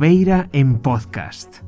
Lobeira 0.00 0.48
en 0.54 0.78
podcast. 0.80 1.60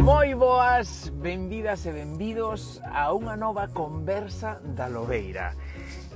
Moi 0.00 0.32
boas, 0.32 1.12
benvidas 1.20 1.84
e 1.84 1.92
benvidos 1.92 2.80
a 2.88 3.12
unha 3.12 3.36
nova 3.36 3.68
conversa 3.76 4.64
da 4.64 4.88
Lobeira. 4.88 5.52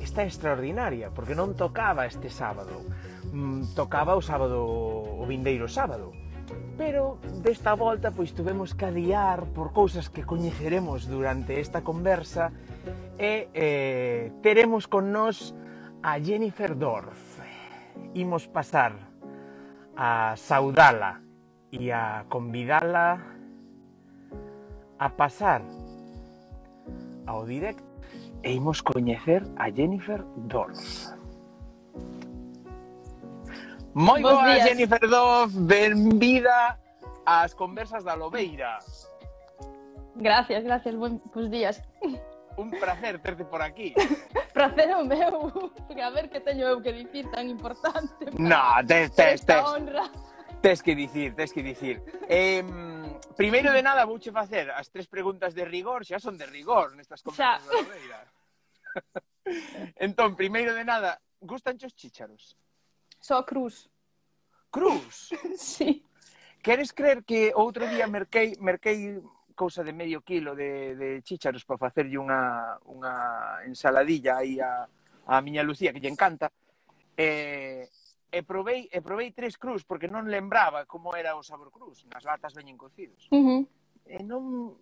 Está 0.00 0.24
extraordinaria, 0.24 1.12
porque 1.12 1.36
non 1.36 1.52
tocaba 1.52 2.08
este 2.08 2.32
sábado. 2.32 2.88
Mm, 3.36 3.76
tocaba 3.76 4.16
o 4.16 4.24
sábado, 4.24 4.64
o 4.64 5.28
vindeiro 5.28 5.68
sábado, 5.68 6.16
pero 6.80 7.20
desta 7.44 7.76
volta 7.76 8.16
pois 8.16 8.32
tuvemos 8.32 8.72
que 8.72 8.88
adiar 8.88 9.44
por 9.52 9.76
cousas 9.76 10.08
que 10.08 10.24
coñeceremos 10.24 11.04
durante 11.04 11.60
esta 11.60 11.84
conversa 11.84 12.48
e 13.20 13.52
eh, 13.52 14.32
teremos 14.40 14.88
con 14.88 15.12
nós 15.12 15.52
a 16.02 16.18
Jennifer 16.18 16.74
Dorf. 16.74 17.38
Imos 18.14 18.46
pasar 18.46 18.92
a 19.96 20.34
saudala 20.36 21.20
e 21.70 21.92
a 21.92 22.24
convidala 22.28 23.20
a 24.98 25.08
pasar 25.08 25.62
ao 27.26 27.46
directo 27.46 27.84
e 28.42 28.52
imos 28.52 28.82
coñecer 28.82 29.42
a 29.56 29.70
Jennifer 29.70 30.24
Dorf. 30.36 31.14
Moi 33.94 34.22
Bos 34.22 34.32
boa, 34.32 34.54
días. 34.54 34.68
Jennifer 34.68 35.04
Dorf, 35.08 35.52
benvida 35.54 36.78
ás 37.24 37.54
conversas 37.54 38.02
da 38.04 38.14
Lobeira. 38.14 38.78
Gracias, 40.16 40.64
gracias, 40.64 40.94
bons 40.96 41.50
días. 41.50 41.82
un 42.56 42.70
placer 42.70 43.20
terte 43.20 43.44
por 43.44 43.62
aquí. 43.62 43.94
placer 44.54 44.94
o 44.94 45.04
meu, 45.04 45.72
porque 45.86 46.02
a 46.02 46.10
ver 46.10 46.28
que 46.28 46.40
teño 46.40 46.66
eu 46.68 46.82
que 46.82 46.92
dicir 46.92 47.30
tan 47.30 47.48
importante. 47.48 48.30
No, 48.38 48.80
tes, 48.86 49.12
tes, 49.14 49.44
tes. 49.44 49.62
honra. 49.64 50.10
Tes 50.60 50.82
que 50.82 50.94
dicir, 50.94 51.34
tes 51.34 51.52
que 51.52 51.62
dicir. 51.62 52.02
Eh, 52.28 52.62
primeiro 53.36 53.72
de 53.72 53.82
nada, 53.82 54.04
vouche 54.04 54.30
facer 54.30 54.70
as 54.70 54.88
tres 54.90 55.08
preguntas 55.08 55.54
de 55.54 55.64
rigor, 55.64 56.04
xa 56.04 56.22
son 56.22 56.38
de 56.38 56.46
rigor 56.46 56.94
nestas 56.94 57.22
conversas 57.22 57.66
da 57.66 57.74
Lobeira. 57.74 58.20
entón, 60.06 60.36
primeiro 60.36 60.74
de 60.74 60.84
nada, 60.84 61.18
gustan 61.40 61.74
os 61.82 61.94
chícharos? 61.94 62.54
Só 63.18 63.42
cruz. 63.44 63.90
Cruz? 64.70 65.30
sí. 65.58 66.06
Queres 66.62 66.94
creer 66.94 67.24
que 67.26 67.50
outro 67.58 67.90
día 67.90 68.06
merquei, 68.06 68.54
merquei 68.62 69.18
cousa 69.52 69.84
de 69.84 69.92
medio 69.92 70.22
kilo 70.22 70.54
de, 70.54 70.96
de 70.96 71.22
chícharos 71.22 71.64
para 71.64 71.78
facerlle 71.78 72.18
unha, 72.18 72.76
unha 72.88 73.14
ensaladilla 73.68 74.42
aí 74.42 74.60
a, 74.60 74.88
a 75.26 75.40
miña 75.40 75.62
Lucía, 75.62 75.92
que 75.92 76.00
lle 76.00 76.10
encanta, 76.12 76.50
e, 77.16 77.88
e 78.32 78.38
provei, 78.42 78.88
e 78.88 78.98
provei 79.00 79.30
tres 79.32 79.56
cruz, 79.60 79.84
porque 79.84 80.08
non 80.08 80.28
lembraba 80.28 80.88
como 80.88 81.12
era 81.14 81.36
o 81.36 81.44
sabor 81.44 81.70
cruz. 81.70 82.04
nas 82.08 82.24
latas 82.24 82.56
veñen 82.56 82.80
cocidos. 82.80 83.28
Uh 83.30 83.40
-huh. 83.40 83.62
E 84.08 84.18
non 84.26 84.74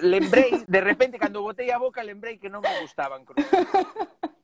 lembrei, 0.00 0.62
de 0.64 0.80
repente 0.80 1.18
cando 1.18 1.42
botei 1.42 1.72
a 1.74 1.82
boca 1.82 2.06
lembrei 2.06 2.38
que 2.38 2.52
non 2.52 2.62
me 2.62 2.72
gustaban 2.80 3.24
cruz. 3.24 3.42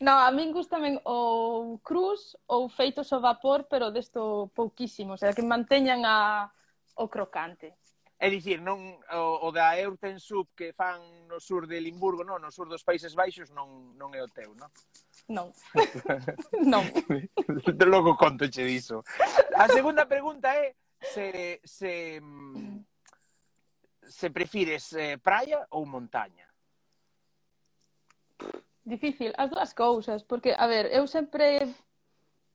No, 0.00 0.16
a 0.16 0.30
min 0.32 0.52
gustamen 0.52 0.96
ou 1.04 1.78
cruz 1.84 2.36
ou 2.48 2.68
feitos 2.68 3.12
ao 3.12 3.20
vapor, 3.20 3.68
pero 3.68 3.92
desto 3.92 4.50
pouquísimo, 4.56 5.12
o 5.14 5.20
sea, 5.20 5.36
que 5.36 5.44
manteñan 5.44 6.08
a, 6.08 6.48
o 6.96 7.08
crocante. 7.08 7.76
É 8.18 8.26
dicir, 8.26 8.58
non 8.58 8.98
o, 9.14 9.46
o 9.46 9.48
da 9.54 9.78
Eurten 9.78 10.18
Sub 10.18 10.50
que 10.58 10.74
fan 10.74 10.98
no 11.30 11.38
sur 11.38 11.70
de 11.70 11.78
Limburgo, 11.78 12.26
non, 12.26 12.42
no 12.42 12.50
sur 12.50 12.66
dos 12.66 12.82
Países 12.82 13.14
Baixos 13.14 13.54
non, 13.54 13.94
non 13.94 14.10
é 14.10 14.18
o 14.18 14.26
teu, 14.26 14.58
non? 14.58 14.70
Non. 15.30 15.54
non. 16.74 16.82
Logo 17.86 18.18
conto 18.18 18.50
che 18.50 18.66
diso. 18.66 19.06
A 19.54 19.70
segunda 19.70 20.10
pregunta 20.10 20.50
é 20.50 20.74
se 20.98 21.60
se 21.62 22.18
se 24.08 24.30
prefires 24.30 24.92
eh, 24.94 25.18
praia 25.18 25.66
ou 25.70 25.86
montaña? 25.86 26.48
Difícil, 28.82 29.36
as 29.36 29.50
dúas 29.50 29.74
cousas, 29.74 30.24
porque, 30.24 30.56
a 30.56 30.66
ver, 30.66 30.88
eu 30.90 31.06
sempre, 31.06 31.68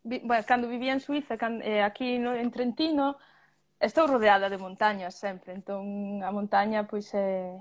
vi, 0.03 0.19
bueno, 0.25 0.43
cando 0.43 0.67
vivía 0.67 0.91
en 0.91 0.99
Suiza, 0.99 1.37
can, 1.37 1.61
eh, 1.61 1.83
aquí 1.83 2.17
no, 2.17 2.33
en 2.33 2.49
Trentino, 2.49 3.17
Estou 3.79 4.07
rodeada 4.07 4.49
de 4.49 4.57
montañas 4.57 5.15
sempre, 5.15 5.53
entón 5.53 6.21
a 6.23 6.31
montaña 6.31 6.85
pois 6.87 7.11
é, 7.13 7.57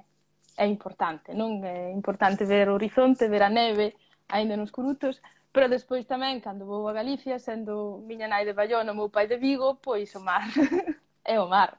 é 0.57 0.67
importante, 0.67 1.35
non? 1.35 1.61
É 1.65 1.91
importante 1.91 2.45
ver 2.45 2.69
o 2.69 2.77
horizonte, 2.77 3.29
ver 3.29 3.43
a 3.43 3.51
neve, 3.51 3.97
aínda 4.29 4.57
nos 4.57 4.71
curutos, 4.71 5.21
pero 5.53 5.69
despois 5.69 6.09
tamén, 6.09 6.41
cando 6.41 6.65
vou 6.65 6.89
a 6.89 6.97
Galicia, 6.97 7.37
sendo 7.37 8.01
miña 8.09 8.31
nai 8.31 8.49
de 8.49 8.57
Bayona, 8.57 8.97
meu 8.97 9.13
pai 9.13 9.29
de 9.29 9.37
Vigo, 9.37 9.77
pois 9.83 10.09
o 10.17 10.21
mar 10.25 10.49
é 11.25 11.37
o 11.41 11.47
mar. 11.49 11.77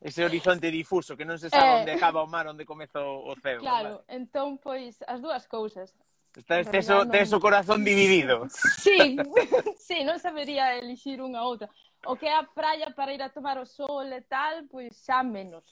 Ese 0.00 0.22
horizonte 0.24 0.70
difuso, 0.70 1.18
que 1.18 1.26
non 1.26 1.42
se 1.42 1.50
sabe 1.50 1.66
eh... 1.66 1.78
onde 1.82 1.92
acaba 1.98 2.22
o 2.22 2.30
mar, 2.30 2.46
onde 2.46 2.62
comeza 2.62 3.02
o 3.02 3.34
ceo. 3.42 3.58
Claro, 3.58 4.06
vale. 4.06 4.14
entón, 4.14 4.62
pois, 4.62 5.02
as 5.10 5.18
dúas 5.18 5.50
cousas. 5.50 5.90
Estás 6.38 6.70
teso, 6.70 7.02
non... 7.02 7.42
corazón 7.42 7.82
dividido. 7.82 8.46
Sí, 8.78 9.18
sí, 9.74 10.06
non 10.06 10.22
sabería 10.22 10.78
elixir 10.78 11.18
unha 11.18 11.42
outra 11.42 11.66
o 12.06 12.16
que 12.16 12.26
é 12.26 12.36
a 12.36 12.44
praia 12.44 12.90
para 12.94 13.12
ir 13.12 13.22
a 13.22 13.28
tomar 13.28 13.58
o 13.58 13.66
sol 13.66 14.06
e 14.12 14.20
tal, 14.22 14.64
pois 14.70 14.94
xa 14.94 15.22
menos. 15.22 15.64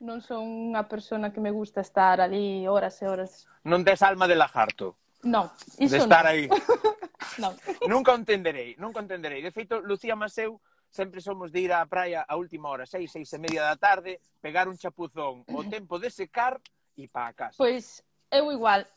Non 0.00 0.24
son 0.24 0.72
unha 0.72 0.88
persona 0.88 1.28
que 1.28 1.44
me 1.44 1.52
gusta 1.52 1.84
estar 1.84 2.24
ali 2.24 2.64
horas 2.64 2.96
e 3.02 3.04
horas. 3.04 3.44
Non 3.68 3.84
tes 3.84 4.00
alma 4.00 4.24
de 4.24 4.36
lajarto. 4.36 4.96
Non, 5.28 5.52
iso 5.76 6.00
de 6.00 6.00
estar 6.00 6.24
non. 6.24 6.32
aí. 6.32 6.48
non. 7.42 7.52
Nunca 7.84 8.16
entenderei, 8.16 8.80
nunca 8.80 9.04
entenderei. 9.04 9.44
De 9.44 9.52
feito, 9.52 9.84
Lucía 9.84 10.16
Maseu 10.16 10.56
sempre 10.88 11.20
somos 11.20 11.52
de 11.52 11.68
ir 11.68 11.72
á 11.76 11.84
praia 11.84 12.24
a 12.24 12.34
última 12.40 12.72
hora, 12.72 12.88
seis, 12.88 13.12
seis 13.12 13.28
e 13.36 13.38
media 13.38 13.60
da 13.60 13.76
tarde, 13.76 14.24
pegar 14.40 14.72
un 14.72 14.80
chapuzón, 14.80 15.44
o 15.52 15.60
tempo 15.68 16.00
de 16.00 16.08
secar 16.08 16.56
e 16.96 17.04
pa 17.04 17.28
a 17.28 17.36
casa. 17.36 17.60
Pois 17.60 18.00
eu 18.32 18.48
igual, 18.48 18.88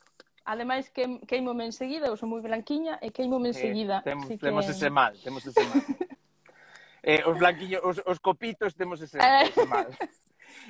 Ademais, 0.45 0.89
que, 0.89 1.19
queimo-me 1.25 1.65
enseguida, 1.65 2.07
eu 2.07 2.17
sou 2.17 2.27
moi 2.27 2.41
blanquiña 2.41 2.99
e 2.99 3.11
queimo-me 3.11 3.55
enseguida. 3.55 4.03
Eh, 4.03 4.11
temos, 4.11 4.27
que... 4.27 4.37
temos 4.37 4.67
ese 4.67 4.89
mal, 4.89 5.15
temos 5.23 5.45
ese 5.45 5.63
mal. 5.63 5.79
Eh, 7.03 7.21
os 7.27 7.37
blanquiños, 7.37 7.83
os, 7.83 7.99
os 8.07 8.19
copitos 8.19 8.73
temos 8.79 9.01
ese, 9.03 9.19
eh. 9.19 9.51
ese 9.51 9.65
mal. 9.67 9.91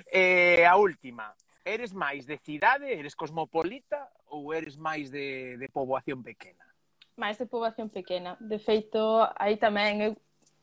Eh, 0.10 0.66
a 0.66 0.76
última, 0.76 1.36
eres 1.62 1.94
máis 1.94 2.26
de 2.26 2.38
cidade, 2.42 2.90
eres 2.90 3.14
cosmopolita 3.14 4.10
ou 4.32 4.50
eres 4.50 4.76
máis 4.76 5.12
de, 5.14 5.58
de 5.58 5.68
poboación 5.70 6.24
pequena? 6.24 6.66
Máis 7.14 7.38
de 7.38 7.46
poboación 7.46 7.94
pequena. 7.94 8.34
De 8.42 8.58
feito, 8.58 9.22
aí 9.38 9.62
tamén 9.62 10.02
eu 10.02 10.12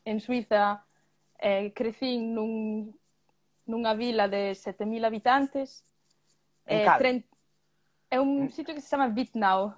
en 0.03 0.19
Suiza 0.19 0.83
eh, 1.39 1.71
crecín 1.71 2.35
nun, 2.35 2.91
nunha 3.71 3.95
vila 3.95 4.27
de 4.27 4.53
7.000 4.59 5.07
habitantes. 5.07 5.87
En 6.67 6.83
eh, 6.83 6.85
cal? 6.85 6.99
Tren... 6.99 7.17
É 8.11 8.19
un 8.19 8.51
sitio 8.51 8.75
que 8.75 8.83
se 8.83 8.91
chama 8.91 9.07
Bitnau. 9.07 9.71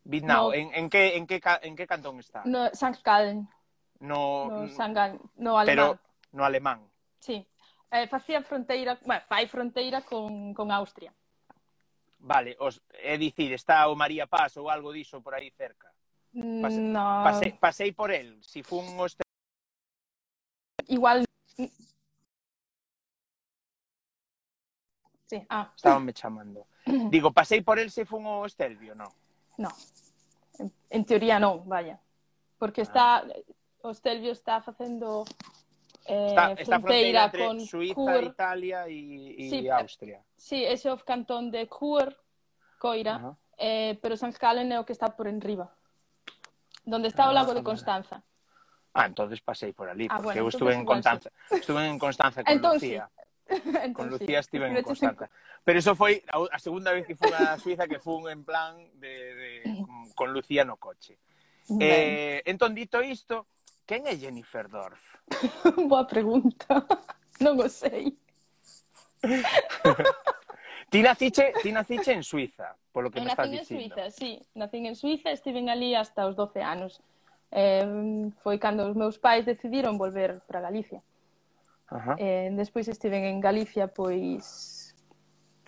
Bitnau, 0.00 0.48
no, 0.48 0.54
en, 0.56 0.72
en, 0.72 0.88
que, 0.88 1.20
en, 1.20 1.26
que, 1.28 1.36
en 1.44 1.76
que 1.76 1.84
cantón 1.84 2.16
está? 2.20 2.40
No, 2.48 2.72
St. 2.72 3.04
Gallen 3.04 3.44
no, 4.06 4.48
no, 4.48 4.62
mm, 4.62 4.70
Sangal, 4.70 5.20
no 5.36 5.58
alemán. 5.58 5.76
Pero 5.76 6.00
no 6.32 6.44
alemán. 6.44 6.90
Sí. 7.18 7.46
Eh, 7.90 8.06
facía 8.08 8.42
fronteira, 8.42 8.98
bueno, 9.04 9.22
fai 9.28 9.46
fronteira 9.46 10.02
con, 10.02 10.54
con 10.54 10.70
Austria. 10.70 11.12
Vale, 12.18 12.56
os, 12.58 12.82
é 12.90 13.16
dicir, 13.16 13.52
está 13.52 13.86
o 13.88 13.94
María 13.94 14.26
Paz 14.26 14.56
ou 14.56 14.68
algo 14.68 14.92
diso 14.92 15.22
por 15.22 15.34
aí 15.34 15.50
cerca. 15.50 15.92
Pase, 16.62 16.80
no. 16.80 17.24
pasei, 17.24 17.52
pasei 17.52 17.92
por 17.92 18.10
el, 18.10 18.42
si 18.42 18.62
fun 18.62 18.98
os... 18.98 19.16
Igual... 20.88 21.24
Sí, 25.26 25.42
ah. 25.48 25.72
Estaban 25.74 26.04
me 26.04 26.12
chamando. 26.12 26.66
Digo, 27.10 27.32
pasei 27.32 27.62
por 27.62 27.78
el 27.78 27.90
se 27.90 28.04
fun 28.04 28.26
o 28.26 28.46
Estelvio, 28.46 28.94
non? 28.94 29.10
No. 29.58 29.70
En 30.90 31.04
teoría 31.04 31.38
non, 31.38 31.66
vaya. 31.66 31.98
Porque 32.58 32.82
ah. 32.82 32.86
está 32.86 33.04
o 33.86 33.94
Stelvio 33.94 34.32
está 34.32 34.60
facendo 34.60 35.24
eh, 36.06 36.26
está, 36.28 36.52
está 36.52 36.80
fronteira, 36.80 36.80
fronteira 36.80 37.24
entre 37.26 37.46
con 37.46 37.60
Suiza, 37.60 37.94
Cur... 37.94 38.24
Italia 38.24 38.88
e, 38.88 39.34
e 39.38 39.50
sí, 39.50 39.68
Austria. 39.68 40.20
Sí, 40.36 40.64
ese 40.64 40.88
é 40.88 40.92
o 40.92 40.98
cantón 40.98 41.50
de 41.50 41.66
Cur, 41.66 42.14
Coira, 42.78 43.16
uh 43.16 43.22
-huh. 43.22 43.36
eh, 43.58 43.98
pero 44.02 44.16
San 44.16 44.32
Calen 44.32 44.70
é 44.72 44.78
o 44.78 44.84
que 44.84 44.92
está 44.92 45.14
por 45.14 45.26
enriba, 45.26 45.70
donde 46.84 47.08
está 47.08 47.24
ah, 47.26 47.30
o 47.30 47.32
lago 47.32 47.54
de 47.54 47.62
Constanza. 47.62 48.22
Ah, 48.94 49.06
entonces 49.06 49.40
pasei 49.40 49.72
por 49.72 49.88
ali, 49.88 50.06
ah, 50.10 50.18
porque 50.18 50.38
ah, 50.38 50.42
bueno, 50.42 50.42
eu 50.42 50.48
estuve 50.48 50.74
en 50.74 50.84
Constanza, 50.84 51.30
estuve 51.50 51.86
en 51.86 51.98
Constanza 51.98 52.42
con 52.42 52.52
entonces, 52.52 52.82
Lucía. 52.82 53.10
Entonces, 53.46 53.94
con 53.94 54.10
Lucía 54.10 54.40
estive 54.40 54.66
en 54.66 54.82
Constanza. 54.82 55.30
Pero 55.62 55.78
eso 55.78 55.94
foi 55.94 56.18
a 56.26 56.58
segunda 56.58 56.90
vez 56.90 57.06
que 57.06 57.14
fui 57.14 57.30
a 57.30 57.54
Suiza 57.62 57.86
que 57.86 58.02
fun 58.02 58.26
en 58.26 58.42
plan 58.42 58.74
de, 58.98 59.14
de 59.38 59.48
con 60.18 60.34
Lucía 60.34 60.64
no 60.66 60.78
coche. 60.82 61.18
Ben. 61.68 61.78
Eh, 61.82 62.42
entón, 62.46 62.74
dito 62.74 63.02
isto, 63.02 63.46
Quen 63.86 64.06
é 64.06 64.16
Jennifer 64.16 64.68
Dorf? 64.68 65.00
Boa 65.88 66.04
pregunta. 66.04 66.84
Non 67.38 67.60
o 67.60 67.68
sei. 67.68 68.16
ti 70.88 71.04
naciche, 71.04 71.52
ti 71.60 71.68
naciche 71.68 72.16
en 72.16 72.24
Suiza, 72.24 72.72
polo 72.88 73.10
que 73.12 73.20
eu 73.20 73.24
me 73.24 73.28
estás 73.28 73.44
dicindo. 73.44 73.92
Nacín 73.92 74.00
en 74.00 74.08
Suiza, 74.08 74.10
sí. 74.10 74.32
Nacín 74.56 74.86
en 74.86 74.96
Suiza, 74.96 75.28
estiven 75.30 75.68
ali 75.68 75.92
hasta 75.92 76.24
os 76.24 76.34
12 76.34 76.64
anos. 76.64 76.96
Eh, 77.52 78.32
foi 78.40 78.56
cando 78.56 78.88
os 78.88 78.96
meus 78.96 79.20
pais 79.20 79.44
decidiron 79.44 80.00
volver 80.00 80.40
para 80.48 80.64
Galicia. 80.64 81.04
Ajá. 81.92 82.16
Eh, 82.16 82.48
despois 82.56 82.88
estiven 82.88 83.28
en 83.28 83.44
Galicia 83.44 83.84
pois 83.92 84.96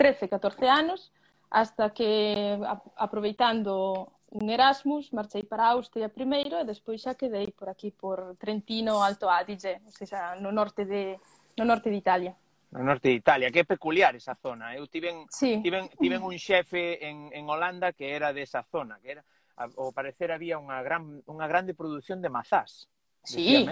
13, 0.00 0.32
14 0.32 0.72
anos, 0.72 1.12
hasta 1.52 1.92
que 1.92 2.56
aproveitando 2.96 4.08
un 4.30 4.50
Erasmus, 4.50 5.12
marchei 5.12 5.42
para 5.42 5.68
Austria 5.68 6.08
primeiro 6.08 6.60
e 6.60 6.64
despois 6.64 7.00
xa 7.00 7.14
quedei 7.14 7.48
por 7.52 7.68
aquí 7.68 7.90
por 7.90 8.36
Trentino, 8.36 9.02
Alto 9.02 9.28
Adige, 9.28 9.80
ou 9.84 9.92
seja, 9.92 10.36
no 10.36 10.52
norte 10.52 10.84
de 10.84 11.16
no 11.56 11.64
norte 11.64 11.88
de 11.88 11.96
Italia. 11.96 12.36
No 12.70 12.84
norte 12.84 13.08
de 13.08 13.14
Italia, 13.14 13.50
que 13.50 13.60
é 13.60 13.64
peculiar 13.64 14.14
esa 14.14 14.36
zona. 14.36 14.74
Eh? 14.74 14.78
Eu 14.78 14.86
tiven 14.86 15.24
sí. 15.32 15.60
tiven 15.64 15.88
tiven 15.96 16.20
un 16.22 16.36
xefe 16.36 17.00
en 17.00 17.32
en 17.32 17.48
Holanda 17.48 17.92
que 17.96 18.12
era 18.12 18.32
desa 18.36 18.60
de 18.60 18.68
zona, 18.68 19.00
que 19.00 19.16
era 19.16 19.24
ao 19.56 19.90
parecer 19.96 20.30
había 20.30 20.60
unha 20.60 20.84
gran 20.84 21.24
unha 21.24 21.46
grande 21.48 21.72
produción 21.72 22.20
de 22.20 22.28
mazás. 22.28 22.92
Sí. 23.24 23.64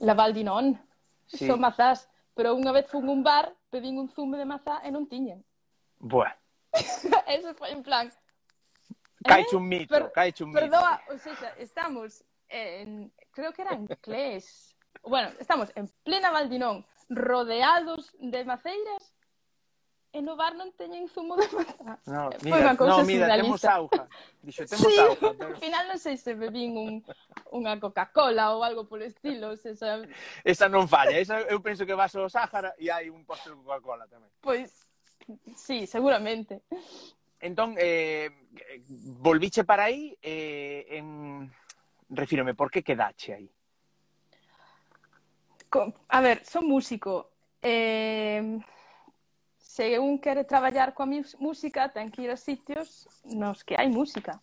La 0.00 0.16
Val 0.16 0.32
di 0.32 0.44
Non. 0.44 0.80
Sí. 1.28 1.46
Son 1.46 1.60
mazás, 1.60 2.08
pero 2.32 2.56
unha 2.56 2.72
vez 2.72 2.88
fun 2.88 3.06
un 3.12 3.20
bar, 3.20 3.52
pedín 3.68 4.00
un 4.00 4.08
zume 4.08 4.40
de 4.40 4.48
mazá 4.48 4.80
e 4.80 4.88
non 4.88 5.04
tiñen. 5.04 5.44
Buah. 6.00 6.32
Eso 7.28 7.52
foi 7.54 7.76
en 7.76 7.84
plan, 7.84 8.08
Caiche 9.22 9.54
¿Eh? 9.54 9.56
un 9.56 9.68
mito, 9.68 9.94
per, 9.94 10.12
caiche 10.12 10.44
un 10.44 10.52
perdoa, 10.52 11.02
mito. 11.02 11.06
Perdoa, 11.06 11.34
o 11.34 11.36
sea, 11.36 11.54
estamos 11.58 12.24
en, 12.48 13.12
creo 13.32 13.52
que 13.52 13.62
era 13.62 13.74
en 13.74 13.86
Clés. 13.86 14.76
bueno, 15.02 15.30
estamos 15.38 15.70
en 15.74 15.88
plena 16.02 16.30
Valdinón, 16.30 16.86
rodeados 17.08 18.12
de 18.18 18.44
maceiras 18.44 19.14
e 20.12 20.18
no 20.22 20.34
bar 20.34 20.58
non 20.58 20.74
teñen 20.74 21.06
zumo 21.06 21.38
de 21.38 21.46
mazá. 21.54 21.94
No, 22.10 22.34
mira, 22.42 22.58
unha 22.66 22.74
cousa 22.74 22.98
no, 22.98 23.06
mira, 23.06 23.30
temos 23.30 23.62
auga. 23.62 24.10
Dixo, 24.42 24.66
temos 24.66 24.90
sí, 24.90 24.98
auga. 24.98 25.30
Pero... 25.38 25.54
Al 25.54 25.62
final 25.62 25.84
non 25.86 25.98
sei 26.02 26.18
se 26.18 26.34
bebín 26.34 26.74
un, 26.74 26.98
unha 27.54 27.78
Coca-Cola 27.78 28.50
ou 28.58 28.66
algo 28.66 28.90
polo 28.90 29.06
estilo. 29.06 29.54
Se 29.54 29.78
esa... 29.78 30.02
esa 30.42 30.66
non 30.66 30.90
falla. 30.90 31.14
Esa, 31.14 31.46
eu 31.46 31.62
penso 31.62 31.86
que 31.86 31.94
vas 31.94 32.10
ao 32.18 32.26
Sáhara 32.26 32.74
e 32.74 32.90
hai 32.90 33.06
un 33.06 33.22
posto 33.22 33.54
de 33.54 33.62
Coca-Cola 33.62 34.10
tamén. 34.10 34.34
Pois, 34.42 34.90
pues, 35.22 35.54
sí, 35.54 35.86
seguramente 35.86 36.66
entón, 37.40 37.74
eh, 37.78 38.30
volviche 39.18 39.64
para 39.64 39.84
aí, 39.84 40.16
eh, 40.22 40.86
en... 40.90 41.50
refírome, 42.10 42.54
por 42.54 42.70
que 42.70 42.82
quedache 42.82 43.34
aí? 43.34 43.50
A 46.08 46.20
ver, 46.20 46.44
son 46.44 46.66
músico. 46.66 47.30
Eh, 47.62 48.58
se 49.58 49.98
un 49.98 50.18
quere 50.18 50.44
traballar 50.44 50.94
coa 50.94 51.06
música, 51.38 51.88
ten 51.88 52.10
que 52.10 52.22
ir 52.26 52.30
a 52.30 52.36
sitios 52.36 53.06
nos 53.24 53.62
que 53.62 53.78
hai 53.78 53.88
música. 53.88 54.42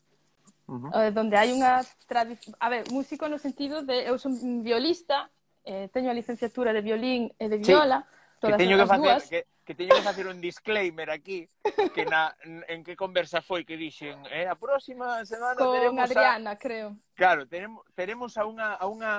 Uh 0.68 0.88
eh, 0.96 1.12
-huh. 1.12 1.12
Donde 1.12 1.36
hai 1.36 1.52
unha 1.52 1.84
tradición... 2.08 2.56
A 2.60 2.68
ver, 2.72 2.88
músico 2.92 3.28
no 3.28 3.38
sentido 3.38 3.84
de... 3.84 4.08
Eu 4.08 4.16
son 4.18 4.64
violista, 4.64 5.30
eh, 5.68 5.92
teño 5.92 6.10
a 6.10 6.18
licenciatura 6.18 6.72
de 6.72 6.82
violín 6.82 7.32
e 7.38 7.46
de 7.52 7.58
viola... 7.60 8.08
Sí 8.08 8.18
Que 8.40 8.54
teño 8.54 8.78
que 8.78 8.86
facer 8.86 9.02
dúas... 9.02 9.30
que, 9.30 9.48
que 9.66 9.74
teño 9.74 9.96
que 9.96 10.02
facer 10.02 10.28
un 10.28 10.40
disclaimer 10.40 11.10
aquí 11.10 11.50
que 11.94 12.06
na 12.06 12.38
en 12.70 12.86
que 12.86 12.96
conversa 12.96 13.42
foi 13.42 13.66
que 13.66 13.74
dixen, 13.74 14.22
eh, 14.30 14.46
a 14.46 14.54
próxima 14.54 15.26
semana 15.26 15.58
Con 15.58 15.74
teremos 15.74 16.06
Adriana, 16.06 16.52
a... 16.54 16.58
creo. 16.58 16.96
Claro, 17.18 17.50
teremos 17.50 17.82
teremos 17.98 18.38
a 18.38 18.46
unha 18.46 18.78
a 18.78 18.86
unha 18.86 19.14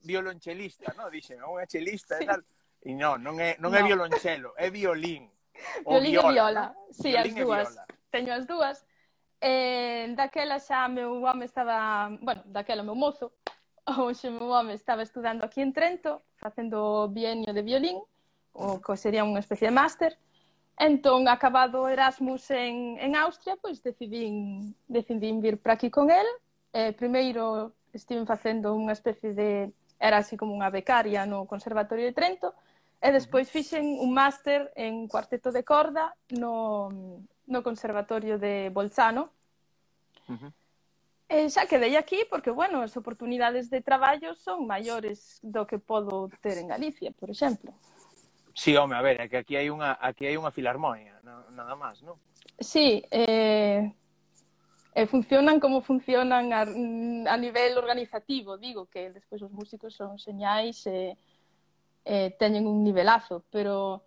violonchelista, 0.00 0.96
no, 0.96 1.12
dixen, 1.12 1.44
a 1.44 1.46
unha 1.52 1.68
chelista 1.68 2.16
sí. 2.16 2.24
e 2.24 2.26
tal. 2.26 2.40
E 2.84 2.92
non, 2.96 3.20
non 3.20 3.36
é 3.36 3.60
non 3.60 3.72
no. 3.72 3.78
é 3.78 3.82
violonchelo, 3.84 4.56
é 4.56 4.72
violín. 4.72 5.28
Violín 5.86 6.18
viola. 6.18 6.28
e 6.28 6.32
viola. 6.32 6.64
Si, 6.90 7.08
sí, 7.08 7.16
as 7.16 7.30
dúas. 7.36 7.68
Teño 8.10 8.32
as 8.32 8.44
dúas. 8.48 8.76
Eh, 9.44 10.08
daquela 10.16 10.56
xa 10.56 10.88
meu 10.88 11.20
home 11.20 11.44
estaba, 11.44 12.08
bueno, 12.20 12.40
daquela 12.48 12.82
meu 12.82 12.96
mozo, 12.96 13.36
hoxe 13.84 14.32
meu 14.32 14.48
home 14.48 14.72
estaba 14.72 15.04
estudando 15.04 15.44
aquí 15.44 15.60
en 15.60 15.76
Trento, 15.76 16.24
facendo 16.40 17.08
bienio 17.12 17.52
de 17.52 17.60
violín, 17.60 18.00
o 18.54 18.80
que 18.80 18.96
sería 18.96 19.26
unha 19.26 19.42
especie 19.42 19.68
de 19.68 19.74
máster. 19.74 20.16
Entón, 20.78 21.28
acabado 21.28 21.86
Erasmus 21.86 22.50
en, 22.50 22.98
en 22.98 23.14
Austria, 23.14 23.54
pois 23.60 23.82
decidín, 23.82 24.74
decidín 24.88 25.42
vir 25.42 25.58
para 25.58 25.74
aquí 25.74 25.90
con 25.90 26.10
el. 26.10 26.26
Eh, 26.72 26.94
primeiro 26.94 27.74
estive 27.92 28.26
facendo 28.26 28.74
unha 28.74 28.94
especie 28.94 29.34
de... 29.34 29.70
Era 29.98 30.18
así 30.18 30.34
como 30.34 30.54
unha 30.54 30.74
becaria 30.74 31.22
no 31.26 31.46
Conservatorio 31.46 32.06
de 32.06 32.16
Trento. 32.16 32.54
E 32.98 33.12
despois 33.14 33.50
fixen 33.50 33.84
un 34.02 34.10
máster 34.10 34.72
en 34.74 35.06
cuarteto 35.06 35.52
de 35.54 35.62
corda 35.62 36.14
no, 36.34 36.90
no 37.46 37.58
Conservatorio 37.62 38.38
de 38.38 38.70
Bolzano. 38.74 39.30
Uh 40.26 40.34
-huh. 40.34 40.52
E 41.28 41.48
xa 41.48 41.64
quedei 41.70 41.96
aquí 41.96 42.26
porque, 42.28 42.50
bueno, 42.50 42.82
as 42.82 42.96
oportunidades 42.98 43.70
de 43.70 43.80
traballo 43.80 44.34
son 44.34 44.66
maiores 44.66 45.40
do 45.40 45.64
que 45.64 45.78
podo 45.78 46.28
ter 46.42 46.58
en 46.58 46.68
Galicia, 46.68 47.14
por 47.14 47.30
exemplo. 47.30 47.72
Sí, 48.54 48.76
home, 48.76 48.94
a 48.94 49.02
ver, 49.02 49.20
é 49.20 49.28
que 49.28 49.36
aquí 49.36 49.58
hai 49.58 49.66
unha 49.66 49.98
aquí 49.98 50.30
hai 50.30 50.38
unha 50.38 50.54
filarmonia, 50.54 51.18
nada 51.50 51.74
máis, 51.74 51.98
non? 52.06 52.14
Sí, 52.62 53.02
eh, 53.10 53.90
eh, 54.94 55.06
funcionan 55.10 55.58
como 55.58 55.82
funcionan 55.82 56.54
a, 56.54 56.62
a 56.62 57.36
nivel 57.36 57.74
organizativo, 57.76 58.56
digo 58.56 58.86
que 58.86 59.10
despois 59.10 59.42
os 59.42 59.50
músicos 59.50 59.98
son 59.98 60.22
señais 60.22 60.86
e 60.86 61.18
eh, 61.18 61.18
eh, 62.06 62.30
teñen 62.38 62.70
un 62.70 62.86
nivelazo, 62.86 63.42
pero 63.50 64.06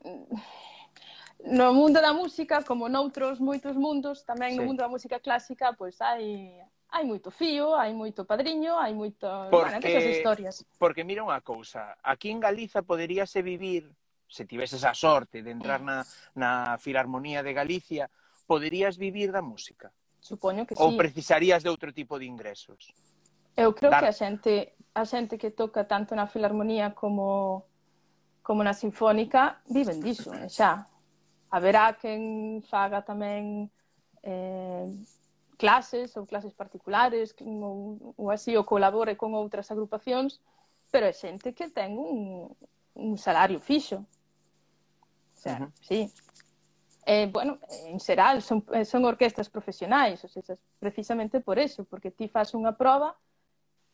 mm, 0.00 1.52
no 1.52 1.76
mundo 1.76 2.00
da 2.00 2.16
música, 2.16 2.64
como 2.64 2.88
noutros 2.88 3.44
moitos 3.44 3.76
mundos, 3.76 4.24
tamén 4.24 4.56
sí. 4.56 4.58
no 4.58 4.64
mundo 4.64 4.80
da 4.80 4.88
música 4.88 5.20
clásica, 5.20 5.76
pois 5.76 6.00
pues, 6.00 6.00
hai 6.00 6.64
hai 6.90 7.04
moito 7.04 7.30
fío, 7.30 7.76
hai 7.76 7.92
moito 7.92 8.24
padriño, 8.24 8.80
hai 8.80 8.94
moito... 8.96 9.28
Porque, 9.52 9.76
bueno, 9.76 9.86
esas 9.86 10.08
historias. 10.08 10.54
Porque 10.80 11.04
mira 11.04 11.20
unha 11.20 11.40
cousa, 11.44 12.00
aquí 12.00 12.32
en 12.32 12.40
Galiza 12.40 12.80
poderíase 12.80 13.44
vivir, 13.44 13.92
se 14.28 14.48
tiveses 14.48 14.84
a 14.84 14.96
sorte 14.96 15.44
de 15.44 15.52
entrar 15.52 15.80
na, 15.84 16.04
na 16.32 16.76
Filarmonía 16.80 17.44
de 17.44 17.52
Galicia, 17.52 18.08
poderías 18.48 18.96
vivir 18.96 19.32
da 19.32 19.44
música? 19.44 19.92
Supoño 20.20 20.64
que 20.64 20.74
sí. 20.74 20.80
Ou 20.80 20.96
precisarías 20.96 21.60
de 21.62 21.68
outro 21.68 21.92
tipo 21.92 22.16
de 22.16 22.24
ingresos? 22.24 22.92
Eu 23.52 23.76
creo 23.76 23.92
Dar... 23.92 24.00
que 24.00 24.08
a 24.08 24.16
xente, 24.16 24.74
a 24.96 25.04
xente 25.04 25.36
que 25.36 25.52
toca 25.52 25.84
tanto 25.84 26.16
na 26.16 26.26
Filarmonía 26.26 26.96
como 26.96 27.68
como 28.40 28.64
na 28.64 28.72
Sinfónica 28.72 29.60
viven 29.68 30.00
diso, 30.00 30.32
eh, 30.32 30.48
xa. 30.48 30.88
Haberá 31.52 31.92
quen 32.00 32.64
faga 32.64 33.04
tamén 33.04 33.68
eh, 34.24 34.88
clases 35.58 36.16
ou 36.16 36.24
clases 36.24 36.54
particulares 36.54 37.34
ou, 37.42 38.14
ou 38.16 38.30
así, 38.30 38.56
ou 38.56 38.64
colabore 38.64 39.18
con 39.18 39.34
outras 39.34 39.68
agrupacións, 39.74 40.40
pero 40.88 41.04
é 41.04 41.12
xente 41.12 41.52
que 41.52 41.68
ten 41.68 41.98
un, 41.98 42.48
un 42.94 43.18
salario 43.18 43.60
fixo. 43.60 44.06
O 45.34 45.38
sea, 45.38 45.58
uh 45.58 45.66
-huh. 45.66 45.70
sí. 45.82 46.00
Eh, 47.04 47.26
bueno, 47.26 47.58
en 47.90 47.98
xeral, 48.00 48.40
son, 48.42 48.64
eh, 48.72 48.84
son 48.84 49.04
orquestas 49.04 49.48
profesionais, 49.50 50.22
o 50.24 50.28
sea, 50.28 50.42
precisamente 50.78 51.40
por 51.40 51.58
eso, 51.58 51.84
porque 51.84 52.10
ti 52.10 52.28
faz 52.28 52.54
unha 52.54 52.72
prova, 52.76 53.16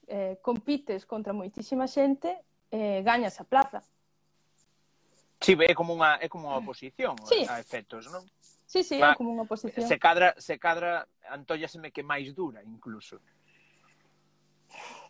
eh, 0.07 0.37
compites 0.43 1.07
contra 1.07 1.33
moitísima 1.33 1.87
xente, 1.87 2.31
eh, 2.71 3.03
gañas 3.03 3.41
a 3.41 3.45
plaza. 3.45 3.81
Sí, 5.41 5.57
é 5.61 5.75
como 5.75 5.95
unha, 5.95 6.19
é 6.21 6.29
como 6.29 6.49
unha 6.51 6.59
oposición 6.59 7.15
sí. 7.25 7.47
a 7.49 7.61
efectos, 7.61 8.11
non? 8.11 8.25
Sí, 8.67 8.83
sí, 8.83 8.99
Va, 8.99 9.13
é 9.13 9.17
como 9.17 9.31
unha 9.37 9.45
oposición. 9.45 9.85
Se 9.87 10.01
cadra, 10.01 10.35
se 10.41 10.57
cadra, 10.59 11.05
antóllaseme 11.29 11.93
que 11.93 12.03
máis 12.03 12.33
dura 12.33 12.65
incluso. 12.65 13.21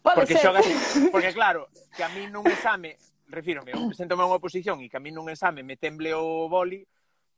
Pode 0.02 0.16
porque 0.20 0.34
ser. 0.36 0.44
xogas, 0.44 0.66
porque 1.14 1.32
claro, 1.32 1.70
que 1.96 2.04
a 2.04 2.10
mí 2.10 2.26
nun 2.28 2.44
exame, 2.50 2.98
refírome, 3.30 3.72
presento 3.72 4.18
unha 4.18 4.28
oposición 4.28 4.82
e 4.84 4.90
que 4.90 4.98
a 4.98 5.02
mí 5.02 5.14
nun 5.14 5.30
exame 5.32 5.64
me 5.64 5.78
temble 5.80 6.12
o 6.12 6.50
boli, 6.50 6.84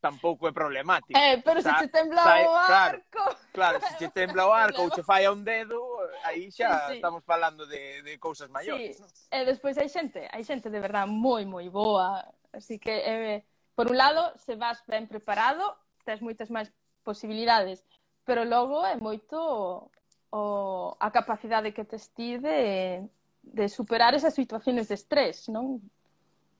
tampouco 0.00 0.48
é 0.48 0.52
problemático. 0.52 1.18
Eh, 1.18 1.38
pero 1.44 1.62
Sa 1.62 1.78
se 1.78 1.86
che 1.86 1.88
tembla 1.88 2.22
sai, 2.22 2.44
o 2.44 2.54
arco. 2.54 3.22
Claro, 3.52 3.78
claro, 3.78 3.80
se 3.80 3.94
che 3.96 4.08
tembla 4.10 4.46
o 4.48 4.52
arco 4.66 4.82
ou 4.82 4.90
che 4.90 5.02
falla 5.02 5.30
un 5.30 5.44
dedo, 5.44 5.78
aí 6.24 6.50
xa 6.50 6.70
sí, 6.70 6.86
sí. 6.88 6.94
estamos 6.98 7.24
falando 7.24 7.66
de, 7.66 8.02
de 8.02 8.18
cousas 8.18 8.50
maiores. 8.50 8.96
Sí. 8.96 9.02
¿no? 9.02 9.08
E 9.30 9.42
eh, 9.42 9.44
despois 9.44 9.78
hai 9.78 9.88
xente, 9.88 10.26
hai 10.32 10.42
xente 10.42 10.70
de 10.70 10.80
verdad 10.80 11.06
moi, 11.06 11.44
moi 11.44 11.68
boa. 11.68 12.24
Así 12.50 12.78
que, 12.78 12.94
eh, 13.04 13.44
por 13.76 13.92
un 13.92 13.96
lado, 14.00 14.32
se 14.40 14.56
vas 14.56 14.80
ben 14.86 15.06
preparado 15.06 15.76
tes 16.06 16.22
moitas 16.22 16.48
máis 16.54 16.70
posibilidades, 17.02 17.82
pero 18.22 18.46
logo 18.46 18.86
é 18.86 18.94
moito 18.94 19.90
o, 20.30 20.94
a 21.02 21.08
capacidade 21.10 21.74
que 21.74 21.82
tes 21.82 22.14
ti 22.14 22.38
de, 22.38 23.02
de 23.42 23.66
superar 23.66 24.14
esas 24.14 24.34
situaciones 24.34 24.86
de 24.86 24.94
estrés, 24.94 25.50
non? 25.50 25.82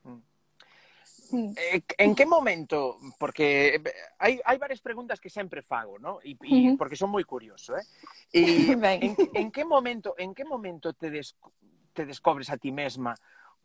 Mm. 0.02 0.20
Mm. 1.30 1.54
Eh, 1.58 1.82
en 1.98 2.14
que 2.14 2.26
momento, 2.26 2.98
porque 3.18 3.78
hai, 4.18 4.38
hai 4.46 4.58
varias 4.58 4.82
preguntas 4.82 5.18
que 5.18 5.30
sempre 5.30 5.62
fago, 5.62 5.98
¿no? 5.98 6.22
E, 6.22 6.38
e 6.38 6.78
porque 6.78 6.94
son 6.98 7.10
moi 7.10 7.26
curioso, 7.26 7.74
eh? 7.74 7.86
E, 8.36 8.74
en, 9.02 9.14
en 9.14 9.48
que 9.50 9.64
momento, 9.66 10.14
en 10.18 10.34
que 10.34 10.46
momento 10.46 10.94
te 10.94 11.10
des, 11.10 11.34
te 11.94 12.06
descobres 12.06 12.50
a 12.50 12.58
ti 12.58 12.70
mesma 12.70 13.14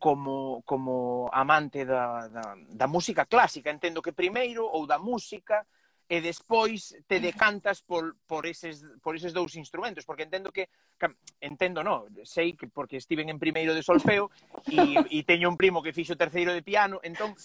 como, 0.02 0.62
como 0.66 1.30
amante 1.32 1.84
da, 1.84 2.26
da, 2.26 2.58
da 2.58 2.86
música 2.88 3.24
clásica. 3.24 3.70
Entendo 3.70 4.02
que 4.02 4.10
primeiro 4.10 4.66
ou 4.66 4.82
da 4.82 4.98
música 4.98 5.62
e 6.10 6.18
despois 6.18 6.90
te 7.06 7.22
decantas 7.22 7.86
por, 7.86 8.18
por, 8.26 8.42
eses, 8.50 8.82
por 8.98 9.14
eses 9.14 9.30
dous 9.30 9.54
instrumentos, 9.54 10.02
porque 10.02 10.26
entendo 10.26 10.50
que, 10.50 10.66
entendo 11.38 11.86
no, 11.86 12.10
sei 12.26 12.58
que 12.58 12.66
porque 12.66 12.98
estiven 12.98 13.30
en 13.30 13.38
primeiro 13.38 13.78
de 13.78 13.86
solfeo 13.86 14.26
e, 14.66 14.98
e 15.06 15.22
teño 15.22 15.46
un 15.46 15.54
primo 15.54 15.86
que 15.86 15.94
fixo 15.94 16.18
terceiro 16.18 16.50
de 16.50 16.66
piano, 16.66 16.98
entón 17.06 17.38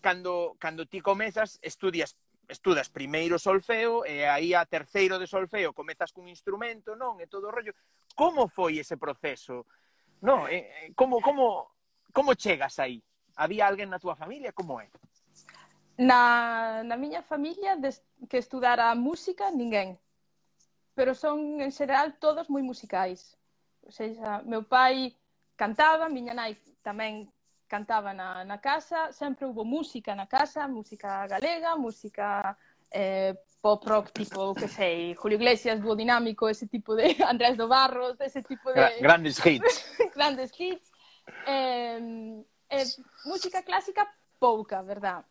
cando, 0.00 0.56
cando 0.56 0.88
ti 0.88 1.04
comezas 1.04 1.60
estudias 1.60 2.16
estudas 2.48 2.88
primeiro 2.88 3.36
solfeo 3.36 4.08
e 4.08 4.24
aí 4.24 4.56
a 4.56 4.64
terceiro 4.64 5.20
de 5.20 5.28
solfeo 5.28 5.76
comezas 5.76 6.08
cun 6.08 6.24
instrumento, 6.24 6.96
non? 6.96 7.20
E 7.20 7.28
todo 7.28 7.52
o 7.52 7.54
rollo. 7.54 7.76
Como 8.16 8.48
foi 8.48 8.80
ese 8.80 8.96
proceso? 8.96 9.68
No, 10.24 10.48
e, 10.48 10.90
como 10.96 11.20
como 11.20 11.76
como 12.12 12.34
chegas 12.34 12.78
aí? 12.78 13.02
Había 13.36 13.66
alguén 13.66 13.90
na 13.90 14.02
túa 14.02 14.18
familia? 14.18 14.52
Como 14.52 14.80
é? 14.80 14.90
Na, 15.98 16.82
na 16.82 16.96
miña 16.98 17.22
familia 17.22 17.76
des, 17.76 18.02
que 18.30 18.38
estudara 18.38 18.94
música, 18.94 19.50
ninguén. 19.50 19.98
Pero 20.94 21.14
son, 21.14 21.62
en 21.62 21.70
xeral, 21.70 22.18
todos 22.18 22.50
moi 22.50 22.62
musicais. 22.62 23.38
Ou 23.86 23.92
seja, 23.94 24.42
meu 24.42 24.66
pai 24.66 25.14
cantaba, 25.54 26.10
miña 26.10 26.34
nai 26.34 26.58
tamén 26.82 27.30
cantaba 27.68 28.14
na, 28.14 28.44
na 28.44 28.58
casa, 28.58 29.12
sempre 29.12 29.46
houve 29.46 29.62
música 29.62 30.14
na 30.14 30.26
casa, 30.26 30.66
música 30.66 31.26
galega, 31.28 31.76
música 31.76 32.56
eh, 32.90 33.36
pop 33.60 33.84
rock 33.86 34.12
tipo, 34.12 34.54
que 34.54 34.68
sei, 34.68 35.14
Julio 35.14 35.36
Iglesias, 35.36 35.80
Duodinámico, 35.80 36.48
ese 36.48 36.66
tipo 36.66 36.94
de 36.96 37.14
Andrés 37.26 37.56
do 37.56 37.68
Barros, 37.68 38.20
ese 38.20 38.42
tipo 38.42 38.70
de... 38.70 38.74
Gra 38.74 38.90
grandes 39.00 39.44
hits. 39.44 39.84
grandes 40.14 40.52
hits 40.58 40.87
eh, 41.46 42.44
eh, 42.70 42.86
música 43.24 43.62
clásica 43.62 44.06
pouca, 44.38 44.82
verdad? 44.82 45.24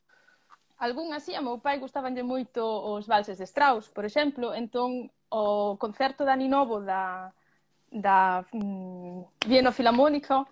Algún 0.77 1.13
así, 1.13 1.33
a 1.33 1.41
meu 1.41 1.57
pai 1.57 1.79
gustabanlle 1.79 2.21
moito 2.21 2.61
os 2.61 3.07
valses 3.07 3.37
de 3.37 3.45
Strauss, 3.45 3.89
por 3.89 4.05
exemplo, 4.05 4.53
entón 4.53 5.09
o 5.29 5.75
concerto 5.77 6.23
da 6.23 6.37
Ninovo 6.37 6.79
da, 6.81 7.33
da 7.89 8.45
mm, 8.53 9.47
Vieno 9.47 9.71
Filarmónico 9.71 10.47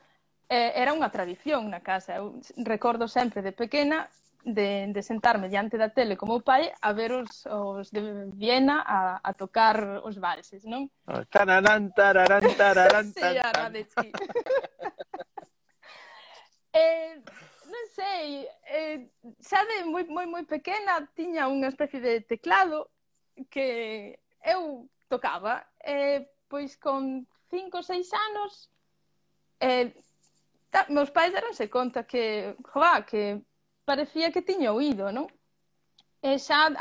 eh, 0.49 0.73
era 0.75 0.93
unha 0.97 1.13
tradición 1.13 1.69
na 1.69 1.81
casa. 1.81 2.17
Eu 2.17 2.41
recordo 2.65 3.07
sempre 3.07 3.45
de 3.45 3.53
pequena 3.53 4.09
de, 4.45 4.93
de 4.93 5.01
sentarme 5.01 5.49
diante 5.49 5.75
da 5.77 5.89
tele 5.89 6.15
como 6.15 6.37
o 6.37 6.45
pai 6.45 6.69
a 6.81 6.93
ver 6.93 7.11
os, 7.11 7.45
os 7.49 7.89
de 7.89 8.29
Viena 8.37 8.85
a, 8.85 9.19
a 9.23 9.33
tocar 9.33 10.05
os 10.05 10.21
valses, 10.21 10.63
non? 10.69 10.85
Ah, 11.09 11.25
tararán, 11.25 11.89
tararán, 11.97 12.45
tararán, 12.61 13.09
sí, 13.09 13.25
a 13.25 13.49
sí. 13.73 14.07
eh, 16.77 17.17
non 17.65 17.85
sei, 17.97 18.45
eh, 18.69 19.09
xa 19.41 19.65
de 19.65 19.89
moi, 19.89 20.05
moi, 20.05 20.29
moi 20.29 20.45
pequena 20.45 21.01
tiña 21.17 21.49
unha 21.49 21.73
especie 21.73 21.97
de 21.97 22.21
teclado 22.21 22.93
que 23.49 24.13
eu 24.45 24.85
tocaba. 25.09 25.65
Eh, 25.81 26.29
pois 26.45 26.77
con 26.77 27.25
cinco 27.49 27.81
ou 27.81 27.85
seis 27.85 28.13
anos 28.13 28.69
eh, 29.57 29.89
ta, 30.69 30.85
meus 30.93 31.09
pais 31.09 31.33
daronse 31.33 31.65
conta 31.65 32.05
que, 32.05 32.53
jová, 32.61 33.01
que 33.01 33.41
parecía 33.86 34.32
que 34.32 34.42
tiña 34.42 34.74
oído, 34.74 35.13
non? 35.13 35.30
E 36.25 36.42
xa 36.42 36.74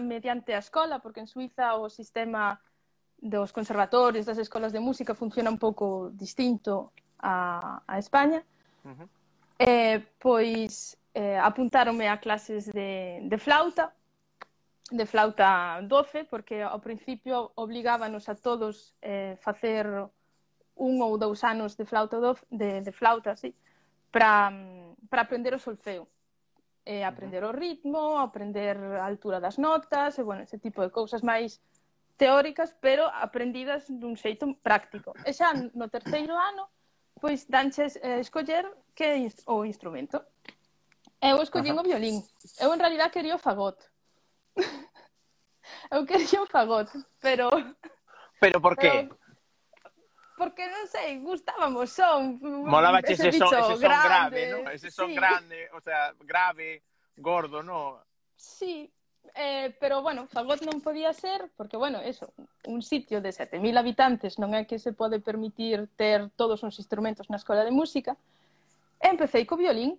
mediante 0.00 0.56
a 0.56 0.64
escola, 0.64 0.98
porque 0.98 1.20
en 1.20 1.28
Suiza 1.28 1.76
o 1.76 1.92
sistema 1.92 2.56
dos 3.20 3.52
conservatorios, 3.52 4.26
das 4.26 4.40
escolas 4.40 4.72
de 4.72 4.80
música 4.80 5.14
funciona 5.14 5.52
un 5.52 5.60
pouco 5.60 6.10
distinto 6.10 6.90
a, 7.20 7.84
a 7.86 7.98
España, 7.98 8.42
uh 8.84 8.90
-huh. 8.90 9.08
eh, 9.60 9.98
pois 10.18 10.98
eh, 11.14 11.38
apuntaronme 11.38 12.08
a 12.08 12.18
clases 12.18 12.66
de, 12.72 13.20
de 13.22 13.38
flauta, 13.38 13.94
de 14.90 15.06
flauta 15.06 15.80
12, 15.84 16.24
porque 16.24 16.62
ao 16.62 16.80
principio 16.80 17.52
obligábanos 17.54 18.28
a 18.28 18.34
todos 18.34 18.96
eh, 19.00 19.36
facer 19.40 19.86
un 20.74 21.00
ou 21.00 21.16
dous 21.20 21.44
anos 21.44 21.76
de 21.76 21.84
flauta 21.84 22.16
12, 22.18 22.46
de, 22.50 22.80
de 22.80 22.92
flauta, 22.92 23.32
así, 23.32 23.54
para 24.10 24.50
aprender 25.12 25.54
o 25.54 25.60
solfeo 25.60 26.08
eh, 26.84 27.04
aprender 27.04 27.44
o 27.44 27.52
ritmo, 27.52 28.18
aprender 28.18 28.76
a 28.98 29.06
altura 29.06 29.40
das 29.40 29.58
notas, 29.58 30.18
e, 30.18 30.22
bueno, 30.22 30.42
ese 30.42 30.58
tipo 30.58 30.82
de 30.82 30.90
cousas 30.90 31.22
máis 31.22 31.62
teóricas, 32.16 32.74
pero 32.80 33.06
aprendidas 33.08 33.86
dun 33.88 34.18
xeito 34.18 34.46
práctico. 34.62 35.14
E 35.26 35.32
xa 35.32 35.54
no 35.54 35.86
terceiro 35.88 36.34
ano, 36.34 36.70
pois 37.18 37.46
danches 37.46 37.98
eh, 38.02 38.18
escoller 38.18 38.66
que 38.94 39.16
inst 39.16 39.42
o 39.46 39.64
instrumento. 39.64 40.22
Eu 41.22 41.38
escollín 41.38 41.78
o 41.78 41.86
violín. 41.86 42.18
Eu 42.58 42.74
en 42.74 42.80
realidad 42.82 43.14
quería 43.14 43.38
o 43.38 43.42
fagot. 43.42 43.78
eu 45.94 46.02
quería 46.06 46.42
o 46.42 46.46
fagot, 46.50 46.90
pero... 47.22 47.50
Pero 48.42 48.58
por 48.60 48.74
que? 48.74 49.06
Pero 49.06 49.21
porque 50.42 50.66
non 50.66 50.90
sei, 50.90 51.22
gustábamos 51.22 51.94
son. 51.94 52.42
Molaba 52.42 52.98
ese, 52.98 53.30
ese, 53.30 53.38
son, 53.38 53.54
ese 53.54 53.62
son 53.62 53.78
grande, 53.78 54.10
grave, 54.10 54.40
non? 54.50 54.62
Ese 54.74 54.90
son 54.90 55.08
sí. 55.08 55.14
grande, 55.14 55.58
o 55.70 55.78
sea, 55.78 56.10
grave, 56.18 56.82
gordo, 57.14 57.62
non? 57.62 58.02
Sí, 58.34 58.90
eh, 59.38 59.70
pero 59.78 60.02
bueno, 60.02 60.26
Fagot 60.26 60.66
non 60.66 60.82
podía 60.82 61.14
ser, 61.14 61.46
porque 61.54 61.78
bueno, 61.78 62.02
eso, 62.02 62.34
un 62.66 62.82
sitio 62.82 63.22
de 63.22 63.30
7.000 63.30 63.70
habitantes 63.78 64.42
non 64.42 64.50
é 64.58 64.66
que 64.66 64.82
se 64.82 64.90
pode 64.90 65.22
permitir 65.22 65.86
ter 65.94 66.26
todos 66.34 66.58
os 66.66 66.74
instrumentos 66.74 67.30
na 67.30 67.38
escola 67.38 67.62
de 67.62 67.70
música, 67.70 68.18
e 68.98 69.06
empecei 69.06 69.46
co 69.46 69.54
violín, 69.54 69.94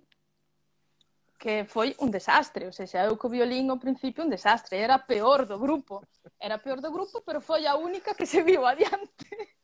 que 1.40 1.64
foi 1.72 1.96
un 2.04 2.12
desastre, 2.12 2.68
ou 2.68 2.76
seja, 2.76 3.08
eu 3.08 3.16
co 3.16 3.32
violín 3.32 3.72
ao 3.72 3.80
principio 3.80 4.28
un 4.28 4.32
desastre, 4.32 4.76
era 4.76 5.00
peor 5.00 5.48
do 5.48 5.56
grupo, 5.56 6.04
era 6.36 6.60
peor 6.60 6.84
do 6.84 6.92
grupo, 6.92 7.24
pero 7.24 7.40
foi 7.40 7.64
a 7.64 7.80
única 7.80 8.12
que 8.12 8.28
se 8.28 8.44
viu 8.44 8.68
adiante. 8.68 9.24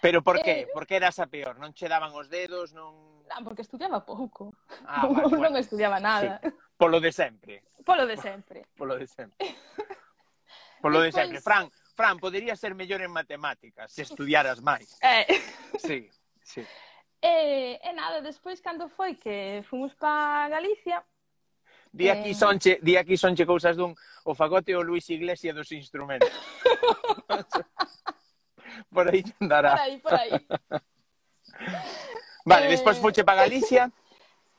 Pero 0.00 0.22
por 0.22 0.38
eh, 0.38 0.42
qué? 0.44 0.54
Eh... 0.60 0.68
Por 0.72 0.86
que 0.86 0.96
eras 0.96 1.18
a 1.18 1.26
peor? 1.26 1.58
Non 1.58 1.74
che 1.74 1.90
daban 1.90 2.14
os 2.14 2.30
dedos? 2.30 2.72
Non... 2.72 3.18
Non, 3.28 3.36
ah, 3.36 3.42
porque 3.44 3.62
estudiaba 3.62 4.04
pouco. 4.06 4.56
Ah, 4.86 5.04
vale, 5.06 5.28
non 5.32 5.52
bueno. 5.52 5.58
estudiaba 5.58 6.00
nada. 6.00 6.40
Sí. 6.42 6.48
Polo 6.76 7.00
de 7.00 7.12
sempre. 7.12 7.62
Polo 7.84 8.06
de 8.06 8.16
sempre. 8.16 8.64
Polo 8.76 8.96
de 8.96 9.06
sempre. 9.06 9.46
Polo 10.80 11.00
Después... 11.00 11.14
de 11.14 11.36
sempre. 11.36 11.40
Fran, 11.42 11.70
Fran, 11.94 12.18
podería 12.18 12.54
ser 12.54 12.74
mellor 12.74 13.02
en 13.02 13.10
matemáticas 13.10 13.92
se 13.92 14.02
estudiaras 14.02 14.62
máis. 14.62 14.96
Eh. 15.02 15.26
Sí, 15.78 16.08
sí. 16.42 16.62
E, 17.20 17.80
e 17.82 17.90
nada, 17.92 18.22
despois 18.22 18.62
cando 18.62 18.86
foi 18.88 19.18
que 19.18 19.66
fomos 19.66 19.92
pa 19.98 20.46
Galicia, 20.46 21.02
Di 21.90 22.08
aquí 22.08 22.30
eh... 22.30 22.34
sonche, 22.34 22.78
di 22.82 22.96
aquí 22.96 23.16
sonche 23.16 23.46
cousas 23.46 23.76
dun 23.76 23.96
o 24.24 24.34
fagote 24.34 24.76
o 24.76 24.84
Luis 24.84 25.08
Iglesias 25.10 25.56
dos 25.56 25.72
instrumentos. 25.72 26.30
por 28.86 29.08
aí 29.08 29.24
andará. 29.40 29.72
Por 29.72 29.80
aí, 29.80 29.96
por 29.98 30.14
aí. 30.14 30.32
Vale, 32.44 32.66
eh... 32.66 32.70
despois 32.70 32.98
fuche 32.98 33.24
para 33.24 33.42
Galicia. 33.42 33.90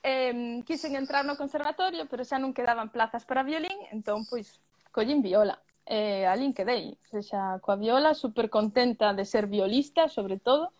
Eh, 0.03 0.63
quisen 0.63 0.95
entrar 0.95 1.25
no 1.25 1.35
conservatorio, 1.35 2.07
pero 2.07 2.23
xa 2.23 2.39
non 2.39 2.55
quedaban 2.55 2.87
plazas 2.87 3.27
para 3.27 3.43
violín, 3.43 3.75
entón, 3.91 4.23
pois, 4.23 4.63
collín 4.95 5.19
viola. 5.19 5.59
Eh, 5.89 6.23
alín 6.29 6.53
quedei, 6.53 6.95
o 7.11 7.19
xa, 7.19 7.59
coa 7.59 7.75
viola, 7.75 8.13
super 8.15 8.47
contenta 8.47 9.11
de 9.11 9.25
ser 9.25 9.49
violista, 9.49 10.07
sobre 10.07 10.37
todo. 10.39 10.71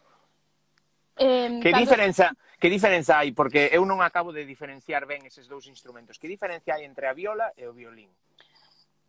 Eh, 1.20 1.60
que, 1.60 1.74
cando... 1.74 1.84
diferenza, 1.84 2.26
que 2.62 2.70
diferenza 2.70 3.20
hai? 3.20 3.36
Porque 3.36 3.68
eu 3.76 3.84
non 3.84 4.00
acabo 4.00 4.32
de 4.32 4.48
diferenciar 4.48 5.04
ben 5.04 5.26
eses 5.28 5.52
dous 5.52 5.68
instrumentos. 5.68 6.16
Que 6.16 6.32
diferencia 6.32 6.80
hai 6.80 6.88
entre 6.88 7.12
a 7.12 7.18
viola 7.18 7.52
e 7.60 7.68
o 7.68 7.76
violín? 7.76 8.08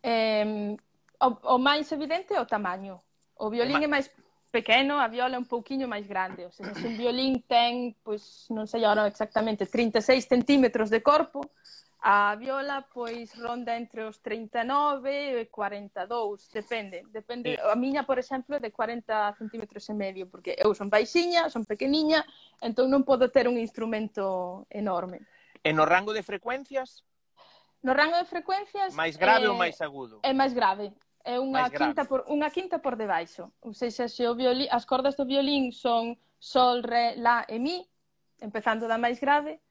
Eh, 0.03 0.75
o, 1.23 1.55
o 1.55 1.57
máis 1.61 1.87
evidente 1.93 2.35
é 2.35 2.41
o 2.41 2.49
tamaño. 2.49 2.99
O 3.39 3.47
violín 3.47 3.79
é 3.79 3.87
máis 3.87 4.11
pequeno, 4.51 4.99
a 4.99 5.07
viola 5.07 5.35
é 5.35 5.41
un 5.41 5.47
pouquiño 5.47 5.87
máis 5.87 6.05
grande. 6.05 6.45
O 6.45 6.51
sea, 6.51 6.75
se 6.75 6.85
un 6.85 6.99
violín 6.99 7.41
ten, 7.47 7.95
pois, 8.03 8.51
non 8.51 8.67
sei 8.67 8.83
agora 8.83 9.07
exactamente, 9.07 9.65
36 9.65 10.27
centímetros 10.27 10.91
de 10.91 10.99
corpo, 10.99 11.41
a 12.01 12.35
viola 12.35 12.81
pois 12.91 13.31
ronda 13.37 13.77
entre 13.77 14.03
os 14.03 14.19
39 14.19 15.41
e 15.41 15.45
42, 15.47 16.49
depende, 16.51 17.05
depende. 17.13 17.55
A 17.61 17.77
miña, 17.77 18.03
por 18.03 18.17
exemplo, 18.17 18.57
é 18.57 18.59
de 18.59 18.73
40 18.73 19.37
centímetros 19.37 19.87
e 19.87 19.93
medio, 19.93 20.25
porque 20.27 20.57
eu 20.57 20.73
son 20.73 20.89
baixiña, 20.89 21.47
son 21.53 21.63
pequeniña, 21.63 22.25
entón 22.59 22.89
non 22.89 23.05
podo 23.05 23.29
ter 23.29 23.47
un 23.47 23.55
instrumento 23.55 24.65
enorme. 24.67 25.23
E 25.61 25.71
no 25.71 25.85
rango 25.85 26.11
de 26.11 26.25
frecuencias? 26.25 27.05
No 27.85 27.93
rango 27.93 28.17
de 28.17 28.25
frecuencias... 28.25 28.97
Mais 28.97 29.13
grave 29.13 29.45
eh, 29.45 29.49
ou 29.49 29.57
máis 29.57 29.77
agudo? 29.81 30.25
É 30.25 30.33
máis 30.33 30.57
grave 30.57 30.89
é 31.23 31.39
unha 31.39 31.69
quinta 31.69 32.05
por 32.05 32.25
unha 32.29 32.49
quinta 32.49 32.79
por 32.79 32.95
debaixo. 32.95 33.51
Ou 33.61 33.73
seja, 33.73 34.07
se 34.07 34.25
o 34.27 34.33
violín, 34.35 34.67
as 34.71 34.85
cordas 34.85 35.15
do 35.15 35.25
violín 35.25 35.71
son 35.71 36.17
sol, 36.39 36.81
re, 36.83 37.15
la 37.17 37.45
e 37.47 37.59
mi, 37.59 37.85
empezando 38.41 38.89
da 38.89 38.97
máis 38.97 39.21
grave, 39.21 39.61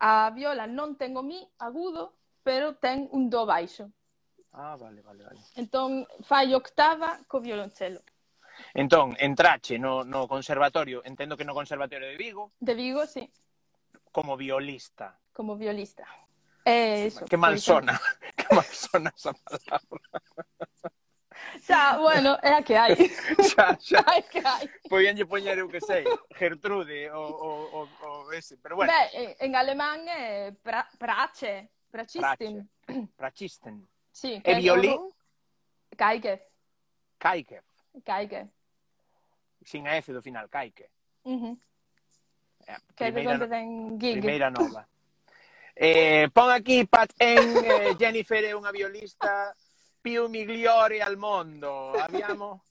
a 0.00 0.30
viola 0.34 0.66
non 0.66 0.96
ten 0.96 1.16
o 1.16 1.22
mi 1.22 1.40
agudo, 1.60 2.16
pero 2.42 2.76
ten 2.76 3.08
un 3.12 3.28
do 3.28 3.44
baixo. 3.44 3.92
Ah, 4.54 4.76
vale, 4.76 5.02
vale, 5.02 5.24
vale. 5.24 5.40
Entón 5.58 6.06
fai 6.22 6.54
octava 6.54 7.20
co 7.26 7.40
violonchelo. 7.40 8.00
Entón, 8.72 9.16
entrache 9.18 9.78
no, 9.78 10.04
no 10.04 10.28
conservatorio, 10.28 11.02
entendo 11.04 11.36
que 11.36 11.44
no 11.44 11.54
conservatorio 11.54 12.08
de 12.08 12.16
Vigo. 12.16 12.52
De 12.60 12.74
Vigo, 12.74 13.06
sí. 13.06 13.30
Como 14.12 14.36
violista. 14.36 15.18
Como 15.32 15.56
violista. 15.56 16.06
É 16.64 17.06
eso. 17.06 17.24
Que 17.26 17.36
mal 17.36 17.58
sona, 17.58 18.00
que 18.36 18.54
mal 18.54 18.64
sona 18.64 19.12
esa 19.16 19.34
palabra. 19.34 20.00
Xa, 21.60 21.98
bueno, 21.98 22.36
é 22.42 22.52
a 22.54 22.62
que 22.62 22.74
hai. 22.74 22.94
Xa, 23.52 23.76
xa. 23.80 24.00
É 24.00 24.18
a 24.18 24.22
que 24.22 24.40
hai. 24.40 24.68
Podíanlle 24.88 25.24
poñer, 25.26 25.58
eu 25.58 25.68
que 25.68 25.80
sei, 25.80 26.04
Gertrude 26.36 27.10
ou, 27.10 27.30
ou, 27.32 27.60
ou, 27.72 27.88
ou 28.00 28.32
ese, 28.32 28.56
pero 28.56 28.76
bueno. 28.76 28.92
Ben, 28.92 29.36
en 29.40 29.54
alemán 29.56 30.08
é 30.08 30.52
pra, 30.62 30.88
prache, 30.98 31.68
prachisten. 31.90 32.68
Prache. 32.84 33.08
Prachisten. 33.16 33.88
Sí. 34.12 34.40
E 34.44 34.54
violín? 34.56 35.10
Kaike. 35.96 36.48
Kaike. 37.18 37.62
Kaike. 38.04 38.48
Sin 39.64 39.86
a 39.86 39.96
F 39.96 40.12
do 40.12 40.20
final, 40.20 40.48
Kaike. 40.48 40.90
Uh 41.24 41.38
-huh. 41.40 41.54
É, 42.66 42.76
primeira, 42.96 43.46
gig. 43.98 44.20
primeira 44.20 44.50
nova. 44.50 44.88
Eh, 45.74 46.28
pon 46.32 46.50
aquí 46.50 46.86
Pat 46.86 47.10
en 47.18 47.56
eh, 47.58 47.96
Jennifer 47.98 48.44
é 48.46 48.54
unha 48.54 48.70
violista 48.70 49.50
più 49.98 50.30
migliore 50.30 51.02
al 51.02 51.18
mondo. 51.18 51.90
Abbiamo 51.98 52.62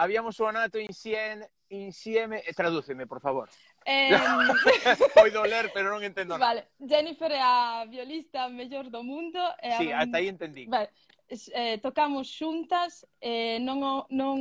abbiamo 0.00 0.30
suonato 0.30 0.78
insieme 0.78 1.50
insieme 1.70 2.42
e 2.42 2.50
eh, 2.50 2.52
tradúceme, 2.52 3.06
por 3.06 3.20
favor. 3.20 3.48
Eh... 3.84 4.10
Poido 5.14 5.44
ler, 5.44 5.70
pero 5.72 5.90
non 5.90 6.02
entendo 6.02 6.34
nada. 6.34 6.46
Vale, 6.46 6.74
Jennifer 6.82 7.30
é 7.30 7.38
a 7.38 7.86
violista 7.86 8.48
mellor 8.50 8.90
do 8.90 9.02
mundo 9.02 9.38
e 9.62 9.70
Sí, 9.78 9.92
a... 9.92 10.02
ata 10.02 10.18
aí 10.18 10.26
entendí. 10.26 10.66
Vale. 10.66 10.90
Eh, 11.30 11.78
tocamos 11.78 12.26
xuntas, 12.26 13.06
eh, 13.22 13.62
non, 13.62 13.78
o, 13.86 14.10
non, 14.10 14.34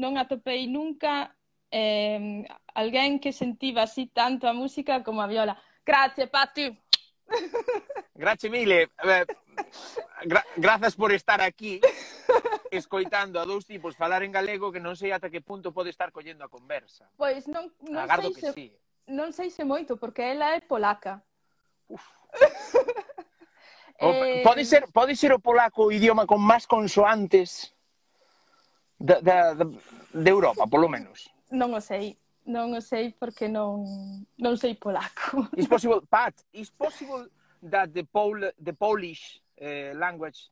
non 0.00 0.16
atopei 0.16 0.64
nunca 0.64 1.36
eh, 1.68 2.48
alguén 2.72 3.20
que 3.20 3.36
sentiva 3.36 3.84
así 3.84 4.08
tanto 4.08 4.48
a 4.48 4.56
música 4.56 5.04
como 5.04 5.20
a 5.20 5.28
viola. 5.28 5.60
Grazie, 5.84 6.32
Patti. 6.32 6.72
Grazie 8.14 8.50
mille. 8.50 8.90
Eh, 9.02 9.26
gra 10.24 10.44
grazas 10.56 10.94
por 10.94 11.12
estar 11.12 11.40
aquí 11.40 11.80
escoitando 12.70 13.40
a 13.40 13.44
dous 13.44 13.66
tipos 13.66 13.96
falar 13.96 14.22
en 14.22 14.32
galego 14.32 14.72
que 14.72 14.80
non 14.80 14.96
sei 14.96 15.12
ata 15.14 15.30
que 15.30 15.44
punto 15.44 15.70
pode 15.70 15.90
estar 15.90 16.10
collendo 16.10 16.44
a 16.44 16.50
conversa. 16.50 17.06
Pois 17.16 17.46
non, 17.46 17.70
non 17.86 18.02
Agardo 18.04 18.32
sei 18.32 18.40
se, 18.40 18.48
sí. 18.52 18.66
non 19.10 19.30
sei 19.30 19.48
se 19.50 19.62
moito, 19.62 19.96
porque 19.96 20.22
ela 20.22 20.54
é 20.54 20.60
polaca. 20.60 21.22
Uf. 21.88 22.02
eh... 24.00 24.42
Pode 24.42 24.64
ser, 24.64 24.90
pode 24.90 25.14
ser 25.14 25.30
o 25.32 25.38
polaco 25.38 25.86
o 25.86 25.92
idioma 25.92 26.26
con 26.26 26.42
máis 26.42 26.66
consoantes 26.66 27.74
da, 28.98 29.20
da, 29.20 29.54
da, 29.54 29.64
de 29.66 30.30
Europa, 30.30 30.66
polo 30.66 30.88
menos. 30.88 31.30
Non 31.54 31.74
o 31.74 31.80
sei. 31.82 32.18
Non 32.46 32.74
o 32.74 32.80
sei 32.80 33.14
porque 33.18 33.48
non, 33.48 33.84
non 34.36 34.56
sei 34.56 34.74
polaco. 34.74 35.48
It's 35.56 35.66
possible, 35.66 36.02
Pat, 36.10 36.34
it's 36.52 36.70
possible 36.70 37.26
that 37.62 37.94
the 37.94 38.04
Pol 38.04 38.50
the 38.60 38.72
Polish 38.74 39.40
uh, 39.60 39.94
language 39.94 40.50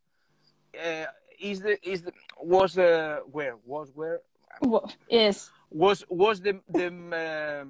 uh, 0.75 1.07
is 1.39 1.61
the 1.61 1.77
is 1.87 2.03
the, 2.03 2.13
was 2.41 2.79
uh, 2.79 3.21
where 3.31 3.57
was 3.65 3.91
where 3.95 4.21
Wo- 4.61 4.89
yes. 5.09 5.51
was 5.71 6.05
was 6.09 6.41
the 6.41 6.61
the 6.69 6.87
uh, 6.89 7.65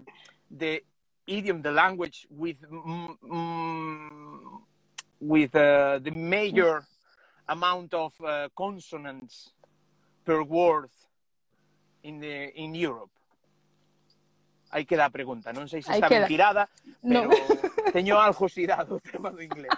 the 0.51 0.83
idiom 1.27 1.63
the 1.63 1.73
language 1.73 2.27
with 2.31 2.61
mm, 2.71 3.17
with 5.21 5.55
uh, 5.57 5.99
the 5.99 6.13
major 6.13 6.85
amount 7.49 7.95
of 7.95 8.13
uh, 8.21 8.49
consonants 8.57 9.51
per 10.25 10.43
word 10.43 10.91
in 12.05 12.21
the 12.21 12.55
in 12.55 12.75
Europe. 12.75 13.11
Aí 14.73 14.89
queda 14.89 15.05
a 15.05 15.13
pregunta, 15.13 15.53
non 15.53 15.69
sei 15.69 15.85
se 15.85 15.93
Aí 15.93 16.01
está 16.01 16.09
queda. 16.09 16.25
ben 16.25 16.33
tirada, 16.33 16.65
pero 17.05 17.29
no. 17.29 17.93
teño 17.93 18.17
algo 18.17 18.49
xirado 18.49 18.97
o 18.97 19.05
tema 19.05 19.29
do 19.29 19.45
inglés. 19.45 19.69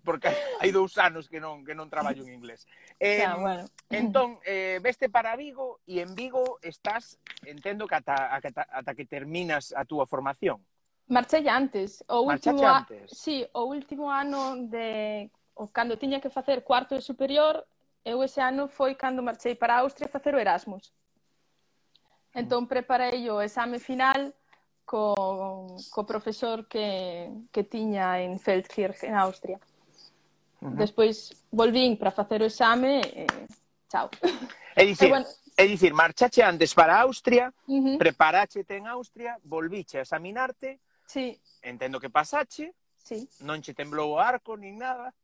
Porque 0.00 0.32
hai 0.60 0.72
dous 0.72 0.96
anos 0.96 1.28
que 1.28 1.36
non 1.36 1.64
que 1.68 1.76
non 1.76 1.92
traballo 1.92 2.24
en 2.24 2.32
inglés. 2.32 2.64
Eh, 2.96 3.20
xa, 3.24 3.36
bueno. 3.36 3.68
Entón, 3.92 4.40
eh, 4.48 4.80
veste 4.80 5.12
para 5.12 5.36
Vigo 5.36 5.84
e 5.84 6.00
en 6.00 6.16
Vigo 6.16 6.56
estás, 6.64 7.20
entendo 7.44 7.84
que 7.84 8.00
ata, 8.00 8.32
ata, 8.32 8.64
ata 8.72 8.92
que 8.96 9.04
terminas 9.04 9.76
a 9.76 9.84
túa 9.84 10.08
formación. 10.08 10.64
Marchei 11.12 11.44
antes. 11.48 12.00
O 12.08 12.24
último 12.24 12.64
a... 12.64 12.80
antes. 12.84 13.12
Sí, 13.12 13.44
o 13.52 13.68
último 13.68 14.08
ano 14.08 14.64
de 14.64 15.28
o 15.54 15.68
cando 15.68 16.00
tiña 16.00 16.24
que 16.24 16.32
facer 16.32 16.64
cuarto 16.64 16.96
de 16.96 17.04
superior, 17.04 17.68
eu 18.04 18.24
ese 18.24 18.40
ano 18.40 18.64
foi 18.68 18.96
cando 18.96 19.20
marchei 19.20 19.54
para 19.54 19.78
Austria 19.84 20.08
a 20.08 20.12
facer 20.12 20.34
o 20.34 20.40
Erasmus. 20.40 20.92
Entón 22.34 22.66
preparei 22.66 23.30
o 23.30 23.38
exame 23.38 23.78
final 23.78 24.34
co, 24.84 25.78
co 25.90 26.02
profesor 26.04 26.66
que, 26.66 27.30
que 27.54 27.62
tiña 27.62 28.20
en 28.20 28.38
Feldkirch, 28.38 29.04
en 29.04 29.14
Austria. 29.14 29.58
Uh. 30.60 30.74
Despois 30.74 31.30
volvín 31.50 31.96
para 31.96 32.10
facer 32.10 32.42
o 32.42 32.50
exame 32.50 33.00
e 33.00 33.22
eh, 33.22 33.46
chao. 33.88 34.10
É 34.74 34.82
dicir, 34.84 35.06
e 35.06 35.10
bueno, 35.14 35.26
é 35.56 35.64
dicir, 35.66 35.94
marchache 35.94 36.42
antes 36.42 36.74
para 36.74 36.98
Austria, 37.00 37.54
uh 37.70 37.96
preparáchete 37.98 38.74
en 38.76 38.90
Austria, 38.90 39.38
volviche 39.44 39.98
a 39.98 40.02
examinarte, 40.02 40.80
sí. 41.06 41.38
entendo 41.62 42.00
que 42.00 42.10
pasache, 42.10 42.74
sí. 42.98 43.28
non 43.46 43.62
che 43.62 43.72
temblou 43.72 44.18
o 44.18 44.18
arco 44.18 44.58
nin 44.58 44.82
nada. 44.82 45.14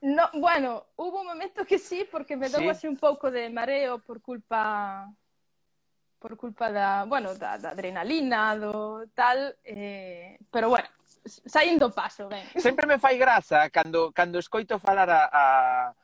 No, 0.00 0.28
bueno, 0.34 0.84
hubo 0.96 1.20
un 1.20 1.26
momento 1.26 1.64
que 1.64 1.78
sí, 1.78 2.08
porque 2.10 2.36
me 2.36 2.48
dou 2.48 2.60
sí. 2.60 2.68
así 2.68 2.84
un 2.88 2.96
pouco 2.96 3.30
de 3.30 3.48
mareo 3.48 4.00
por 4.00 4.20
culpa 4.20 5.08
por 6.24 6.38
culpa 6.38 6.72
da, 6.72 7.04
bueno, 7.04 7.34
da, 7.34 7.58
da 7.58 7.76
adrenalina, 7.76 8.56
do 8.56 9.04
tal, 9.12 9.60
eh, 9.62 10.40
pero 10.50 10.70
bueno, 10.70 10.88
saindo 11.44 11.92
paso, 11.92 12.32
ben. 12.32 12.48
Sempre 12.56 12.86
me 12.86 12.96
fai 12.96 13.18
graza 13.20 13.68
cando, 13.68 14.08
cando 14.10 14.40
escoito 14.40 14.78
falar 14.78 15.10
a, 15.10 15.28
a, 15.28 15.94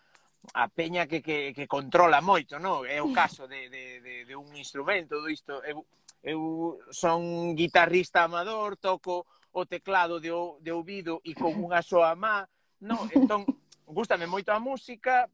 a 0.60 0.68
peña 0.68 1.06
que, 1.06 1.22
que, 1.22 1.54
que 1.56 1.64
controla 1.64 2.20
moito, 2.20 2.60
no? 2.60 2.84
É 2.84 3.00
o 3.00 3.08
caso 3.16 3.48
de, 3.48 3.72
de, 3.72 4.04
de, 4.04 4.14
de 4.28 4.36
un 4.36 4.52
instrumento, 4.60 5.24
do 5.24 5.32
isto. 5.32 5.64
Eu, 5.64 5.88
eu 6.20 6.76
son 6.92 7.56
guitarrista 7.56 8.20
amador, 8.20 8.76
toco 8.76 9.24
o 9.56 9.64
teclado 9.64 10.20
de, 10.20 10.28
o, 10.36 10.60
de 10.60 10.68
ouvido 10.68 11.24
e 11.24 11.32
con 11.32 11.56
unha 11.56 11.80
soa 11.80 12.12
má, 12.12 12.44
no? 12.84 13.08
Entón, 13.08 13.48
gustame 13.88 14.28
moito 14.28 14.52
a 14.52 14.60
música, 14.60 15.32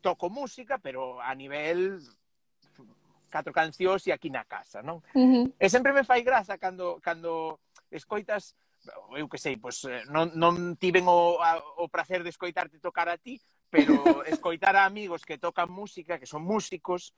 toco 0.00 0.32
música, 0.32 0.80
pero 0.80 1.20
a 1.20 1.36
nivel 1.36 2.00
catro 3.32 3.56
cancións 3.56 4.04
e 4.04 4.12
aquí 4.12 4.28
na 4.28 4.44
casa, 4.44 4.84
non? 4.84 5.00
Uh 5.16 5.48
-huh. 5.48 5.56
E 5.56 5.66
sempre 5.72 5.96
me 5.96 6.04
fai 6.04 6.20
graza 6.20 6.60
cando, 6.60 7.00
cando 7.00 7.64
escoitas 7.88 8.52
eu 9.16 9.28
que 9.30 9.38
sei, 9.38 9.56
pois 9.56 9.84
eh, 9.86 10.02
non, 10.10 10.34
non 10.34 10.74
tiven 10.74 11.06
o, 11.06 11.38
a, 11.38 11.54
o 11.78 11.86
prazer 11.86 12.26
de 12.26 12.34
escoitarte 12.34 12.82
tocar 12.82 13.06
a 13.06 13.16
ti, 13.16 13.38
pero 13.70 13.94
escoitar 14.26 14.74
a 14.74 14.84
amigos 14.84 15.22
que 15.22 15.38
tocan 15.38 15.70
música, 15.70 16.18
que 16.18 16.26
son 16.26 16.42
músicos, 16.42 17.14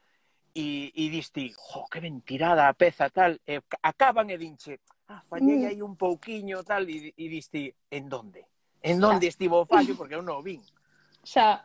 e, 0.55 0.93
e 0.95 1.11
diste, 1.11 1.51
jo, 1.51 1.89
que 1.91 2.01
mentirada 2.01 2.69
a 2.69 2.77
peza 2.79 3.11
tal, 3.11 3.41
e 3.43 3.59
acaban 3.83 4.31
e 4.31 4.39
dinche, 4.39 4.81
ah, 5.11 5.21
fallei 5.27 5.67
mm. 5.67 5.69
aí 5.69 5.81
un 5.83 5.97
pouquiño 5.99 6.63
tal, 6.63 6.87
e, 6.87 7.11
e 7.17 7.27
diste, 7.27 7.75
en 7.91 8.07
donde? 8.07 8.47
En 8.85 9.01
donde 9.01 9.27
estivo 9.27 9.65
o 9.65 9.67
fallo, 9.67 9.97
porque 9.97 10.15
eu 10.15 10.23
non 10.23 10.39
o 10.39 10.45
vin. 10.45 10.63
Xa, 11.25 11.65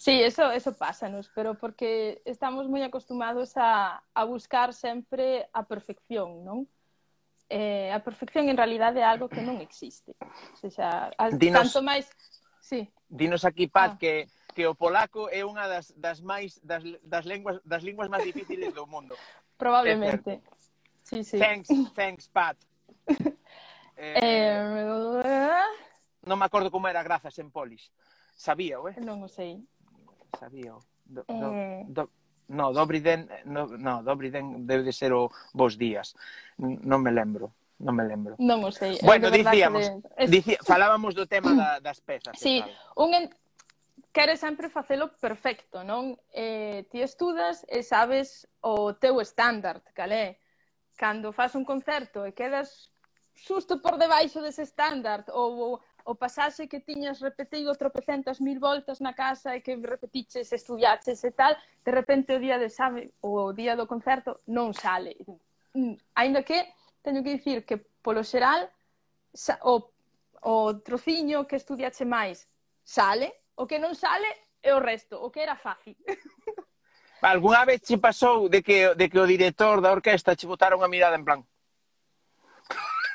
Sí, 0.00 0.22
eso, 0.22 0.50
eso 0.50 0.72
pásanos, 0.72 1.30
pero 1.34 1.58
porque 1.58 2.22
estamos 2.24 2.64
moi 2.72 2.80
acostumados 2.80 3.52
a, 3.60 4.00
a 4.16 4.22
buscar 4.24 4.72
sempre 4.72 5.44
a 5.52 5.68
perfección, 5.68 6.40
non? 6.40 6.64
Eh, 7.52 7.92
a 7.92 8.00
perfección 8.00 8.48
en 8.48 8.56
realidade 8.56 9.04
é 9.04 9.04
algo 9.04 9.28
que 9.28 9.44
non 9.44 9.60
existe. 9.60 10.16
O 10.64 10.72
sea, 10.72 11.12
al, 11.20 11.36
dinos, 11.36 11.68
tanto 11.68 11.84
máis... 11.84 12.08
Sí. 12.64 12.88
Dinos 13.12 13.44
aquí, 13.44 13.68
Pat, 13.68 13.92
ah. 13.92 13.98
que, 14.00 14.24
que 14.56 14.64
o 14.64 14.72
polaco 14.72 15.28
é 15.28 15.44
unha 15.44 15.68
das, 15.68 15.92
das 15.92 16.24
máis 16.24 16.56
das, 16.64 16.80
das 17.04 17.28
lenguas 17.28 17.60
das 17.60 17.84
linguas 17.84 18.08
máis 18.08 18.24
difíciles 18.24 18.72
do 18.72 18.88
mundo. 18.88 19.12
Probablemente. 19.60 20.40
Sí, 21.04 21.20
sí. 21.28 21.36
Thanks, 21.36 21.68
thanks, 21.92 22.24
Pat. 22.32 22.56
eh, 24.00 24.16
eh... 24.16 25.68
Non 26.24 26.40
me 26.40 26.48
acordo 26.48 26.72
como 26.72 26.88
era 26.88 27.04
grazas 27.04 27.36
en 27.36 27.52
polis. 27.52 27.92
Sabía, 28.32 28.80
eh? 28.88 28.96
Non 29.04 29.20
o 29.20 29.28
sei 29.28 29.60
sabía. 30.38 30.74
Do, 31.04 31.24
do, 31.26 31.48
eh... 31.54 31.84
do, 31.88 32.10
no, 32.48 32.72
Dobri 32.72 33.00
Den, 33.00 33.28
no, 33.44 33.66
no, 33.66 34.02
Dobri 34.02 34.30
Den 34.30 34.66
debe 34.66 34.82
de 34.82 34.92
ser 34.92 35.12
o 35.12 35.30
Vos 35.54 35.78
Días. 35.78 36.14
Non 36.58 37.02
me 37.02 37.10
lembro. 37.10 37.54
Non 37.80 37.96
me 37.96 38.04
lembro. 38.04 38.36
Non 38.36 38.60
o 38.60 38.70
sei. 38.70 39.00
Bueno, 39.00 39.32
dicíamos, 39.32 39.88
de... 39.88 40.28
dicía, 40.28 40.60
falábamos 40.60 41.16
do 41.16 41.24
tema 41.24 41.56
da, 41.56 41.80
das 41.80 42.04
pezas. 42.04 42.36
Sí, 42.36 42.60
un 42.94 43.14
en... 43.16 43.32
quere 44.12 44.36
sempre 44.36 44.68
facelo 44.68 45.14
perfecto, 45.16 45.80
non? 45.86 46.18
Eh, 46.34 46.84
ti 46.90 47.00
estudas 47.00 47.64
e 47.70 47.80
sabes 47.86 48.44
o 48.60 48.92
teu 48.98 49.22
estándar, 49.22 49.80
calé. 49.94 50.42
Cando 50.98 51.32
fas 51.32 51.56
un 51.56 51.64
concerto 51.64 52.28
e 52.28 52.36
quedas 52.36 52.92
susto 53.32 53.80
por 53.80 53.96
debaixo 53.96 54.44
dese 54.44 54.66
estándar 54.68 55.24
ou 55.32 55.80
o 56.10 56.18
pasaxe 56.18 56.66
que 56.66 56.80
tiñas 56.80 57.22
repetido 57.22 57.70
tropecentas 57.78 58.40
mil 58.42 58.58
voltas 58.58 58.98
na 58.98 59.14
casa 59.14 59.54
e 59.54 59.62
que 59.62 59.78
repetiches, 59.78 60.50
estudiaches 60.50 61.22
e 61.22 61.30
tal, 61.30 61.54
de 61.86 61.92
repente 61.94 62.34
o 62.34 62.42
día 62.42 62.58
de 62.58 62.66
exame 62.66 63.14
ou 63.22 63.38
o 63.38 63.54
día 63.54 63.78
do 63.78 63.86
concerto 63.86 64.42
non 64.50 64.74
sale. 64.74 65.14
Mm, 65.70 65.94
Ainda 66.18 66.42
que 66.42 66.66
teño 66.98 67.22
que 67.22 67.38
dicir 67.38 67.62
que 67.62 67.78
polo 68.02 68.26
xeral 68.26 68.66
o, 69.62 69.74
o 70.42 70.82
trociño 70.82 71.46
que 71.46 71.54
estudiache 71.62 72.02
máis 72.02 72.50
sale, 72.82 73.30
o 73.54 73.70
que 73.70 73.78
non 73.78 73.94
sale 73.94 74.26
é 74.66 74.74
o 74.74 74.82
resto, 74.82 75.14
o 75.14 75.30
que 75.30 75.46
era 75.46 75.54
fácil. 75.54 75.94
Alguna 77.22 77.62
vez 77.62 77.86
che 77.86 78.02
pasou 78.02 78.50
de 78.50 78.66
que, 78.66 78.98
de 78.98 79.06
que 79.06 79.20
o 79.20 79.30
director 79.30 79.78
da 79.78 79.94
orquesta 79.94 80.34
che 80.34 80.50
botara 80.50 80.74
unha 80.74 80.90
mirada 80.90 81.14
en 81.14 81.22
plan 81.22 81.40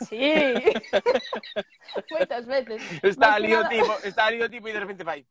Sí. 0.04 0.20
Moitas 2.12 2.46
veces. 2.46 2.82
Está 3.04 3.36
ali 3.36 3.56
o 3.56 3.68
tipo, 3.70 3.94
está 4.04 4.26
ali 4.28 4.44
o 4.44 4.50
tipo 4.50 4.68
e 4.68 4.74
de 4.74 4.80
repente 4.80 5.04
vai. 5.04 5.26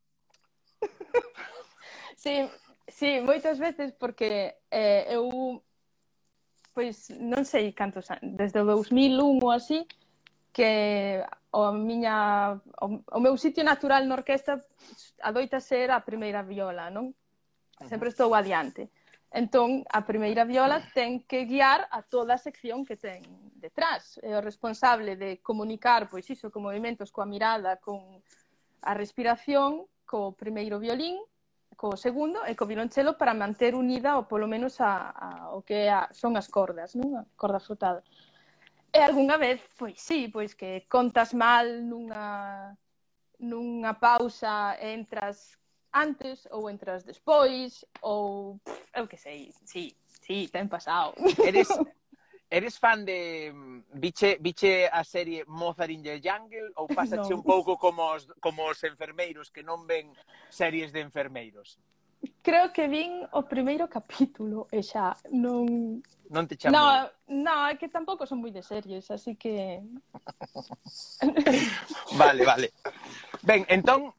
Sí, 2.17 2.49
sí, 2.89 3.21
moitas 3.21 3.59
veces 3.59 3.93
porque 3.93 4.57
eh, 4.71 5.07
eu 5.11 5.63
pois 6.73 7.11
non 7.21 7.45
sei 7.47 7.71
cantos 7.77 8.11
anos, 8.11 8.35
desde 8.35 8.59
o 8.59 8.67
2001 8.67 9.39
ou 9.45 9.51
así, 9.53 9.87
que 10.51 11.23
a 11.53 11.71
miña 11.71 12.59
o, 12.83 13.03
o 13.05 13.21
meu 13.21 13.37
sitio 13.37 13.63
natural 13.63 14.07
na 14.07 14.19
orquesta 14.19 14.59
adoita 15.23 15.61
ser 15.61 15.91
a 15.91 16.03
primeira 16.03 16.43
viola, 16.43 16.91
non? 16.91 17.15
Sempre 17.91 18.09
estou 18.09 18.35
adiante. 18.35 18.91
Entón, 19.35 19.83
a 19.91 20.07
primeira 20.07 20.47
viola 20.47 20.79
ten 20.95 21.23
que 21.27 21.45
guiar 21.45 21.91
a 21.91 22.07
toda 22.07 22.39
a 22.39 22.43
sección 22.43 22.87
que 22.87 22.95
ten 22.95 23.23
detrás, 23.65 24.21
é 24.21 24.37
o 24.37 24.45
responsable 24.45 25.17
de 25.17 25.41
comunicar, 25.41 26.05
pois 26.13 26.29
iso, 26.29 26.53
con 26.53 26.69
movimentos, 26.69 27.09
coa 27.09 27.25
mirada, 27.25 27.81
con 27.81 28.21
a 28.85 28.93
respiración, 28.93 29.89
co 30.05 30.37
primeiro 30.37 30.77
violín, 30.77 31.17
co 31.73 31.97
segundo 31.97 32.45
e 32.45 32.53
co 32.53 32.69
violonchelo 32.69 33.17
para 33.17 33.33
manter 33.33 33.73
unida 33.73 34.21
ou 34.21 34.29
polo 34.29 34.45
menos 34.45 34.77
a, 34.85 35.11
a, 35.17 35.29
o 35.57 35.65
que 35.65 35.89
a, 35.89 36.13
son 36.13 36.37
as 36.37 36.53
cordas, 36.53 36.93
non? 36.93 37.17
a 37.17 37.25
corda 37.41 37.57
frotada. 37.59 38.05
E 38.93 39.01
algunha 39.01 39.41
vez, 39.41 39.65
pois 39.81 39.97
sí, 39.97 40.29
pois 40.29 40.53
que 40.53 40.85
contas 40.87 41.33
mal 41.33 41.67
nunha, 41.81 42.77
nunha 43.41 43.97
pausa 43.97 44.77
entras 44.79 45.57
antes 45.89 46.45
ou 46.53 46.69
entras 46.69 47.03
despois 47.03 47.83
ou 48.05 48.61
pff, 48.61 48.85
eu 48.95 49.09
que 49.09 49.17
sei, 49.17 49.51
sí, 49.65 49.97
sí, 50.21 50.47
ten 50.53 50.69
pasado. 50.69 51.17
Eres 51.43 51.73
Eres 52.51 52.79
fan 52.79 53.05
de 53.05 53.51
mm, 53.53 53.99
biche, 53.99 54.39
biche 54.41 54.89
a 54.89 55.03
serie 55.03 55.45
Mozart 55.47 55.91
in 55.91 56.03
the 56.03 56.21
Jungle 56.21 56.71
ou 56.77 56.87
pasache 56.95 57.31
no. 57.31 57.37
un 57.37 57.43
pouco 57.43 57.77
como 57.77 58.13
os, 58.13 58.27
como 58.41 58.69
os 58.69 58.83
enfermeiros 58.85 59.51
que 59.51 59.63
non 59.63 59.87
ven 59.87 60.13
series 60.51 60.93
de 60.93 61.01
enfermeiros? 61.01 61.79
Creo 62.43 62.73
que 62.73 62.89
vin 62.89 63.25
o 63.33 63.43
primeiro 63.45 63.89
capítulo 63.89 64.69
e 64.73 64.81
xa 64.81 65.17
non... 65.33 66.01
Non 66.33 66.45
te 66.49 66.57
chamo. 66.57 66.73
No, 66.73 67.09
no, 67.29 67.69
é 67.69 67.77
que 67.77 67.93
tampouco 67.93 68.25
son 68.25 68.41
moi 68.41 68.53
de 68.53 68.65
series, 68.65 69.09
así 69.13 69.37
que... 69.37 69.81
vale, 72.21 72.43
vale. 72.45 72.73
Ben, 73.45 73.69
entón, 73.69 74.13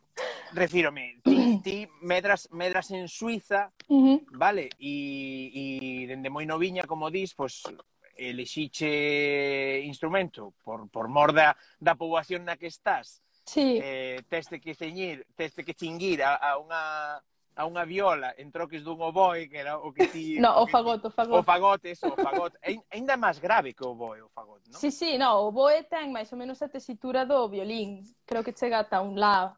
refírome, 0.53 1.21
ti, 1.23 1.35
ti 1.65 1.75
medras, 2.01 2.49
medras 2.51 2.91
en 2.91 3.07
Suiza, 3.07 3.73
uh 3.89 4.01
-huh. 4.01 4.17
vale, 4.37 4.69
e, 4.77 5.49
e 5.53 5.63
dende 6.05 6.29
moi 6.29 6.45
noviña, 6.45 6.85
como 6.85 7.09
dis, 7.09 7.33
pois, 7.33 7.61
pues, 7.61 7.77
elixiche 8.15 9.81
instrumento 9.83 10.53
por, 10.63 10.89
por 10.89 11.07
mor 11.07 11.33
da, 11.33 11.55
da 11.79 11.95
poboación 11.95 12.47
na 12.47 12.57
que 12.57 12.67
estás, 12.67 13.21
sí. 13.43 13.79
eh, 13.83 14.23
teste 14.27 14.59
que 14.59 14.73
ceñir, 14.73 15.27
teste 15.35 15.63
que 15.63 15.75
chinguir 15.75 16.23
a, 16.23 16.35
a 16.35 16.57
unha 16.57 17.21
a 17.55 17.63
unha 17.63 17.87
viola 17.87 18.35
en 18.35 18.51
troques 18.51 18.83
dun 18.83 18.99
oboe, 18.99 19.47
que 19.47 19.63
era 19.63 19.79
o 19.79 19.95
que 19.95 20.11
ti... 20.11 20.35
No, 20.43 20.59
o, 20.59 20.63
o 20.63 20.67
fagot, 20.67 21.07
o 21.07 21.09
fagot. 21.09 21.39
O 21.39 21.43
fagot, 21.43 21.81
eso, 21.87 22.11
o 22.11 22.17
fagot. 22.19 22.51
É 22.59 22.75
ainda 22.91 23.15
máis 23.15 23.39
grave 23.39 23.71
que 23.71 23.83
o 23.87 23.95
oboe, 23.95 24.19
o 24.19 24.29
fagot, 24.29 24.59
non? 24.67 24.75
Sí, 24.75 24.91
sí, 24.91 25.15
no, 25.15 25.39
o 25.39 25.55
oboe 25.55 25.87
ten 25.87 26.11
máis 26.11 26.27
ou 26.35 26.37
menos 26.37 26.59
a 26.59 26.67
tesitura 26.67 27.23
do 27.23 27.47
violín. 27.47 28.03
Creo 28.27 28.43
que 28.43 28.51
chega 28.51 28.83
ata 28.83 28.99
un 28.99 29.15
lá 29.15 29.55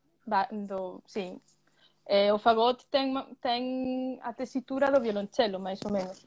do... 0.70 1.02
Sí. 1.10 1.34
Eh, 2.06 2.32
o 2.32 2.38
fagot 2.38 2.86
ten, 2.94 3.18
ten 3.42 4.22
a 4.22 4.32
tesitura 4.32 4.94
do 4.94 5.02
violonchelo, 5.02 5.58
máis 5.58 5.82
ou 5.82 5.90
menos. 5.90 6.22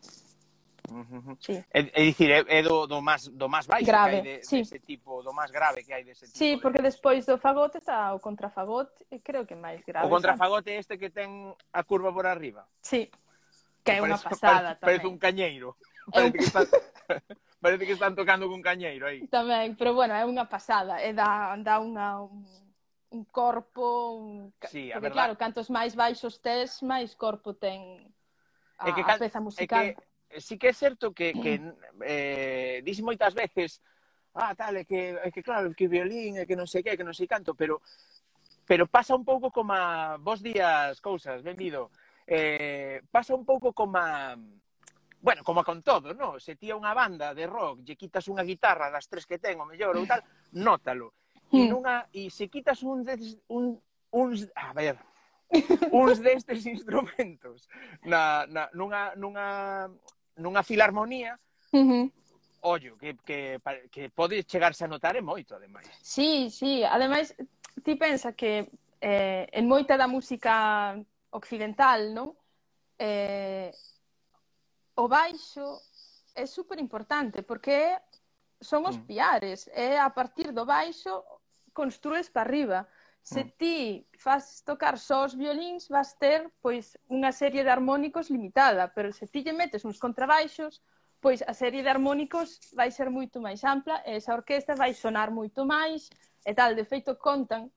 Uh 0.89 1.37
sí. 1.39 1.63
É, 1.71 1.81
é 1.93 2.03
dicir, 2.05 2.31
é, 2.31 2.45
é 2.49 2.63
do, 2.63 2.87
do, 2.87 3.03
máis 3.03 3.29
do 3.29 3.49
más 3.49 3.67
baixo 3.67 3.85
grave, 3.85 4.23
que 4.23 4.33
hai 4.33 4.39
de, 4.41 4.47
sí. 4.47 4.59
dese 4.65 4.79
tipo, 4.81 5.23
do 5.23 5.33
máis 5.33 5.51
grave 5.51 5.85
que 5.85 5.93
hai 5.93 6.05
dese 6.05 6.27
tipo. 6.27 6.39
Sí, 6.39 6.57
de... 6.57 6.63
porque 6.63 6.81
despois 6.81 7.27
do 7.27 7.37
fagote 7.37 7.79
está 7.79 8.15
o 8.15 8.21
contrafagote, 8.21 9.05
e 9.11 9.21
creo 9.21 9.45
que 9.45 9.55
máis 9.55 9.85
grave. 9.85 10.07
O 10.07 10.11
contrafagote 10.11 10.73
é 10.73 10.81
este 10.81 10.97
que 10.97 11.11
ten 11.11 11.53
a 11.73 11.83
curva 11.85 12.13
por 12.13 12.27
arriba. 12.27 12.65
Sí, 12.81 13.11
que 13.85 13.93
é 13.93 14.03
unha 14.03 14.17
pasada 14.17 14.77
parece, 14.77 14.81
tamén. 14.81 14.89
Parece 14.89 15.07
un 15.13 15.19
cañeiro. 15.19 15.69
Eu... 16.11 16.33
Parece, 16.33 16.39
que 16.39 16.45
están, 16.49 16.67
parece 17.65 17.83
que 17.87 17.95
están 17.95 18.13
tocando 18.17 18.49
cun 18.49 18.63
cañeiro 18.65 19.05
aí. 19.05 19.27
Tamén, 19.29 19.77
pero 19.77 19.93
bueno, 19.93 20.17
é 20.17 20.25
unha 20.25 20.49
pasada, 20.49 20.99
é 21.01 21.13
da, 21.13 21.57
da 21.61 21.77
unha 21.83 22.25
un 23.11 23.25
corpo, 23.27 24.15
un... 24.15 24.55
Sí, 24.71 24.91
porque 24.93 25.11
verdad... 25.11 25.13
claro, 25.13 25.33
cantos 25.37 25.67
máis 25.69 25.99
baixos 25.99 26.39
tes, 26.39 26.79
máis 26.83 27.19
corpo 27.19 27.59
ten 27.59 28.07
a, 28.79 28.89
é 28.89 28.93
que, 28.95 29.03
can... 29.03 29.19
a 29.19 29.19
peza 29.19 29.41
musical. 29.43 29.85
É 29.85 29.95
que 29.95 30.10
sí 30.39 30.59
que 30.59 30.71
é 30.71 30.75
certo 30.75 31.11
que, 31.11 31.35
que 31.35 31.59
eh, 32.07 32.83
dis 32.87 33.03
moitas 33.03 33.35
veces 33.35 33.83
ah, 34.35 34.55
tal, 34.55 34.77
é 34.77 34.85
que, 34.85 35.19
é 35.19 35.31
que 35.31 35.43
claro, 35.43 35.71
que 35.71 35.87
que 35.87 35.89
violín, 35.89 36.39
é 36.39 36.47
que 36.47 36.55
non 36.55 36.71
sei 36.71 36.83
que, 36.87 36.95
é 36.95 36.97
que 36.97 37.07
non 37.07 37.17
sei 37.17 37.27
canto, 37.27 37.59
pero 37.59 37.83
pero 38.63 38.87
pasa 38.87 39.19
un 39.19 39.27
pouco 39.27 39.51
como 39.51 39.75
a 39.75 40.15
vos 40.23 40.39
días 40.39 41.03
cousas, 41.03 41.43
benvido. 41.43 41.91
Eh, 42.23 43.03
pasa 43.11 43.35
un 43.35 43.43
pouco 43.43 43.75
como 43.75 43.99
a 43.99 44.39
bueno, 45.21 45.43
como 45.45 45.65
con 45.65 45.83
todo, 45.83 46.15
no? 46.15 46.39
Se 46.39 46.57
ti 46.57 46.71
a 46.71 46.79
unha 46.79 46.95
banda 46.95 47.35
de 47.35 47.45
rock, 47.51 47.83
lle 47.83 47.99
quitas 47.99 48.31
unha 48.31 48.47
guitarra 48.47 48.89
das 48.89 49.11
tres 49.11 49.27
que 49.27 49.43
ten, 49.43 49.59
o 49.59 49.67
mellor, 49.67 49.99
ou 49.99 50.07
tal, 50.07 50.23
nótalo. 50.55 51.13
E, 51.51 51.67
hmm. 51.67 51.69
nunha, 51.69 52.07
e 52.15 52.31
se 52.31 52.47
quitas 52.47 52.81
un, 52.87 53.03
des, 53.03 53.37
un 53.51 53.75
uns, 54.15 54.49
a 54.55 54.73
ver, 54.73 54.97
uns 55.93 56.23
destes 56.23 56.67
instrumentos 56.67 57.69
na, 58.07 58.47
na, 58.47 58.71
nunha, 58.73 59.13
nunha, 59.17 59.91
nunha 60.41 60.65
filarmonía, 60.65 61.39
uh 61.73 61.85
-huh. 61.85 62.13
ollo, 62.63 62.97
que, 62.97 63.17
que, 63.25 63.61
que 63.93 64.09
pode 64.11 64.43
chegarse 64.43 64.85
a 64.85 64.89
notar 64.89 65.15
e 65.17 65.23
moito, 65.23 65.55
ademais. 65.55 65.87
Sí, 66.01 66.51
sí, 66.51 66.83
ademais, 66.85 67.37
ti 67.85 67.95
pensa 67.97 68.33
que 68.33 68.73
eh, 69.01 69.47
en 69.53 69.69
moita 69.69 69.97
da 69.97 70.09
música 70.09 70.97
occidental, 71.31 72.13
non? 72.13 72.37
Eh, 72.99 73.73
o 74.97 75.09
baixo 75.09 75.81
é 76.35 76.45
super 76.45 76.77
importante 76.79 77.43
porque 77.43 77.97
son 78.61 78.85
os 78.85 78.97
mm. 79.01 79.05
piares, 79.09 79.71
é 79.73 79.97
a 79.97 80.11
partir 80.13 80.53
do 80.53 80.69
baixo 80.69 81.25
construes 81.73 82.29
para 82.29 82.45
arriba 82.45 82.89
se 83.23 83.45
ti 83.45 84.07
fas 84.19 84.63
tocar 84.63 84.99
só 84.99 85.25
os 85.25 85.35
violíns, 85.35 85.89
vas 85.89 86.15
ter 86.17 86.51
pois 86.61 86.97
unha 87.09 87.33
serie 87.33 87.63
de 87.63 87.71
harmónicos 87.71 88.31
limitada, 88.31 88.89
pero 88.89 89.13
se 89.13 89.27
ti 89.27 89.45
lle 89.45 89.53
metes 89.53 89.85
uns 89.85 89.99
contrabaixos, 89.99 90.83
pois 91.21 91.43
a 91.45 91.55
serie 91.55 91.83
de 91.83 91.91
harmónicos 91.91 92.59
vai 92.73 92.91
ser 92.91 93.11
moito 93.11 93.41
máis 93.41 93.63
ampla 93.65 94.03
e 94.07 94.17
esa 94.17 94.35
orquesta 94.35 94.75
vai 94.75 94.95
sonar 94.95 95.31
moito 95.31 95.65
máis 95.65 96.09
e 96.45 96.55
tal, 96.55 96.75
de 96.75 96.85
feito 96.85 97.17
contan 97.21 97.71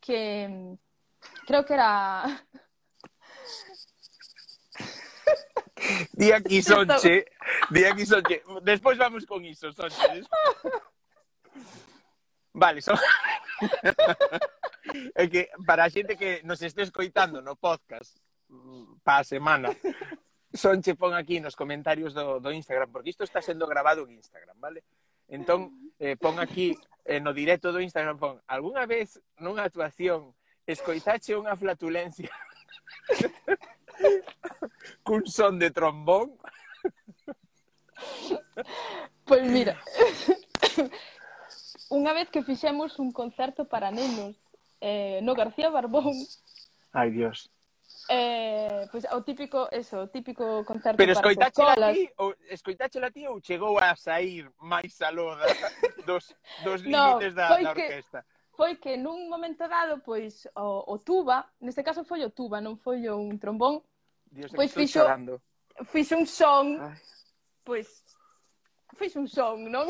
que 0.00 0.48
mm, 0.48 0.74
creo 1.46 1.64
que 1.64 1.74
era 1.74 2.24
Di 6.12 6.32
aquí 6.32 6.62
Sonche, 6.62 7.26
di 7.70 7.84
aquí 7.84 8.06
Sonche. 8.06 8.42
Despois 8.62 8.98
vamos 8.98 9.26
con 9.26 9.44
iso, 9.44 9.72
Sonche. 9.72 10.22
Vale, 12.52 12.80
son... 12.80 12.96
É 15.14 15.26
que 15.28 15.50
para 15.66 15.84
a 15.84 15.90
xente 15.90 16.16
que 16.16 16.42
nos 16.44 16.62
este 16.62 16.82
escoitando 16.82 17.42
no 17.42 17.56
podcast 17.56 18.18
mm, 18.48 19.02
pa 19.02 19.22
a 19.22 19.24
semana, 19.24 19.74
son 20.54 20.82
che 20.82 20.94
pon 20.94 21.14
aquí 21.14 21.40
nos 21.40 21.56
comentarios 21.56 22.14
do, 22.14 22.40
do 22.40 22.50
Instagram, 22.52 22.90
porque 22.90 23.10
isto 23.10 23.24
está 23.24 23.42
sendo 23.42 23.66
grabado 23.66 24.06
en 24.06 24.16
Instagram, 24.16 24.58
vale? 24.60 24.84
Entón, 25.28 25.92
eh, 25.98 26.16
pon 26.16 26.38
aquí 26.38 26.78
eh, 27.04 27.20
no 27.20 27.34
directo 27.34 27.72
do 27.72 27.80
Instagram, 27.80 28.18
pon, 28.18 28.40
algunha 28.46 28.86
vez 28.86 29.20
nunha 29.38 29.66
actuación 29.66 30.34
escoitache 30.66 31.38
unha 31.38 31.54
flatulencia 31.54 32.30
cun 35.06 35.22
son 35.26 35.58
de 35.58 35.70
trombón? 35.70 36.34
Pois 39.26 39.42
pues 39.42 39.50
mira, 39.50 39.74
unha 41.96 42.12
vez 42.14 42.30
que 42.30 42.42
fixemos 42.42 42.98
un 42.98 43.10
concerto 43.10 43.66
para 43.66 43.90
nenos 43.90 44.38
eh, 44.86 45.18
no 45.22 45.34
García 45.34 45.68
Barbón. 45.70 46.14
Ai, 46.94 47.10
Dios. 47.10 47.50
Eh, 48.08 48.86
pois 48.92 49.04
pues, 49.04 49.14
o 49.14 49.22
típico, 49.22 49.68
eso, 49.72 50.06
o 50.06 50.08
típico 50.08 50.64
concerto 50.64 50.96
Pero 50.96 51.10
escoitache 51.10 51.58
para 51.58 51.74
escolas. 51.74 51.94
ti, 51.94 52.10
ou, 52.22 52.30
escoitache 52.46 53.00
la 53.02 53.10
ti 53.10 53.26
ou 53.26 53.42
chegou 53.42 53.74
a 53.82 53.98
sair 53.98 54.46
máis 54.62 54.94
aló 55.02 55.34
da, 55.34 55.46
dos, 56.06 56.30
dos 56.62 56.86
no, 56.86 57.18
límites 57.18 57.34
da, 57.34 57.58
da 57.58 57.70
orquesta? 57.74 58.22
Que 58.22 58.54
foi 58.54 58.72
que 58.78 58.94
nun 58.94 59.26
momento 59.26 59.66
dado, 59.66 59.98
pois, 60.06 60.46
o, 60.54 60.86
o 60.86 61.02
tuba, 61.02 61.50
neste 61.58 61.82
caso 61.82 62.06
foi 62.06 62.22
o 62.22 62.30
tuba, 62.30 62.62
non 62.62 62.78
foi 62.78 63.10
o 63.10 63.18
un 63.18 63.42
trombón, 63.42 63.82
Dios, 64.30 64.54
pois 64.54 64.70
fixo, 64.70 65.02
chorando. 65.02 65.42
fixo 65.90 66.14
un 66.14 66.30
son, 66.30 66.78
Ay. 66.78 66.94
pois, 67.66 68.05
fixo 68.96 69.20
un 69.20 69.28
son, 69.28 69.70
non? 69.70 69.86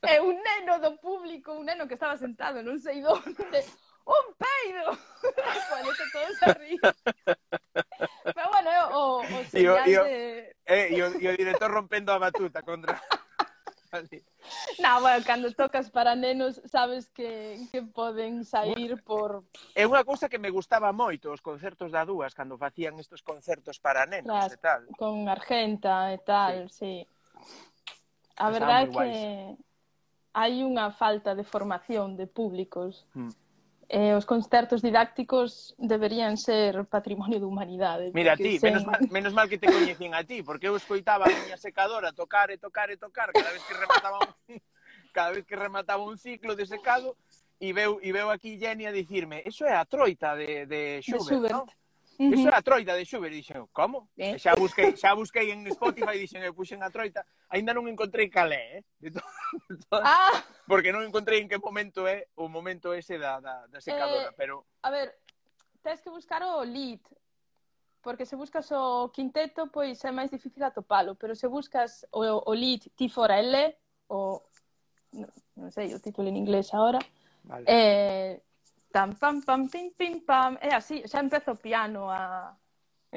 e 0.00 0.18
un 0.18 0.36
neno 0.42 0.78
do 0.78 0.98
público, 0.98 1.52
un 1.52 1.64
neno 1.64 1.86
que 1.86 1.94
estaba 1.94 2.16
sentado, 2.16 2.62
non 2.62 2.78
sei 2.80 3.04
onde, 3.04 3.64
un 4.04 4.26
peido! 4.40 4.98
Cuando 5.68 5.92
se 5.98 6.04
todo 6.12 6.26
a 6.42 6.54
rir. 6.54 6.80
Pero 8.24 8.48
bueno, 8.50 8.70
o, 8.92 9.20
o 9.22 9.44
señal 9.44 9.86
yo, 9.86 9.92
yo, 9.92 10.04
de... 10.04 10.56
Eh, 10.66 10.96
yo, 10.96 11.10
director 11.32 11.70
rompendo 11.70 12.12
a 12.12 12.18
batuta 12.18 12.62
contra... 12.62 13.00
Vale. 13.90 14.22
Na, 14.78 15.00
bueno, 15.00 15.24
cando 15.24 15.52
tocas 15.52 15.90
para 15.90 16.14
nenos 16.14 16.60
sabes 16.66 17.08
que, 17.10 17.58
que 17.72 17.82
poden 17.82 18.44
sair 18.44 19.02
por... 19.02 19.44
É 19.74 19.88
unha 19.88 20.04
cousa 20.04 20.28
que 20.28 20.36
me 20.36 20.52
gustaba 20.52 20.92
moito, 20.92 21.32
os 21.32 21.40
concertos 21.40 21.92
da 21.92 22.04
Dúas, 22.04 22.36
cando 22.36 22.60
facían 22.60 23.00
estes 23.00 23.24
concertos 23.24 23.80
para 23.80 24.04
nenos 24.04 24.32
Las, 24.32 24.52
e 24.52 24.58
tal. 24.60 24.80
Con 24.96 25.28
Argenta 25.28 26.12
e 26.12 26.18
tal, 26.20 26.68
sí. 26.68 27.04
sí. 27.04 27.08
A 28.36 28.52
verdade 28.52 28.86
é 28.86 28.92
que 28.92 29.10
hai 30.36 30.62
unha 30.62 30.92
falta 30.92 31.34
de 31.34 31.42
formación 31.42 32.14
de 32.14 32.28
públicos. 32.28 33.08
Mm 33.16 33.47
eh, 33.88 34.14
os 34.14 34.28
concertos 34.28 34.82
didácticos 34.82 35.74
deberían 35.80 36.36
ser 36.36 36.84
patrimonio 36.84 37.40
de 37.40 37.46
humanidade. 37.48 38.12
Mira, 38.12 38.36
ti, 38.36 38.60
sen... 38.60 38.76
menos, 38.76 38.84
mal, 38.84 39.00
menos 39.08 39.32
mal 39.32 39.48
que 39.48 39.56
te 39.56 39.66
coñecín 39.66 40.12
a 40.12 40.24
ti, 40.24 40.44
porque 40.44 40.68
eu 40.68 40.76
escoitaba 40.76 41.24
a 41.24 41.32
miña 41.32 41.56
secadora 41.56 42.12
tocar 42.12 42.52
e 42.52 42.60
tocar 42.60 42.92
e 42.92 43.00
tocar 43.00 43.32
cada 43.32 43.48
vez 43.48 43.64
que 43.64 43.74
remataba 43.74 44.18
un, 44.20 44.32
cada 45.16 45.30
vez 45.32 45.44
que 45.48 45.56
remataba 45.56 46.04
un 46.04 46.20
ciclo 46.20 46.52
de 46.52 46.68
secado 46.68 47.16
e 47.58 47.72
veu, 47.72 47.98
e 48.04 48.12
veu 48.12 48.28
aquí 48.28 48.60
Jenny 48.60 48.84
a 48.84 48.92
dicirme, 48.92 49.42
eso 49.48 49.64
é 49.64 49.74
a 49.74 49.88
troita 49.88 50.36
de, 50.36 50.68
de 50.68 51.00
Schubert, 51.00 51.24
de 51.24 51.34
Schubert. 51.34 51.54
¿no? 51.56 51.66
Uh 52.18 52.26
-huh. 52.26 52.34
Iso 52.34 52.48
é 52.50 52.54
a 52.58 52.62
troita 52.62 52.98
de 52.98 53.06
Schubert, 53.06 53.30
dixen, 53.30 53.70
como? 53.70 54.10
Eh? 54.18 54.34
Xa 54.42 54.58
busquei, 54.58 54.98
xa 54.98 55.14
busquei 55.14 55.54
en 55.54 55.62
Spotify, 55.70 56.18
dixen, 56.18 56.42
eu 56.42 56.50
puxen 56.50 56.82
a 56.82 56.90
troita, 56.90 57.22
aínda 57.46 57.70
non 57.70 57.86
encontrei 57.86 58.26
calé, 58.26 58.82
eh? 58.82 58.82
De 58.98 59.14
todo, 59.14 59.30
de 59.70 59.78
to, 59.86 60.02
ah. 60.02 60.34
Porque 60.66 60.90
non 60.90 61.06
encontrei 61.06 61.38
en 61.38 61.46
que 61.46 61.62
momento 61.62 62.10
é 62.10 62.26
o 62.34 62.50
momento 62.50 62.90
ese 62.90 63.22
da, 63.22 63.38
da, 63.38 63.70
da 63.70 63.78
secadora, 63.78 64.30
eh, 64.30 64.34
pero... 64.34 64.66
A 64.82 64.90
ver, 64.90 65.14
tens 65.78 66.02
que 66.02 66.10
buscar 66.10 66.42
o 66.42 66.66
lead, 66.66 66.98
porque 68.02 68.26
se 68.26 68.34
buscas 68.34 68.66
o 68.74 69.14
quinteto, 69.14 69.70
pois 69.70 70.02
é 70.02 70.10
máis 70.10 70.34
difícil 70.34 70.66
atopalo, 70.66 71.14
pero 71.14 71.38
se 71.38 71.46
buscas 71.46 72.02
o, 72.10 72.26
o 72.26 72.52
lead 72.52 72.82
ti 72.98 73.06
fora 73.06 73.38
L, 73.38 73.54
o... 74.10 74.42
Non, 75.14 75.30
non 75.54 75.70
sei 75.70 75.94
o 75.94 76.02
título 76.02 76.26
en 76.26 76.34
inglés 76.34 76.74
agora, 76.74 76.98
vale. 77.46 77.64
eh, 77.64 78.42
tam 78.92 79.14
pam, 79.14 79.40
pam, 79.42 79.68
pim, 79.68 79.90
pim, 79.90 80.20
pam. 80.20 80.56
É 80.60 80.74
así, 80.74 81.06
xa 81.06 81.20
empezo 81.20 81.52
o 81.52 81.56
piano 81.56 82.08
a, 82.10 82.56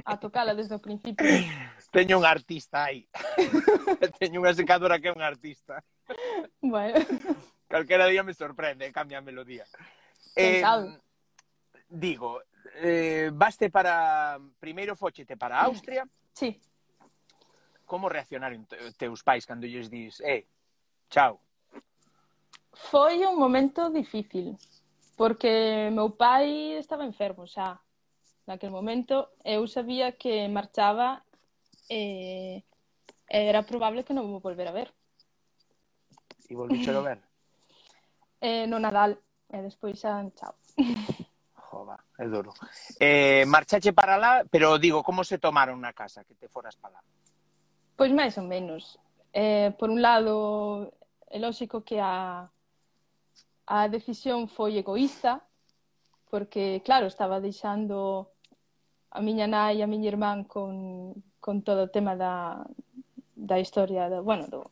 a 0.05 0.17
tocala 0.17 0.55
desde 0.55 0.75
o 0.75 0.79
principio. 0.79 1.25
Teño 1.91 2.19
un 2.19 2.25
artista 2.25 2.85
aí. 2.85 3.07
Teño 4.19 4.39
unha 4.39 4.55
secadora 4.55 4.99
que 4.99 5.09
é 5.09 5.15
un 5.15 5.23
artista. 5.23 5.83
Bueno. 6.61 6.99
Calquera 7.67 8.07
día 8.07 8.23
me 8.23 8.33
sorprende, 8.33 8.91
cambia 8.91 9.19
a 9.19 9.25
melodía. 9.25 9.65
Eh, 10.35 10.63
digo, 11.87 12.41
eh, 12.75 13.31
vaste 13.33 13.69
para... 13.69 14.39
Primeiro 14.59 14.95
fochete 14.95 15.35
para 15.35 15.61
Austria. 15.63 16.07
Sí. 16.33 16.59
Como 17.85 18.07
reaccionaron 18.07 18.67
teus 18.95 19.23
pais 19.23 19.45
cando 19.45 19.67
lles 19.67 19.91
dis, 19.91 20.19
eh, 20.23 20.47
chao? 21.09 21.39
Foi 22.71 23.19
un 23.27 23.35
momento 23.35 23.91
difícil 23.91 24.55
porque 25.15 25.89
meu 25.91 26.11
pai 26.15 26.77
estaba 26.77 27.05
enfermo 27.05 27.45
xa 27.47 27.79
naquel 28.47 28.71
momento 28.71 29.29
eu 29.45 29.67
sabía 29.67 30.17
que 30.17 30.47
marchaba 30.49 31.23
e 31.89 32.63
eh, 33.29 33.45
era 33.47 33.63
probable 33.63 34.03
que 34.03 34.13
non 34.13 34.27
vou 34.27 34.43
volver 34.43 34.67
a 34.67 34.75
ver. 34.75 34.89
E 36.49 36.53
volví 36.55 36.83
a 36.83 37.01
ver? 37.01 37.19
eh, 38.41 38.65
no 38.67 38.79
Nadal 38.79 39.15
e 39.51 39.57
despois 39.61 39.99
xa 39.99 40.19
chao. 40.35 40.55
Jova, 41.71 41.95
é 42.19 42.27
duro. 42.27 42.51
Eh, 42.99 43.45
marchache 43.47 43.93
para 43.93 44.17
lá, 44.17 44.43
pero 44.43 44.77
digo, 44.77 45.03
como 45.03 45.23
se 45.23 45.39
tomaron 45.39 45.79
na 45.79 45.93
casa 45.95 46.27
que 46.27 46.35
te 46.35 46.51
foras 46.51 46.75
para 46.75 46.99
lá? 46.99 47.01
Pois 47.95 48.11
máis 48.11 48.35
ou 48.35 48.43
menos. 48.43 48.99
Eh, 49.31 49.71
por 49.79 49.87
un 49.87 50.03
lado, 50.03 50.91
é 51.31 51.39
lógico 51.39 51.87
que 51.87 51.95
a 51.95 52.51
a 53.71 53.87
decisión 53.87 54.51
foi 54.51 54.75
egoísta, 54.75 55.39
porque, 56.27 56.83
claro, 56.83 57.07
estaba 57.07 57.39
deixando 57.39 58.27
a 59.07 59.23
miña 59.23 59.47
nai 59.47 59.79
e 59.79 59.83
a 59.83 59.87
miña 59.87 60.11
irmán 60.11 60.43
con, 60.43 61.15
con 61.39 61.63
todo 61.63 61.87
o 61.87 61.93
tema 61.95 62.19
da, 62.19 62.67
da 63.31 63.63
historia, 63.63 64.11
do, 64.11 64.27
bueno, 64.27 64.51
do, 64.51 64.67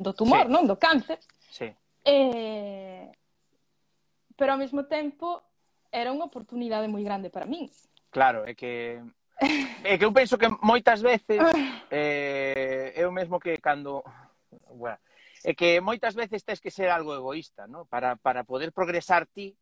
do 0.00 0.16
tumor, 0.16 0.48
sí. 0.48 0.52
non? 0.52 0.64
Do 0.64 0.80
cáncer. 0.80 1.20
Sí. 1.52 1.68
Eh, 2.08 3.12
pero 4.32 4.56
ao 4.56 4.60
mesmo 4.60 4.88
tempo 4.88 5.44
era 5.92 6.08
unha 6.08 6.24
oportunidade 6.24 6.88
moi 6.88 7.04
grande 7.04 7.28
para 7.28 7.44
min. 7.44 7.68
Claro, 8.08 8.48
é 8.48 8.56
que 8.56 8.96
é 9.84 10.00
que 10.00 10.04
eu 10.08 10.12
penso 10.12 10.40
que 10.40 10.48
moitas 10.64 11.04
veces 11.04 11.36
eh, 11.92 12.96
eu 12.96 13.12
mesmo 13.12 13.36
que 13.36 13.60
cando 13.60 14.00
bueno, 14.72 14.96
é 15.44 15.54
que 15.54 15.80
moitas 15.80 16.14
veces 16.14 16.44
tens 16.44 16.60
que 16.60 16.70
ser 16.70 16.90
algo 16.90 17.14
egoísta, 17.14 17.66
¿no? 17.66 17.86
Para, 17.86 18.16
para 18.16 18.44
poder 18.44 18.72
progresar 18.72 19.26
ti, 19.26 19.56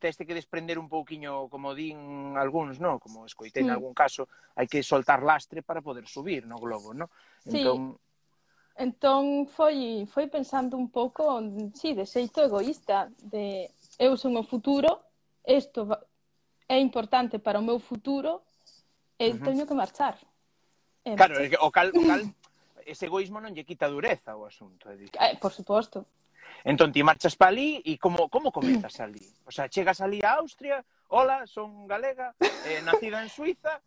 tens 0.00 0.16
que 0.16 0.34
desprender 0.34 0.78
un 0.78 0.88
pouquiño, 0.88 1.48
como 1.48 1.74
din 1.76 2.34
algúns, 2.36 2.80
¿no? 2.80 2.98
Como 2.98 3.26
escoitei 3.28 3.62
en 3.62 3.70
algún 3.70 3.92
caso, 3.92 4.26
hai 4.56 4.66
que 4.66 4.82
soltar 4.82 5.22
lastre 5.22 5.60
para 5.62 5.84
poder 5.84 6.08
subir 6.08 6.48
no 6.48 6.56
globo, 6.56 6.96
¿no? 6.96 7.12
Entón... 7.44 7.94
Sí. 7.94 8.08
Entón 8.80 9.44
foi, 9.44 10.08
foi 10.08 10.32
pensando 10.32 10.72
un 10.80 10.88
pouco, 10.88 11.36
sí, 11.76 11.92
de 11.92 12.08
xeito 12.08 12.40
egoísta, 12.40 13.12
de 13.20 13.68
eu 14.00 14.16
son 14.16 14.40
o 14.40 14.42
futuro, 14.42 15.04
isto 15.44 15.84
é 16.64 16.80
importante 16.80 17.36
para 17.36 17.60
o 17.60 17.66
meu 17.66 17.76
futuro, 17.76 18.40
e 19.20 19.28
uh 19.28 19.36
-huh. 19.36 19.44
teño 19.44 19.68
que 19.68 19.76
marchar. 19.76 20.16
E 21.04 21.12
claro, 21.12 21.36
marchar. 21.36 21.60
o 21.60 21.68
cal, 21.68 21.88
o 21.92 22.02
cal 22.08 22.22
ese 22.90 23.06
egoísmo 23.06 23.38
non 23.38 23.54
lle 23.54 23.64
quita 23.64 23.86
dureza 23.86 24.34
ao 24.34 24.44
asunto. 24.44 24.90
É 24.90 24.98
dicir. 24.98 25.16
Eh, 25.16 25.38
por 25.38 25.54
suposto. 25.54 26.04
Entón, 26.66 26.90
ti 26.90 27.00
marchas 27.06 27.38
para 27.38 27.54
ali 27.54 27.80
e 27.86 27.96
como, 27.96 28.28
como 28.28 28.50
comezas 28.50 28.98
ali? 28.98 29.22
O 29.46 29.54
sea, 29.54 29.70
chegas 29.70 30.02
ali 30.02 30.20
a 30.20 30.42
Austria, 30.42 30.82
hola, 31.08 31.46
son 31.46 31.86
galega, 31.86 32.34
eh, 32.42 32.82
nacida 32.82 33.22
en 33.22 33.30
Suiza, 33.30 33.80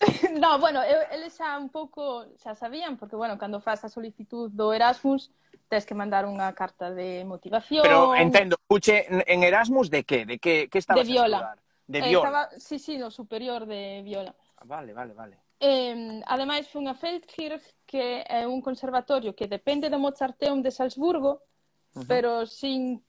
No, 0.40 0.58
bueno, 0.58 0.82
eu, 0.82 1.00
eles 1.12 1.34
xa 1.34 1.58
un 1.58 1.68
pouco 1.68 2.26
xa 2.38 2.54
sabían, 2.54 2.96
porque, 2.96 3.16
bueno, 3.16 3.38
cando 3.38 3.60
faz 3.60 3.84
a 3.84 3.88
solicitud 3.88 4.50
do 4.50 4.72
Erasmus, 4.72 5.30
tens 5.68 5.84
que 5.84 5.94
mandar 5.94 6.24
unha 6.24 6.52
carta 6.52 6.92
de 6.92 7.24
motivación. 7.24 7.82
Pero 7.84 8.14
entendo, 8.14 8.56
puche 8.68 9.06
en 9.08 9.40
Erasmus 9.42 9.90
de 9.90 10.04
que? 10.04 10.24
De 10.24 10.36
que, 10.38 10.68
que 10.68 10.78
estabas 10.78 11.06
de 11.06 11.12
viola. 11.12 11.24
a 11.24 11.40
estudar? 11.40 11.58
De 11.88 11.98
eh, 11.98 12.08
viola. 12.08 12.28
Eh, 12.28 12.28
estaba, 12.28 12.42
sí, 12.60 12.76
sí, 12.78 12.94
no 12.98 13.10
superior 13.10 13.66
de 13.66 14.02
viola. 14.04 14.34
Ah, 14.56 14.64
vale, 14.64 14.92
vale, 14.92 15.14
vale. 15.14 15.36
Eh, 15.60 16.22
ademais, 16.26 16.68
fun 16.68 16.86
a 16.86 16.94
Feldkirch, 16.94 17.74
que 17.84 18.22
é 18.28 18.46
un 18.46 18.62
conservatorio 18.62 19.34
que 19.34 19.50
depende 19.50 19.90
do 19.90 19.98
Mozarteum 19.98 20.62
de 20.62 20.70
Salzburgo, 20.70 21.32
uh 21.32 22.00
-huh. 22.00 22.06
pero 22.06 22.46
sin 22.46 23.02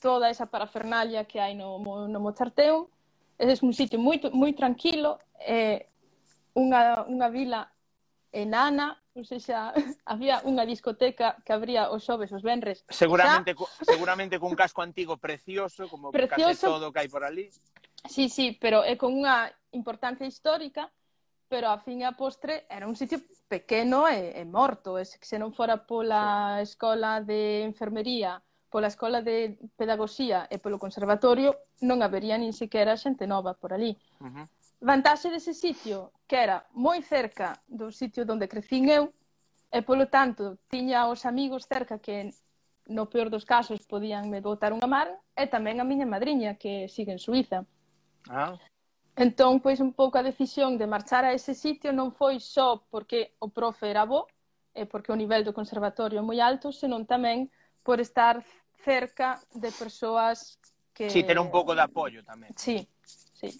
toda 0.00 0.30
esa 0.30 0.46
parafernalia 0.46 1.24
que 1.24 1.38
hai 1.38 1.54
no, 1.54 1.78
no 2.08 2.18
Mozarteum. 2.20 2.88
É 3.38 3.44
un 3.62 3.72
sitio 3.72 3.98
moi, 4.00 4.18
moi 4.32 4.52
tranquilo, 4.56 5.20
eh, 5.38 5.86
unha, 6.56 7.04
unha 7.06 7.28
vila 7.28 7.68
enana, 8.32 8.96
ou 9.14 9.24
seja, 9.24 9.72
había 10.04 10.40
unha 10.44 10.64
discoteca 10.64 11.36
que 11.44 11.52
abría 11.52 11.92
os 11.92 12.04
xoves, 12.04 12.32
os 12.32 12.42
venres. 12.42 12.84
Seguramente, 12.88 13.54
cu, 13.54 13.68
seguramente 13.84 14.40
cun 14.40 14.56
casco 14.56 14.80
antigo 14.80 15.16
precioso, 15.20 15.88
como 15.88 16.10
precioso. 16.10 16.50
case 16.50 16.66
todo 16.66 16.92
que 16.92 17.00
hai 17.04 17.08
por 17.08 17.24
ali. 17.24 17.48
Sí, 18.08 18.28
sí, 18.28 18.56
pero 18.56 18.84
é 18.84 18.96
con 18.96 19.12
unha 19.12 19.52
importancia 19.72 20.24
histórica, 20.24 20.88
pero 21.48 21.70
a 21.70 21.78
fin 21.78 22.02
e 22.02 22.06
a 22.06 22.12
postre 22.12 22.66
era 22.68 22.86
un 22.86 22.96
sitio 22.96 23.22
pequeno 23.46 24.06
e, 24.08 24.32
e 24.34 24.44
morto, 24.44 24.98
e 24.98 25.04
se 25.04 25.38
non 25.38 25.52
fora 25.52 25.78
pola 25.78 26.58
sí. 26.58 26.72
escola 26.72 27.20
de 27.22 27.62
enfermería, 27.62 28.42
pola 28.68 28.88
escola 28.90 29.22
de 29.22 29.58
pedagogía 29.78 30.50
e 30.50 30.58
polo 30.58 30.78
conservatorio, 30.78 31.70
non 31.86 32.02
habería 32.02 32.34
nin 32.36 32.50
sequera 32.52 32.98
xente 32.98 33.24
nova 33.26 33.54
por 33.54 33.70
ali. 33.72 33.94
Uh 34.18 34.26
-huh. 34.26 34.46
Vantaxe 34.82 35.30
dese 35.30 35.54
sitio, 35.54 36.12
que 36.26 36.36
era 36.36 36.66
moi 36.74 37.00
cerca 37.00 37.56
do 37.64 37.88
sitio 37.94 38.26
onde 38.28 38.50
crecín 38.50 38.90
eu, 38.90 39.14
e 39.70 39.80
polo 39.82 40.06
tanto 40.10 40.58
tiña 40.68 41.08
os 41.08 41.24
amigos 41.24 41.66
cerca 41.66 41.98
que 42.02 42.34
no 42.86 43.06
peor 43.10 43.30
dos 43.30 43.44
casos 43.44 43.82
podían 43.86 44.30
me 44.30 44.40
botar 44.40 44.70
unha 44.74 44.86
mar, 44.86 45.08
e 45.34 45.46
tamén 45.46 45.78
a 45.78 45.88
miña 45.88 46.06
madriña, 46.06 46.58
que 46.58 46.86
sigue 46.90 47.12
en 47.14 47.22
Suiza. 47.22 47.66
Ah. 48.30 48.54
Entón, 49.16 49.64
pois 49.64 49.80
un 49.80 49.96
pouco 49.96 50.20
a 50.20 50.22
decisión 50.22 50.76
de 50.76 50.86
marchar 50.86 51.24
a 51.24 51.32
ese 51.32 51.56
sitio 51.56 51.88
non 51.88 52.12
foi 52.12 52.36
só 52.36 52.84
porque 52.92 53.32
o 53.40 53.48
profe 53.48 53.88
era 53.88 54.04
bo 54.04 54.28
e 54.76 54.84
porque 54.84 55.08
o 55.08 55.16
nivel 55.16 55.40
do 55.40 55.56
conservatorio 55.56 56.20
é 56.20 56.24
moi 56.24 56.36
alto, 56.36 56.68
senón 56.68 57.08
tamén 57.08 57.48
por 57.80 57.96
estar 57.96 58.44
cerca 58.84 59.40
de 59.56 59.72
persoas 59.72 60.60
que... 60.92 61.08
Sí, 61.08 61.24
ter 61.24 61.40
un 61.40 61.48
pouco 61.48 61.72
de 61.72 61.80
apoio 61.80 62.20
tamén. 62.20 62.52
Sí, 62.60 62.84
sí. 63.32 63.56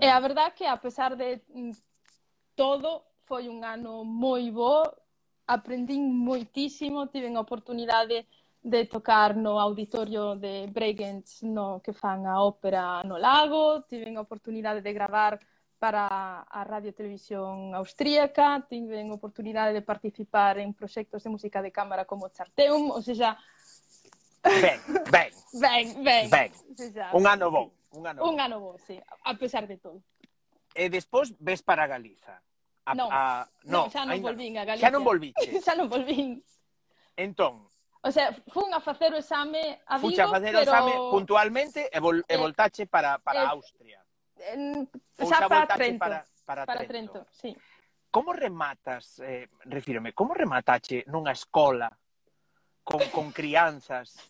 E 0.00 0.08
a 0.08 0.16
verdad 0.16 0.56
que 0.56 0.64
a 0.64 0.80
pesar 0.80 1.12
de 1.12 1.44
mm, 1.52 1.76
todo, 2.56 3.04
foi 3.28 3.52
un 3.52 3.68
ano 3.68 4.00
moi 4.00 4.48
bo, 4.48 4.88
aprendín 5.44 6.08
moitísimo, 6.08 7.12
tiven 7.12 7.36
a 7.36 7.44
oportunidade 7.44 8.24
de 8.24 8.26
de 8.64 8.86
tocar 8.86 9.36
no 9.36 9.60
auditorio 9.60 10.36
de 10.36 10.66
Bregenz 10.72 11.44
no 11.44 11.84
que 11.84 11.92
fan 11.92 12.24
a 12.24 12.40
ópera 12.40 13.04
no 13.04 13.20
lago, 13.20 13.84
tiven 13.84 14.16
a 14.16 14.24
oportunidade 14.24 14.80
de 14.80 14.96
gravar 14.96 15.36
para 15.76 16.40
a 16.48 16.64
Radio 16.64 16.96
Televisión 16.96 17.76
Austríaca, 17.76 18.64
tiven 18.64 19.12
a 19.12 19.20
oportunidade 19.20 19.76
de 19.76 19.84
participar 19.84 20.56
en 20.56 20.72
proxectos 20.72 21.20
de 21.20 21.28
música 21.28 21.60
de 21.60 21.68
cámara 21.68 22.08
como 22.08 22.32
Charteum, 22.32 22.90
ou 22.90 23.04
seja... 23.04 23.36
Ben, 24.44 24.76
ben. 25.08 25.32
ben, 25.56 26.04
ben. 26.04 26.28
ben. 26.28 26.50
Seja, 26.76 27.08
un 27.16 27.24
ano 27.24 27.48
bon. 27.48 27.72
Un 27.96 28.04
ano, 28.04 28.28
un 28.28 28.36
ano 28.36 28.60
bon, 28.60 28.76
sí, 28.76 29.00
a 29.24 29.32
pesar 29.40 29.64
de 29.64 29.80
todo. 29.80 30.04
E 30.76 30.92
despois 30.92 31.32
ves 31.40 31.64
para 31.64 31.88
Galiza. 31.88 32.44
A, 32.84 32.92
non, 32.92 33.08
a, 33.08 33.48
no, 33.64 33.88
non, 33.88 33.92
xa 33.92 34.04
non 34.04 34.20
volvín 34.20 34.60
a 34.60 34.68
Galiza. 34.68 34.84
Xa 34.84 34.92
non 34.92 35.00
volviche. 35.00 35.48
xa 35.64 35.72
non 35.72 35.88
volvín. 35.88 36.44
Entón, 37.16 37.64
O 38.04 38.12
sea, 38.12 38.36
fun 38.52 38.68
a 38.74 38.80
facer 38.80 39.14
o 39.14 39.16
exame 39.16 39.80
a 39.86 39.96
Vigo, 39.96 40.10
Fuche 40.10 40.20
a 40.20 40.28
facer 40.28 40.52
pero... 40.52 40.58
o 40.58 40.62
exame 40.62 40.92
puntualmente 41.08 41.88
e, 41.88 41.98
vol, 42.00 42.20
e 42.20 42.24
eh, 42.28 42.36
voltache 42.36 42.84
para, 42.84 43.16
para 43.18 43.44
eh, 43.44 43.46
Austria. 43.48 44.04
En, 44.52 44.84
xa 45.16 45.48
para 45.48 45.64
Trento. 45.72 45.98
Para, 45.98 46.20
para, 46.44 46.62
para 46.68 46.84
Trento. 46.84 47.24
Trento, 47.24 47.32
sí. 47.32 47.56
Como 48.12 48.36
rematas, 48.36 49.18
eh, 49.24 49.48
refírome, 49.64 50.12
como 50.12 50.36
rematache 50.36 51.08
nunha 51.08 51.32
escola 51.32 51.88
con, 52.84 53.00
con 53.08 53.32
crianzas 53.32 54.20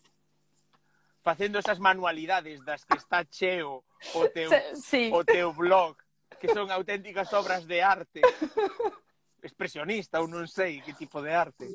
facendo 1.19 1.59
esas 1.59 1.79
manualidades 1.79 2.63
das 2.63 2.85
que 2.85 2.95
está 2.95 3.25
cheo 3.25 3.83
o 4.13 4.21
teu, 4.29 4.47
sí. 4.77 5.09
o 5.11 5.25
teu 5.25 5.51
blog, 5.51 5.97
que 6.39 6.47
son 6.53 6.69
auténticas 6.71 7.33
obras 7.33 7.67
de 7.67 7.81
arte. 7.83 8.21
expresionista 9.45 10.19
ou 10.19 10.27
non 10.27 10.49
sei 10.49 10.81
que 10.81 10.97
tipo 10.97 11.21
de 11.21 11.29
arte. 11.29 11.69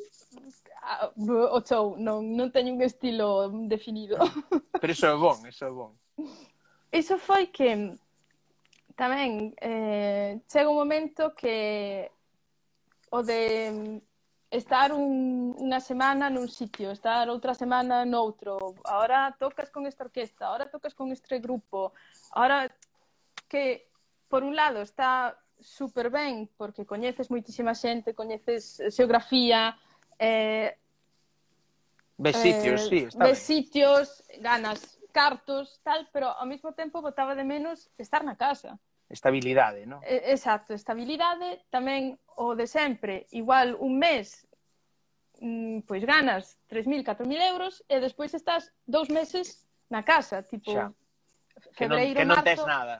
Ah, 0.82 1.08
o 1.16 1.62
show, 1.62 1.94
non, 1.96 2.34
non 2.34 2.50
teño 2.50 2.74
un 2.74 2.82
estilo 2.82 3.48
definido. 3.70 4.18
Pero 4.82 4.92
iso 4.92 5.06
é 5.06 5.14
bon, 5.14 5.38
iso 5.46 5.64
é 5.64 5.72
bon. 5.72 5.94
Iso 6.90 7.16
foi 7.22 7.48
que 7.54 7.94
tamén 8.98 9.54
eh, 9.62 10.42
chega 10.50 10.68
un 10.68 10.76
momento 10.76 11.32
que 11.32 12.10
o 13.14 13.22
de 13.22 14.02
estar 14.50 14.90
un, 14.90 15.54
unha 15.54 15.78
semana 15.78 16.26
nun 16.26 16.50
sitio, 16.50 16.90
estar 16.90 17.30
outra 17.30 17.54
semana 17.54 18.02
noutro, 18.02 18.74
ahora 18.82 19.30
tocas 19.38 19.70
con 19.70 19.86
esta 19.86 20.10
orquesta, 20.10 20.50
ahora 20.50 20.66
tocas 20.66 20.90
con 20.92 21.14
este 21.14 21.38
grupo, 21.38 21.94
ahora 22.34 22.66
que 23.46 23.86
por 24.26 24.42
un 24.42 24.58
lado 24.58 24.82
está 24.82 25.38
super 25.60 26.10
ben, 26.10 26.48
porque 26.56 26.84
coñeces 26.84 27.30
moitísima 27.30 27.74
xente, 27.74 28.14
coñeces 28.14 28.80
xeografía, 28.90 29.76
eh, 30.18 30.76
Ves 32.20 32.36
eh, 32.36 32.52
sitios, 32.52 32.82
eh, 32.82 32.88
sí, 32.88 32.98
está 33.08 33.24
ves 33.24 33.38
sitios, 33.38 34.24
ganas 34.40 35.00
cartos, 35.10 35.80
tal, 35.82 36.08
pero 36.12 36.28
ao 36.28 36.44
mesmo 36.44 36.72
tempo 36.72 37.00
botaba 37.00 37.34
de 37.34 37.44
menos 37.44 37.88
estar 37.96 38.22
na 38.24 38.36
casa. 38.36 38.78
Estabilidade, 39.08 39.88
non? 39.88 40.04
Eh, 40.04 40.28
exacto, 40.28 40.76
estabilidade, 40.76 41.64
tamén 41.72 42.20
o 42.36 42.52
de 42.52 42.68
sempre, 42.68 43.24
igual 43.32 43.72
un 43.80 43.96
mes, 43.96 44.44
mm, 45.40 45.88
pois 45.88 46.04
ganas 46.04 46.60
3.000, 46.68 47.08
4.000 47.08 47.40
euros, 47.56 47.80
e 47.88 47.96
despois 47.98 48.36
estás 48.36 48.68
dous 48.84 49.08
meses 49.08 49.64
na 49.88 50.04
casa, 50.04 50.44
tipo... 50.44 50.76
Xa. 50.76 50.92
Febreiro, 51.72 52.16
que 52.16 52.24
non, 52.24 52.24
que 52.24 52.24
non 52.24 52.36
marzo, 52.36 52.48
tes 52.48 52.60
nada 52.64 52.96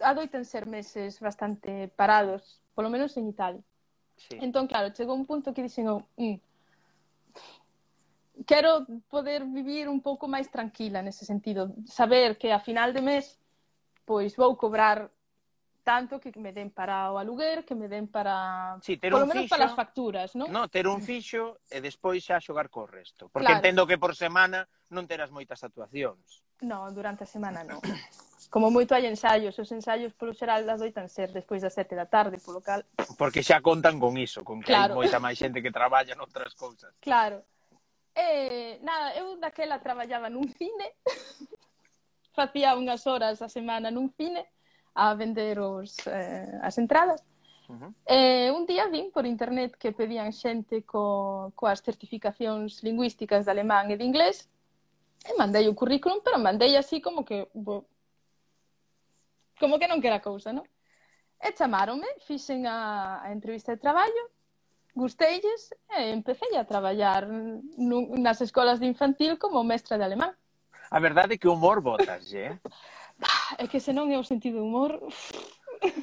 adoitan 0.00 0.44
ser 0.44 0.66
meses 0.66 1.20
bastante 1.20 1.88
parados, 1.88 2.60
polo 2.74 2.90
menos 2.90 3.16
en 3.16 3.28
Italia. 3.28 3.62
Sí. 4.16 4.38
Entón, 4.40 4.66
claro, 4.66 4.94
chegou 4.94 5.14
un 5.14 5.26
punto 5.26 5.52
que 5.52 5.62
dixen, 5.62 5.88
oh, 5.90 6.06
mm, 6.16 6.38
quero 8.46 8.86
poder 9.10 9.44
vivir 9.44 9.88
un 9.88 10.00
pouco 10.00 10.26
máis 10.26 10.50
tranquila 10.50 11.02
nese 11.02 11.24
sentido, 11.26 11.74
saber 11.86 12.38
que 12.38 12.50
a 12.50 12.60
final 12.62 12.94
de 12.94 13.02
mes 13.02 13.38
pois 14.04 14.36
vou 14.36 14.56
cobrar 14.56 15.10
tanto 15.84 16.18
que 16.18 16.32
me 16.40 16.52
den 16.52 16.70
para 16.70 17.12
o 17.12 17.18
aluguer, 17.18 17.64
que 17.64 17.74
me 17.74 17.88
den 17.88 18.08
para... 18.08 18.78
Sí, 18.80 18.96
ter 18.96 19.12
Polo 19.12 19.24
un 19.24 19.28
menos 19.28 19.44
fixo, 19.44 19.54
para 19.54 19.68
as 19.68 19.76
facturas, 19.76 20.32
non? 20.32 20.48
No, 20.48 20.66
ter 20.72 20.88
un 20.88 21.04
mm. 21.04 21.04
fixo 21.04 21.60
e 21.68 21.78
despois 21.84 22.24
xa 22.24 22.40
xogar 22.40 22.72
co 22.72 22.88
resto. 22.88 23.28
Porque 23.28 23.52
claro. 23.52 23.60
entendo 23.60 23.84
que 23.84 24.00
por 24.00 24.16
semana 24.16 24.64
non 24.88 25.04
terás 25.04 25.28
moitas 25.28 25.60
actuacións. 25.60 26.40
No, 26.64 26.88
durante 26.88 27.28
a 27.28 27.28
semana 27.28 27.60
non. 27.68 27.84
como 28.48 28.70
moito 28.70 28.94
hai 28.94 29.06
ensaios, 29.06 29.58
os 29.58 29.70
ensaios 29.72 30.12
polo 30.14 30.34
xeral 30.34 30.66
das 30.66 30.80
doitan 30.80 31.08
ser 31.08 31.32
despois 31.32 31.62
das 31.62 31.74
sete 31.74 31.94
da 31.94 32.06
tarde, 32.06 32.38
polo 32.40 32.60
cal... 32.60 32.84
Porque 33.18 33.42
xa 33.42 33.60
contan 33.60 34.00
con 34.00 34.16
iso, 34.16 34.42
con 34.42 34.60
que 34.60 34.72
claro. 34.72 34.94
hai 34.94 35.06
moita 35.06 35.22
máis 35.22 35.38
xente 35.38 35.62
que 35.62 35.74
traballa 35.74 36.14
noutras 36.14 36.54
cousas. 36.54 36.92
Claro. 37.00 37.44
Eh, 38.14 38.78
nada, 38.82 39.14
eu 39.18 39.38
daquela 39.42 39.82
traballaba 39.82 40.30
nun 40.30 40.46
cine, 40.54 40.94
facía 42.38 42.78
unhas 42.78 43.06
horas 43.06 43.42
a 43.42 43.48
semana 43.50 43.90
nun 43.90 44.10
cine 44.14 44.46
a 44.94 45.14
vender 45.18 45.58
os, 45.58 45.98
eh, 46.06 46.58
as 46.62 46.78
entradas, 46.78 47.22
Uh 47.64 47.76
-huh. 47.80 47.94
Eh, 48.04 48.52
un 48.52 48.66
día 48.66 48.88
vin 48.88 49.10
por 49.10 49.24
internet 49.24 49.76
que 49.80 49.92
pedían 49.92 50.32
xente 50.32 50.84
co, 50.84 51.50
coas 51.56 51.80
certificacións 51.80 52.82
lingüísticas 52.84 53.44
de 53.44 53.50
alemán 53.50 53.90
e 53.90 53.96
de 53.96 54.04
inglés 54.04 54.52
e 55.24 55.32
mandei 55.40 55.64
o 55.68 55.74
currículum, 55.74 56.20
pero 56.20 56.38
mandei 56.38 56.76
así 56.76 57.00
como 57.00 57.24
que 57.24 57.48
bo, 57.54 57.88
como 59.64 59.80
que 59.80 59.88
non 59.88 60.04
que 60.04 60.12
era 60.12 60.20
cousa, 60.20 60.52
non? 60.52 60.68
E 61.40 61.48
chamaronme, 61.56 62.04
fixen 62.28 62.68
a, 62.68 63.24
a 63.24 63.32
entrevista 63.32 63.72
de 63.72 63.80
traballo, 63.80 64.28
gusteilles 64.92 65.72
e 65.88 66.12
empecé 66.12 66.52
a 66.52 66.68
traballar 66.68 67.24
nun, 67.24 68.12
nas 68.20 68.44
escolas 68.44 68.76
de 68.76 68.84
infantil 68.84 69.40
como 69.40 69.64
mestra 69.64 69.96
de 69.96 70.04
alemán. 70.04 70.36
A 70.92 71.00
verdade 71.00 71.34
é 71.34 71.38
que 71.40 71.48
o 71.48 71.56
humor 71.56 71.80
botas, 71.80 72.28
eh? 72.36 72.60
é 73.56 73.64
que 73.64 73.80
se 73.80 73.96
non 73.96 74.12
é 74.12 74.20
o 74.20 74.26
sentido 74.28 74.60
do 74.60 74.68
humor... 74.68 75.00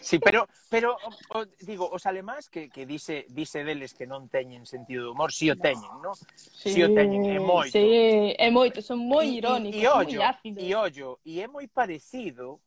Sí, 0.01 0.19
pero, 0.19 0.49
pero 0.69 0.97
o, 1.33 1.45
digo, 1.61 1.89
os 1.89 2.05
alemáns 2.05 2.49
que, 2.49 2.69
que 2.69 2.85
dice, 2.85 3.25
dice 3.29 3.63
deles 3.63 3.93
que 3.93 4.09
non 4.09 4.25
teñen 4.25 4.65
sentido 4.65 5.05
do 5.05 5.11
humor, 5.13 5.29
si 5.29 5.53
o 5.53 5.57
teñen, 5.57 6.01
non? 6.01 6.17
Sí, 6.33 6.73
si 6.73 6.79
o 6.81 6.89
teñen, 6.89 7.29
é 7.29 7.37
moito. 7.37 7.77
Sí, 7.77 8.33
é 8.37 8.49
moito, 8.49 8.81
son 8.81 9.05
moi 9.05 9.25
irónicos, 9.25 9.77
e, 9.77 9.85
e, 9.85 9.85
e 9.85 9.93
ollo, 9.93 10.17
moi 10.17 10.29
ácidos. 10.33 10.61
E 10.65 10.69
ollo, 10.73 11.09
e 11.21 11.33
é 11.41 11.47
moi 11.47 11.65
parecido 11.69 12.61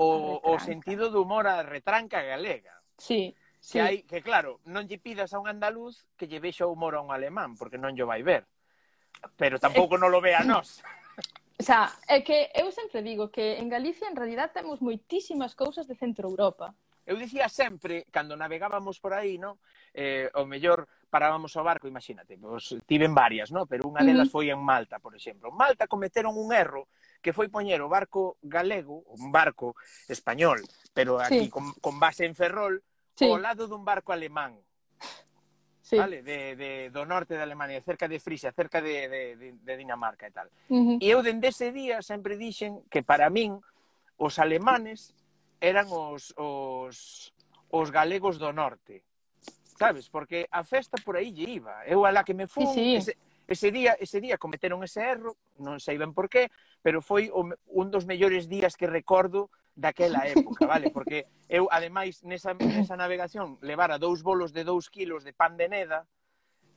o, 0.00 0.40
o 0.40 0.56
sentido 0.58 1.12
do 1.12 1.20
humor 1.20 1.44
a 1.44 1.60
retranca 1.60 2.24
galega. 2.24 2.72
Sí. 2.96 3.36
Que, 3.60 3.80
hai, 3.80 3.96
que 4.08 4.24
claro, 4.24 4.64
non 4.64 4.88
lle 4.88 4.96
pidas 4.96 5.36
a 5.36 5.38
un 5.38 5.44
andaluz 5.44 6.08
que 6.16 6.24
lle 6.24 6.40
vexa 6.40 6.64
o 6.64 6.72
humor 6.72 6.96
a 6.96 7.04
un 7.04 7.12
alemán, 7.12 7.60
porque 7.60 7.76
non 7.76 7.92
lle 7.92 8.08
vai 8.08 8.24
ver. 8.24 8.48
Pero 9.36 9.60
eh, 9.60 9.62
tampouco 9.62 10.00
eh... 10.00 10.00
non 10.00 10.08
lo 10.08 10.24
ve 10.24 10.32
a 10.32 10.40
nós. 10.40 10.80
O 11.60 11.62
sea, 11.62 11.92
é 12.08 12.24
que 12.24 12.48
eu 12.56 12.72
sempre 12.72 13.04
digo 13.04 13.28
que 13.28 13.60
en 13.60 13.68
Galicia 13.68 14.08
en 14.08 14.16
realidad 14.16 14.48
temos 14.48 14.80
moitísimas 14.80 15.52
cousas 15.52 15.84
de 15.84 15.92
Centro 15.92 16.32
Europa. 16.32 16.72
Eu 17.04 17.20
dicía 17.20 17.52
sempre, 17.52 18.08
cando 18.08 18.32
navegábamos 18.32 18.96
por 18.96 19.12
aí, 19.12 19.36
no? 19.36 19.60
eh, 19.92 20.32
o 20.40 20.48
mellor 20.48 20.88
parábamos 21.12 21.52
o 21.52 21.60
barco, 21.60 21.84
imagínate, 21.84 22.40
pues, 22.40 22.80
tiven 22.88 23.12
varias, 23.12 23.52
no? 23.52 23.68
pero 23.68 23.84
unha 23.84 24.00
delas 24.00 24.32
uh 24.32 24.40
-huh. 24.40 24.40
foi 24.40 24.46
en 24.48 24.56
Malta, 24.56 25.04
por 25.04 25.12
exemplo. 25.12 25.52
En 25.52 25.56
Malta 25.60 25.84
cometeron 25.84 26.32
un 26.32 26.48
erro 26.48 26.88
que 27.20 27.32
foi 27.32 27.48
poñer 27.52 27.84
o 27.84 27.88
barco 27.88 28.40
galego, 28.42 29.04
un 29.12 29.30
barco 29.30 29.76
español, 30.08 30.64
pero 30.92 31.20
aquí 31.20 31.46
sí. 31.46 31.50
con, 31.52 31.72
con 31.80 32.00
base 32.00 32.24
en 32.24 32.34
Ferrol, 32.34 32.82
sí. 33.14 33.28
ao 33.28 33.36
lado 33.36 33.68
dun 33.68 33.84
barco 33.84 34.12
alemán. 34.12 34.56
Sí. 35.82 35.98
Vale, 35.98 36.22
de, 36.22 36.54
de, 36.54 36.70
do 36.94 37.02
norte 37.02 37.34
de 37.34 37.42
Alemania, 37.42 37.82
cerca 37.82 38.06
de 38.06 38.22
Frisia, 38.22 38.54
cerca 38.54 38.78
de, 38.78 39.10
de, 39.10 39.52
de 39.58 39.72
Dinamarca 39.74 40.28
e 40.28 40.30
tal. 40.30 40.46
Uh 40.70 40.94
-huh. 40.94 40.96
E 41.02 41.06
eu 41.10 41.18
dende 41.18 41.50
ese 41.50 41.74
día 41.74 41.98
sempre 41.98 42.38
dixen 42.38 42.86
que 42.86 43.02
para 43.02 43.26
min 43.26 43.58
os 44.14 44.38
alemanes 44.38 45.10
eran 45.58 45.90
os, 45.90 46.30
os, 46.38 47.34
os 47.74 47.88
galegos 47.90 48.38
do 48.38 48.54
norte. 48.54 49.02
Sabes? 49.74 50.06
Porque 50.06 50.46
a 50.52 50.62
festa 50.62 50.94
por 51.02 51.16
aí 51.16 51.34
lle 51.34 51.58
iba. 51.58 51.82
Eu 51.90 52.06
a 52.06 52.12
la 52.12 52.22
que 52.22 52.38
me 52.38 52.46
fun, 52.46 52.70
sí, 52.70 53.02
sí. 53.02 53.10
Ese, 53.10 53.12
Ese 53.50 53.72
día, 53.72 53.96
ese 53.98 54.20
día 54.20 54.38
cometeron 54.38 54.78
ese 54.86 55.02
erro, 55.02 55.34
non 55.58 55.82
sei 55.82 55.98
ben 55.98 56.14
por 56.14 56.30
qué, 56.30 56.54
pero 56.86 57.02
foi 57.02 57.34
un 57.34 57.86
dos 57.90 58.06
mellores 58.06 58.46
días 58.46 58.78
que 58.78 58.86
recordo 58.86 59.50
daquela 59.74 60.22
época, 60.30 60.70
vale? 60.70 60.94
Porque 60.94 61.26
eu, 61.50 61.66
ademais, 61.66 62.22
nesa, 62.22 62.54
nesa 62.54 62.94
navegación 62.94 63.58
levara 63.58 63.98
dous 63.98 64.22
bolos 64.22 64.54
de 64.54 64.62
dous 64.62 64.86
kilos 64.86 65.26
de 65.26 65.34
pan 65.34 65.58
de 65.58 65.66
neda, 65.66 66.06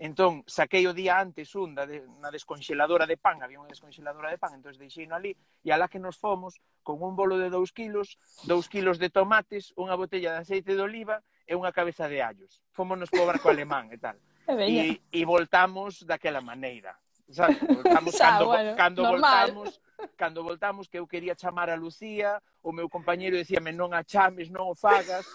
entón 0.02 0.42
saquei 0.50 0.90
o 0.90 0.98
día 0.98 1.22
antes 1.22 1.54
un 1.54 1.78
da 1.78 1.86
de, 1.86 2.10
na 2.18 2.34
desconxeladora 2.34 3.06
de 3.06 3.22
pan, 3.22 3.46
había 3.46 3.62
unha 3.62 3.70
desconxeladora 3.70 4.34
de 4.34 4.42
pan, 4.42 4.58
entón 4.58 4.74
deixei 4.74 5.06
no 5.06 5.14
ali, 5.14 5.38
e 5.62 5.70
alá 5.70 5.86
que 5.86 6.02
nos 6.02 6.18
fomos, 6.18 6.58
con 6.82 7.06
un 7.06 7.14
bolo 7.14 7.38
de 7.38 7.54
dous 7.54 7.70
kilos, 7.70 8.18
dous 8.50 8.66
kilos 8.66 8.98
de 8.98 9.14
tomates, 9.14 9.78
unha 9.78 9.94
botella 9.94 10.34
de 10.34 10.42
aceite 10.42 10.74
de 10.74 10.82
oliva 10.82 11.22
e 11.46 11.54
unha 11.54 11.70
cabeza 11.70 12.10
de 12.10 12.26
allos. 12.26 12.66
Fómonos 12.74 13.14
co 13.14 13.30
barco 13.30 13.54
alemán 13.54 13.94
e 13.94 14.02
tal. 14.02 14.18
E, 14.48 15.02
e 15.12 15.26
voltamos 15.26 16.04
daquela 16.04 16.42
maneira. 16.42 16.96
Sabes? 17.30 17.60
Voltamos 17.60 18.14
Xa, 18.18 18.30
cando, 18.30 18.46
bueno, 18.46 18.76
cando 18.76 19.02
normal. 19.04 19.52
voltamos 19.52 19.82
cando 20.18 20.44
voltamos 20.44 20.88
que 20.88 21.00
eu 21.00 21.08
quería 21.08 21.36
chamar 21.36 21.70
a 21.70 21.76
Lucía, 21.76 22.42
o 22.62 22.72
meu 22.72 22.90
compañeiro 22.90 23.38
dicíame 23.38 23.72
non 23.72 23.94
a 23.94 24.04
chames, 24.04 24.50
non 24.50 24.68
o 24.68 24.76
fagas. 24.76 25.26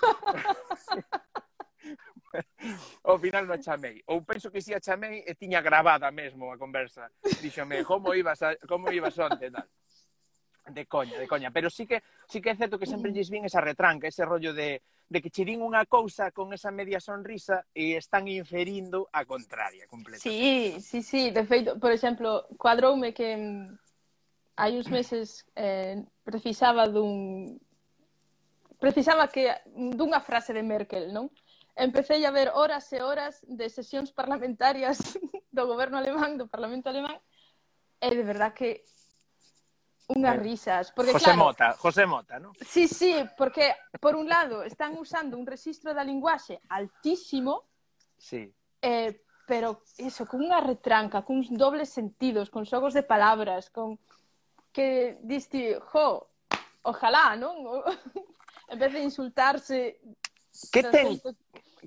ao 3.04 3.18
final 3.18 3.48
non 3.48 3.56
a 3.56 3.62
chamei. 3.62 4.02
Ou 4.06 4.20
penso 4.22 4.50
que 4.52 4.60
si 4.60 4.74
a 4.74 4.80
chamei 4.80 5.24
e 5.24 5.32
tiña 5.34 5.60
gravada 5.64 6.10
mesmo 6.12 6.52
a 6.52 6.58
conversa. 6.58 7.10
Díxome, 7.40 7.84
como 7.84 8.12
ibas, 8.14 8.42
a, 8.42 8.56
como 8.68 8.92
ibas 8.92 9.16
onte, 9.18 9.50
tal 9.50 9.66
de 10.70 10.86
coña, 10.86 11.18
de 11.18 11.28
coña, 11.28 11.50
pero 11.50 11.70
sí 11.70 11.86
que 11.86 12.02
sí 12.28 12.40
que 12.40 12.50
é 12.50 12.56
certo 12.56 12.78
que 12.78 12.86
sempre 12.86 13.12
lles 13.12 13.30
vin 13.30 13.44
esa 13.44 13.60
retranca, 13.60 14.08
ese 14.08 14.24
rollo 14.24 14.52
de, 14.52 14.82
de 15.08 15.18
que 15.22 15.30
che 15.32 15.44
din 15.44 15.64
unha 15.64 15.88
cousa 15.88 16.30
con 16.30 16.52
esa 16.52 16.68
media 16.68 17.00
sonrisa 17.00 17.64
e 17.72 17.96
están 17.96 18.28
inferindo 18.28 19.08
a 19.12 19.24
contraria 19.24 19.88
completamente. 19.88 20.28
Sí, 20.28 20.80
sí, 20.80 21.00
sí, 21.02 21.22
de 21.32 21.44
feito, 21.48 21.80
por 21.80 21.92
exemplo, 21.92 22.44
cuadroume 22.60 23.16
que 23.16 23.36
mm, 23.36 23.78
hai 24.60 24.76
uns 24.76 24.88
meses 24.92 25.46
eh, 25.56 26.02
precisaba 26.24 26.84
dun 26.90 27.56
precisaba 28.78 29.28
que 29.32 29.48
mm, 29.72 29.96
dunha 29.96 30.20
frase 30.20 30.52
de 30.52 30.62
Merkel, 30.62 31.10
non? 31.10 31.32
Empecé 31.78 32.18
a 32.26 32.34
ver 32.34 32.50
horas 32.52 32.90
e 32.90 32.98
horas 32.98 33.38
de 33.46 33.70
sesións 33.70 34.10
parlamentarias 34.10 34.98
do 35.56 35.64
goberno 35.64 35.96
alemán, 35.96 36.36
do 36.36 36.50
parlamento 36.50 36.90
alemán, 36.90 37.16
e 38.02 38.10
de 38.12 38.24
verdad 38.26 38.52
que 38.52 38.82
unhas 40.08 40.36
risas. 40.40 40.90
Porque, 40.92 41.12
José 41.12 41.32
claro, 41.32 41.38
Mota, 41.38 41.72
José 41.76 42.04
Mota, 42.06 42.40
non? 42.40 42.52
Sí, 42.64 42.88
sí, 42.88 43.14
porque 43.36 43.76
por 44.00 44.16
un 44.16 44.28
lado 44.28 44.64
están 44.64 44.96
usando 44.96 45.36
un 45.36 45.46
registro 45.46 45.92
da 45.92 46.02
linguaxe 46.02 46.60
altísimo, 46.68 47.68
sí. 48.16 48.48
eh, 48.82 49.22
pero 49.46 49.84
eso, 49.96 50.28
con 50.28 50.44
unha 50.44 50.60
retranca, 50.60 51.24
con 51.24 51.40
uns 51.40 51.48
dobles 51.52 51.92
sentidos, 51.92 52.48
con 52.48 52.64
xogos 52.64 52.92
de 52.96 53.04
palabras, 53.04 53.68
con 53.68 54.00
que 54.72 55.16
diste, 55.24 55.80
jo, 55.92 56.28
ojalá, 56.84 57.36
non? 57.36 57.84
en 58.72 58.78
vez 58.78 58.92
de 58.92 59.00
insultarse... 59.04 60.00
Que 60.72 60.82
ten, 60.82 61.20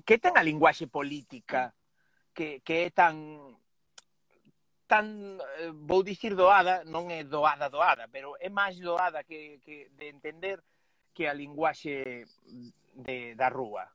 que 0.06 0.16
ten 0.18 0.34
a 0.34 0.42
linguaxe 0.42 0.88
política 0.88 1.74
que, 2.32 2.64
que 2.64 2.86
é 2.86 2.90
tan 2.90 3.54
tan, 4.92 5.40
eh, 5.40 5.72
vou 5.72 6.04
dicir 6.04 6.36
doada, 6.36 6.84
non 6.84 7.08
é 7.08 7.24
doada 7.24 7.72
doada, 7.72 8.12
pero 8.12 8.36
é 8.36 8.52
máis 8.52 8.76
doada 8.76 9.24
que, 9.24 9.56
que 9.64 9.88
de 9.96 10.12
entender 10.12 10.60
que 11.16 11.24
a 11.24 11.32
linguaxe 11.32 12.28
de, 12.92 13.32
da 13.32 13.48
rúa. 13.48 13.88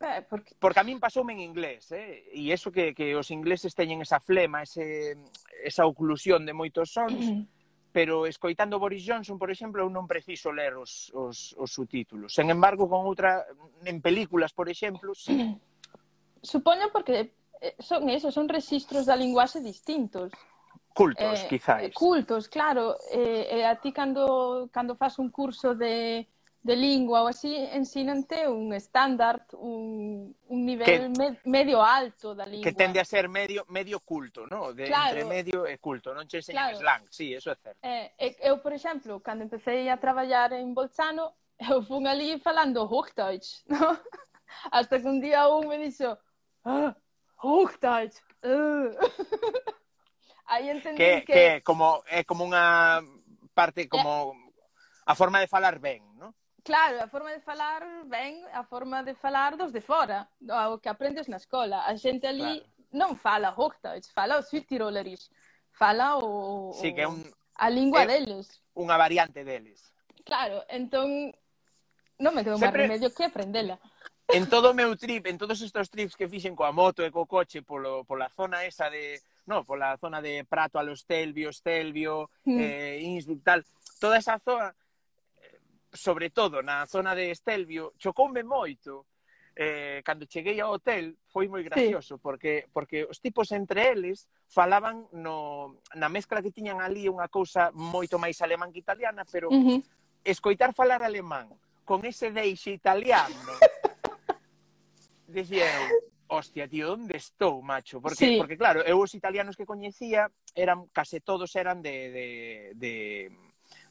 Eh, 0.00 0.24
porque... 0.24 0.56
porque 0.56 0.80
a 0.80 0.88
min 0.88 0.96
pasoume 0.96 1.36
en 1.36 1.44
inglés, 1.44 1.92
eh? 1.92 2.32
e 2.32 2.48
iso 2.48 2.72
que, 2.72 2.96
que 2.96 3.12
os 3.12 3.28
ingleses 3.28 3.76
teñen 3.76 4.00
esa 4.00 4.24
flema, 4.24 4.64
ese, 4.64 5.20
esa 5.60 5.84
oclusión 5.84 6.48
de 6.48 6.56
moitos 6.56 6.96
sons, 6.96 7.20
pero 7.92 8.24
escoitando 8.24 8.80
Boris 8.80 9.04
Johnson, 9.04 9.36
por 9.36 9.52
exemplo, 9.52 9.84
eu 9.84 9.92
non 9.92 10.08
preciso 10.08 10.48
ler 10.48 10.80
os, 10.80 11.12
os, 11.12 11.52
os 11.60 11.68
subtítulos. 11.68 12.32
Sen 12.32 12.48
embargo, 12.48 12.88
con 12.88 13.04
outra, 13.04 13.44
en 13.84 14.00
películas, 14.00 14.56
por 14.56 14.72
exemplo, 14.72 15.12
sí. 15.12 15.36
Supoño 16.40 16.88
porque 16.88 17.36
Eh, 17.62 17.76
son 17.78 18.10
eso, 18.10 18.32
son 18.32 18.48
registros 18.48 19.06
da 19.06 19.14
linguaxe 19.14 19.60
distintos. 19.62 20.32
Cultos, 20.92 21.44
eh, 21.44 21.46
quizáis. 21.48 21.88
Eh, 21.88 21.92
cultos, 21.94 22.48
claro. 22.48 22.98
Eh, 23.12 23.46
eh, 23.50 23.64
a 23.64 23.76
ti 23.76 23.92
cando, 23.92 24.68
cando 24.72 24.96
fas 24.96 25.18
un 25.18 25.30
curso 25.30 25.74
de, 25.74 26.26
de 26.62 26.76
lingua 26.76 27.22
ou 27.22 27.28
así, 27.28 27.54
ensínante 27.54 28.46
un 28.48 28.74
estándar, 28.74 29.46
un, 29.54 30.34
un 30.48 30.66
nivel 30.66 30.86
que, 30.86 31.08
me, 31.08 31.38
medio 31.44 31.82
alto 31.82 32.34
da 32.34 32.44
lingua. 32.44 32.66
Que 32.66 32.74
tende 32.74 32.98
a 32.98 33.04
ser 33.04 33.28
medio 33.28 33.64
medio 33.68 34.00
culto, 34.00 34.46
no? 34.46 34.72
De, 34.74 34.86
claro, 34.86 35.18
entre 35.18 35.24
medio 35.24 35.64
e 35.64 35.78
culto, 35.78 36.12
non 36.12 36.26
che 36.26 36.38
enseñan 36.38 36.74
claro. 36.74 36.78
slang, 36.78 37.04
sí, 37.10 37.32
eso 37.32 37.50
é 37.50 37.56
certo. 37.62 37.78
Eh, 37.82 38.36
eu, 38.42 38.58
por 38.58 38.72
exemplo, 38.72 39.22
cando 39.22 39.44
empecé 39.44 39.88
a 39.88 39.96
traballar 39.96 40.52
en 40.52 40.74
Bolzano, 40.74 41.34
eu 41.70 41.82
fun 41.82 42.06
ali 42.10 42.38
falando 42.42 42.90
Hochdeutsch, 42.90 43.62
no? 43.70 43.98
Hasta 44.70 45.00
que 45.00 45.08
un 45.08 45.20
día 45.20 45.48
un 45.48 45.66
me 45.66 45.78
dixo, 45.78 46.18
ah, 46.64 46.94
Hochdeutsch, 47.42 48.22
uh. 48.46 48.94
Aí 50.46 50.70
entendí 50.70 50.98
Que, 50.98 51.24
que, 51.26 51.32
que 51.32 51.62
como 51.66 52.02
é 52.06 52.22
como 52.24 52.44
unha 52.46 53.02
parte 53.54 53.88
como 53.90 54.34
a 55.06 55.14
forma 55.18 55.40
de 55.42 55.48
falar 55.50 55.78
ben, 55.82 56.02
¿no? 56.18 56.34
Claro, 56.62 57.02
a 57.02 57.08
forma 57.10 57.34
de 57.34 57.42
falar 57.42 57.82
ben 58.06 58.38
a 58.54 58.62
forma 58.62 59.02
de 59.02 59.14
falar 59.18 59.56
dos 59.58 59.72
de 59.74 59.82
fora, 59.82 60.30
o 60.70 60.78
que 60.78 60.88
aprendes 60.88 61.26
na 61.26 61.36
escola. 61.42 61.82
A 61.86 61.96
xente 61.98 62.26
ali 62.30 62.62
Claro. 62.62 62.70
non 62.92 63.10
fala 63.18 63.50
Hochdeutsch, 63.56 64.12
fala 64.14 64.38
o 64.38 64.46
Südtirolerisch, 64.46 65.26
fala 65.74 66.18
o, 66.22 66.70
Sí, 66.78 66.92
que 66.94 67.02
é 67.02 67.08
un, 67.08 67.18
a 67.58 67.66
lingua 67.72 68.04
é- 68.04 68.10
deles. 68.12 68.62
unha 68.78 68.94
variante 69.00 69.42
deles. 69.42 69.90
Claro, 70.22 70.62
entón 70.70 71.34
non 72.22 72.30
me 72.36 72.44
quedo 72.46 72.60
máis 72.62 72.70
remedio 72.70 73.10
que 73.10 73.26
aprendela. 73.26 73.80
en 74.32 74.48
todo 74.48 74.70
o 74.70 74.74
meu 74.74 74.96
trip, 74.96 75.26
en 75.26 75.36
todos 75.36 75.60
estes 75.60 75.90
trips 75.90 76.16
que 76.16 76.28
fixen 76.28 76.56
coa 76.56 76.72
moto 76.72 77.04
e 77.04 77.12
co 77.12 77.28
coche 77.28 77.60
polo, 77.62 78.04
pola 78.04 78.32
zona 78.32 78.64
esa 78.64 78.88
de, 78.88 79.20
no, 79.46 79.64
pola 79.64 79.96
zona 80.00 80.24
de 80.24 80.44
Prato 80.48 80.78
a 80.78 80.82
los 80.82 81.04
Telvio, 81.04 81.50
Estelvio, 81.50 82.30
mm. 82.44 82.58
eh, 82.58 82.98
Innsbruck, 83.02 83.44
tal, 83.44 83.60
toda 84.00 84.16
esa 84.16 84.40
zona, 84.40 84.72
eh, 85.36 85.60
sobre 85.92 86.30
todo 86.30 86.62
na 86.62 86.86
zona 86.86 87.14
de 87.14 87.30
Estelvio, 87.30 87.92
chocoume 87.98 88.42
moito, 88.42 89.06
eh, 89.54 90.00
cando 90.04 90.24
cheguei 90.24 90.60
ao 90.60 90.72
hotel 90.72 91.12
foi 91.28 91.44
moi 91.44 91.60
gracioso 91.60 92.16
sí. 92.16 92.20
porque 92.24 92.72
porque 92.72 93.04
os 93.04 93.20
tipos 93.20 93.52
entre 93.52 93.92
eles 93.92 94.24
falaban 94.48 95.04
no 95.12 95.76
na 95.92 96.08
mezcla 96.08 96.40
que 96.40 96.48
tiñan 96.48 96.80
ali 96.80 97.04
unha 97.04 97.28
cousa 97.28 97.68
moito 97.76 98.16
máis 98.16 98.40
alemán 98.40 98.72
que 98.72 98.80
italiana, 98.80 99.28
pero 99.28 99.52
uh 99.52 99.60
-huh. 99.60 99.80
escoitar 100.24 100.72
falar 100.72 101.04
alemán 101.04 101.52
con 101.84 102.00
ese 102.08 102.32
deixe 102.32 102.72
italiano 102.72 103.52
dicieron, 105.32 105.88
hostia, 106.28 106.68
tío, 106.68 106.92
onde 106.94 107.16
estou, 107.16 107.60
macho? 107.62 108.00
Porque, 108.00 108.24
sí. 108.24 108.36
porque 108.38 108.56
claro, 108.56 108.80
eu 108.84 109.00
os 109.00 109.14
italianos 109.14 109.56
que 109.56 109.66
coñecía 109.66 110.30
eran, 110.54 110.88
case 110.92 111.20
todos 111.20 111.56
eran 111.56 111.82
de, 111.82 112.10
de, 112.10 112.26
de 112.76 112.92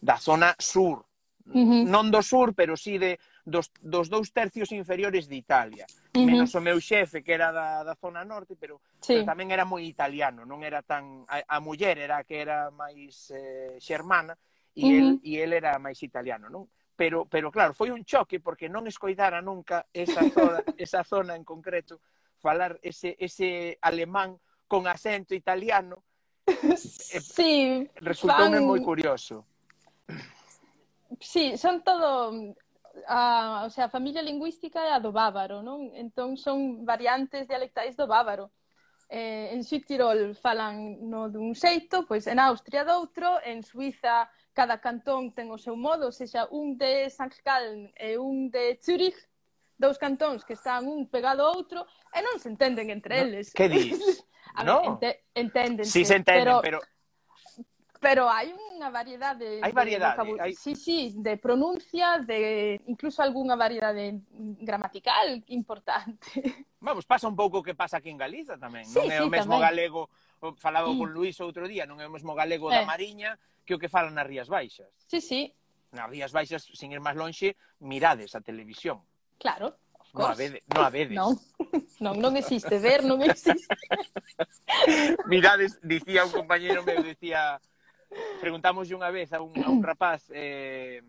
da 0.01 0.17
zona 0.17 0.55
sur. 0.57 1.05
Uh 1.41 1.57
-huh. 1.57 1.83
Non 1.89 2.13
do 2.13 2.21
sur, 2.21 2.53
pero 2.53 2.77
sí 2.77 3.01
de, 3.01 3.17
dos, 3.45 3.73
dos 3.81 4.13
dous 4.13 4.29
tercios 4.29 4.69
inferiores 4.71 5.25
de 5.25 5.41
Italia. 5.41 5.85
Uh 6.13 6.21
-huh. 6.21 6.25
Menos 6.25 6.53
o 6.53 6.61
meu 6.61 6.77
xefe, 6.77 7.25
que 7.25 7.33
era 7.33 7.49
da, 7.49 7.81
da 7.81 7.97
zona 7.97 8.21
norte, 8.21 8.53
pero, 8.53 8.77
sí. 9.01 9.17
pero 9.17 9.25
tamén 9.25 9.49
era 9.49 9.65
moi 9.65 9.81
italiano, 9.89 10.45
non 10.45 10.61
era 10.61 10.85
tan... 10.85 11.25
A, 11.25 11.41
a 11.41 11.57
muller 11.57 11.97
era 11.97 12.21
que 12.23 12.37
era 12.45 12.69
máis 12.69 13.33
eh, 13.33 13.81
xermana, 13.81 14.37
e, 14.77 14.85
uh 14.85 14.89
-huh. 14.89 14.97
el, 14.97 15.07
e 15.25 15.33
el 15.41 15.51
era 15.57 15.81
máis 15.81 15.97
italiano, 16.05 16.45
non? 16.45 16.69
pero, 17.01 17.25
pero 17.25 17.49
claro, 17.49 17.73
foi 17.73 17.89
un 17.89 18.05
choque 18.05 18.37
porque 18.37 18.69
non 18.69 18.85
escoidara 18.85 19.41
nunca 19.41 19.89
esa 19.89 20.21
zona, 20.29 20.61
esa 20.77 21.01
zona 21.01 21.33
en 21.33 21.41
concreto 21.41 21.97
falar 22.37 22.77
ese, 22.85 23.17
ese 23.17 23.81
alemán 23.81 24.37
con 24.69 24.85
acento 24.85 25.33
italiano 25.33 26.05
sí, 26.77 27.89
resultoume 28.05 28.61
fan... 28.61 28.69
moi 28.69 28.81
curioso. 28.85 29.49
Sí, 31.17 31.57
son 31.57 31.81
todo 31.81 32.53
a, 33.09 33.65
o 33.65 33.69
sea, 33.73 33.89
a 33.89 33.93
familia 33.93 34.21
lingüística 34.21 34.85
é 34.85 34.93
a 34.93 35.01
do 35.01 35.09
bávaro, 35.09 35.65
non? 35.65 35.89
Entón 35.97 36.37
son 36.37 36.85
variantes 36.85 37.49
dialectais 37.49 37.97
do 37.97 38.05
bávaro. 38.05 38.53
Eh, 39.09 39.49
en 39.57 39.65
Südtirol 39.65 40.37
falan 40.37 41.01
no 41.09 41.33
dun 41.33 41.57
xeito, 41.57 42.05
pois 42.05 42.29
en 42.29 42.37
Austria 42.37 42.85
doutro, 42.85 43.41
en 43.41 43.65
Suiza 43.65 44.29
cada 44.53 44.79
cantón 44.79 45.31
ten 45.31 45.49
o 45.51 45.57
seu 45.57 45.79
modo, 45.79 46.11
sexa 46.11 46.47
un 46.51 46.75
de 46.75 47.07
Sanskalen 47.09 47.91
e 47.95 48.19
un 48.19 48.51
de 48.51 48.75
Zurich, 48.79 49.17
dous 49.79 49.97
cantóns 49.97 50.45
que 50.45 50.53
están 50.53 50.85
un 50.85 51.09
pegado 51.09 51.47
ao 51.47 51.55
outro 51.57 51.87
e 52.13 52.19
non 52.21 52.37
se 52.37 52.51
entenden 52.51 52.93
entre 52.93 53.17
no, 53.17 53.21
eles. 53.25 53.49
Que 53.55 53.71
dis? 53.71 53.97
A 54.53 54.63
no. 54.63 54.99
ver, 54.99 55.23
ente 55.33 55.33
entenden. 55.33 55.85
Sí, 55.87 56.05
se 56.05 56.15
entenden, 56.15 56.61
pero... 56.61 56.61
pero... 56.61 56.79
Pero 58.01 58.25
hai 58.25 58.49
unha 58.49 58.89
variedade... 58.89 59.61
Hai 59.61 59.69
variedade. 59.69 60.25
De 60.25 60.41
hai... 60.41 60.57
Sí, 60.57 60.73
sí, 60.73 61.13
de 61.21 61.37
pronuncia, 61.37 62.17
de 62.17 62.81
incluso 62.89 63.21
algunha 63.21 63.53
variedade 63.53 64.25
gramatical 64.57 65.45
importante. 65.53 66.65
Vamos, 66.81 67.05
pasa 67.05 67.29
un 67.29 67.37
pouco 67.37 67.61
o 67.61 67.63
que 67.63 67.77
pasa 67.77 68.01
aquí 68.01 68.09
en 68.09 68.17
Galiza 68.17 68.57
tamén. 68.57 68.89
Sí, 68.89 68.97
non 68.97 69.05
é 69.05 69.21
sí, 69.21 69.25
o 69.25 69.29
mesmo 69.29 69.53
tamén. 69.53 69.69
galego 69.69 70.09
falaba 70.57 70.89
mm. 70.89 70.97
con 70.97 71.09
Luís 71.13 71.37
outro 71.39 71.69
día, 71.69 71.85
non 71.85 72.01
é 72.01 72.05
o 72.05 72.13
mesmo 72.13 72.33
galego 72.33 72.73
eh. 72.73 72.81
da 72.81 72.87
Mariña 72.87 73.37
que 73.65 73.77
o 73.77 73.81
que 73.81 73.89
falan 73.91 74.17
nas 74.17 74.25
Rías 74.25 74.49
Baixas. 74.49 74.89
Sí, 75.05 75.21
sí. 75.21 75.41
Nas 75.93 76.09
Rías 76.09 76.33
Baixas, 76.33 76.65
sin 76.65 76.89
ir 76.89 77.01
máis 77.03 77.15
lonxe, 77.15 77.53
mirades 77.79 78.33
a 78.33 78.41
televisión. 78.41 79.05
Claro. 79.37 79.77
Non 80.11 80.27
a 80.27 80.35
vedes. 80.35 80.61
Non, 80.67 80.83
a 80.83 80.91
vedes. 80.91 81.15
non. 81.15 81.31
non, 82.03 82.13
non 82.19 82.33
existe. 82.35 82.81
Ver 82.81 83.05
non 83.05 83.21
existe. 83.23 83.71
Mirades, 85.31 85.79
dicía 85.85 86.25
un 86.25 86.33
compañero 86.33 86.83
meu, 86.83 86.99
dicía... 87.05 87.61
Preguntámoslle 88.43 88.91
unha 88.91 89.07
vez 89.07 89.31
a 89.31 89.39
un, 89.39 89.55
a 89.55 89.71
un 89.71 89.79
rapaz 89.79 90.27
eh, 90.35 90.99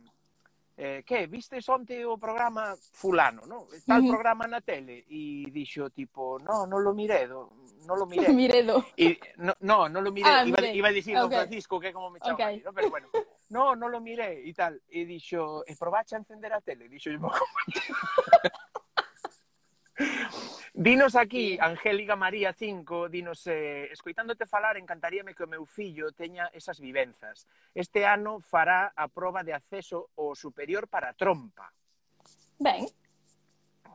eh, 0.82 1.04
que, 1.06 1.28
vistes 1.28 1.68
onte 1.68 2.04
o 2.04 2.18
programa 2.18 2.74
fulano, 2.74 3.46
no? 3.46 3.70
Tal 3.86 4.02
Ujú. 4.02 4.18
programa 4.18 4.50
na 4.50 4.58
tele? 4.58 5.06
E 5.06 5.46
dixo, 5.54 5.94
tipo, 5.94 6.42
no, 6.42 6.66
non 6.66 6.82
lo 6.82 6.90
miredo, 6.90 7.54
no 7.86 7.94
lo 7.94 8.02
miré. 8.02 8.26
Miredo. 8.34 8.82
Y, 8.98 9.14
no, 9.38 9.54
no, 9.60 9.86
no 9.86 10.02
lo 10.02 10.10
miré. 10.10 10.26
Ah, 10.26 10.42
iba, 10.42 10.58
miré. 10.58 10.74
iba 10.74 10.88
a 10.88 10.92
decir 10.92 11.14
Don 11.14 11.30
Ok. 11.30 11.38
Francisco 11.38 11.78
que 11.78 11.92
como 11.92 12.10
me 12.10 12.18
chama 12.18 12.34
Ok. 12.34 12.40
okay. 12.40 12.60
¿no? 12.66 12.72
pero 12.74 12.90
bueno. 12.90 13.06
No, 13.50 13.76
no 13.76 13.88
lo 13.88 14.00
miré 14.00 14.42
e 14.42 14.52
tal. 14.54 14.82
E 14.90 15.06
dixo, 15.06 15.62
e 15.70 15.76
probache 15.78 16.16
a 16.16 16.18
encender 16.18 16.50
a 16.50 16.60
tele. 16.60 16.88
Dixo, 16.88 17.14
yo 17.14 17.20
Dinos 20.74 21.16
aquí, 21.16 21.58
Angélica 21.60 22.16
María 22.16 22.54
5, 22.54 23.10
dinos, 23.10 23.46
eh, 23.46 23.92
escoitándote 23.92 24.46
falar, 24.46 24.78
encantaríame 24.78 25.34
que 25.34 25.44
o 25.44 25.46
meu 25.46 25.68
fillo 25.68 26.16
teña 26.16 26.48
esas 26.48 26.80
vivenzas. 26.80 27.44
Este 27.76 28.08
ano 28.08 28.40
fará 28.40 28.88
a 28.96 29.04
proba 29.12 29.44
de 29.44 29.52
acceso 29.52 30.08
ao 30.16 30.32
superior 30.32 30.88
para 30.88 31.12
a 31.12 31.16
trompa. 31.16 31.68
Ben, 32.56 32.88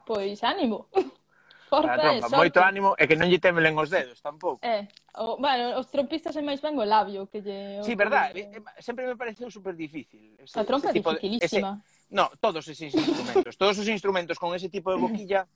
pois 0.06 0.38
ánimo. 0.46 0.86
Forza 1.66 1.98
a 1.98 1.98
trompa, 1.98 2.38
moito 2.38 2.62
ánimo, 2.62 2.94
e 2.94 3.10
que 3.10 3.18
non 3.18 3.26
lle 3.26 3.42
temelen 3.42 3.74
os 3.74 3.90
dedos 3.90 4.22
tampouco. 4.22 4.62
Eh, 4.62 4.86
o, 5.18 5.42
bueno, 5.42 5.82
os 5.82 5.90
trompistas 5.90 6.38
é 6.38 6.46
máis 6.46 6.62
ben 6.62 6.78
o 6.78 6.86
labio 6.86 7.26
que 7.26 7.42
lle... 7.42 7.82
Sí, 7.82 7.98
verdad, 7.98 8.38
que... 8.38 8.54
Eh, 8.54 8.62
eh, 8.62 8.82
sempre 8.86 9.10
me 9.10 9.18
pareceu 9.18 9.50
super 9.50 9.74
difícil. 9.74 10.38
Ese, 10.38 10.54
a 10.54 10.64
trompa 10.64 10.94
é 10.94 11.02
dificilísima. 11.02 11.82
De, 11.82 11.82
ese, 11.82 11.97
No, 12.10 12.32
todos 12.40 12.68
os 12.68 12.80
instrumentos. 12.80 13.58
todos 13.58 13.78
os 13.80 13.88
instrumentos 13.88 14.40
con 14.40 14.56
ese 14.56 14.70
tipo 14.70 14.92
de 14.92 14.98
boquilla, 14.98 15.48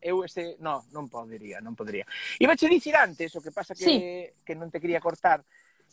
eu 0.00 0.24
ese... 0.24 0.56
No, 0.58 0.88
non 0.88 1.12
podería, 1.12 1.60
non 1.60 1.76
podería. 1.76 2.08
Iba 2.40 2.56
che 2.56 2.64
dicir 2.64 2.96
antes, 2.96 3.28
o 3.36 3.44
que 3.44 3.52
pasa 3.52 3.76
que, 3.76 3.84
sí. 3.84 3.96
que 4.40 4.56
non 4.56 4.72
te 4.72 4.80
quería 4.80 5.04
cortar, 5.04 5.44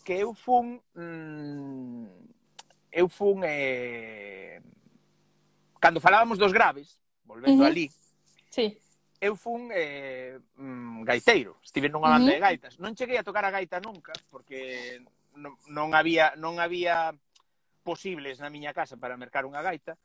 que 0.07 0.23
eu 0.23 0.31
fun... 0.31 0.79
Mmm, 0.95 2.07
eu 2.95 3.11
fun... 3.11 3.43
Eh, 3.43 4.63
cando 5.83 5.99
falábamos 5.99 6.39
dos 6.39 6.55
graves, 6.55 6.95
volvendo 7.27 7.59
uh 7.59 7.67
-huh. 7.67 7.71
ali, 7.71 7.87
sí. 8.47 8.79
eu 9.19 9.35
fun 9.35 9.67
eh, 9.75 10.39
mm, 10.55 11.03
gaiteiro. 11.03 11.59
Estive 11.59 11.91
nunha 11.91 12.07
banda 12.07 12.31
uh 12.31 12.31
-huh. 12.31 12.39
de 12.39 12.45
gaitas. 12.47 12.73
Non 12.79 12.95
cheguei 12.95 13.19
a 13.19 13.27
tocar 13.27 13.43
a 13.43 13.51
gaita 13.51 13.83
nunca, 13.83 14.15
porque 14.31 15.03
non, 15.35 15.59
non 15.67 15.91
había... 15.91 16.39
Non 16.39 16.55
había 16.63 17.11
posibles 17.89 18.37
na 18.37 18.53
miña 18.53 18.77
casa 18.77 19.01
para 19.01 19.17
mercar 19.17 19.49
unha 19.49 19.65
gaita, 19.65 19.97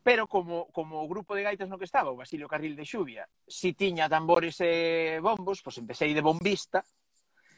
pero 0.00 0.24
como, 0.24 0.72
como 0.72 1.04
o 1.04 1.10
grupo 1.12 1.36
de 1.36 1.44
gaitas 1.44 1.68
no 1.68 1.76
que 1.76 1.84
estaba, 1.84 2.08
o 2.08 2.16
Basilio 2.16 2.48
Carril 2.48 2.72
de 2.72 2.88
Xuvia, 2.88 3.28
si 3.44 3.76
tiña 3.76 4.08
tambores 4.08 4.56
e 4.64 5.20
bombos, 5.20 5.60
pois 5.60 5.76
empecé 5.76 6.08
de 6.08 6.24
bombista, 6.24 6.80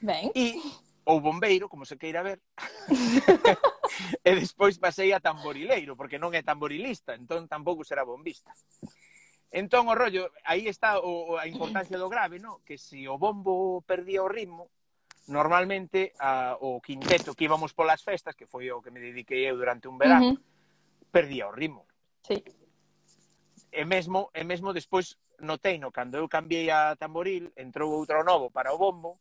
Ben. 0.04 0.30
E 0.36 0.60
ou 1.04 1.20
bombeiro, 1.20 1.68
como 1.68 1.84
se 1.84 1.96
queira 1.96 2.24
ver. 2.24 2.40
e 4.24 4.30
despois 4.36 4.80
pasei 4.80 5.12
a 5.12 5.20
tamborileiro, 5.20 5.96
porque 5.96 6.20
non 6.20 6.32
é 6.32 6.40
tamborilista, 6.40 7.16
entón 7.16 7.48
tampouco 7.48 7.84
será 7.84 8.04
bombista. 8.04 8.52
Entón 9.52 9.86
o 9.86 9.94
rollo, 9.94 10.32
aí 10.42 10.66
está 10.66 10.98
o, 10.98 11.36
a 11.38 11.46
importancia 11.46 12.00
do 12.00 12.08
grave, 12.08 12.40
no? 12.40 12.64
que 12.66 12.80
se 12.80 13.06
o 13.06 13.20
bombo 13.20 13.84
perdía 13.86 14.24
o 14.24 14.32
ritmo, 14.32 14.72
normalmente 15.26 16.12
a, 16.20 16.56
o 16.60 16.80
quinteto 16.80 17.34
que 17.34 17.44
íbamos 17.44 17.72
polas 17.72 18.02
festas, 18.02 18.36
que 18.36 18.46
foi 18.46 18.68
o 18.70 18.82
que 18.82 18.92
me 18.92 19.00
dediquei 19.00 19.48
eu 19.48 19.56
durante 19.56 19.88
un 19.88 19.96
verán, 19.96 20.22
uh 20.22 20.32
-huh. 20.34 20.40
perdía 21.10 21.48
o 21.48 21.52
ritmo. 21.52 21.86
Sí. 22.22 22.44
E 23.72 23.82
mesmo, 23.84 24.30
e 24.34 24.44
mesmo 24.44 24.72
despois 24.72 25.16
notei 25.40 25.80
no 25.80 25.90
cando 25.90 26.20
eu 26.20 26.28
cambiei 26.28 26.70
a 26.70 26.94
tamboril, 26.96 27.50
entrou 27.56 27.90
outro 27.90 28.22
novo 28.22 28.52
para 28.52 28.72
o 28.72 28.78
bombo, 28.78 29.18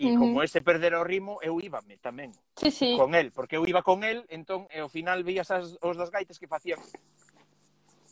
e 0.00 0.10
uh 0.10 0.16
-huh. 0.16 0.18
como 0.18 0.42
ese 0.42 0.60
perder 0.60 0.94
o 0.96 1.04
ritmo, 1.04 1.38
eu 1.44 1.60
íbame 1.60 2.00
tamén 2.00 2.32
sí, 2.56 2.72
sí. 2.72 2.96
con 2.96 3.14
el, 3.14 3.30
porque 3.30 3.56
eu 3.56 3.64
iba 3.68 3.84
con 3.84 4.02
el, 4.02 4.26
entón, 4.28 4.66
e 4.72 4.80
ao 4.82 4.90
final 4.90 5.22
veías 5.22 5.52
as, 5.52 5.78
os 5.78 5.94
dos 5.96 6.10
gaites 6.10 6.40
que 6.40 6.50
facían 6.50 6.80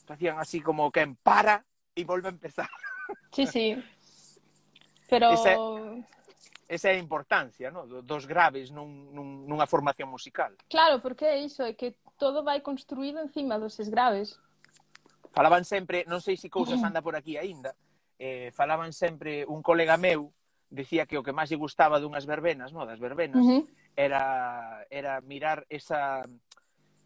facían 0.06 0.38
así 0.38 0.60
como 0.60 0.88
que 0.92 1.04
para 1.20 1.66
e 1.96 2.04
volve 2.04 2.28
a 2.28 2.36
empezar. 2.36 2.70
Sí, 3.32 3.46
sí. 3.46 3.76
Pero... 5.08 5.32
Ese, 5.32 5.56
esa 6.68 6.92
é 6.92 6.96
a 6.96 7.02
importancia 7.02 7.72
no? 7.72 7.88
dos 8.04 8.28
graves 8.28 8.70
nun, 8.70 9.08
nun, 9.16 9.48
nunha 9.48 9.64
formación 9.64 10.12
musical. 10.12 10.52
Claro, 10.68 11.00
porque 11.00 11.24
é 11.24 11.40
iso, 11.40 11.64
é 11.64 11.72
que 11.72 11.96
todo 12.20 12.44
vai 12.44 12.60
construído 12.60 13.18
encima 13.24 13.56
dos 13.56 13.80
graves. 13.88 14.36
Falaban 15.32 15.64
sempre, 15.64 16.04
non 16.04 16.20
sei 16.20 16.36
se 16.36 16.52
cousas 16.52 16.76
anda 16.84 17.00
por 17.00 17.16
aquí 17.16 17.40
aínda, 17.40 17.72
eh, 18.20 18.52
falaban 18.52 18.92
sempre 18.92 19.48
un 19.48 19.64
colega 19.64 19.96
meu, 19.96 20.28
decía 20.68 21.08
que 21.08 21.16
o 21.16 21.24
que 21.24 21.32
máis 21.32 21.48
lle 21.48 21.56
gustaba 21.56 21.96
dunhas 21.96 22.28
verbenas, 22.28 22.76
no, 22.76 22.84
das 22.84 23.00
verbenas, 23.00 23.40
uh 23.40 23.48
-huh. 23.48 23.62
era, 23.96 24.84
era 24.92 25.24
mirar 25.24 25.64
esa, 25.72 26.20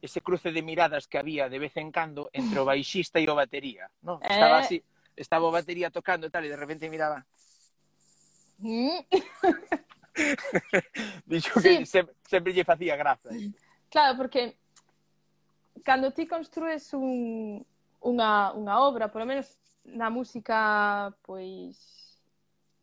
ese 0.02 0.20
cruce 0.20 0.50
de 0.50 0.66
miradas 0.66 1.06
que 1.06 1.22
había 1.22 1.46
de 1.46 1.62
vez 1.62 1.78
en 1.78 1.94
cando 1.94 2.26
entre 2.34 2.58
o 2.58 2.66
baixista 2.66 3.22
e 3.22 3.30
o 3.30 3.38
batería, 3.38 3.86
no? 4.02 4.18
Eh. 4.18 4.26
Estaba 4.26 4.58
así, 4.58 4.82
estaba 5.14 5.46
o 5.46 5.54
batería 5.54 5.94
tocando 5.94 6.26
e 6.26 6.32
tal, 6.34 6.42
e 6.42 6.50
de 6.50 6.58
repente 6.58 6.90
miraba, 6.90 7.22
Mm. 8.62 9.02
Dixo 11.26 11.60
que 11.60 11.60
sí. 11.60 11.86
sempre, 11.86 12.14
sempre 12.28 12.52
lle 12.52 12.64
facía 12.64 12.96
graza. 12.96 13.30
Claro, 13.90 14.16
porque 14.16 14.56
cando 15.84 16.12
ti 16.12 16.26
construes 16.26 16.92
un, 16.92 17.64
unha, 18.00 18.52
unha 18.54 18.74
obra, 18.80 19.08
polo 19.08 19.26
menos 19.26 19.56
na 19.84 20.10
música, 20.10 21.10
pois, 21.22 21.76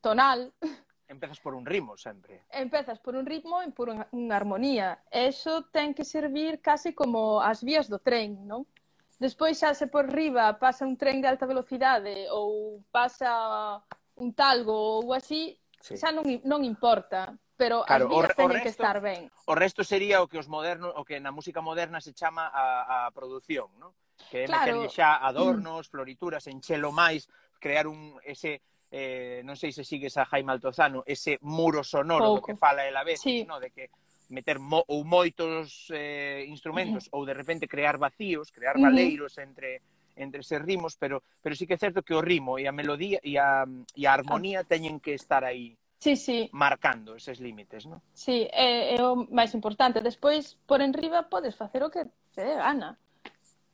tonal... 0.01 0.51
Empezas 1.09 1.39
por 1.39 1.55
un 1.55 1.65
ritmo, 1.65 1.97
sempre. 1.97 2.45
Empezas 2.51 2.99
por 2.99 3.15
un 3.15 3.25
ritmo 3.25 3.65
e 3.65 3.73
por 3.73 3.89
unha, 3.89 4.05
unha 4.13 4.38
armonía. 4.38 5.01
E 5.09 5.34
iso 5.34 5.65
ten 5.73 5.97
que 5.97 6.05
servir 6.05 6.61
case 6.61 6.93
como 6.93 7.41
as 7.41 7.65
vías 7.65 7.89
do 7.89 7.97
tren, 7.97 8.45
non? 8.45 8.69
Despois 9.17 9.57
xa 9.57 9.73
se 9.73 9.89
por 9.89 10.05
riba 10.05 10.61
pasa 10.61 10.86
un 10.86 10.95
tren 11.01 11.17
de 11.17 11.27
alta 11.27 11.49
velocidade 11.49 12.30
ou 12.30 12.86
pasa 12.93 13.82
un 14.21 14.32
talgo 14.38 15.01
ou 15.01 15.11
así, 15.11 15.59
Sí. 15.80 15.95
Xa 15.95 16.11
non, 16.11 16.27
non 16.43 16.61
importa, 16.67 17.32
pero 17.55 17.84
claro, 17.88 18.07
as 18.07 18.11
vidas 18.11 18.36
teñen 18.36 18.59
resto, 18.59 18.63
que 18.63 18.73
estar 18.75 18.97
ben. 18.99 19.21
O 19.47 19.55
resto 19.55 19.82
sería 19.84 20.23
o 20.23 20.27
que 20.27 20.39
os 20.39 20.47
modernos, 20.51 20.91
o 20.95 21.03
que 21.07 21.19
na 21.19 21.32
música 21.32 21.59
moderna 21.63 22.03
se 22.03 22.11
chama 22.11 22.47
a, 22.51 23.07
a 23.07 23.11
produción, 23.11 23.71
¿no? 23.80 23.95
Que 24.27 24.43
claro. 24.47 24.80
meterlle 24.80 24.91
xa 24.91 25.19
adornos, 25.23 25.88
florituras, 25.88 26.47
enchelo 26.51 26.91
máis, 26.91 27.32
crear 27.59 27.88
un 27.88 28.19
ese 28.23 28.63
eh, 28.91 29.41
non 29.45 29.53
sei 29.53 29.69
se 29.69 29.86
sigues 29.86 30.17
a 30.17 30.25
Jaime 30.25 30.51
Altozano, 30.51 31.05
ese 31.05 31.38
muro 31.45 31.86
sonoro 31.86 32.36
Pouco. 32.36 32.41
do 32.41 32.45
que 32.47 32.55
fala 32.57 32.88
el 32.89 32.97
a 32.97 33.05
veces, 33.05 33.21
sí. 33.21 33.45
no? 33.45 33.61
de 33.61 33.69
que 33.69 33.93
meter 34.30 34.57
mo, 34.57 34.84
ou 34.89 35.05
moitos 35.05 35.89
eh, 35.93 36.45
instrumentos 36.49 37.09
ou 37.13 37.25
de 37.25 37.34
repente 37.34 37.69
crear 37.69 37.97
vacíos, 37.97 38.51
crear 38.51 38.77
uh 38.77 38.89
-huh. 38.89 39.41
entre 39.41 39.82
entre 40.20 40.43
ser 40.43 40.67
rimos, 40.67 40.99
pero, 40.99 41.24
pero 41.41 41.55
sí 41.55 41.65
que 41.65 41.74
é 41.74 41.82
certo 41.82 42.03
que 42.03 42.13
o 42.13 42.22
rimo 42.22 42.59
e 42.59 42.67
a 42.67 42.76
melodía 42.76 43.24
e 43.24 43.39
a, 43.39 43.63
e 43.95 44.03
a 44.03 44.11
armonía 44.11 44.67
teñen 44.67 44.99
que 44.99 45.15
estar 45.15 45.47
aí 45.47 45.80
sí, 45.99 46.15
sí. 46.15 46.49
marcando 46.51 47.15
eses 47.15 47.39
límites, 47.39 47.86
non? 47.86 48.01
Sí, 48.15 48.47
é, 48.51 48.95
é 48.95 48.99
o 49.03 49.28
máis 49.30 49.53
importante. 49.53 50.01
Despois, 50.01 50.57
por 50.65 50.80
enriba, 50.82 51.28
podes 51.28 51.53
facer 51.55 51.84
o 51.84 51.91
que 51.91 52.07
te 52.34 52.41
dé 52.41 52.55
gana. 52.55 52.97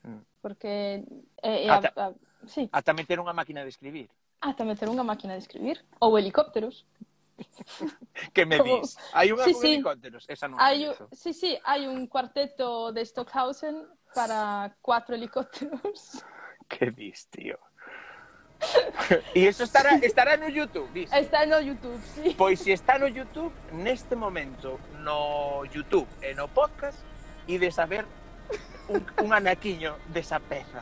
Mm. 0.04 0.22
Porque... 0.42 1.06
É, 1.42 1.66
é 1.66 1.70
a, 1.70 1.78
ata, 1.78 1.90
a, 1.96 2.06
sí. 2.50 2.70
ata 2.74 2.92
meter 2.94 3.22
unha 3.22 3.34
máquina 3.34 3.62
de 3.62 3.70
escribir. 3.70 4.10
Ata 4.42 4.66
meter 4.66 4.90
unha 4.90 5.06
máquina 5.06 5.38
de 5.38 5.42
escribir. 5.42 5.82
Ou 6.02 6.18
helicópteros. 6.18 6.84
que 8.34 8.46
me 8.46 8.58
Como... 8.58 8.82
dis? 8.82 8.98
Hai 9.14 9.30
unha 9.32 9.46
sí, 9.46 9.54
con 9.54 9.62
sí. 9.62 9.68
helicópteros? 9.78 10.24
Esa 10.28 10.50
non 10.50 10.58
hai, 10.58 10.90
un... 10.90 10.94
Sí, 11.14 11.32
sí, 11.32 11.54
hai 11.62 11.86
un 11.86 12.10
cuarteto 12.10 12.90
de 12.90 13.06
Stockhausen 13.06 13.86
para 14.18 14.74
cuatro 14.82 15.16
helicópteros. 15.16 16.26
Que 16.70 16.92
dis, 16.92 17.28
tío? 17.30 17.58
E 19.36 19.42
iso 19.42 19.64
estará, 19.64 19.96
estará 20.02 20.38
no 20.38 20.50
YouTube, 20.50 20.90
dis? 20.94 21.12
Está 21.14 21.46
no 21.46 21.60
YouTube, 21.60 22.00
sí. 22.16 22.36
Pois 22.38 22.60
se 22.60 22.72
está 22.72 22.98
no 22.98 23.08
YouTube, 23.08 23.54
neste 23.72 24.16
momento, 24.16 24.80
no 25.00 25.66
YouTube 25.66 26.08
e 26.22 26.34
no 26.34 26.48
podcast, 26.48 26.98
e 27.48 27.60
de 27.60 27.70
saber 27.72 28.06
un, 28.88 29.06
un 29.22 29.34
anaquiño 29.34 29.98
desa 30.10 30.40
peza. 30.40 30.82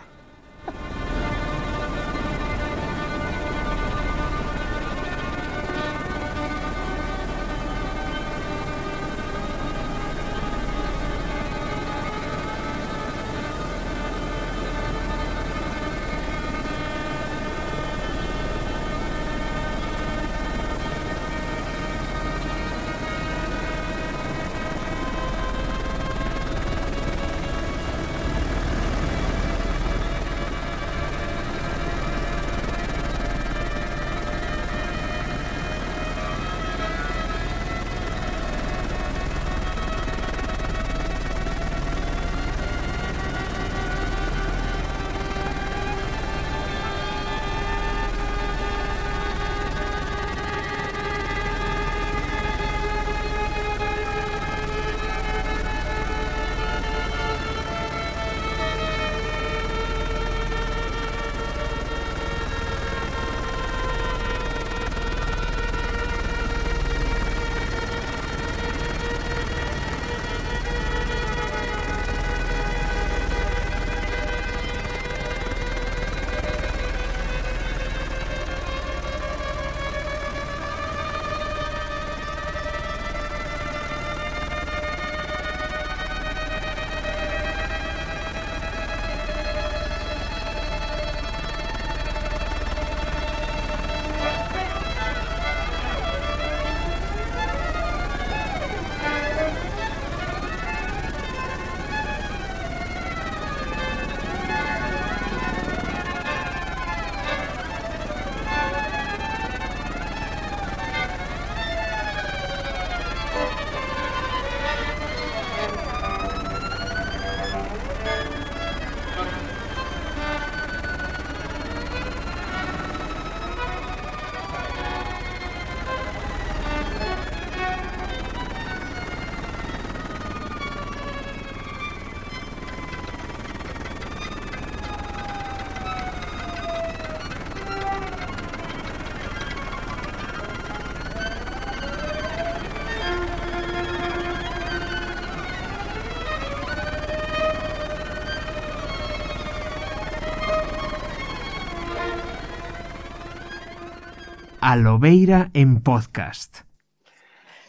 A 154.66 154.78
Lobeira 154.78 155.52
en 155.54 155.84
podcast. 155.84 156.62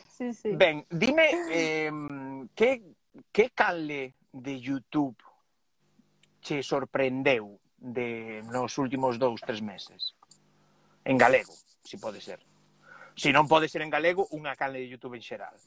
Sí, 0.07 0.32
sí. 0.32 0.55
Ben, 0.55 0.86
dime 0.88 1.28
eh, 1.51 1.90
que, 2.55 2.95
que 3.32 3.51
cale 3.51 4.14
de 4.30 4.61
YouTube 4.61 5.16
che 6.40 6.62
sorprendeu 6.62 7.59
de 7.76 8.42
nos 8.47 8.78
últimos 8.78 9.18
dous, 9.18 9.40
tres 9.40 9.61
meses? 9.61 10.14
En 11.05 11.18
galego, 11.18 11.51
se 11.82 11.82
si 11.82 11.97
pode 11.97 12.20
ser. 12.20 12.38
Se 13.18 13.26
si 13.26 13.32
non 13.34 13.51
pode 13.51 13.66
ser 13.66 13.82
en 13.82 13.90
galego, 13.90 14.30
unha 14.30 14.55
canle 14.55 14.78
de 14.78 14.86
YouTube 14.86 15.18
en 15.18 15.26
xeral. 15.26 15.59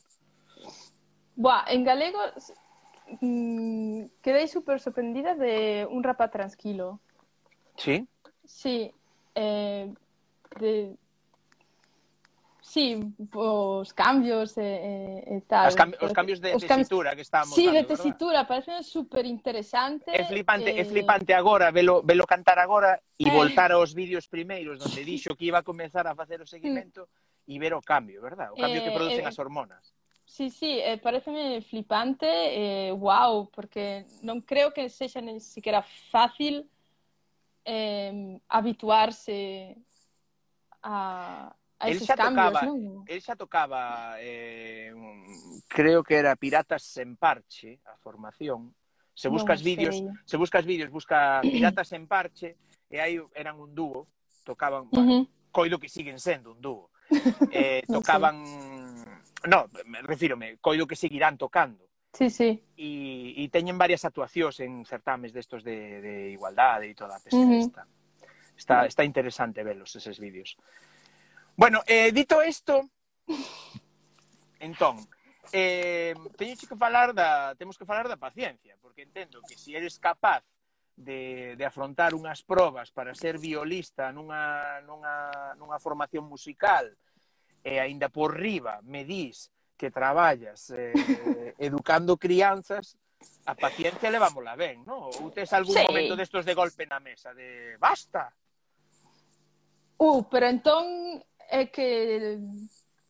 Buah, 1.36 1.67
en 1.75 1.84
galego 1.84 2.23
mm, 3.19 4.23
quedei 4.23 4.47
super 4.47 4.80
sorprendida 4.80 5.36
de 5.36 5.84
un 5.91 6.07
rapa 6.07 6.32
tranquilo. 6.32 7.03
Sí? 7.75 8.07
Sí. 8.47 8.95
Eh, 9.36 9.91
de, 10.55 10.95
Sí, 12.68 12.99
os 13.34 13.93
cambios 13.93 14.57
e, 14.57 14.61
e, 14.61 15.38
e 15.38 15.41
tal. 15.47 15.68
As 15.68 15.76
cam 15.76 15.95
os 16.01 16.11
cambios 16.11 16.41
de 16.43 16.51
os 16.53 16.59
tesitura 16.68 17.15
que 17.15 17.24
estamos 17.24 17.55
Sí, 17.55 17.63
dando, 17.63 17.80
de 17.80 17.84
tesitura, 17.86 18.43
parece 18.43 18.84
super 18.84 19.26
interesante. 19.26 20.11
É 20.11 20.26
flipante, 20.26 20.68
eh... 20.68 20.82
é 20.82 20.84
flipante 20.84 21.32
agora 21.32 21.72
velo, 21.72 22.03
velo 22.03 22.28
cantar 22.28 22.59
agora 22.59 22.99
e 23.18 23.24
eh... 23.24 23.32
voltar 23.32 23.72
aos 23.72 23.93
vídeos 23.93 24.28
primeiros 24.28 24.84
onde 24.84 24.99
dixo 25.05 25.32
que 25.38 25.45
iba 25.47 25.59
a 25.59 25.63
comenzar 25.63 26.07
a 26.07 26.13
facer 26.13 26.41
o 26.41 26.45
seguimento 26.45 27.07
e 27.47 27.55
ver 27.57 27.74
o 27.74 27.80
cambio, 27.80 28.20
verdad? 28.22 28.51
O 28.51 28.59
cambio 28.59 28.82
eh... 28.82 28.84
que 28.84 28.91
producen 28.91 29.24
eh... 29.24 29.32
as 29.32 29.39
hormonas. 29.39 29.95
Sí, 30.28 30.51
sí, 30.51 30.84
eh, 30.84 30.99
pareceme 30.99 31.63
flipante, 31.63 32.28
eh, 32.28 32.91
wow, 32.91 33.47
porque 33.47 34.03
non 34.28 34.43
creo 34.43 34.76
que 34.76 34.91
sexa 34.91 35.24
nem 35.24 35.39
siquiera 35.39 35.80
fácil 36.11 36.68
eh, 37.63 38.36
habituarse 38.51 39.80
a 40.84 41.55
a 41.80 41.89
esos 41.89 42.09
él, 42.09 42.15
cambios, 42.15 42.53
tocaba, 42.53 42.61
non? 42.65 43.03
él 43.05 43.21
xa 43.21 43.36
tocaba, 43.36 44.15
eh, 44.19 44.91
creo 45.67 46.01
que 46.01 46.15
era 46.17 46.36
Piratas 46.36 46.97
en 46.97 47.15
Parche, 47.15 47.80
a 47.86 47.97
formación. 47.97 48.73
Se 49.13 49.30
buscas 49.30 49.63
vídeos, 49.63 50.03
se 50.25 50.38
buscas 50.38 50.65
vídeos, 50.65 50.89
busca 50.89 51.41
Piratas 51.41 51.91
en 51.93 52.07
Parche, 52.07 52.57
e 52.89 53.01
aí 53.01 53.17
eran 53.34 53.59
un 53.59 53.73
dúo, 53.73 54.07
tocaban, 54.43 54.89
bueno, 54.89 55.05
uh 55.05 55.21
-huh. 55.21 55.30
coido 55.51 55.80
que 55.80 55.89
siguen 55.89 56.19
sendo 56.19 56.51
un 56.53 56.61
dúo. 56.61 56.89
Eh, 57.51 57.82
tocaban, 57.88 58.43
no, 59.45 59.69
me 59.86 60.01
refírome, 60.01 60.57
coido 60.57 60.88
que 60.88 60.95
seguirán 60.95 61.38
tocando. 61.38 61.86
Sí, 62.13 62.30
sí. 62.30 62.63
E, 62.73 63.38
e 63.38 63.43
teñen 63.53 63.78
varias 63.78 64.01
actuacións 64.01 64.57
en 64.65 64.86
certames 64.86 65.30
destos 65.34 65.61
de, 65.61 66.01
de 66.01 66.13
igualdade 66.34 66.89
e 66.89 66.97
toda 66.97 67.17
a 67.17 67.21
pesca 67.21 67.38
uh 67.38 67.45
-huh. 67.45 67.61
esta. 67.61 67.84
Está, 68.57 68.89
está 68.89 69.03
interesante 69.05 69.61
velos 69.61 69.93
eses 69.93 70.17
vídeos. 70.17 70.57
Bueno, 71.57 71.81
eh, 71.87 72.11
dito 72.11 72.43
isto, 72.43 72.87
entón, 74.59 75.09
eh, 75.51 76.13
teño 76.37 76.53
que 76.55 76.75
falar 76.75 77.15
da, 77.15 77.55
temos 77.55 77.79
que 77.79 77.85
falar 77.85 78.07
da 78.07 78.15
paciencia, 78.15 78.77
porque 78.79 79.01
entendo 79.01 79.41
que 79.41 79.57
se 79.57 79.63
si 79.63 79.75
eres 79.75 79.97
capaz 79.97 80.45
de, 80.95 81.55
de 81.57 81.65
afrontar 81.65 82.13
unhas 82.13 82.45
probas 82.45 82.93
para 82.93 83.17
ser 83.17 83.41
violista 83.41 84.13
nunha, 84.13 84.85
nunha, 84.85 85.57
nunha 85.57 85.81
formación 85.81 86.29
musical 86.29 86.93
e 87.65 87.81
aínda 87.81 88.13
por 88.13 88.37
riba 88.37 88.77
me 88.85 89.01
dís 89.01 89.49
que 89.81 89.89
traballas 89.89 90.69
eh, 90.69 90.93
educando 91.57 92.21
crianzas, 92.21 93.01
a 93.49 93.57
paciencia 93.57 94.13
levámola 94.13 94.53
ben, 94.53 94.85
non? 94.85 95.09
Ou 95.09 95.33
tes 95.33 95.49
algún 95.57 95.73
sí. 95.73 95.81
momento 95.89 96.13
destos 96.13 96.45
de 96.45 96.53
golpe 96.53 96.85
na 96.85 97.01
mesa 97.01 97.33
de 97.33 97.81
basta? 97.81 98.29
Uh, 99.97 100.21
pero 100.29 100.45
entón 100.45 100.85
é 101.49 101.65
que 101.67 102.39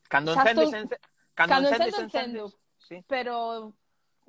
cando 0.09 0.31
encendes 0.31 0.69
estou... 0.69 0.79
ence... 0.79 0.95
cando, 1.35 1.51
cando 1.53 1.67
encendo, 1.69 2.01
encendo. 2.01 2.43
Sí. 2.77 3.03
pero 3.07 3.73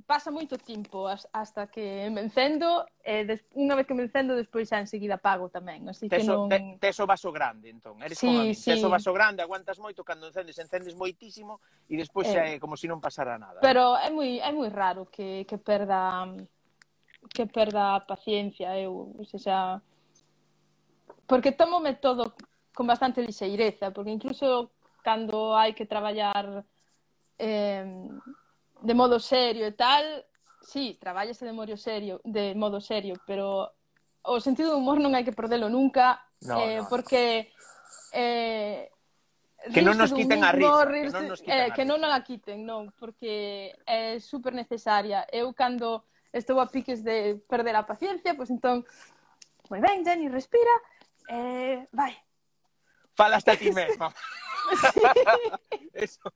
pasa 0.06 0.30
moito 0.30 0.56
tempo 0.56 1.06
hasta 1.32 1.66
que 1.66 2.08
me 2.10 2.22
encendo 2.22 2.86
e 3.04 3.20
eh, 3.20 3.24
des... 3.24 3.44
unha 3.52 3.76
vez 3.76 3.84
que 3.84 3.92
me 3.92 4.06
encendo 4.06 4.32
despois 4.38 4.64
xa 4.64 4.80
enseguida 4.80 5.20
apago 5.20 5.52
tamén, 5.52 5.84
así 5.90 6.08
que 6.08 6.22
teso, 6.22 6.46
non... 6.46 6.48
Te, 6.48 6.80
teso 6.80 7.04
vaso 7.04 7.28
grande, 7.28 7.68
entón, 7.68 8.00
eres 8.00 8.16
sí, 8.16 8.26
como 8.26 8.40
a 8.40 8.44
mí. 8.48 8.54
Sí. 8.54 8.72
Teso 8.72 8.88
vaso 8.88 9.12
grande, 9.12 9.44
aguantas 9.44 9.76
moito 9.76 10.06
cando 10.06 10.30
encendes, 10.30 10.56
encendes 10.56 10.94
moitísimo 10.96 11.60
e 11.90 11.98
despois 11.98 12.30
eh, 12.30 12.32
xa 12.32 12.42
é 12.46 12.56
como 12.56 12.78
se 12.78 12.86
si 12.86 12.86
non 12.88 13.02
pasara 13.02 13.36
nada. 13.36 13.60
Pero 13.60 13.98
é 14.00 14.08
moi 14.08 14.40
é 14.40 14.50
moi 14.54 14.70
raro 14.72 15.10
que 15.12 15.44
que 15.44 15.58
perda 15.60 16.24
que 17.28 17.44
perda 17.44 17.98
a 17.98 18.00
paciencia, 18.00 18.72
eu, 18.78 19.12
se 19.28 19.36
xa 19.36 19.82
porque 21.28 21.52
tomome 21.52 22.00
todo 22.00 22.32
con 22.78 22.86
bastante 22.86 23.26
lixeireza, 23.26 23.90
porque 23.90 24.14
incluso 24.14 24.70
cando 25.02 25.58
hai 25.58 25.74
que 25.74 25.82
traballar 25.82 26.62
eh, 27.34 27.82
de 28.78 28.94
modo 28.94 29.18
serio 29.18 29.66
e 29.66 29.74
tal, 29.74 30.22
sí, 30.62 30.94
traballase 30.94 31.42
de 31.42 31.50
modo 31.50 31.74
serio, 31.74 32.22
de 32.22 32.54
modo 32.54 32.78
serio, 32.78 33.18
pero 33.26 33.74
o 34.22 34.38
sentido 34.38 34.70
do 34.70 34.78
humor 34.78 35.02
non 35.02 35.18
hai 35.18 35.26
que 35.26 35.34
perdelo 35.34 35.66
nunca, 35.66 36.22
no, 36.46 36.54
eh, 36.62 36.78
no, 36.78 36.86
porque 36.86 37.50
eh, 38.14 38.94
que 39.74 39.82
non 39.82 39.98
nos 39.98 40.14
quiten 40.14 40.46
a 40.46 40.54
risa, 40.54 40.86
rirse, 40.86 41.10
que 41.10 41.18
non 41.18 41.26
nos 41.34 41.42
quiten 41.42 41.58
eh, 41.58 41.68
que 41.74 41.82
non 41.82 41.98
a 42.06 42.22
quiten, 42.22 42.58
non, 42.62 42.94
porque 42.94 43.74
é 43.90 44.22
super 44.22 44.54
necesaria. 44.54 45.26
Eu 45.34 45.50
cando 45.50 46.06
estou 46.30 46.62
a 46.62 46.70
piques 46.70 47.02
de 47.02 47.42
perder 47.50 47.74
a 47.74 47.82
paciencia, 47.82 48.38
pois 48.38 48.46
pues 48.46 48.54
entón, 48.54 48.86
moi 49.66 49.82
ben, 49.82 50.06
Jenny, 50.06 50.30
respira, 50.30 50.70
eh, 51.26 51.90
vai, 51.90 52.14
falaste 53.18 53.50
a 53.50 53.58
ti 53.58 53.70
mesma. 53.74 54.14
eso, 55.92 56.30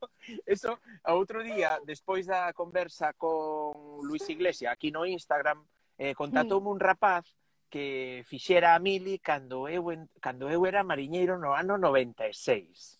eso, 0.46 0.78
a 1.04 1.14
outro 1.14 1.46
día, 1.46 1.78
despois 1.86 2.26
da 2.26 2.50
conversa 2.50 3.14
con 3.14 4.02
Luis 4.02 4.26
Iglesia 4.26 4.74
aquí 4.74 4.90
no 4.90 5.06
Instagram, 5.06 5.62
eh, 5.94 6.14
contatoume 6.18 6.74
un 6.74 6.82
rapaz 6.82 7.22
que 7.70 8.26
fixera 8.26 8.74
a 8.74 8.82
Mili 8.82 9.22
cando 9.22 9.70
eu, 9.70 9.86
cando 10.18 10.50
eu 10.50 10.66
era 10.66 10.82
mariñeiro 10.82 11.38
no 11.38 11.54
ano 11.54 11.78
96. 11.78 12.98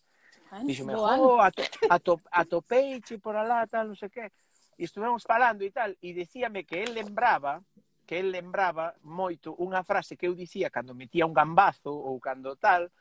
Dixome, 0.63 0.93
jo, 0.95 1.41
ato, 1.41 1.63
ato, 1.89 2.21
atopeiche 2.31 3.19
por 3.19 3.35
alá, 3.35 3.67
tal, 3.67 3.91
non 3.91 3.99
sei 3.99 4.13
que. 4.13 4.31
E 4.77 4.85
estuvemos 4.85 5.25
falando 5.25 5.65
e 5.65 5.73
tal, 5.73 5.97
e 5.99 6.13
decíame 6.13 6.63
que 6.69 6.87
él 6.87 6.95
lembraba 6.95 7.61
que 8.07 8.19
él 8.19 8.35
lembraba 8.35 8.93
moito 9.07 9.57
unha 9.57 9.81
frase 9.87 10.19
que 10.19 10.29
eu 10.29 10.37
dicía 10.37 10.69
cando 10.69 10.93
metía 10.93 11.25
un 11.25 11.33
gambazo 11.33 11.89
ou 11.89 12.21
cando 12.21 12.59
tal, 12.61 12.93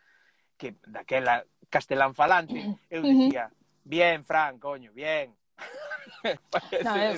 que 0.62 0.78
daquela 0.86 1.42
castelán 1.74 2.14
falante, 2.14 2.78
eu 2.94 3.02
dicía, 3.02 3.50
uh 3.50 3.50
-huh. 3.50 3.82
bien, 3.82 4.22
Fran, 4.22 4.62
coño, 4.62 4.94
bien. 4.94 5.34
no, 6.86 6.94
eu... 7.02 7.18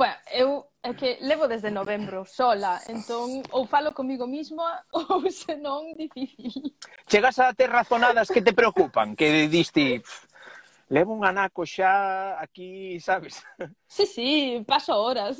Bueno, 0.00 0.16
eu 0.32 0.48
é 0.80 0.96
que 0.96 1.20
levo 1.20 1.44
desde 1.44 1.68
novembro 1.68 2.24
sola, 2.24 2.80
entón 2.88 3.44
ou 3.52 3.68
falo 3.68 3.92
comigo 3.92 4.24
mismo 4.24 4.64
ou 4.96 5.28
senón 5.28 5.92
difícil. 5.92 6.72
Chegas 7.04 7.36
a 7.36 7.52
ter 7.52 7.68
razonadas 7.68 8.32
que 8.32 8.40
te 8.40 8.56
preocupan, 8.56 9.12
que 9.12 9.44
diste 9.52 10.00
levo 10.88 11.12
un 11.12 11.28
anaco 11.28 11.68
xa 11.68 12.40
aquí, 12.40 12.96
sabes? 13.00 13.44
Sí, 13.92 14.06
sí, 14.06 14.64
paso 14.64 14.96
horas 14.96 15.36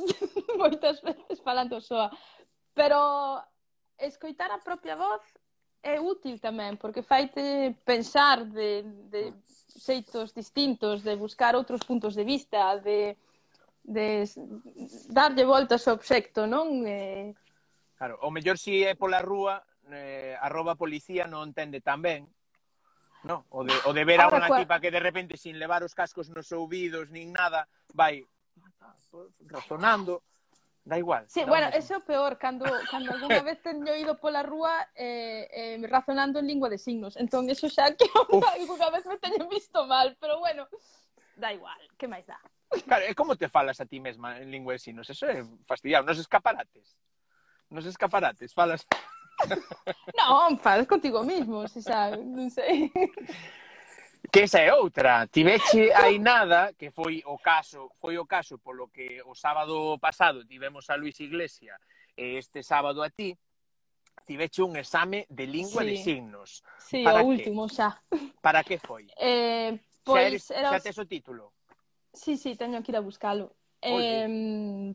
moitas 0.61 1.01
veces 1.01 1.41
falando 1.41 1.81
soa, 1.81 2.13
pero 2.77 3.41
escoitar 3.97 4.53
a 4.53 4.61
propia 4.61 4.93
voz 4.93 5.25
é 5.83 5.97
útil 6.01 6.37
tamén, 6.41 6.77
porque 6.77 7.01
faite 7.01 7.73
pensar 7.85 8.45
de, 8.45 8.85
de 9.09 9.33
xeitos 9.81 10.37
distintos, 10.37 11.01
de 11.01 11.17
buscar 11.17 11.57
outros 11.57 11.81
puntos 11.83 12.13
de 12.13 12.25
vista, 12.25 12.77
de, 12.81 13.17
de 13.85 14.29
darlle 15.09 15.45
voltas 15.49 15.89
ao 15.89 15.97
obxecto, 15.97 16.45
non? 16.45 16.85
Eh... 16.85 17.33
Claro, 17.97 18.21
o 18.21 18.29
mellor 18.29 18.61
si 18.61 18.85
é 18.85 18.93
pola 18.93 19.25
rúa, 19.25 19.65
eh, 19.89 20.37
arroba 20.37 20.77
policía 20.77 21.25
non 21.25 21.49
entende 21.49 21.81
tan 21.81 22.05
ben, 22.05 22.29
no? 23.25 23.49
o, 23.49 23.65
de, 23.65 23.75
o 23.89 23.93
de 23.97 24.05
ver 24.05 24.21
Ahora, 24.21 24.37
a 24.37 24.53
unha 24.53 24.61
tipa 24.61 24.81
que 24.81 24.93
de 24.93 25.01
repente 25.01 25.41
sin 25.41 25.57
levar 25.57 25.81
os 25.81 25.97
cascos 25.97 26.29
nos 26.29 26.53
ouvidos 26.53 27.09
nin 27.09 27.33
nada, 27.33 27.65
vai 27.97 28.21
razonando, 29.49 30.23
Da 30.91 30.99
igual. 30.99 31.25
Sí, 31.29 31.43
da 31.43 31.47
bueno, 31.47 31.67
mesmo. 31.67 31.79
eso 31.79 31.95
é 31.95 32.01
peor, 32.01 32.37
cando, 32.37 32.65
cando 32.91 33.13
alguna 33.13 33.41
vez 33.47 33.63
teño 33.63 33.95
ido 33.95 34.19
pola 34.19 34.43
rúa 34.43 34.89
eh, 34.97 35.47
eh, 35.53 35.87
razonando 35.87 36.41
en 36.41 36.49
lingua 36.49 36.69
de 36.69 36.79
signos. 36.79 37.15
Entón, 37.17 37.49
eso 37.49 37.71
xa 37.71 37.95
que 37.95 38.11
alguna 38.59 38.91
vez 38.91 39.07
me 39.07 39.17
teñen 39.19 39.49
visto 39.49 39.87
mal, 39.87 40.17
pero 40.21 40.41
bueno, 40.41 40.67
da 41.37 41.55
igual, 41.55 41.79
que 41.97 42.11
máis 42.11 42.27
dá? 42.27 42.43
Claro, 42.91 43.07
¿eh? 43.07 43.11
e 43.11 43.15
como 43.15 43.39
te 43.39 43.47
falas 43.47 43.79
a 43.79 43.87
ti 43.87 44.03
mesma 44.03 44.43
en 44.43 44.51
lingua 44.51 44.75
de 44.75 44.83
signos? 44.83 45.07
Eso 45.07 45.31
é 45.31 45.47
fastidiado, 45.63 46.03
nos 46.03 46.19
escaparates. 46.19 46.99
Nos 47.71 47.87
escaparates, 47.87 48.51
falas... 48.51 48.83
non, 50.19 50.59
falas 50.59 50.91
contigo 50.91 51.23
mismo, 51.23 51.71
se 51.71 51.87
xa, 51.87 52.19
non 52.19 52.51
sei. 52.51 52.91
Que 54.29 54.45
esa 54.45 54.61
é 54.61 54.75
outra. 54.75 55.27
Tiveche 55.27 55.93
hai 55.95 56.19
nada, 56.19 56.75
que 56.77 56.91
foi 56.91 57.23
o 57.25 57.39
caso, 57.39 57.91
foi 57.99 58.19
o 58.19 58.27
caso 58.27 58.59
polo 58.59 58.89
que 58.89 59.23
o 59.25 59.35
sábado 59.35 59.99
pasado 59.99 60.45
tivemos 60.45 60.91
a 60.91 60.97
Luis 60.97 61.19
Iglesia 61.21 61.81
e 62.17 62.37
este 62.37 62.63
sábado 62.63 63.03
a 63.03 63.09
ti, 63.09 63.33
tiveche 64.27 64.63
un 64.63 64.77
exame 64.77 65.27
de 65.29 65.47
lingua 65.47 65.83
sí. 65.83 65.89
de 65.89 65.97
signos. 65.97 66.63
Sí, 66.79 67.03
Para 67.03 67.23
o 67.23 67.27
que? 67.27 67.33
último 67.33 67.69
xa. 67.69 67.99
Para 68.41 68.63
que 68.63 68.79
foi? 68.79 69.09
Eh, 69.19 69.79
pois 70.05 70.21
xa, 70.21 70.27
eres, 70.29 70.45
era... 70.51 70.71
xa 70.71 70.81
tes 70.81 70.99
o 70.99 71.07
título? 71.07 71.53
Sí, 72.13 72.37
sí, 72.37 72.55
teño 72.55 72.83
que 72.83 72.93
ir 72.93 72.97
a 72.97 73.01
buscalo. 73.01 73.57
Oye. 73.83 74.27
Eh, 74.29 74.95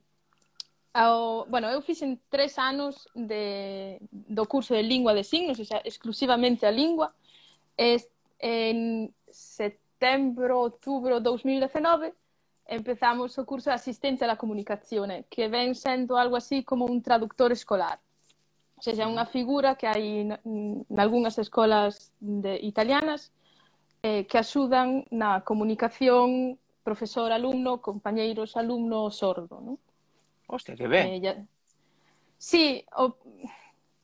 ao, 0.95 1.45
bueno, 1.51 1.67
eu 1.67 1.81
fixen 1.83 2.21
tres 2.31 2.55
anos 2.55 3.09
de, 3.11 3.99
do 4.11 4.47
curso 4.47 4.71
de 4.71 4.83
lingua 4.83 5.11
de 5.11 5.27
signos, 5.27 5.59
o 5.59 5.65
sea, 5.65 5.81
exclusivamente 5.83 6.63
a 6.65 6.71
lingua. 6.71 7.11
Este, 7.75 8.14
en 8.39 9.13
setembro, 9.29 10.59
outubro 10.59 11.19
2019 11.19 12.13
empezamos 12.67 13.37
o 13.37 13.45
curso 13.45 13.69
de 13.69 13.75
asistencia 13.75 14.25
alla 14.25 14.37
comunicazione, 14.37 15.19
eh, 15.19 15.25
que 15.29 15.47
ven 15.47 15.75
sendo 15.75 16.17
algo 16.17 16.35
así 16.35 16.63
como 16.63 16.85
un 16.85 17.01
traductor 17.01 17.51
escolar. 17.51 17.99
O 18.75 18.81
sea, 18.81 19.07
unha 19.07 19.23
mm. 19.23 19.31
figura 19.31 19.69
que 19.79 19.87
hai 19.87 20.27
nalgúnas 20.89 21.37
escolas 21.39 22.11
de, 22.19 22.59
italianas 22.59 23.31
eh, 24.03 24.27
que 24.27 24.37
axudan 24.37 25.05
na 25.13 25.41
comunicación 25.47 26.59
profesor-alumno, 26.83 27.81
compañeiros-alumno 27.81 29.09
sordo. 29.09 29.61
Non? 29.61 29.77
Hostia, 30.45 30.75
que 30.75 30.89
ben. 30.89 31.17
Eh, 31.17 31.19
ya... 31.21 31.33
Sí, 32.37 32.83
o... 32.97 33.15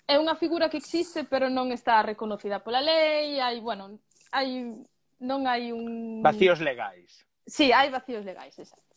é 0.07 0.15
unha 0.17 0.39
figura 0.39 0.69
que 0.71 0.79
existe, 0.79 1.27
pero 1.27 1.49
non 1.49 1.69
está 1.75 2.01
reconocida 2.01 2.63
pola 2.63 2.81
lei, 2.81 3.37
hai, 3.37 3.59
bueno, 3.59 3.99
hai 4.31 4.73
non 5.21 5.45
hai 5.45 5.71
un 5.71 6.21
vacíos 6.23 6.59
legais. 6.59 7.23
Si, 7.45 7.69
sí, 7.69 7.71
hai 7.71 7.89
vacíos 7.93 8.25
legais, 8.25 8.57
exacto. 8.57 8.95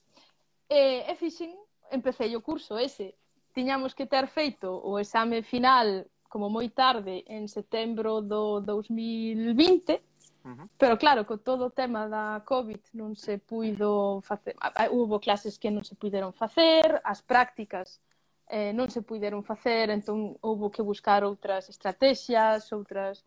E, 0.69 1.05
e 1.05 1.13
fixen, 1.21 1.53
empecé 1.91 2.33
o 2.35 2.41
curso 2.41 2.79
ese. 2.79 3.15
Tiñamos 3.53 3.95
que 3.95 4.07
ter 4.07 4.27
feito 4.27 4.73
o 4.73 4.99
exame 4.99 5.43
final 5.43 6.09
como 6.27 6.51
moi 6.51 6.67
tarde 6.75 7.23
en 7.31 7.47
setembro 7.47 8.19
do 8.19 8.59
2020, 8.59 10.03
uh 10.43 10.51
-huh. 10.51 10.67
pero 10.75 10.99
claro, 10.99 11.23
co 11.23 11.39
todo 11.39 11.71
o 11.71 11.71
tema 11.71 12.09
da 12.11 12.43
COVID 12.43 12.91
non 12.99 13.15
se 13.15 13.39
puido 13.39 14.19
facer, 14.27 14.59
hubo 14.91 15.21
clases 15.23 15.61
que 15.61 15.71
non 15.71 15.87
se 15.87 15.95
puideron 15.95 16.35
facer, 16.35 16.99
as 17.07 17.23
prácticas 17.23 18.03
eh, 18.51 18.73
non 18.75 18.91
se 18.91 19.07
puideron 19.07 19.47
facer, 19.47 19.95
entón 19.95 20.35
houbo 20.43 20.75
que 20.75 20.83
buscar 20.83 21.23
outras 21.23 21.71
estrategias, 21.71 22.73
outras 22.75 23.23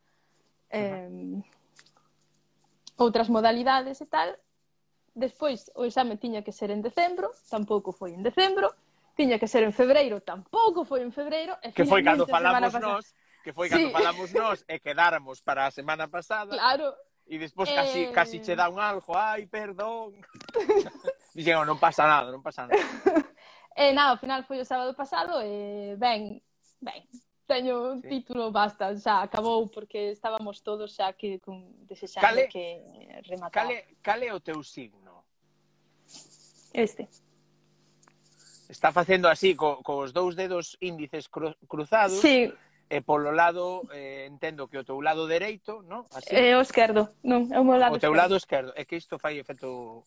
eh, 0.69 1.07
outras 2.97 3.29
modalidades 3.29 4.01
e 4.01 4.07
tal. 4.09 4.35
Despois, 5.13 5.71
o 5.73 5.85
exame 5.85 6.17
tiña 6.17 6.43
que 6.45 6.51
ser 6.51 6.69
en 6.69 6.81
decembro, 6.81 7.31
tampouco 7.49 7.93
foi 7.93 8.13
en 8.13 8.21
decembro. 8.21 8.73
Tiña 9.17 9.41
que 9.41 9.49
ser 9.49 9.65
en 9.65 9.73
febreiro, 9.73 10.21
tampouco 10.21 10.85
foi 10.85 11.01
en 11.01 11.09
febreiro. 11.09 11.57
E 11.63 11.73
que 11.73 11.85
foi 11.85 12.05
cando 12.05 12.29
falamos 12.29 12.73
nós, 12.77 13.05
que 13.41 13.53
foi 13.53 13.65
cando 13.69 13.89
sí. 13.89 13.93
falamos 13.93 14.29
nós 14.33 14.61
e 14.69 14.77
quedáramos 14.77 15.41
para 15.41 15.65
a 15.65 15.71
semana 15.71 16.05
pasada. 16.05 16.53
Claro. 16.53 16.93
E 17.25 17.37
despois 17.37 17.69
casi, 17.69 18.05
eh... 18.05 18.11
casi 18.13 18.39
che 18.39 18.55
dá 18.55 18.69
un 18.69 18.79
algo, 18.79 19.17
ai, 19.17 19.49
perdón. 19.49 20.21
Dixen, 21.35 21.65
non 21.65 21.81
pasa 21.81 22.05
nada, 22.05 22.29
non 22.29 22.45
pasa 22.45 22.69
nada. 22.69 22.77
e 23.75 23.91
nada, 23.91 24.13
ao 24.13 24.21
final 24.21 24.45
foi 24.45 24.61
o 24.61 24.65
sábado 24.65 24.93
pasado 24.93 25.41
e 25.41 25.97
ben, 25.97 26.39
ben, 26.79 27.03
teño 27.47 27.95
un 27.95 28.01
sí. 28.03 28.09
título 28.09 28.51
basta, 28.51 28.93
xa 28.99 29.23
acabou 29.23 29.71
porque 29.71 30.11
estábamos 30.11 30.61
todos 30.61 30.91
xa 30.93 31.15
que 31.15 31.39
con 31.39 31.63
desexando 31.87 32.27
cale, 32.27 32.51
que 32.51 32.83
rematar. 33.25 33.65
Cale, 33.65 33.77
cale 34.03 34.27
o 34.35 34.39
teu 34.43 34.59
signo? 34.61 35.23
Este. 36.75 37.07
Está 38.69 38.91
facendo 38.91 39.31
así 39.31 39.55
co, 39.55 39.81
cos 39.81 40.11
dous 40.11 40.35
dedos 40.35 40.75
índices 40.83 41.31
cru, 41.31 41.55
cruzados. 41.71 42.19
Sí. 42.19 42.51
E 42.87 43.03
polo 43.03 43.35
lado, 43.35 43.83
eh, 43.91 44.27
entendo 44.31 44.71
que 44.71 44.79
o 44.79 44.83
teu 44.87 44.99
lado 45.03 45.27
dereito, 45.27 45.83
non? 45.83 46.07
Así. 46.15 46.31
É 46.31 46.55
o 46.55 46.63
esquerdo, 46.63 47.11
non, 47.19 47.51
é 47.51 47.59
o 47.59 47.67
meu 47.67 47.75
lado 47.75 47.95
O 47.95 47.99
teu 47.99 48.15
esquerdo. 48.15 48.21
lado 48.23 48.35
esquerdo, 48.39 48.71
é 48.79 48.87
que 48.87 48.95
isto 48.95 49.19
fai 49.19 49.39
efecto... 49.39 50.03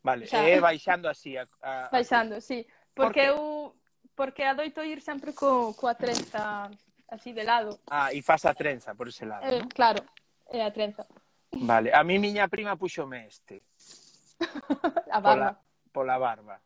Vale, 0.00 0.24
xa. 0.24 0.40
é 0.40 0.56
baixando 0.56 1.12
así. 1.12 1.36
A, 1.36 1.44
a, 1.60 1.92
baixando, 1.92 2.36
a... 2.36 2.40
sí. 2.40 2.64
Porque, 2.96 3.20
Porque 3.20 3.36
eu 3.36 3.76
porque 4.14 4.44
adoito 4.44 4.84
ir 4.84 5.00
sempre 5.00 5.32
co, 5.32 5.74
coa 5.74 5.94
trenza 5.94 6.70
así 7.08 7.32
de 7.32 7.44
lado. 7.44 7.80
Ah, 7.90 8.12
e 8.12 8.22
faz 8.22 8.44
a 8.44 8.54
trenza 8.54 8.94
por 8.94 9.08
ese 9.08 9.26
lado. 9.26 9.44
Eh, 9.44 9.60
¿no? 9.60 9.68
Claro, 9.68 10.04
é 10.48 10.64
a 10.64 10.72
trenza. 10.72 11.04
Vale, 11.52 11.92
a 11.92 12.02
mí 12.04 12.18
miña 12.18 12.48
prima 12.48 12.76
puxome 12.76 13.28
este. 13.28 13.62
a 15.12 15.20
barba. 15.20 15.60
Pola, 15.92 16.16
pola 16.16 16.18
barba. 16.18 16.56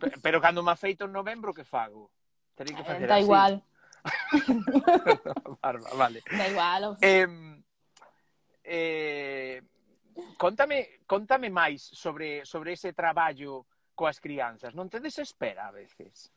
Pero, 0.00 0.16
pero 0.22 0.40
cando 0.40 0.62
me 0.62 0.72
afeito 0.72 1.04
en 1.04 1.12
novembro, 1.12 1.52
que 1.52 1.64
fago? 1.64 2.10
Terei 2.54 2.74
que 2.74 2.82
eh, 2.82 2.88
facer 2.88 3.04
eh, 3.04 3.10
da 3.10 3.16
así. 3.16 3.24
igual. 3.24 3.62
barba, 5.62 5.90
vale. 5.94 6.22
Da 6.30 6.48
igual. 6.48 6.96
Eh, 7.02 7.26
eh, 8.64 9.62
contame, 10.38 11.02
contame 11.06 11.50
máis 11.50 11.82
sobre, 11.82 12.46
sobre 12.46 12.72
ese 12.78 12.92
traballo 12.94 13.66
coas 13.94 14.22
crianzas. 14.22 14.72
Non 14.72 14.88
te 14.88 15.02
desespera 15.02 15.68
a 15.68 15.74
veces? 15.74 16.32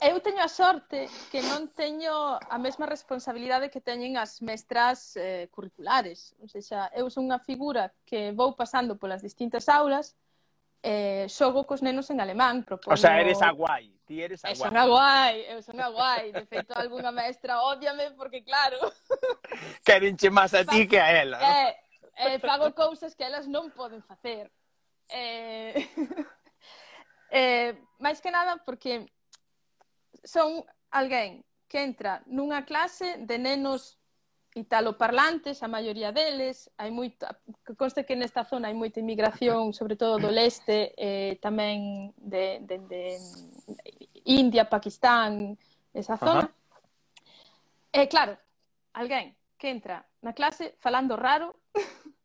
Eu 0.00 0.20
teño 0.20 0.40
a 0.40 0.48
sorte 0.48 1.10
que 1.26 1.42
non 1.42 1.66
teño 1.74 2.38
a 2.38 2.58
mesma 2.62 2.86
responsabilidade 2.86 3.66
que 3.66 3.82
teñen 3.82 4.14
as 4.14 4.38
mestras 4.38 5.18
eh, 5.18 5.50
curriculares. 5.50 6.38
Ou 6.38 6.46
seja, 6.46 6.86
eu 6.94 7.10
son 7.10 7.26
unha 7.26 7.42
figura 7.42 7.90
que 8.06 8.30
vou 8.30 8.54
pasando 8.54 8.94
polas 8.94 9.26
distintas 9.26 9.66
aulas, 9.66 10.14
eh, 10.86 11.26
xogo 11.26 11.66
cos 11.66 11.82
nenos 11.82 12.08
en 12.14 12.22
alemán. 12.22 12.62
Propoño... 12.62 12.94
O 12.94 12.96
sea, 12.96 13.18
eres 13.18 13.42
a 13.42 13.50
guai. 13.50 13.90
Ti 14.06 14.22
eres 14.22 14.40
a 14.46 14.54
guai. 14.54 14.54
Eu 14.54 14.62
son 14.62 14.76
a 14.78 14.86
guai, 14.86 15.34
eu 15.50 15.60
son 15.66 15.78
a 15.82 15.88
guai. 15.90 16.24
De 16.32 16.46
feito, 16.46 16.70
algunha 16.70 17.10
mestra 17.10 17.60
ódiame 17.66 18.14
porque, 18.14 18.46
claro... 18.46 18.78
Querinche 19.84 20.30
máis 20.30 20.54
a 20.54 20.62
ti 20.62 20.86
que 20.86 21.02
a 21.02 21.10
ela. 21.10 21.42
¿no? 21.42 21.44
Eh, 21.44 21.72
eh, 22.16 22.38
fago 22.38 22.70
cousas 22.70 23.18
que 23.18 23.26
elas 23.26 23.50
non 23.50 23.74
poden 23.74 24.00
facer. 24.06 24.46
Eh... 25.10 25.74
eh, 27.34 27.74
máis 27.98 28.22
que 28.22 28.30
nada 28.30 28.56
porque 28.62 29.10
son 30.24 30.64
alguén 30.90 31.44
que 31.68 31.82
entra 31.82 32.22
nunha 32.26 32.66
clase 32.66 33.18
de 33.22 33.38
nenos 33.38 34.00
italoparlantes, 34.54 35.62
a 35.62 35.68
maioría 35.68 36.10
deles, 36.10 36.70
hai 36.74 36.90
moita, 36.90 37.38
conste 37.78 38.02
que 38.02 38.18
nesta 38.18 38.42
zona 38.42 38.66
hai 38.66 38.74
moita 38.74 38.98
inmigración, 38.98 39.70
sobre 39.70 39.94
todo 39.94 40.18
do 40.18 40.30
leste, 40.34 40.90
eh, 40.98 41.38
tamén 41.38 42.10
de, 42.18 42.58
de, 42.66 42.76
de 42.90 43.02
India, 44.26 44.66
Pakistán, 44.66 45.54
esa 45.94 46.18
zona. 46.18 46.50
E 47.94 48.02
eh, 48.02 48.08
claro, 48.10 48.34
alguén 48.90 49.38
que 49.54 49.70
entra 49.70 50.02
na 50.18 50.34
clase 50.34 50.74
falando 50.82 51.14
raro, 51.14 51.54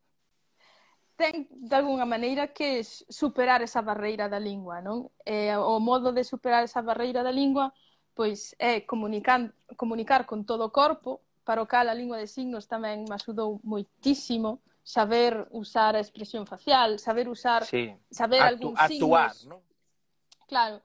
ten 1.16 1.46
de 1.50 1.76
alguna 1.78 2.10
maneira 2.10 2.50
que 2.50 2.82
superar 2.84 3.62
esa 3.62 3.86
barreira 3.86 4.26
da 4.26 4.42
lingua, 4.42 4.82
non? 4.82 5.14
Eh, 5.30 5.54
o 5.54 5.78
modo 5.78 6.10
de 6.10 6.26
superar 6.26 6.66
esa 6.66 6.82
barreira 6.82 7.22
da 7.22 7.30
lingua 7.30 7.70
pois 8.16 8.56
é 8.58 8.82
comunicar, 8.82 9.54
comunicar 9.76 10.26
con 10.26 10.48
todo 10.48 10.66
o 10.66 10.72
corpo, 10.72 11.22
para 11.44 11.62
o 11.62 11.68
cal 11.68 11.88
a 11.90 11.94
lingua 11.94 12.18
de 12.18 12.26
signos 12.26 12.66
tamén 12.66 13.06
me 13.06 13.14
axudou 13.14 13.62
moitísimo 13.62 14.66
saber 14.82 15.46
usar 15.52 15.94
a 15.94 16.02
expresión 16.02 16.50
facial, 16.50 16.98
saber 16.98 17.30
usar 17.30 17.66
sí. 17.66 17.94
saber 18.10 18.42
Actu 18.42 18.50
algún 18.50 18.74
signos. 18.74 18.90
Actuar, 18.90 19.34
¿no? 19.46 19.58
Claro. 20.48 20.82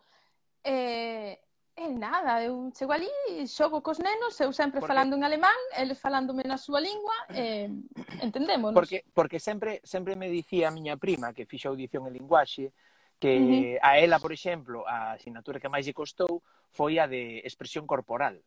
Eh, 0.64 1.40
e 1.76 1.84
eh, 1.84 1.88
nada, 1.88 2.44
eu 2.44 2.68
chego 2.76 2.92
ali, 2.92 3.08
xogo 3.48 3.80
cos 3.80 3.96
nenos, 3.96 4.36
eu 4.40 4.52
sempre 4.52 4.80
porque... 4.80 4.92
falando 4.92 5.16
en 5.16 5.24
alemán, 5.24 5.56
eles 5.72 5.96
falándome 5.96 6.44
na 6.44 6.60
súa 6.60 6.76
lingua, 6.76 7.16
eh, 7.32 7.72
entendémonos. 8.20 8.76
Porque, 8.76 9.04
porque 9.16 9.40
sempre, 9.40 9.80
sempre 9.80 10.12
me 10.12 10.28
dicía 10.28 10.68
a 10.68 10.76
miña 10.76 11.00
prima 11.00 11.32
que 11.32 11.48
fixa 11.48 11.72
audición 11.72 12.04
en 12.04 12.20
linguaxe, 12.20 12.72
que 13.20 13.36
uh 13.36 13.44
-huh. 13.44 13.78
a 13.84 14.00
ela, 14.00 14.18
por 14.18 14.32
exemplo, 14.32 14.82
a 14.88 15.12
asignatura 15.12 15.60
que 15.60 15.68
máis 15.68 15.84
lle 15.84 15.92
costou 15.92 16.42
foi 16.72 16.96
a 16.96 17.06
de 17.06 17.44
expresión 17.44 17.84
corporal. 17.84 18.40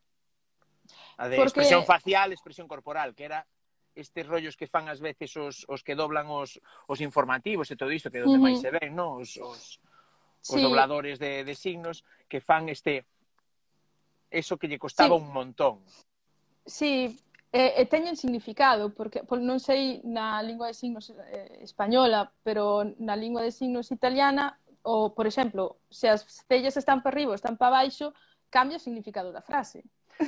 A 1.21 1.29
de 1.29 1.37
Porque... 1.37 1.61
expresión 1.61 1.85
facial, 1.85 2.33
expresión 2.33 2.67
corporal, 2.67 3.13
que 3.13 3.23
era 3.29 3.45
estes 3.93 4.25
rollos 4.25 4.57
que 4.57 4.65
fan 4.65 4.89
ás 4.89 4.97
veces 4.97 5.29
os, 5.37 5.69
os 5.69 5.85
que 5.85 5.93
doblan 5.93 6.25
os, 6.33 6.57
os 6.89 6.99
informativos 7.05 7.69
e 7.69 7.77
todo 7.77 7.93
isto, 7.93 8.09
que 8.09 8.19
é 8.19 8.25
onde 8.25 8.41
uh 8.41 8.41
-huh. 8.41 8.49
máis 8.49 8.57
se 8.57 8.73
ven, 8.73 8.91
no? 8.97 9.21
os, 9.21 9.37
os, 9.37 9.77
sí. 10.41 10.57
os 10.57 10.59
dobladores 10.65 11.21
de, 11.21 11.45
de 11.45 11.53
signos, 11.53 12.01
que 12.25 12.41
fan 12.41 12.67
este 12.67 13.05
eso 14.33 14.57
que 14.57 14.65
lle 14.65 14.81
costaba 14.81 15.13
sí. 15.13 15.21
un 15.21 15.29
montón. 15.29 15.85
Sí, 16.65 17.13
e, 17.53 17.77
e 17.77 17.85
teñen 17.85 18.17
significado, 18.17 18.89
porque 18.97 19.21
por, 19.21 19.37
non 19.37 19.61
sei 19.61 20.01
na 20.01 20.41
lingua 20.41 20.73
de 20.73 20.75
signos 20.75 21.13
eh, 21.13 21.61
española, 21.61 22.33
pero 22.41 22.81
na 22.97 23.13
lingua 23.13 23.45
de 23.45 23.53
signos 23.53 23.93
italiana 23.93 24.57
o, 24.83 25.15
por 25.15 25.25
exemplo, 25.25 25.79
se 25.89 26.07
as 26.07 26.23
cellas 26.47 26.75
están 26.77 27.01
para 27.01 27.15
arriba 27.15 27.31
ou 27.31 27.39
están 27.39 27.55
para 27.55 27.83
baixo, 27.83 28.13
cambia 28.51 28.77
o 28.77 28.83
significado 28.83 29.31
da 29.31 29.41
frase. 29.41 29.83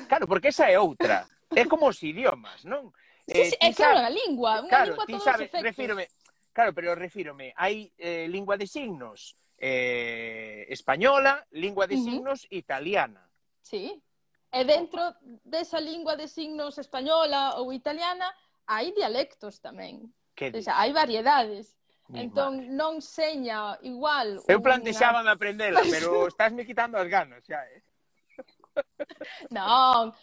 Claro, 0.10 0.28
porque 0.28 0.50
esa 0.50 0.72
é 0.72 0.80
outra. 0.80 1.28
É 1.54 1.64
como 1.70 1.86
os 1.88 2.02
idiomas, 2.02 2.66
non? 2.66 2.90
Eh, 3.28 3.52
sí, 3.52 3.58
é 3.62 3.70
claro, 3.74 4.02
a 4.02 4.10
lingua. 4.10 4.66
Unha 4.66 4.72
claro, 4.72 4.92
lingua 4.98 5.06
ti 5.06 5.16
sabes, 5.22 5.52
refírome, 5.52 6.10
claro, 6.50 6.74
pero 6.74 6.98
refírome, 6.98 7.54
hai 7.54 7.94
eh, 7.98 8.26
lingua 8.26 8.58
de 8.58 8.66
signos 8.66 9.38
eh, 9.62 10.66
española, 10.70 11.46
lingua 11.52 11.86
de 11.86 11.96
uh 11.96 12.02
-huh. 12.02 12.08
signos 12.10 12.40
italiana. 12.50 13.22
Sí. 13.62 14.02
E 14.56 14.64
dentro 14.64 15.14
desa 15.44 15.84
lingua 15.84 16.16
de 16.16 16.32
signos 16.32 16.80
española 16.80 17.60
ou 17.60 17.76
italiana 17.76 18.32
hai 18.66 18.96
dialectos 18.96 19.60
tamén. 19.60 20.10
Que 20.34 20.50
o 20.50 20.62
sea, 20.64 20.80
hai 20.80 20.96
variedades. 20.96 21.75
Entón, 22.14 22.78
non 22.78 23.02
seña 23.02 23.82
igual... 23.82 24.38
Eu 24.46 24.62
plantexaba 24.62 25.24
me 25.26 25.34
aprendela, 25.34 25.82
pero 25.90 26.30
estásme 26.30 26.62
quitando 26.62 27.02
as 27.02 27.10
ganas 27.10 27.42
xa, 27.42 27.66
eh? 27.66 27.82
Non. 29.50 30.14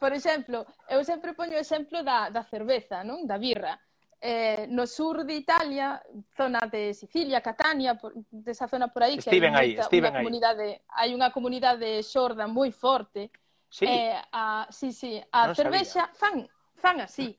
Por 0.00 0.12
exemplo, 0.16 0.64
eu 0.88 1.04
sempre 1.04 1.36
poño 1.36 1.54
o 1.54 1.62
exemplo 1.62 2.02
da, 2.02 2.32
da 2.32 2.42
cerveza, 2.48 3.04
non? 3.04 3.28
Da 3.28 3.36
birra. 3.36 3.76
Eh, 4.22 4.66
no 4.70 4.86
sur 4.86 5.26
de 5.26 5.34
Italia, 5.34 6.00
zona 6.34 6.62
de 6.70 6.94
Sicilia, 6.94 7.42
Catania, 7.42 7.98
por, 7.98 8.14
desa 8.30 8.70
zona 8.70 8.86
por 8.88 9.02
aí, 9.02 9.18
estiven 9.18 9.52
que 9.52 9.58
hai, 9.58 9.68
moita, 9.74 9.90
aí, 9.90 9.98
unha 9.98 10.10
aí. 10.14 10.18
comunidade, 10.22 10.68
hai 10.88 11.10
unha 11.12 11.30
comunidade 11.34 11.88
xorda 12.06 12.46
moi 12.46 12.70
forte. 12.70 13.34
Sí. 13.68 13.84
Eh, 13.84 14.14
a, 14.32 14.70
sí, 14.70 14.94
sí, 14.94 15.18
a 15.30 15.50
non 15.50 15.58
cervexa 15.58 16.06
sabía. 16.06 16.18
fan 16.18 16.36
fan 16.78 16.98
así 17.02 17.34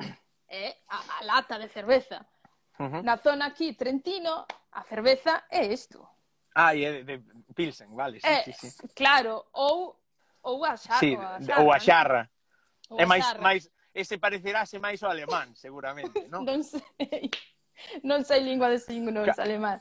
é 0.53 0.77
a, 0.87 0.97
a 1.17 1.25
lata 1.25 1.57
de 1.57 1.67
cerveza. 1.67 2.21
Uh 2.77 2.85
-huh. 2.85 3.01
Na 3.03 3.17
zona 3.17 3.45
aquí, 3.47 3.73
Trentino, 3.73 4.45
a 4.71 4.81
cerveza 4.83 5.43
é 5.49 5.65
isto. 5.65 6.07
Ah, 6.53 6.75
e 6.75 6.85
é 6.85 7.03
de, 7.03 7.17
de 7.17 7.53
Pilsen, 7.53 7.89
vale. 7.95 8.19
Sí, 8.19 8.27
é, 8.27 8.43
sí, 8.43 8.53
sí. 8.53 8.87
Claro, 8.93 9.45
ou, 9.53 9.97
ou 10.43 10.63
a 10.65 10.77
xarra. 10.77 10.99
Sí, 10.99 11.17
ou 11.17 11.21
a 11.21 11.39
xarra. 11.41 11.63
Ou 11.63 11.73
a 11.73 11.79
xarra. 11.79 12.21
É 12.97 13.05
máis, 13.05 13.25
máis, 13.41 13.61
ese 13.93 14.17
parecerase 14.21 14.77
máis 14.77 15.01
o 15.01 15.09
alemán, 15.09 15.49
seguramente, 15.65 16.29
non? 16.29 16.45
non 16.45 16.61
sei. 16.61 17.29
Non 18.05 18.21
sei 18.23 18.39
lingua 18.45 18.69
de 18.69 18.77
signos 18.77 19.25
claro. 19.25 19.41
alemán. 19.41 19.77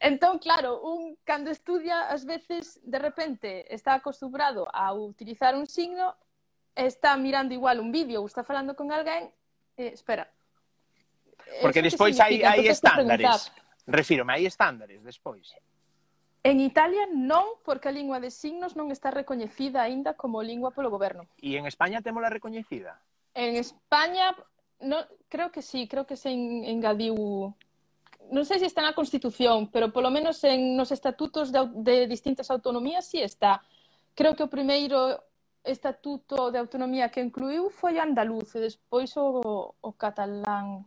Entón, 0.00 0.40
claro, 0.40 0.80
un 0.80 1.20
cando 1.22 1.52
estudia, 1.52 2.08
ás 2.08 2.24
veces, 2.24 2.80
de 2.82 2.98
repente, 2.98 3.68
está 3.68 3.92
acostumbrado 3.92 4.64
a 4.72 4.96
utilizar 4.96 5.52
un 5.54 5.68
signo, 5.68 6.16
está 6.74 7.14
mirando 7.20 7.52
igual 7.52 7.78
un 7.78 7.92
vídeo 7.92 8.24
ou 8.24 8.26
está 8.26 8.40
falando 8.40 8.72
con 8.72 8.88
alguén 8.88 9.30
Eh, 9.76 9.92
espera. 9.92 10.30
Porque 11.60 11.80
Eso 11.80 11.88
despois 11.88 12.18
hai, 12.20 12.42
hai 12.42 12.66
estándares. 12.68 13.52
Refírome, 13.86 14.32
hai 14.34 14.46
estándares 14.46 15.04
despois. 15.04 15.54
En 16.42 16.60
Italia 16.60 17.06
non, 17.10 17.58
porque 17.66 17.90
a 17.90 17.94
lingua 17.94 18.22
de 18.22 18.30
signos 18.30 18.78
non 18.78 18.94
está 18.94 19.10
recoñecida 19.10 19.82
aínda 19.82 20.14
como 20.14 20.42
lingua 20.42 20.70
polo 20.70 20.90
goberno. 20.90 21.26
E 21.42 21.58
en 21.58 21.66
España 21.66 22.02
témola 22.02 22.30
recoñecida? 22.30 23.02
En 23.34 23.58
España, 23.58 24.30
no, 24.80 25.02
creo 25.28 25.50
que 25.50 25.62
sí, 25.62 25.86
creo 25.90 26.06
que 26.06 26.14
se 26.14 26.30
engadiu... 26.30 27.50
Non 28.26 28.42
sei 28.42 28.58
se 28.58 28.66
está 28.66 28.82
na 28.82 28.94
Constitución, 28.94 29.70
pero 29.70 29.94
polo 29.94 30.10
menos 30.10 30.42
en 30.42 30.74
nos 30.74 30.90
estatutos 30.90 31.54
de, 31.54 31.62
de 31.82 32.10
distintas 32.10 32.50
autonomías 32.50 33.06
sí 33.06 33.22
está. 33.22 33.62
Creo 34.18 34.34
que 34.34 34.42
o 34.42 34.50
primeiro 34.50 35.22
estatuto 35.66 36.50
de 36.50 36.58
autonomía 36.58 37.10
que 37.10 37.20
incluiu 37.20 37.68
foi 37.68 37.98
andaluz 37.98 38.54
e 38.54 38.62
despois 38.62 39.12
o, 39.18 39.74
o 39.74 39.90
catalán. 39.98 40.86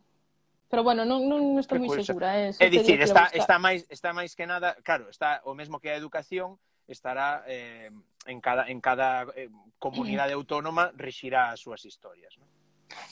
Pero 0.69 0.81
bueno, 0.83 1.03
non, 1.03 1.27
non 1.27 1.59
estou 1.59 1.77
moi 1.77 1.99
segura. 2.01 2.33
Eh, 2.39 2.55
é 2.55 2.67
dicir, 2.71 3.01
está, 3.03 3.27
está, 3.35 3.59
máis, 3.59 3.83
está 3.91 4.15
máis 4.15 4.33
que 4.33 4.47
nada, 4.47 4.79
claro, 4.81 5.09
está 5.11 5.41
o 5.43 5.53
mesmo 5.53 5.81
que 5.81 5.91
a 5.91 5.99
educación, 5.99 6.57
estará 6.87 7.43
eh, 7.47 7.91
en 8.25 8.39
cada, 8.41 8.69
en 8.69 8.79
cada 8.81 9.27
eh, 9.35 9.49
comunidade 9.77 10.33
autónoma 10.33 10.91
rexirá 10.95 11.51
as 11.51 11.59
súas 11.59 11.85
historias. 11.85 12.37
¿no? 12.37 12.45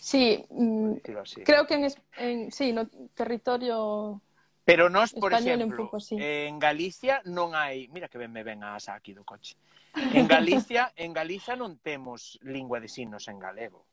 Sí, 0.01 0.45
mm, 0.49 1.03
así. 1.21 1.43
creo 1.43 1.65
que 1.67 1.75
en, 1.75 1.83
en 2.17 2.51
sí, 2.51 2.73
no 2.73 2.87
territorio 3.13 4.21
Pero 4.67 4.89
nós, 4.89 5.13
por 5.13 5.31
Español, 5.31 5.63
exemplo, 5.63 5.83
en, 5.83 5.89
pouco, 5.89 5.97
en 6.11 6.59
Galicia 6.59 7.23
non 7.23 7.55
hai... 7.55 7.87
Mira 7.87 8.11
que 8.11 8.19
ben 8.19 8.27
me 8.27 8.43
ven 8.43 8.67
a 8.67 8.75
aquí 8.75 9.15
do 9.15 9.23
coche. 9.23 9.55
En 9.97 10.27
Galicia, 10.27 10.93
en 10.95 11.13
Galicia 11.13 11.57
non 11.57 11.81
temos 11.81 12.37
lingua 12.45 12.77
de 12.77 12.87
signos 12.87 13.25
en 13.27 13.41
galego. 13.41 13.85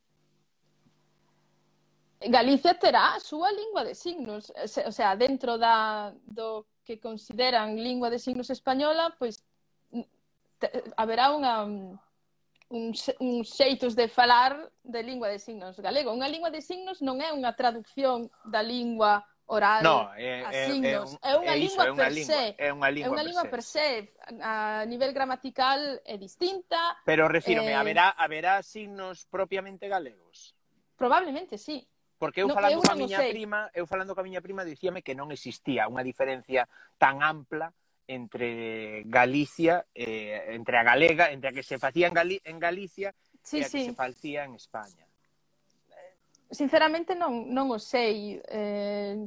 Galicia 2.21 2.77
terá 2.77 3.17
a 3.17 3.21
súa 3.21 3.53
lingua 3.53 3.85
de 3.85 3.95
signos, 3.97 4.53
o 4.53 4.93
sea, 4.93 5.17
dentro 5.17 5.57
da 5.57 6.13
do 6.25 6.69
que 6.85 7.01
consideran 7.01 7.77
lingua 7.81 8.09
de 8.13 8.21
signos 8.21 8.49
española, 8.53 9.17
pois 9.19 9.41
te, 10.61 10.69
haberá 10.97 11.33
unha 11.33 11.65
un, 11.65 12.93
un 13.21 13.35
xeitos 13.45 13.97
de 13.97 14.09
falar 14.09 14.73
de 14.85 15.03
lingua 15.03 15.29
de 15.29 15.39
signos 15.39 15.81
galego. 15.81 16.13
Unha 16.13 16.29
lingua 16.29 16.53
de 16.53 16.61
signos 16.61 17.01
non 17.01 17.21
é 17.21 17.33
unha 17.33 17.57
traducción 17.57 18.29
da 18.45 18.61
lingua 18.61 19.25
oral 19.47 19.83
no, 19.83 20.15
é, 20.15 20.45
a 20.45 20.51
eh, 20.53 20.65
eh, 20.65 20.67
signos. 20.71 21.19
É, 21.21 21.31
é, 21.31 21.37
un, 21.37 21.45
é, 21.45 21.45
unha 21.45 21.55
é, 21.55 21.59
lingua 21.59 21.85
iso, 21.85 21.89
é 21.89 21.93
unha 21.93 22.05
per 22.05 22.13
lingua, 22.13 22.35
se. 22.35 22.43
É 22.57 22.69
unha 22.73 22.91
lingua, 22.91 23.09
é 23.09 23.13
unha 23.13 23.25
lingua 23.25 23.45
per, 23.49 23.63
se. 23.63 23.89
per 24.19 24.33
se. 24.33 24.41
A 24.41 24.85
nivel 24.87 25.13
gramatical 25.13 25.81
é 26.05 26.17
distinta. 26.17 26.97
Pero 27.05 27.29
refírome, 27.29 27.73
eh... 27.73 27.79
haberá, 27.79 28.11
haberá 28.17 28.63
signos 28.65 29.27
propiamente 29.29 29.89
galegos? 29.89 30.57
Probablemente, 30.97 31.59
sí. 31.59 31.87
Porque 32.19 32.41
eu 32.41 32.49
no, 32.49 32.55
falando 32.55 32.79
eu 32.79 32.83
coa 32.83 32.97
miña 32.97 33.21
sei. 33.21 33.31
prima, 33.35 33.69
eu 33.75 33.85
falando 33.85 34.15
coa 34.15 34.25
miña 34.25 34.41
prima 34.41 34.65
dicíame 34.65 35.03
que 35.05 35.13
non 35.13 35.29
existía 35.35 35.91
unha 35.91 36.01
diferencia 36.01 36.65
tan 36.97 37.21
ampla 37.21 37.75
entre 38.07 39.03
Galicia, 39.09 39.85
eh, 39.93 40.53
entre 40.53 40.77
a 40.77 40.85
galega, 40.85 41.33
entre 41.33 41.51
a 41.51 41.53
que 41.53 41.65
se 41.65 41.77
facía 41.77 42.09
en, 42.09 42.15
Gali 42.15 42.37
en 42.45 42.61
Galicia 42.61 43.13
sí, 43.43 43.61
e 43.61 43.65
a 43.65 43.69
sí. 43.69 43.79
que 43.81 43.85
se 43.91 43.95
facía 43.97 44.45
en 44.45 44.55
España 44.57 45.05
sinceramente 46.55 47.15
non, 47.15 47.51
non 47.57 47.67
o 47.71 47.79
sei. 47.79 48.41
Eh, 48.49 49.19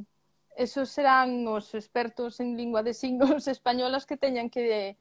esos 0.57 0.89
serán 0.89 1.45
os 1.47 1.75
expertos 1.77 2.39
en 2.39 2.57
lingua 2.57 2.81
de 2.83 2.93
signos 2.93 3.47
españolas 3.55 4.05
que 4.05 4.17
teñan 4.17 4.49
que, 4.49 4.97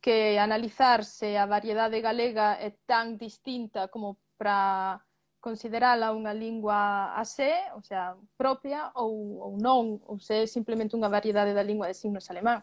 que 0.00 0.38
analizarse 0.38 1.38
a 1.38 1.46
variedade 1.46 2.00
galega 2.00 2.58
é 2.60 2.70
tan 2.86 3.18
distinta 3.18 3.88
como 3.88 4.18
para 4.38 5.02
considerala 5.42 6.14
unha 6.14 6.30
lingua 6.34 6.78
a 7.18 7.24
sé, 7.26 7.52
o 7.74 7.82
sea, 7.82 8.14
propia 8.38 8.94
ou, 8.94 9.42
ou 9.42 9.52
non, 9.58 9.98
ou 10.06 10.16
se 10.22 10.46
é 10.46 10.46
simplemente 10.46 10.94
unha 10.98 11.10
variedade 11.10 11.52
da 11.54 11.66
lingua 11.66 11.90
de 11.90 11.98
signos 11.98 12.30
alemán. 12.30 12.62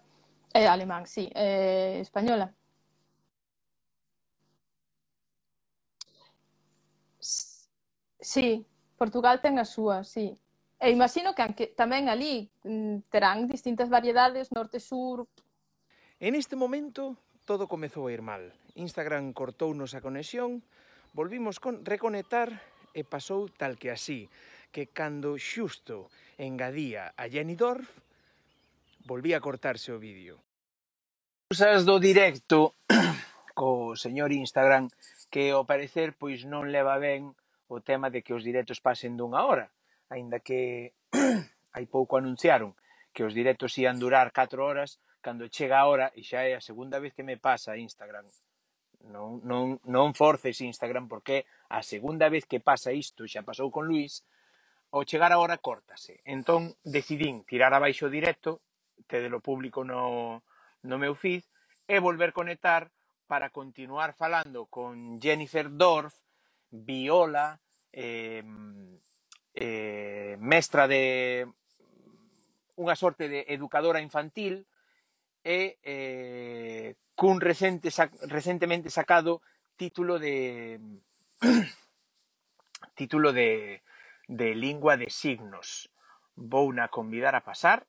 Eh, 0.56 0.68
alemán, 0.68 1.04
sí, 1.06 1.30
eh, 1.36 2.00
española. 2.00 2.48
Sí, 8.22 8.66
Portugal 9.00 9.40
ten 9.40 9.56
a 9.56 9.64
súa, 9.64 10.04
sí. 10.04 10.36
E 10.76 10.92
imagino 10.92 11.32
que 11.32 11.44
anque, 11.44 11.66
tamén 11.72 12.12
ali 12.12 12.52
mm, 12.68 13.08
terán 13.08 13.48
distintas 13.48 13.88
variedades, 13.88 14.52
norte-sur... 14.52 15.24
En 16.20 16.36
este 16.36 16.60
momento 16.60 17.16
todo 17.48 17.72
comezou 17.72 18.12
a 18.12 18.14
ir 18.14 18.20
mal. 18.20 18.52
Instagram 18.76 19.32
cortounos 19.32 19.96
a 19.96 20.04
conexión, 20.04 20.60
volvimos 21.16 21.64
con 21.64 21.88
reconectar 21.88 22.60
e 22.92 23.08
pasou 23.08 23.48
tal 23.48 23.80
que 23.80 23.88
así, 23.88 24.28
que 24.76 24.92
cando 24.92 25.40
xusto 25.40 26.12
engadía 26.36 27.16
a 27.16 27.32
Jenny 27.32 27.56
Dorf, 27.56 27.88
volvía 29.08 29.40
a 29.40 29.44
cortarse 29.44 29.96
o 29.96 29.98
vídeo. 29.98 30.44
Cousas 31.50 31.88
do 31.88 31.98
directo 31.98 32.76
co 33.58 33.96
señor 33.98 34.30
Instagram 34.36 34.92
que 35.34 35.56
ao 35.56 35.66
parecer 35.66 36.14
pois 36.14 36.46
non 36.46 36.70
leva 36.70 37.02
ben 37.02 37.34
o 37.70 37.80
tema 37.86 38.10
de 38.10 38.26
que 38.26 38.34
os 38.34 38.42
directos 38.42 38.82
pasen 38.82 39.14
dunha 39.14 39.46
hora, 39.46 39.70
aínda 40.10 40.42
que 40.42 40.98
hai 41.78 41.86
pouco 41.86 42.18
anunciaron 42.18 42.74
que 43.14 43.22
os 43.22 43.34
directos 43.38 43.78
ian 43.78 44.02
durar 44.02 44.34
4 44.34 44.58
horas, 44.58 44.98
cando 45.22 45.46
chega 45.54 45.78
a 45.80 45.86
hora, 45.86 46.10
e 46.18 46.26
xa 46.26 46.50
é 46.50 46.58
a 46.58 46.66
segunda 46.66 46.98
vez 46.98 47.14
que 47.14 47.24
me 47.24 47.38
pasa 47.38 47.78
Instagram, 47.78 48.26
non, 49.06 49.40
non, 49.46 49.78
non 49.86 50.18
forces 50.18 50.60
Instagram, 50.66 51.06
porque 51.06 51.46
a 51.70 51.86
segunda 51.86 52.28
vez 52.28 52.50
que 52.50 52.60
pasa 52.60 52.90
isto, 52.90 53.30
xa 53.30 53.46
pasou 53.46 53.70
con 53.70 53.86
Luis, 53.86 54.26
ao 54.90 55.06
chegar 55.06 55.32
a 55.32 55.40
hora 55.40 55.62
córtase. 55.62 56.26
Entón, 56.26 56.74
decidín 56.82 57.46
tirar 57.46 57.72
abaixo 57.78 58.10
o 58.10 58.14
directo, 58.14 58.66
tedelo 59.06 59.40
público 59.40 59.86
no, 59.86 60.42
no 60.82 60.98
meu 60.98 61.14
feed, 61.14 61.46
e 61.86 62.02
volver 62.02 62.34
conectar 62.34 62.90
para 63.30 63.54
continuar 63.54 64.18
falando 64.18 64.66
con 64.66 65.22
Jennifer 65.22 65.70
Dorf, 65.70 66.18
viola, 66.72 67.60
eh, 67.92 68.44
eh, 69.54 70.38
mestra 70.40 70.88
de 70.88 71.48
unha 72.80 72.96
sorte 72.96 73.28
de 73.28 73.44
educadora 73.52 74.00
infantil 74.00 74.64
e 75.44 75.78
eh, 75.84 76.96
cun 77.16 77.44
recente, 77.44 77.92
sac, 77.92 78.16
recentemente 78.32 78.88
sacado 78.88 79.44
título 79.76 80.20
de 80.20 80.80
título 82.96 83.34
de, 83.34 83.84
de 84.28 84.56
lingua 84.56 84.96
de 84.96 85.10
signos. 85.10 85.92
Vou 86.36 86.72
na 86.72 86.88
convidar 86.88 87.36
a 87.36 87.44
pasar. 87.44 87.84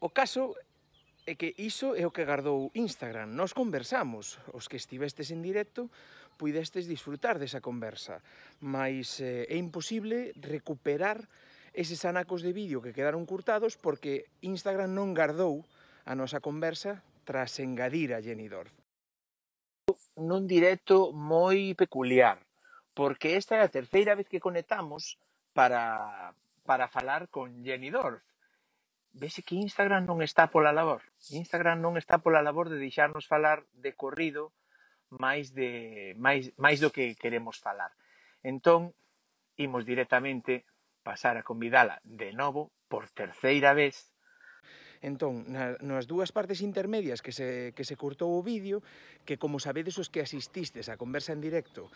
O 0.00 0.08
caso 0.08 0.56
é 1.28 1.36
que 1.36 1.52
iso 1.60 1.92
é 1.92 2.08
o 2.08 2.14
que 2.14 2.24
gardou 2.24 2.72
Instagram. 2.72 3.28
Nos 3.36 3.52
conversamos, 3.52 4.40
os 4.56 4.64
que 4.68 4.80
estivestes 4.80 5.28
en 5.28 5.44
directo, 5.44 5.92
puidestes 6.38 6.86
disfrutar 6.86 7.42
desa 7.42 7.58
conversa, 7.58 8.22
mas 8.62 9.18
eh, 9.18 9.50
é 9.50 9.58
imposible 9.58 10.30
recuperar 10.38 11.26
eses 11.74 12.06
anacos 12.06 12.40
de 12.40 12.54
vídeo 12.54 12.80
que 12.80 12.94
quedaron 12.94 13.26
curtados 13.26 13.76
porque 13.76 14.30
Instagram 14.40 14.94
non 14.94 15.12
gardou 15.12 15.66
a 16.06 16.14
nosa 16.14 16.38
conversa 16.38 17.02
tras 17.28 17.60
engadir 17.60 18.16
a 18.16 18.22
Jenny 18.24 18.48
Dorf. 18.48 18.72
Nun 20.16 20.48
directo 20.48 21.12
moi 21.12 21.76
peculiar, 21.76 22.40
porque 22.96 23.36
esta 23.36 23.58
é 23.58 23.62
a 23.62 23.72
terceira 23.72 24.16
vez 24.16 24.30
que 24.30 24.40
conectamos 24.40 25.20
para, 25.52 26.32
para 26.64 26.88
falar 26.88 27.28
con 27.28 27.66
Jenny 27.66 27.90
Dorf. 27.92 28.24
Vese 29.12 29.42
que 29.42 29.58
Instagram 29.58 30.06
non 30.06 30.24
está 30.24 30.48
pola 30.48 30.72
labor. 30.72 31.02
Instagram 31.34 31.82
non 31.82 31.98
está 31.98 32.22
pola 32.22 32.44
labor 32.44 32.72
de 32.72 32.78
deixarnos 32.78 33.26
falar 33.26 33.66
de 33.74 33.92
corrido 33.92 34.54
máis, 35.10 35.54
de, 35.54 36.14
máis, 36.18 36.52
máis 36.56 36.78
do 36.80 36.92
que 36.92 37.16
queremos 37.16 37.58
falar. 37.58 37.92
Entón, 38.44 38.94
imos 39.56 39.84
directamente 39.84 40.64
pasar 41.02 41.36
a 41.36 41.46
convidala 41.46 42.00
de 42.04 42.32
novo 42.32 42.70
por 42.88 43.08
terceira 43.10 43.72
vez 43.72 44.12
Entón, 44.98 45.46
na, 45.46 45.78
nas 45.78 46.10
dúas 46.10 46.34
partes 46.34 46.58
intermedias 46.58 47.22
que 47.22 47.30
se, 47.30 47.70
que 47.78 47.86
se 47.86 47.94
cortou 47.94 48.34
o 48.34 48.42
vídeo, 48.42 48.82
que 49.22 49.38
como 49.38 49.62
sabedes 49.62 49.94
os 50.02 50.10
que 50.10 50.18
asististes 50.18 50.90
á 50.90 50.98
conversa 50.98 51.30
en 51.30 51.38
directo, 51.38 51.86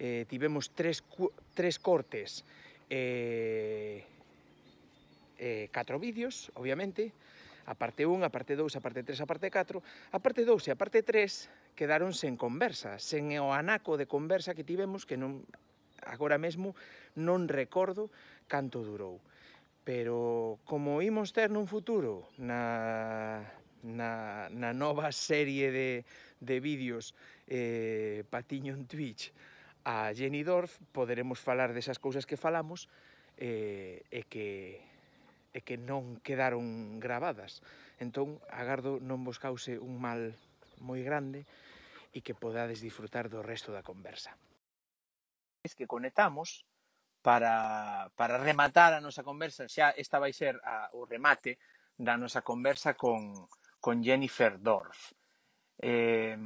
eh, 0.00 0.24
tivemos 0.24 0.72
tres, 0.72 1.04
tres 1.52 1.76
cortes 1.76 2.48
eh, 2.88 4.08
eh, 5.36 5.68
catro 5.68 6.00
vídeos, 6.00 6.48
obviamente, 6.56 7.12
a 7.68 7.76
parte 7.76 8.08
1, 8.08 8.24
a 8.24 8.32
parte 8.32 8.56
2, 8.56 8.72
a 8.72 8.80
parte 8.80 9.04
3, 9.04 9.20
a 9.20 9.28
parte 9.28 9.52
4, 9.52 9.82
a 10.16 10.18
parte 10.22 10.42
2 10.48 10.68
e 10.68 10.70
a 10.72 10.80
parte 10.80 11.04
3 11.04 11.52
quedaron 11.76 12.16
sen 12.16 12.40
conversa, 12.40 12.96
sen 12.96 13.36
o 13.38 13.52
anaco 13.52 14.00
de 14.00 14.08
conversa 14.08 14.56
que 14.56 14.64
tivemos 14.64 15.04
que 15.04 15.20
non 15.20 15.44
agora 16.02 16.40
mesmo 16.40 16.72
non 17.14 17.46
recordo 17.46 18.08
canto 18.48 18.80
durou. 18.82 19.20
Pero 19.86 20.58
como 20.66 20.98
imos 21.04 21.30
ter 21.30 21.52
nun 21.52 21.68
futuro 21.70 22.26
na 22.40 23.44
na, 23.86 24.48
na 24.50 24.72
nova 24.72 25.12
serie 25.12 25.70
de, 25.70 25.90
de 26.40 26.56
vídeos 26.58 27.14
eh, 27.46 28.24
Patiño 28.26 28.74
en 28.74 28.90
Twitch 28.90 29.30
a 29.86 30.10
Jenny 30.10 30.42
Dorf 30.42 30.82
poderemos 30.90 31.38
falar 31.38 31.70
desas 31.70 32.02
cousas 32.02 32.26
que 32.26 32.34
falamos 32.34 32.90
eh, 33.38 34.02
e 34.10 34.26
que 34.26 34.82
e 35.56 35.64
que 35.64 35.80
non 35.80 36.20
quedaron 36.20 37.00
grabadas. 37.00 37.64
Entón, 37.96 38.36
agardo 38.52 39.00
non 39.00 39.24
vos 39.24 39.40
cause 39.40 39.80
un 39.80 39.96
mal 39.96 40.36
moi 40.84 41.00
grande, 41.00 41.48
e 42.16 42.24
que 42.24 42.32
podades 42.32 42.80
disfrutar 42.80 43.28
do 43.28 43.44
resto 43.44 43.76
da 43.76 43.84
conversa. 43.84 44.32
Que 45.76 45.84
conectamos 45.84 46.64
para, 47.20 48.08
para 48.16 48.40
rematar 48.40 48.96
a 48.96 49.04
nosa 49.04 49.20
conversa, 49.20 49.68
xa 49.68 49.92
esta 50.00 50.16
vai 50.16 50.32
ser 50.32 50.56
a, 50.64 50.88
o 50.96 51.04
remate 51.04 51.60
da 51.92 52.16
nosa 52.16 52.40
conversa 52.40 52.96
con, 52.96 53.44
con 53.84 54.00
Jennifer 54.00 54.56
Dorf. 54.56 55.12
Eh, 55.76 56.40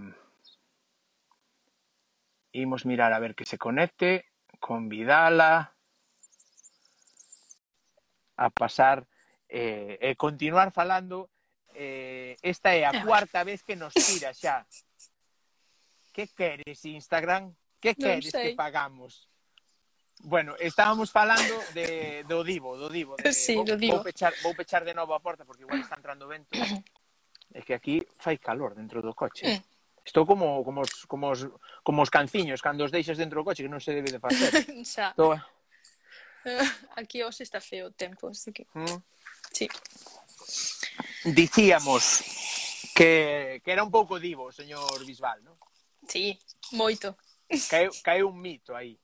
imos 2.51 2.83
mirar 2.83 3.14
a 3.14 3.23
ver 3.23 3.39
que 3.39 3.47
se 3.47 3.55
conecte, 3.55 4.27
convidala 4.59 5.71
a 8.35 8.51
pasar 8.51 9.07
eh, 9.47 10.03
e 10.03 10.18
continuar 10.18 10.75
falando 10.75 11.31
eh, 11.79 12.35
esta 12.43 12.75
é 12.75 12.83
a 12.83 12.91
cuarta 13.07 13.47
vez 13.47 13.62
que 13.62 13.79
nos 13.79 13.95
tira 13.95 14.35
xa 14.35 14.66
que 16.12 16.28
queres 16.28 16.84
Instagram? 16.84 17.54
Que 17.80 17.94
queres 17.94 18.30
que 18.30 18.54
pagamos? 18.54 19.30
Bueno, 20.22 20.54
estábamos 20.61 21.11
falando 21.11 21.56
de, 21.72 22.24
do 22.24 22.44
Divo, 22.44 22.76
do 22.76 22.90
Divo. 22.90 23.16
De, 23.16 23.32
sí, 23.32 23.54
vou, 23.54 23.64
do 23.64 23.76
Divo. 23.76 23.94
Vou 23.96 24.04
pechar, 24.04 24.34
vou 24.42 24.54
pechar 24.54 24.84
de 24.84 24.92
novo 24.92 25.14
a 25.14 25.20
porta 25.20 25.44
porque 25.44 25.62
igual 25.62 25.80
está 25.80 25.96
entrando 25.96 26.28
vento. 26.28 26.52
É 27.52 27.62
que 27.62 27.74
aquí 27.74 28.04
fai 28.18 28.36
calor 28.38 28.74
dentro 28.74 29.00
do 29.00 29.14
coche. 29.14 29.48
Mm. 29.48 29.62
Estou 30.04 30.26
como, 30.26 30.62
como, 30.62 30.82
os, 30.82 31.04
como, 31.06 31.30
os, 31.30 31.48
como 31.82 32.02
os 32.02 32.11
canciños 32.11 32.61
cando 32.61 32.84
os 32.84 32.92
deixas 32.92 33.16
dentro 33.16 33.40
do 33.40 33.46
coche 33.48 33.64
que 33.64 33.72
non 33.72 33.80
se 33.80 33.96
debe 33.96 34.12
de 34.12 34.20
facer. 34.20 34.52
Xa. 34.84 35.16
Estou... 35.16 35.34
Aquí 37.00 37.24
hoxe 37.24 37.42
está 37.42 37.61
feo 37.61 37.88
o 37.88 37.96
tempo, 37.96 38.28
así 38.28 38.52
que... 38.52 38.68
Mm. 38.76 39.00
Sí. 39.50 39.66
Dicíamos 41.24 42.22
que, 42.94 43.61
que 43.64 43.70
era 43.72 43.82
un 43.82 43.90
pouco 43.90 44.20
divo, 44.20 44.52
señor 44.52 45.04
Bisbal, 45.04 45.40
non? 45.42 45.56
Sí, 46.11 46.38
moito. 46.72 47.16
Caeu, 47.70 47.90
caeu 48.02 48.28
un 48.28 48.40
mito 48.40 48.74
aí. 48.74 48.98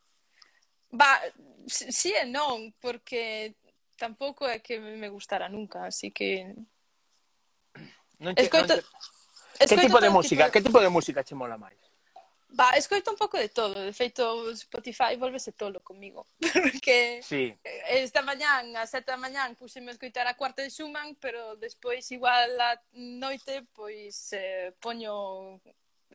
Ba, 0.90 1.20
sí 1.66 2.12
e 2.12 2.24
non, 2.24 2.74
porque 2.80 3.54
tampouco 3.96 4.46
é 4.46 4.58
que 4.58 4.78
me 4.78 5.08
gustara 5.08 5.48
nunca, 5.48 5.86
así 5.86 6.10
que... 6.10 6.54
Non 8.18 8.34
che, 8.34 8.42
escoito... 8.42 8.74
Non 8.74 8.82
che... 8.82 9.66
que 9.66 9.76
tipo 9.76 10.00
de 10.00 10.10
música, 10.10 10.44
tipo... 10.46 10.52
que 10.52 10.62
tipo 10.62 10.80
de 10.80 10.88
música 10.88 11.22
che 11.22 11.34
mola 11.34 11.56
máis? 11.56 11.78
Va, 12.58 12.70
escoito 12.76 13.10
un 13.10 13.16
pouco 13.16 13.36
de 13.36 13.48
todo. 13.48 13.74
De 13.74 13.92
feito, 13.92 14.50
Spotify 14.52 15.16
volvese 15.16 15.52
tolo 15.52 15.80
comigo. 15.80 16.26
Porque 16.40 17.20
sí. 17.22 17.54
esta 17.88 18.22
mañán, 18.22 18.74
a 18.76 18.86
sete 18.86 19.10
da 19.10 19.16
mañán, 19.16 19.56
puseme 19.56 19.90
a 19.90 19.94
escoitar 19.94 20.26
a 20.26 20.36
cuarta 20.36 20.62
de 20.62 20.70
Schumann, 20.70 21.16
pero 21.16 21.56
despois 21.56 22.10
igual 22.10 22.58
a 22.60 22.80
noite, 22.92 23.66
pois 23.74 24.32
eh, 24.32 24.72
poño 24.80 25.60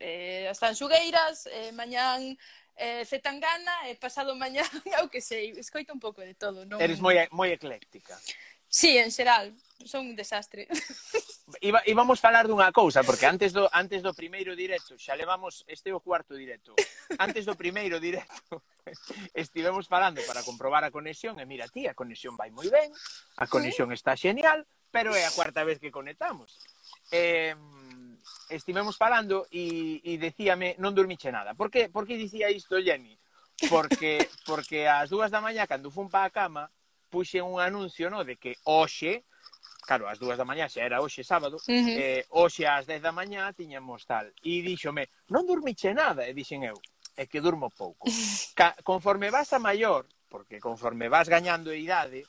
eh, 0.01 0.49
as 0.49 0.57
tanxugueiras, 0.57 1.45
eh, 1.53 1.71
mañán 1.71 2.35
eh, 2.75 3.05
Zetangana 3.05 3.87
e 3.87 3.93
eh, 3.93 3.95
pasado 3.95 4.33
mañán, 4.35 4.65
eu 4.99 5.05
que 5.13 5.21
sei, 5.21 5.53
escoito 5.53 5.93
un 5.93 6.01
pouco 6.01 6.25
de 6.25 6.33
todo. 6.33 6.65
Non... 6.65 6.81
Eres 6.81 6.97
moi, 6.97 7.29
moi 7.29 7.53
ecléctica. 7.53 8.17
Sí, 8.71 8.97
en 8.97 9.11
xeral, 9.11 9.53
son 9.85 10.09
un 10.09 10.15
desastre. 10.15 10.67
Iba, 11.59 11.83
íbamos 11.85 12.23
falar 12.23 12.47
dunha 12.47 12.71
cousa, 12.71 13.03
porque 13.03 13.27
antes 13.27 13.51
do, 13.51 13.67
antes 13.75 13.99
do 13.99 14.15
primeiro 14.15 14.55
directo, 14.55 14.95
xa 14.95 15.19
levamos, 15.19 15.67
este 15.67 15.91
o 15.91 15.99
cuarto 15.99 16.33
directo, 16.33 16.71
antes 17.19 17.43
do 17.43 17.59
primeiro 17.59 17.99
directo, 17.99 18.63
estivemos 19.35 19.91
falando 19.91 20.23
para 20.23 20.47
comprobar 20.47 20.87
a 20.87 20.95
conexión, 20.95 21.37
e 21.37 21.45
mira, 21.45 21.67
ti, 21.67 21.85
a 21.85 21.93
conexión 21.93 22.39
vai 22.39 22.49
moi 22.55 22.71
ben, 22.71 22.89
a 23.35 23.45
conexión 23.51 23.91
está 23.91 24.15
genial, 24.15 24.63
pero 24.89 25.11
é 25.11 25.27
a 25.27 25.35
cuarta 25.35 25.67
vez 25.67 25.77
que 25.77 25.91
conectamos. 25.91 26.55
Eh, 27.11 27.51
estivemos 28.49 28.97
falando 28.97 29.47
e, 29.51 30.01
e 30.03 30.17
decíame 30.17 30.75
non 30.79 30.93
dormiche 30.93 31.31
nada. 31.31 31.53
Por 31.53 31.69
que, 31.69 31.89
por 31.89 32.05
que 32.07 32.19
dicía 32.19 32.49
isto, 32.49 32.77
Jenny? 32.79 33.17
Porque, 33.69 34.27
porque 34.49 34.87
ás 34.87 35.09
dúas 35.09 35.31
da 35.31 35.41
mañá, 35.41 35.67
cando 35.67 35.91
fun 35.91 36.09
pa 36.09 36.25
a 36.25 36.33
cama, 36.33 36.69
puxe 37.11 37.41
un 37.41 37.59
anuncio 37.59 38.09
no, 38.09 38.23
de 38.23 38.37
que 38.37 38.57
hoxe, 38.63 39.25
claro, 39.83 40.07
ás 40.07 40.17
dúas 40.17 40.39
da 40.39 40.47
mañá, 40.47 40.71
xa 40.71 40.81
era 40.81 41.03
hoxe 41.03 41.21
sábado, 41.21 41.59
uh 41.59 41.67
-huh. 41.67 41.97
eh, 41.99 42.23
hoxe 42.31 42.65
ás 42.65 42.87
dez 42.87 43.01
da 43.03 43.11
mañá 43.11 43.51
tiñamos 43.53 44.07
tal. 44.07 44.31
E 44.41 44.63
díxome, 44.63 45.11
non 45.29 45.45
dormiche 45.45 45.91
nada, 45.93 46.25
e 46.25 46.33
dixen 46.33 46.63
eu, 46.63 46.79
é 47.19 47.27
que 47.27 47.43
durmo 47.43 47.69
pouco. 47.69 48.07
Ca 48.57 48.73
conforme 48.81 49.29
vas 49.29 49.51
a 49.53 49.59
maior, 49.59 50.07
porque 50.31 50.63
conforme 50.63 51.11
vas 51.11 51.27
gañando 51.27 51.75
idade, 51.75 52.23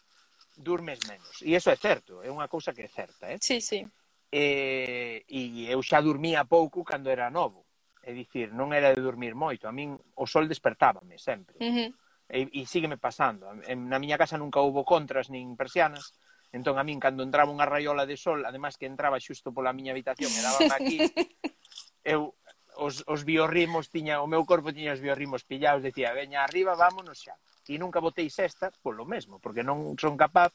durmes 0.57 1.01
menos. 1.09 1.41
E 1.43 1.55
iso 1.57 1.71
é 1.71 1.79
certo, 1.79 2.21
é 2.21 2.29
unha 2.29 2.51
cousa 2.51 2.75
que 2.75 2.85
é 2.85 2.91
certa, 2.91 3.31
eh? 3.31 3.39
Sí, 3.41 3.63
sí 3.63 3.87
e, 4.33 5.29
e 5.29 5.69
eu 5.69 5.85
xa 5.85 6.01
dormía 6.01 6.49
pouco 6.49 6.81
cando 6.81 7.13
era 7.13 7.29
novo. 7.29 7.69
É 8.03 8.17
dicir, 8.17 8.51
non 8.51 8.73
era 8.73 8.97
de 8.97 9.05
dormir 9.05 9.37
moito. 9.37 9.69
A 9.69 9.73
min 9.77 9.95
o 10.17 10.25
sol 10.25 10.49
despertábame 10.49 11.21
sempre. 11.21 11.61
Uh 11.61 11.71
-huh. 11.71 11.89
e, 12.33 12.49
e 12.49 12.61
sígueme 12.65 12.97
pasando. 12.97 13.47
En, 13.69 13.93
na 13.93 14.01
miña 14.01 14.17
casa 14.17 14.41
nunca 14.41 14.65
houbo 14.65 14.89
contras 14.89 15.29
nin 15.29 15.53
persianas. 15.55 16.17
Entón, 16.51 16.81
a 16.81 16.85
min, 16.85 16.99
cando 16.99 17.23
entraba 17.23 17.53
unha 17.53 17.69
raiola 17.69 18.09
de 18.09 18.17
sol, 18.17 18.45
además 18.45 18.81
que 18.81 18.89
entraba 18.89 19.21
xusto 19.21 19.53
pola 19.53 19.77
miña 19.77 19.93
habitación 19.93 20.33
e 20.33 20.41
daba 20.41 20.61
aquí, 20.77 21.01
eu 22.05 22.37
os, 22.77 23.05
os 23.07 23.25
biorritmos 23.25 23.93
tiña, 23.93 24.25
o 24.25 24.27
meu 24.27 24.45
corpo 24.49 24.73
tiña 24.73 24.97
os 24.97 25.01
biorritmos 25.05 25.45
pillados, 25.45 25.85
decía, 25.85 26.13
veña 26.17 26.45
arriba, 26.45 26.73
vámonos 26.75 27.21
xa. 27.21 27.37
E 27.69 27.79
nunca 27.79 28.01
botei 28.01 28.29
sexta 28.29 28.73
polo 28.83 29.05
mesmo, 29.05 29.39
porque 29.39 29.63
non 29.65 29.97
son 30.01 30.17
capaz 30.17 30.53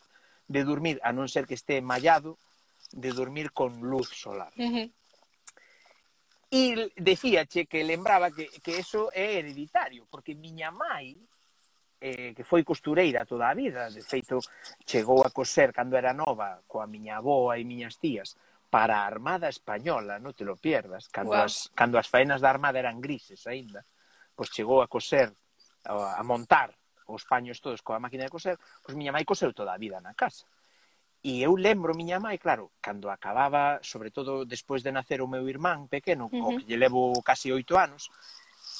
de 0.50 0.62
dormir, 0.66 0.98
a 1.02 1.14
non 1.14 1.30
ser 1.30 1.46
que 1.46 1.56
este 1.56 1.82
mallado, 1.82 2.38
de 2.92 3.12
dormir 3.12 3.52
con 3.52 3.80
luz 3.82 4.10
solar. 4.10 4.54
Uh 4.58 4.72
-huh. 4.72 4.88
E 6.50 6.92
decíache 6.96 7.68
que 7.68 7.84
lembraba 7.84 8.32
que, 8.32 8.48
que 8.64 8.80
eso 8.80 9.12
é 9.12 9.36
hereditario, 9.36 10.08
porque 10.08 10.32
miña 10.32 10.72
mãe, 10.72 11.20
eh, 12.00 12.32
que 12.32 12.48
foi 12.48 12.64
costureira 12.64 13.28
toda 13.28 13.52
a 13.52 13.54
vida, 13.54 13.92
de 13.92 14.00
feito, 14.00 14.40
chegou 14.88 15.28
a 15.28 15.30
coser 15.30 15.76
cando 15.76 16.00
era 16.00 16.16
nova 16.16 16.64
coa 16.64 16.88
miña 16.88 17.20
aboa 17.20 17.60
e 17.60 17.68
miñas 17.68 18.00
tías 18.00 18.40
para 18.70 19.04
a 19.04 19.08
Armada 19.08 19.48
Española, 19.52 20.20
non 20.24 20.32
te 20.32 20.48
lo 20.48 20.56
pierdas, 20.56 21.12
cando, 21.12 21.36
wow. 21.36 21.48
as, 21.48 21.68
cando 21.76 22.00
as 22.00 22.08
faenas 22.08 22.40
da 22.40 22.52
Armada 22.52 22.80
eran 22.80 23.04
grises 23.04 23.44
aínda, 23.44 23.84
pois 24.32 24.48
chegou 24.48 24.80
a 24.80 24.88
coser, 24.88 25.36
a 25.84 26.24
montar 26.24 26.76
os 27.08 27.24
paños 27.24 27.60
todos 27.64 27.84
coa 27.84 28.00
máquina 28.00 28.28
de 28.28 28.32
coser, 28.32 28.56
pois 28.84 28.96
miña 28.96 29.16
mãe 29.16 29.24
coseu 29.24 29.56
toda 29.56 29.76
a 29.76 29.80
vida 29.80 30.00
na 30.00 30.16
casa. 30.16 30.48
E 31.24 31.42
eu 31.42 31.56
lembro 31.58 31.98
miña 31.98 32.20
mãe, 32.20 32.38
claro, 32.38 32.72
cando 32.80 33.10
acababa, 33.10 33.80
sobre 33.82 34.12
todo 34.12 34.46
despois 34.46 34.84
de 34.84 34.92
nacer 34.92 35.22
o 35.22 35.28
meu 35.28 35.50
irmán 35.50 35.88
pequeno, 35.88 36.30
uh 36.30 36.32
-huh. 36.32 36.48
o 36.48 36.58
que 36.58 36.66
lle 36.70 36.78
levo 36.78 37.22
casi 37.26 37.52
oito 37.52 37.76
anos, 37.76 38.10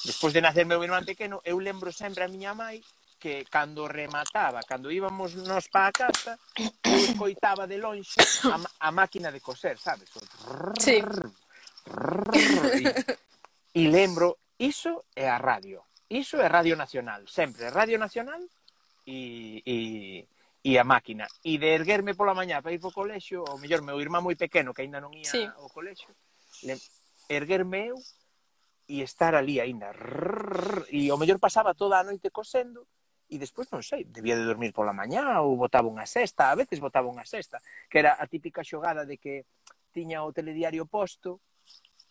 despois 0.04 0.32
de 0.32 0.40
nacer 0.40 0.64
meu 0.64 0.82
irmán 0.82 1.04
pequeno, 1.04 1.42
eu 1.44 1.58
lembro 1.58 1.92
sempre 1.92 2.24
a 2.24 2.30
miña 2.30 2.54
mãe 2.54 2.80
que 3.18 3.44
cando 3.50 3.90
remataba, 3.90 4.62
cando 4.62 4.94
íbamos 4.94 5.34
nos 5.34 5.66
pa 5.68 5.90
a 5.90 5.92
casa, 5.92 6.38
eu 6.86 6.96
escoitaba 7.10 7.66
de 7.66 7.76
lonxe 7.76 8.22
a, 8.46 8.88
a 8.88 8.90
máquina 8.94 9.34
de 9.34 9.40
coser, 9.42 9.76
sabes? 9.76 10.08
O 10.14 10.22
sí. 10.78 11.02
E, 13.74 13.80
e 13.80 13.88
lembro, 13.88 14.38
iso 14.58 15.04
é 15.14 15.28
a 15.28 15.38
radio. 15.38 15.82
Iso 16.08 16.40
é 16.40 16.46
Radio 16.46 16.76
Nacional, 16.76 17.26
sempre. 17.26 17.68
Radio 17.68 17.98
Nacional 17.98 18.40
e, 19.06 19.62
e, 19.66 20.28
e 20.68 20.76
a 20.76 20.84
máquina. 20.84 21.24
E 21.40 21.56
de 21.56 21.72
erguerme 21.72 22.12
pola 22.12 22.36
mañá 22.36 22.60
para 22.60 22.76
ir 22.76 22.84
ao 22.84 22.92
colexio, 22.92 23.40
ou 23.40 23.56
mellor, 23.56 23.80
meu 23.80 23.96
irmán 23.96 24.20
moi 24.20 24.36
pequeno 24.36 24.76
que 24.76 24.84
aínda 24.84 25.00
non 25.00 25.16
ía 25.16 25.24
sí. 25.24 25.48
ao 25.48 25.72
colexio, 25.72 26.12
erguerme 27.24 27.88
eu 27.88 27.96
e 28.84 29.00
estar 29.00 29.32
ali 29.32 29.64
aínda. 29.64 29.96
E 30.92 31.08
o 31.08 31.16
mellor 31.16 31.40
pasaba 31.40 31.72
toda 31.72 31.96
a 31.96 32.04
noite 32.04 32.28
cosendo, 32.28 32.84
e 33.32 33.40
despois 33.40 33.72
non 33.72 33.80
sei, 33.80 34.04
debía 34.04 34.36
de 34.36 34.44
dormir 34.44 34.76
pola 34.76 34.92
mañá 34.92 35.40
ou 35.40 35.56
botaba 35.56 35.88
unha 35.88 36.04
sexta, 36.04 36.52
a 36.52 36.58
veces 36.60 36.84
botaba 36.84 37.08
unha 37.08 37.24
sexta, 37.24 37.56
que 37.88 38.04
era 38.04 38.20
a 38.20 38.28
típica 38.28 38.60
xogada 38.60 39.08
de 39.08 39.16
que 39.16 39.48
tiña 39.88 40.20
o 40.20 40.36
telediario 40.36 40.84
posto 40.84 41.40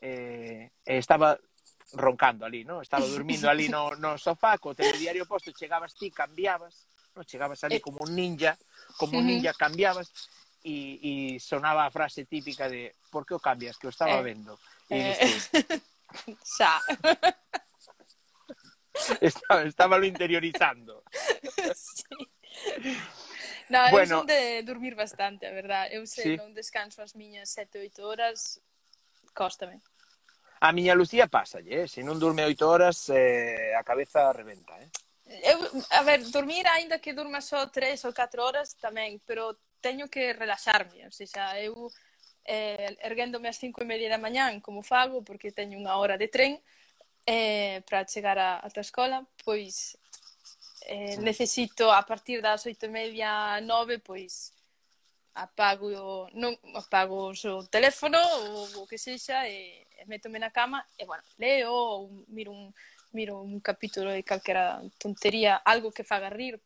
eh, 0.02 0.74
estaba 0.82 1.38
roncando 1.94 2.42
ali, 2.42 2.66
no? 2.66 2.82
estaba 2.82 3.06
dormindo 3.14 3.46
ali 3.54 3.70
no, 3.70 3.94
no 4.02 4.18
sofá 4.18 4.58
co 4.58 4.74
telediario 4.74 5.30
posto, 5.30 5.54
chegabas 5.54 5.94
ti, 5.94 6.10
cambiabas 6.10 6.97
¿no? 7.18 7.26
Chegabas 7.26 7.64
ali 7.66 7.78
eh, 7.78 7.82
como 7.82 7.98
un 8.06 8.14
ninja, 8.14 8.58
como 8.98 9.18
un 9.18 9.26
ninja 9.26 9.58
cambiabas 9.58 10.14
e, 10.62 11.34
e 11.36 11.40
sonaba 11.42 11.90
a 11.90 11.92
frase 11.92 12.30
típica 12.30 12.70
de 12.70 12.94
por 13.10 13.26
que 13.26 13.34
o 13.34 13.42
cambias, 13.42 13.82
que 13.82 13.90
o 13.90 13.90
estaba 13.90 14.22
eh, 14.22 14.24
vendo. 14.30 14.54
E 14.86 15.18
eh, 15.18 15.42
xa. 16.46 16.78
Estaba, 19.22 19.64
estaba 19.64 19.98
lo 19.98 20.06
interiorizando. 20.06 21.04
Sí. 21.76 22.04
No, 23.70 23.92
bueno, 23.92 24.16
eu 24.16 24.20
son 24.20 24.28
de 24.28 24.64
dormir 24.64 24.96
bastante, 24.96 25.46
a 25.46 25.52
verdad. 25.52 25.92
Eu 25.92 26.08
se 26.08 26.24
sí. 26.24 26.34
non 26.40 26.56
descanso 26.56 27.04
as 27.04 27.14
miñas 27.14 27.52
7, 27.52 27.84
8 27.84 28.00
horas, 28.00 28.64
cóstame. 29.36 29.84
A 30.64 30.72
miña 30.72 30.96
Lucía 30.96 31.28
pasa, 31.28 31.60
eh? 31.60 31.86
se 31.86 32.02
non 32.02 32.18
durme 32.18 32.48
8 32.48 32.64
horas, 32.64 33.12
eh, 33.12 33.76
a 33.76 33.84
cabeza 33.84 34.32
reventa. 34.32 34.74
Eh? 34.80 34.90
Eu, 35.44 35.60
a 35.92 36.02
ver, 36.04 36.24
dormir, 36.32 36.66
aínda 36.68 37.00
que 37.00 37.14
durma 37.14 37.42
só 37.42 37.68
tres 37.68 38.06
ou 38.06 38.14
catro 38.16 38.44
horas 38.44 38.76
tamén, 38.80 39.20
pero 39.28 39.60
teño 39.84 40.08
que 40.08 40.34
relaxarme, 40.34 41.04
ou 41.06 41.12
seja, 41.12 41.60
eu 41.60 41.92
eh, 42.48 42.96
erguéndome 43.04 43.52
ás 43.52 43.60
cinco 43.60 43.84
e 43.84 43.90
media 43.90 44.08
da 44.08 44.18
mañán, 44.18 44.64
como 44.64 44.82
fago, 44.82 45.22
porque 45.22 45.52
teño 45.52 45.76
unha 45.76 46.00
hora 46.00 46.16
de 46.16 46.32
tren, 46.32 46.64
eh, 47.28 47.84
para 47.84 48.08
chegar 48.08 48.40
a, 48.40 48.64
a 48.64 48.68
tua 48.72 48.88
escola, 48.88 49.28
pois 49.44 50.00
eh, 50.88 51.20
necesito 51.20 51.92
a 51.92 52.02
partir 52.08 52.40
das 52.42 52.64
oito 52.66 52.88
e 52.88 52.90
media, 52.90 53.60
nove, 53.60 54.00
pois 54.00 54.56
apago, 55.36 55.92
o, 55.92 56.30
non, 56.34 56.56
apago 56.74 57.30
o 57.30 57.36
seu 57.36 57.68
teléfono 57.68 58.18
ou 58.18 58.84
o 58.84 58.88
que 58.88 58.98
sexa 58.98 59.46
e, 59.46 59.86
e 60.00 60.04
metome 60.08 60.40
na 60.40 60.50
cama 60.50 60.82
e, 60.98 61.06
bueno, 61.06 61.22
leo 61.38 61.70
ou 61.72 62.26
miro 62.32 62.52
un, 62.56 62.74
miro 63.12 63.42
un 63.42 63.60
capítulo 63.60 64.12
de 64.12 64.24
calquera 64.24 64.82
tontería, 64.98 65.56
algo 65.64 65.92
que 65.92 66.04
faga 66.04 66.30
rir, 66.30 66.62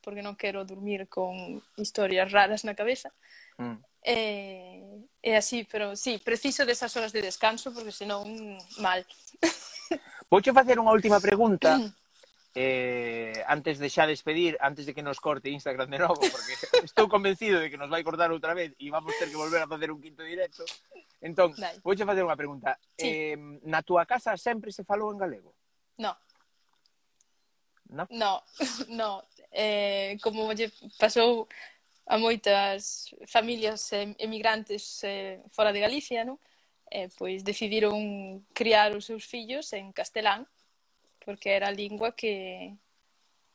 porque 0.00 0.24
non 0.24 0.36
quero 0.36 0.64
dormir 0.64 1.08
con 1.08 1.60
historias 1.76 2.32
raras 2.32 2.64
na 2.64 2.76
cabeza. 2.76 3.12
Mm. 3.60 3.78
E, 4.00 5.04
e 5.20 5.30
así, 5.36 5.68
pero 5.68 5.92
sí, 5.92 6.16
preciso 6.24 6.64
desas 6.64 6.96
horas 6.96 7.12
de 7.12 7.20
descanso, 7.20 7.72
porque 7.72 7.92
senón, 7.92 8.56
mal. 8.80 9.04
Vouche 10.32 10.56
facer 10.56 10.80
unha 10.80 10.94
última 10.94 11.20
pregunta, 11.20 11.76
mm. 11.76 11.90
eh, 12.56 13.44
antes 13.44 13.76
de 13.76 13.92
xa 13.92 14.08
despedir, 14.08 14.56
antes 14.64 14.88
de 14.88 14.96
que 14.96 15.04
nos 15.04 15.20
corte 15.20 15.52
Instagram 15.52 15.92
de 15.92 16.00
novo, 16.00 16.16
porque 16.16 16.54
estou 16.88 17.12
convencido 17.12 17.60
de 17.60 17.68
que 17.68 17.76
nos 17.76 17.92
vai 17.92 18.00
cortar 18.00 18.32
outra 18.32 18.56
vez 18.56 18.72
e 18.80 18.88
vamos 18.88 19.12
ter 19.20 19.28
que 19.28 19.36
volver 19.36 19.60
a 19.60 19.68
facer 19.68 19.92
un 19.92 20.00
quinto 20.00 20.24
directo. 20.24 20.64
Entón, 21.20 21.52
Dai. 21.52 21.76
vouche 21.84 22.08
facer 22.08 22.24
unha 22.24 22.38
pregunta. 22.38 22.80
Sí. 22.96 23.36
Eh, 23.36 23.36
na 23.68 23.84
túa 23.84 24.08
casa 24.08 24.32
sempre 24.40 24.72
se 24.72 24.88
falou 24.88 25.12
en 25.12 25.20
galego? 25.20 25.52
No. 25.98 26.16
No? 27.88 28.06
No, 28.10 28.42
no. 28.88 29.24
Eh, 29.52 30.16
como 30.22 30.52
lle 30.52 30.70
pasou 30.98 31.48
a 32.06 32.18
moitas 32.18 33.10
familias 33.26 33.90
emigrantes 34.18 35.02
eh, 35.04 35.42
fora 35.50 35.72
de 35.72 35.80
Galicia, 35.80 36.24
non? 36.24 36.38
Eh, 36.90 37.10
pois 37.18 37.42
decidiron 37.42 38.42
criar 38.54 38.94
os 38.94 39.06
seus 39.06 39.26
fillos 39.26 39.72
en 39.74 39.92
castelán, 39.92 40.46
porque 41.24 41.50
era 41.54 41.68
a 41.68 41.74
lingua 41.74 42.14
que, 42.14 42.74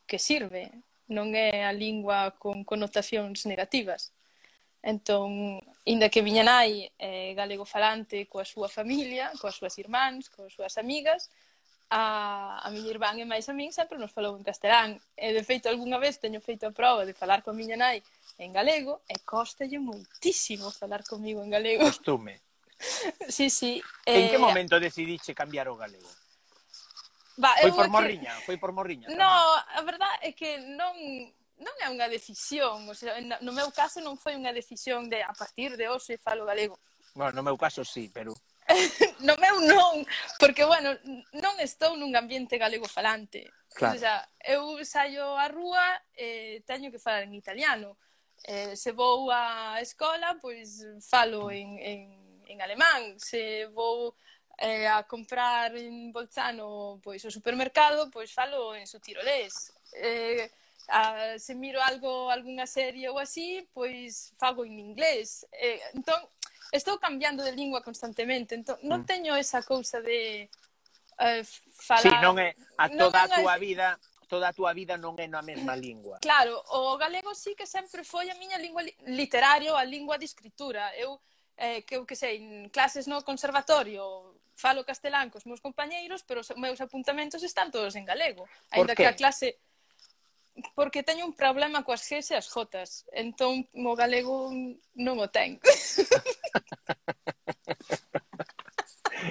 que 0.08 0.20
sirve, 0.20 0.72
non 1.12 1.36
é 1.36 1.68
a 1.68 1.76
lingua 1.76 2.34
con 2.40 2.64
connotacións 2.64 3.46
negativas. 3.46 4.16
Entón, 4.86 5.60
inda 5.84 6.12
que 6.14 6.22
viña 6.22 6.44
nai 6.46 6.92
eh, 7.00 7.34
galego 7.36 7.66
falante 7.66 8.28
coa 8.32 8.46
súa 8.46 8.70
familia, 8.70 9.34
coas 9.42 9.58
súas 9.58 9.76
irmáns, 9.82 10.30
coas 10.30 10.54
súas 10.54 10.78
amigas, 10.78 11.28
a, 11.96 12.60
a 12.60 12.68
miña 12.76 12.92
irmán 12.92 13.16
e 13.24 13.26
máis 13.26 13.48
a 13.48 13.56
min 13.56 13.72
sempre 13.72 13.96
nos 13.96 14.12
falou 14.12 14.36
en 14.36 14.44
castelán. 14.44 15.00
E, 15.16 15.32
de 15.32 15.44
feito, 15.48 15.72
algunha 15.72 15.96
vez 15.96 16.20
teño 16.20 16.44
feito 16.44 16.68
a 16.68 16.76
prova 16.76 17.08
de 17.08 17.16
falar 17.16 17.40
coa 17.40 17.56
miña 17.56 17.80
nai 17.80 18.04
en 18.36 18.52
galego 18.52 19.00
e 19.08 19.16
costalle 19.24 19.80
moitísimo 19.80 20.68
falar 20.76 21.08
comigo 21.08 21.40
en 21.40 21.56
galego. 21.56 21.88
Costume. 21.88 22.44
sí, 23.32 23.48
sí. 23.48 23.80
Eh... 24.04 24.28
En 24.28 24.28
que 24.28 24.36
eh, 24.36 24.44
momento 24.44 24.76
decidiche 24.76 25.32
cambiar 25.32 25.72
o 25.72 25.80
galego? 25.80 26.12
Va, 27.40 27.56
foi 27.64 27.72
por 27.72 27.88
que... 27.88 27.96
morriña, 27.96 28.34
foi 28.44 28.58
por 28.60 28.76
morriña. 28.76 29.08
No, 29.16 29.16
tamén. 29.16 29.80
a 29.80 29.82
verdade 29.88 30.16
é 30.28 30.32
que 30.36 30.60
non 30.76 30.92
non 31.56 31.76
é 31.80 31.88
unha 31.88 32.12
decisión, 32.12 32.84
o 32.92 32.92
sea, 32.92 33.16
no 33.40 33.56
meu 33.56 33.72
caso 33.72 34.04
non 34.04 34.20
foi 34.20 34.36
unha 34.36 34.52
decisión 34.52 35.08
de 35.08 35.24
a 35.24 35.32
partir 35.32 35.80
de 35.80 35.88
hoxe 35.88 36.20
falo 36.20 36.44
galego. 36.44 36.76
Bueno, 37.16 37.32
no 37.40 37.48
meu 37.48 37.56
caso 37.56 37.88
sí, 37.88 38.12
pero 38.12 38.36
no 39.28 39.38
meu 39.38 39.62
non, 39.62 40.02
porque, 40.42 40.66
bueno, 40.66 40.98
non 41.38 41.56
estou 41.62 41.94
nun 41.94 42.16
ambiente 42.18 42.58
galego 42.58 42.90
falante. 42.90 43.46
Claro. 43.76 43.94
Entón, 43.94 43.98
o 43.98 44.02
sea, 44.02 44.18
eu 44.42 44.64
saio 44.86 45.38
á 45.38 45.46
rúa 45.52 45.86
e 46.18 46.60
eh, 46.60 46.66
teño 46.66 46.90
que 46.90 47.02
falar 47.02 47.24
en 47.28 47.38
italiano. 47.38 47.98
Eh, 48.46 48.74
se 48.78 48.92
vou 48.92 49.30
á 49.30 49.78
escola, 49.82 50.38
pois 50.42 50.82
falo 51.02 51.52
en, 51.52 51.78
en, 51.78 52.02
en 52.48 52.58
alemán. 52.62 53.20
Se 53.22 53.68
vou 53.70 54.16
eh, 54.58 54.88
a 54.88 55.04
comprar 55.04 55.76
en 55.76 56.12
Bolzano 56.12 57.00
pois 57.04 57.24
o 57.26 57.32
supermercado, 57.32 58.10
pois 58.10 58.32
falo 58.34 58.74
en 58.76 58.88
su 58.88 59.00
tirolés. 59.00 59.74
Eh, 59.94 60.50
a, 60.88 61.38
se 61.40 61.56
miro 61.56 61.82
algo, 61.82 62.30
algunha 62.30 62.68
serie 62.68 63.10
ou 63.10 63.18
así, 63.18 63.68
pois 63.74 64.34
fago 64.38 64.66
en 64.66 64.80
inglés. 64.80 65.46
Eh, 65.52 65.82
entón, 65.94 66.30
estou 66.72 66.98
cambiando 66.98 67.44
de 67.44 67.52
lingua 67.54 67.82
constantemente, 67.82 68.56
entón 68.56 68.80
non 68.86 69.04
mm. 69.04 69.08
teño 69.10 69.32
esa 69.38 69.62
cousa 69.62 70.02
de 70.02 70.50
eh, 71.20 71.44
falar... 71.78 72.04
Sí, 72.04 72.14
non 72.24 72.40
é 72.42 72.56
a 72.78 72.90
toda 72.90 73.26
a 73.26 73.30
túa 73.30 73.56
vida 73.60 74.00
toda 74.26 74.50
a 74.50 74.54
túa 74.54 74.74
vida 74.74 74.98
non 74.98 75.14
é 75.22 75.30
na 75.30 75.46
mesma 75.46 75.78
lingua. 75.78 76.18
Claro, 76.20 76.58
o 76.74 76.98
galego 76.98 77.38
sí 77.38 77.54
que 77.54 77.70
sempre 77.70 78.02
foi 78.02 78.28
a 78.30 78.36
miña 78.36 78.58
lingua 78.58 78.82
literario, 79.06 79.78
a 79.78 79.86
lingua 79.86 80.18
de 80.18 80.26
escritura. 80.26 80.92
Eu, 80.98 81.22
eh, 81.56 81.86
que 81.86 81.96
eu 81.96 82.04
que 82.10 82.18
sei, 82.18 82.42
en 82.42 82.70
clases 82.74 83.06
no 83.06 83.22
conservatorio, 83.22 84.36
falo 84.58 84.84
castelán 84.84 85.30
cos 85.30 85.46
meus 85.46 85.62
compañeiros, 85.62 86.24
pero 86.24 86.42
os 86.42 86.50
meus 86.58 86.82
apuntamentos 86.82 87.44
están 87.44 87.72
todos 87.72 87.96
en 87.96 88.06
galego. 88.06 88.50
Ainda 88.72 88.96
que 88.96 89.06
a 89.06 89.16
clase 89.16 89.62
porque 90.76 91.04
teño 91.04 91.26
un 91.26 91.36
problema 91.36 91.84
coas 91.84 92.02
xes 92.08 92.32
e 92.32 92.36
as 92.36 92.48
jotas. 92.48 93.06
Entón, 93.12 93.68
o 93.74 93.94
galego 93.96 94.52
non 94.96 95.20
o 95.20 95.28
ten. 95.28 95.60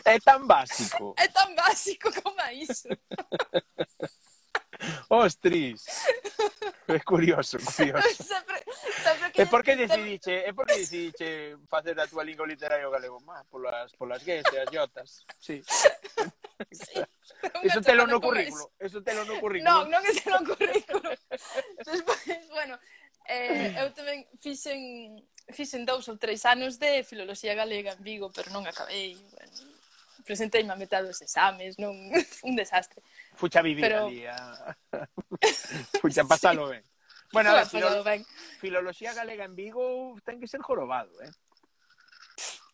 é 0.04 0.16
tan 0.20 0.44
básico. 0.44 1.14
É 1.16 1.28
tan 1.28 1.56
básico 1.56 2.12
como 2.20 2.40
iso. 2.52 2.88
Ostris! 5.08 5.84
É 6.86 7.00
curioso, 7.00 7.58
curioso. 7.58 8.22
Sempre, 8.22 8.64
sempre 9.02 9.30
que... 9.32 9.42
E 9.42 9.46
por 9.46 9.64
que 9.64 9.76
decidiche, 9.76 10.44
e 10.46 10.52
por 10.52 10.66
que 10.66 10.76
decidiche 10.76 11.56
facer 11.68 11.98
a 11.98 12.06
túa 12.06 12.24
lingua 12.24 12.46
literaria 12.46 12.88
o 12.88 12.92
galego? 12.92 13.20
Má, 13.24 13.44
polas, 13.48 13.92
polas 13.96 14.22
gues 14.22 14.44
e 14.52 14.58
as 14.60 14.68
yotas. 14.70 15.24
Sí. 15.40 15.62
sí. 16.72 17.00
Eso 17.62 17.80
telo 17.80 18.06
no 18.06 18.20
currículo. 18.20 18.70
Eso 18.78 19.02
telo 19.02 19.24
no 19.24 19.40
currículo. 19.40 19.64
Non, 19.64 19.88
non 19.88 20.04
é 20.04 20.12
no 20.28 20.44
currículo. 20.44 21.08
Despois, 21.88 22.44
bueno, 22.52 22.76
eh, 23.28 23.72
eu 23.80 23.88
tamén 23.96 24.28
fixen, 24.40 25.16
fixen 25.56 25.88
dous 25.88 26.04
ou 26.12 26.20
tres 26.20 26.44
anos 26.44 26.76
de 26.76 27.00
filoloxía 27.00 27.56
galega 27.56 27.96
en 27.96 28.04
Vigo, 28.04 28.28
pero 28.28 28.52
non 28.52 28.68
acabei. 28.68 29.16
Bueno, 29.16 29.56
presentei-me 30.24 30.72
a 30.72 30.76
metade 30.76 31.08
dos 31.08 31.20
exames, 31.20 31.80
non, 31.80 31.96
un 32.48 32.54
desastre 32.56 33.00
fucha 33.34 33.62
vivir 33.62 33.84
Pero... 33.84 34.06
ali. 34.06 34.26
A... 34.26 34.76
fucha 36.00 36.24
pasalo 36.24 36.66
sí. 36.66 36.72
ben. 36.72 36.84
Bueno, 37.32 37.50
a 37.50 37.54
ver, 37.54 37.66
filo... 37.66 38.04
ben. 38.04 38.24
filoloxía 38.60 39.12
galega 39.12 39.44
en 39.44 39.54
Vigo 39.56 40.16
ten 40.24 40.40
que 40.40 40.46
ser 40.46 40.60
jorobado, 40.62 41.10
eh? 41.22 41.30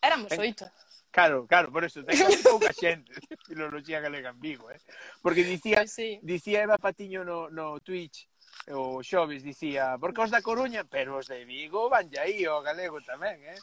Éramos 0.03 0.29
ten... 0.29 0.41
oito. 0.41 0.71
Claro, 1.11 1.47
claro, 1.47 1.73
por 1.73 1.85
eso 1.85 2.05
ten 2.05 2.15
que 2.15 2.39
pouca 2.45 2.73
xente 2.73 3.11
filoloxía 3.49 3.99
galega 4.01 4.31
en 4.31 4.41
Vigo, 4.41 4.71
eh? 4.71 4.79
Porque 5.23 5.43
dicía, 5.43 5.83
pues 5.83 5.93
sí. 5.93 6.21
dicía 6.23 6.63
Eva 6.63 6.79
Patiño 6.79 7.25
no, 7.25 7.51
no 7.51 7.81
Twitch 7.81 8.29
o 8.69 9.03
Xoves 9.03 9.43
dicía, 9.43 9.97
porque 9.99 10.21
os 10.21 10.31
da 10.31 10.43
Coruña, 10.43 10.85
pero 10.85 11.19
os 11.19 11.27
de 11.27 11.45
Vigo 11.45 11.89
van 11.89 12.07
aí 12.21 12.47
o 12.47 12.63
galego 12.63 13.01
tamén, 13.03 13.41
eh? 13.43 13.59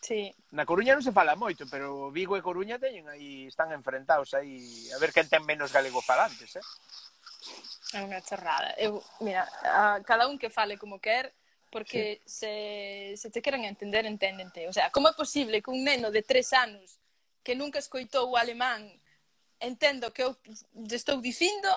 Sí. 0.00 0.30
Na 0.54 0.64
Coruña 0.64 0.94
non 0.94 1.02
se 1.02 1.10
fala 1.10 1.34
moito, 1.34 1.66
pero 1.66 2.14
Vigo 2.14 2.38
e 2.38 2.44
Coruña 2.44 2.78
teñen 2.78 3.10
aí, 3.10 3.50
están 3.50 3.74
enfrentados 3.74 4.30
aí, 4.32 4.86
a 4.94 4.98
ver 5.02 5.10
quen 5.10 5.26
ten 5.26 5.42
menos 5.42 5.74
galego 5.74 5.98
falantes, 5.98 6.54
eh? 6.54 6.66
É 7.98 8.00
unha 8.04 8.22
chorrada. 8.22 8.78
Eu, 8.78 9.02
mira, 9.18 9.48
a, 9.66 9.98
cada 10.06 10.30
un 10.30 10.38
que 10.38 10.54
fale 10.54 10.78
como 10.78 11.02
quer, 11.02 11.34
porque 11.70 12.22
sí. 12.24 12.46
se, 12.46 13.26
se 13.26 13.28
te 13.30 13.42
queren 13.42 13.64
entender, 13.64 14.06
enténdente. 14.06 14.68
O 14.68 14.72
sea, 14.72 14.90
como 14.94 15.08
é 15.08 15.14
posible 15.18 15.60
que 15.62 15.70
un 15.70 15.82
neno 15.82 16.14
de 16.14 16.22
tres 16.22 16.52
anos 16.54 17.00
que 17.42 17.58
nunca 17.58 17.78
escoitou 17.78 18.30
o 18.30 18.38
alemán 18.38 18.86
entendo 19.60 20.12
que 20.12 20.22
eu 20.22 20.36
estou 20.90 21.20
dicindo 21.20 21.68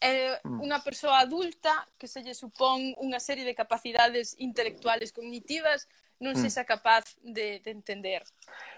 é 0.00 0.38
mm. 0.44 0.60
unha 0.60 0.78
persoa 0.84 1.18
adulta 1.24 1.72
que 1.98 2.06
se 2.06 2.20
lle 2.22 2.36
supón 2.36 2.94
unha 3.00 3.18
serie 3.18 3.42
de 3.42 3.56
capacidades 3.56 4.36
intelectuales 4.38 5.10
cognitivas 5.10 5.88
non 6.22 6.38
mm. 6.38 6.42
sexa 6.42 6.62
capaz 6.62 7.18
de, 7.22 7.58
de 7.58 7.70
entender. 7.70 8.22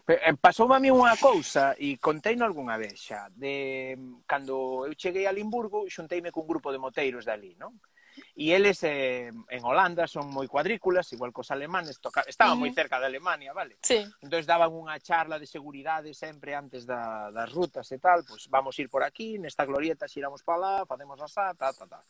Eh, 0.09 0.33
Pasou 0.41 0.71
a 0.73 0.81
mí 0.81 0.89
unha 0.89 1.17
cousa 1.21 1.77
e 1.77 2.01
conteino 2.01 2.47
algunha 2.49 2.81
vez 2.81 2.97
xa. 2.97 3.29
De, 3.35 3.97
cando 4.25 4.89
eu 4.89 4.95
cheguei 4.97 5.29
a 5.29 5.35
Limburgo, 5.35 5.85
xunteime 5.91 6.33
cun 6.33 6.49
grupo 6.49 6.73
de 6.73 6.81
moteiros 6.81 7.29
dali, 7.29 7.53
non? 7.61 7.77
E 8.33 8.53
eles 8.53 8.81
eh, 8.83 9.29
en 9.29 9.63
Holanda 9.65 10.09
son 10.09 10.33
moi 10.33 10.49
cuadrículas, 10.49 11.13
igual 11.13 11.33
cos 11.37 11.53
alemanes, 11.53 12.01
toca... 12.01 12.25
estaban 12.25 12.57
uh 12.57 12.65
-huh. 12.65 12.65
moi 12.65 12.73
cerca 12.73 12.97
de 12.97 13.09
Alemania, 13.09 13.53
vale? 13.53 13.77
Sí. 13.85 14.01
Entón 14.25 14.41
daban 14.49 14.73
unha 14.73 14.97
charla 15.01 15.37
de 15.37 15.45
seguridade 15.45 16.17
sempre 16.17 16.57
antes 16.57 16.89
da, 16.89 17.29
das 17.29 17.49
rutas 17.53 17.85
e 17.93 17.99
tal, 18.01 18.25
pois 18.25 18.49
pues, 18.49 18.53
vamos 18.53 18.73
ir 18.81 18.89
por 18.89 19.05
aquí, 19.05 19.37
nesta 19.37 19.69
glorieta 19.69 20.09
xiramos 20.09 20.41
para 20.41 20.61
lá, 20.61 20.75
facemos 20.89 21.21
asá, 21.21 21.53
ta, 21.53 21.73
ta, 21.73 21.85
ta. 21.85 22.01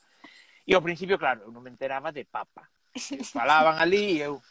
E 0.67 0.75
ao 0.75 0.83
principio, 0.83 1.19
claro, 1.19 1.47
eu 1.47 1.51
non 1.55 1.63
me 1.63 1.71
enteraba 1.71 2.11
de 2.11 2.27
papa. 2.27 2.67
Falaban 3.35 3.79
ali 3.79 4.19
e 4.19 4.27
eu, 4.27 4.43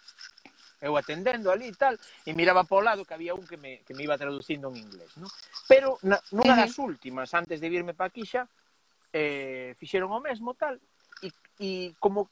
eu 0.86 0.94
atendendo 0.94 1.50
ali 1.50 1.74
e 1.74 1.76
tal, 1.76 1.98
e 1.98 2.32
miraba 2.38 2.64
para 2.64 2.78
o 2.78 2.86
lado 2.86 3.06
que 3.06 3.18
había 3.18 3.34
un 3.34 3.46
que 3.50 3.58
me, 3.58 3.82
que 3.82 3.98
me 3.98 4.06
iba 4.06 4.18
traducindo 4.18 4.70
en 4.70 4.78
inglés, 4.78 5.18
¿no? 5.18 5.26
Pero 5.66 5.98
na, 6.06 6.22
nunha 6.30 6.54
uh 6.54 6.58
-huh. 6.62 6.70
das 6.70 6.78
últimas, 6.78 7.34
antes 7.34 7.58
de 7.58 7.68
virme 7.74 7.98
para 7.98 8.14
aquí 8.14 8.22
xa, 8.22 8.46
eh, 9.10 9.74
fixeron 9.82 10.14
o 10.14 10.22
mesmo 10.22 10.54
tal, 10.54 10.78
e, 11.26 11.34
e 11.58 11.70
como 11.98 12.30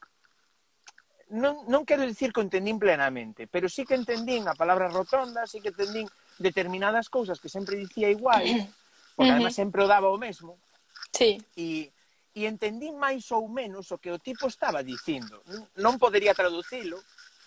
non, 1.34 1.66
non 1.66 1.82
quero 1.82 2.06
dicir 2.06 2.30
que 2.30 2.44
entendín 2.44 2.78
plenamente, 2.78 3.50
pero 3.50 3.66
sí 3.66 3.82
que 3.82 3.98
entendín 3.98 4.46
a 4.46 4.54
palabra 4.54 4.86
rotonda, 4.86 5.50
sí 5.50 5.58
que 5.58 5.74
entendín 5.74 6.06
determinadas 6.38 7.10
cousas 7.10 7.42
que 7.42 7.50
sempre 7.50 7.74
dicía 7.74 8.06
igual, 8.06 8.44
porque 9.18 9.30
uh 9.30 9.34
-huh. 9.34 9.42
además 9.42 9.54
sempre 9.58 9.82
o 9.82 9.90
daba 9.90 10.14
o 10.14 10.20
mesmo. 10.20 10.60
Sí. 11.10 11.42
E, 11.58 11.90
e 12.34 12.40
entendín 12.50 12.98
máis 12.98 13.30
ou 13.30 13.46
menos 13.46 13.94
o 13.94 13.98
que 14.02 14.10
o 14.10 14.18
tipo 14.18 14.50
estaba 14.50 14.82
dicindo. 14.82 15.40
Non 15.78 15.96
podería 16.02 16.34
traducilo, 16.34 16.98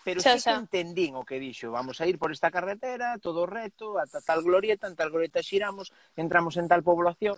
pero 0.08 0.24
xa, 0.24 0.40
sí 0.40 0.48
xa. 0.48 0.56
que 0.56 0.64
entendín 0.64 1.20
o 1.20 1.28
que 1.28 1.36
dixo, 1.36 1.68
vamos 1.68 2.00
a 2.00 2.08
ir 2.08 2.16
por 2.16 2.32
esta 2.32 2.48
carretera, 2.48 3.20
todo 3.20 3.44
reto, 3.44 4.00
ata 4.00 4.24
tal 4.24 4.40
glorieta, 4.40 4.88
en 4.88 4.96
tal 4.96 5.12
glorieta 5.12 5.44
xiramos, 5.44 5.92
entramos 6.16 6.56
en 6.56 6.72
tal 6.72 6.80
población, 6.80 7.36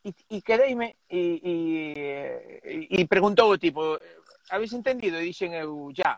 e, 0.00 0.16
e 0.32 0.40
quedeime 0.40 0.96
e, 1.04 1.20
e, 1.44 2.88
e 2.96 3.00
preguntou 3.04 3.52
o 3.52 3.60
tipo, 3.60 4.00
habéis 4.48 4.72
entendido? 4.72 5.20
E 5.20 5.28
dixen 5.28 5.52
eu, 5.52 5.92
ya. 5.92 6.16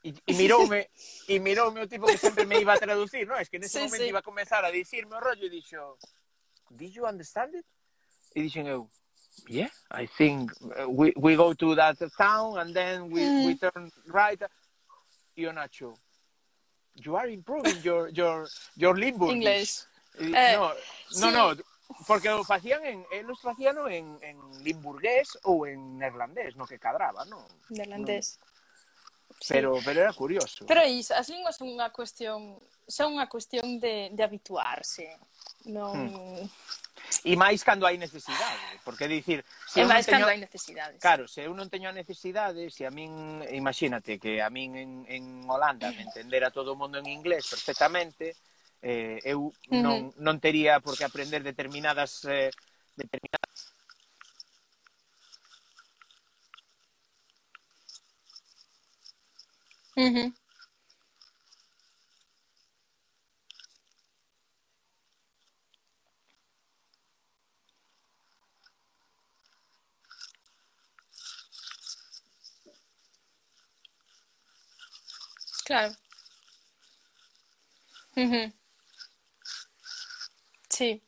E, 0.00 0.16
e 0.16 0.32
miroume, 0.32 0.88
e 1.28 1.36
miroume 1.36 1.84
o 1.84 1.90
tipo 1.92 2.08
que 2.08 2.16
sempre 2.16 2.48
me 2.48 2.64
iba 2.64 2.72
a 2.72 2.80
traducir, 2.80 3.28
no? 3.28 3.36
Es 3.36 3.52
que 3.52 3.60
nese 3.60 3.76
sí, 3.76 3.84
momento 3.84 4.08
sí. 4.08 4.08
iba 4.08 4.24
a 4.24 4.28
comenzar 4.30 4.64
a 4.64 4.72
dicirme 4.72 5.20
o 5.20 5.20
rollo 5.20 5.44
e 5.44 5.52
dixo, 5.52 6.00
did 6.72 6.96
you 6.96 7.04
understand 7.04 7.60
it? 7.60 7.68
E 8.32 8.40
dixen 8.40 8.64
eu, 8.72 8.88
yeah, 9.48 9.68
I 9.90 10.06
think 10.06 10.52
uh, 10.78 10.88
we 10.88 11.12
we 11.16 11.36
go 11.36 11.52
to 11.52 11.74
that 11.74 11.98
town 12.16 12.58
and 12.58 12.74
then 12.74 13.10
we, 13.10 13.20
mm. 13.20 13.46
we 13.46 13.54
turn 13.56 13.90
right. 14.06 14.40
You're 15.36 15.52
not 15.52 15.72
sure. 15.72 15.94
You 16.96 17.16
are 17.16 17.28
improving 17.28 17.82
your 17.82 18.08
your 18.08 18.46
your 18.76 18.98
English. 18.98 19.32
English. 19.32 19.72
Eh, 20.18 20.32
eh 20.34 20.56
no, 20.56 20.72
sí. 21.10 21.20
no, 21.20 21.30
no, 21.30 21.62
porque 22.06 22.28
lo 22.28 22.44
facían 22.44 22.84
en, 22.84 23.06
ellos 23.12 23.40
facíano 23.40 23.88
en, 23.88 24.18
en 24.22 24.36
limburgués 24.62 25.38
ou 25.44 25.66
en 25.66 25.98
neerlandés, 25.98 26.56
no 26.56 26.66
que 26.66 26.78
cadraba, 26.78 27.24
no? 27.26 27.46
Neerlandés. 27.70 28.38
No. 28.40 28.46
Sí. 29.40 29.54
Pero, 29.54 29.78
pero 29.84 30.00
era 30.00 30.12
curioso. 30.12 30.66
Pero 30.66 30.84
iso, 30.84 31.14
as 31.14 31.30
linguas 31.30 31.56
son 31.56 31.70
unha 31.72 31.88
cuestión, 31.88 32.60
son 32.84 33.16
unha 33.16 33.30
cuestión 33.30 33.80
de, 33.80 34.10
de 34.12 34.22
habituarse. 34.22 35.16
Non... 35.64 36.44
Hmm 36.44 36.80
E 37.24 37.34
máis 37.36 37.60
cando 37.66 37.84
hai 37.84 37.98
necesidade, 37.98 38.80
porque 38.86 39.10
dicir, 39.10 39.44
se 39.66 39.82
e 39.82 39.84
máis 39.84 40.06
teño... 40.06 40.24
cando 40.24 40.28
hai 40.30 40.38
necesidades. 40.40 41.00
Claro, 41.02 41.28
se 41.28 41.44
eu 41.44 41.52
non 41.52 41.68
teño 41.68 41.90
a 41.90 41.94
necesidade, 41.96 42.70
se 42.70 42.86
a 42.86 42.92
min, 42.94 43.44
imagínate 43.50 44.16
que 44.16 44.40
a 44.40 44.48
min 44.48 44.78
en, 44.78 44.90
en 45.10 45.24
Holanda 45.44 45.90
me 45.92 46.06
entendera 46.06 46.54
todo 46.54 46.72
o 46.72 46.78
mundo 46.80 46.96
en 47.02 47.10
inglés 47.10 47.44
perfectamente, 47.50 48.38
eh, 48.80 49.20
eu 49.26 49.52
non, 49.68 50.08
uh 50.08 50.14
-huh. 50.14 50.22
non 50.22 50.36
tería 50.40 50.80
por 50.80 50.96
que 50.96 51.04
aprender 51.04 51.44
determinadas 51.44 52.24
eh, 52.24 52.48
determinadas 52.96 53.50
Uh 59.96 60.08
-huh. 60.08 60.32
Claro. 75.70 75.94
Sí. 80.70 81.02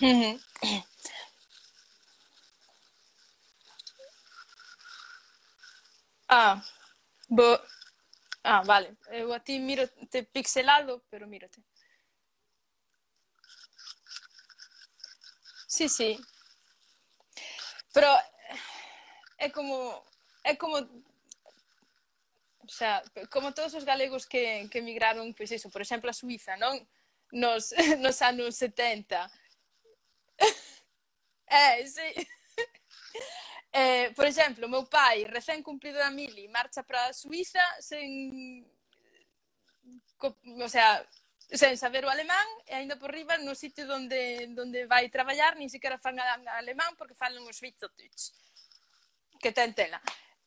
Ujú. 0.00 0.38
Ah, 6.30 6.62
bo... 7.28 7.48
ah, 8.44 8.62
vale. 8.70 8.96
Eu 9.20 9.32
a 9.32 9.40
ti 9.40 9.58
miro 9.58 9.84
te 10.12 10.22
pixelado, 10.34 10.94
pero 11.10 11.26
mírate. 11.26 11.60
Sí, 15.66 15.88
sí. 15.88 16.18
Pero 17.92 18.08
é 19.38 19.48
como 19.50 19.76
é 20.44 20.54
como 20.56 20.76
o 22.62 22.68
sea, 22.68 23.02
como 23.30 23.52
todos 23.52 23.74
os 23.74 23.84
galegos 23.84 24.26
que, 24.26 24.68
que 24.70 24.78
emigraron, 24.78 25.34
pois 25.34 25.50
iso, 25.50 25.70
por 25.74 25.82
exemplo, 25.82 26.08
a 26.10 26.14
Suiza, 26.14 26.54
non? 26.56 26.74
Nos, 27.42 27.74
nos 28.04 28.22
anos 28.22 28.54
70. 28.56 29.26
É, 31.46 31.84
sí. 31.86 32.28
Eh, 33.72 34.10
por 34.16 34.26
exemplo, 34.26 34.68
meu 34.68 34.86
pai, 34.86 35.24
recén 35.24 35.62
cumplido 35.62 36.02
a 36.02 36.10
mili, 36.10 36.48
marcha 36.48 36.82
para 36.82 37.06
a 37.06 37.12
Suiza 37.12 37.62
sen... 37.78 38.66
Co, 40.18 40.36
o 40.44 40.68
sea, 40.68 41.06
sen 41.50 41.78
saber 41.78 42.04
o 42.04 42.10
alemán 42.10 42.46
e 42.66 42.74
aínda 42.74 42.98
por 42.98 43.10
riba 43.10 43.38
no 43.38 43.54
sitio 43.54 43.86
onde, 43.90 44.46
onde 44.54 44.86
vai 44.86 45.08
traballar 45.08 45.56
nin 45.56 45.72
sequera 45.72 45.98
fan 45.98 46.18
alemán 46.60 46.94
porque 46.94 47.18
falan 47.18 47.42
o 47.42 47.50
Schweizerdeutsch 47.50 48.34
que 49.40 49.50
ten 49.50 49.72
tela. 49.74 49.98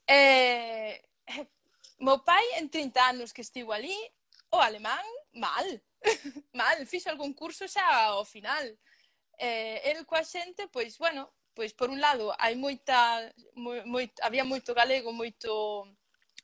Eh, 0.07 1.01
meu 1.99 2.23
pai 2.23 2.43
en 2.59 2.69
30 2.69 3.09
anos 3.09 3.33
que 3.33 3.41
estivo 3.41 3.73
ali, 3.73 3.95
o 4.51 4.61
alemán 4.61 5.03
mal, 5.33 5.65
mal, 6.53 6.77
fixo 6.85 7.09
algún 7.09 7.33
curso 7.33 7.67
xa 7.67 7.83
ao 8.13 8.23
final. 8.23 8.63
Eh, 9.39 9.81
el 9.91 10.05
coa 10.05 10.23
xente, 10.23 10.69
pois, 10.69 10.95
bueno, 10.97 11.33
Pois 11.53 11.73
por 11.73 11.89
un 11.89 12.01
lado, 12.01 12.33
hai 12.39 12.55
moita 12.55 12.97
moi, 13.55 13.85
moi, 13.85 14.05
había 14.25 14.43
moito 14.43 14.73
galego, 14.73 15.13
moito 15.13 15.85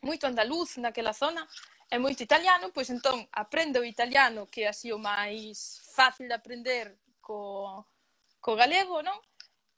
moito 0.07 0.23
andaluz 0.27 0.77
naquela 0.77 1.13
zona 1.13 1.43
e 1.89 1.97
moito 1.97 2.21
italiano, 2.21 2.69
pois 2.75 2.89
entón 2.93 3.25
aprendo 3.33 3.81
o 3.81 3.89
italiano, 3.93 4.45
que 4.51 4.61
é 4.63 4.69
así 4.69 4.93
o 4.93 5.01
máis 5.01 5.81
fácil 5.97 6.27
de 6.29 6.35
aprender 6.37 6.85
co 7.25 7.85
co 8.43 8.51
galego, 8.55 9.01
non? 9.01 9.17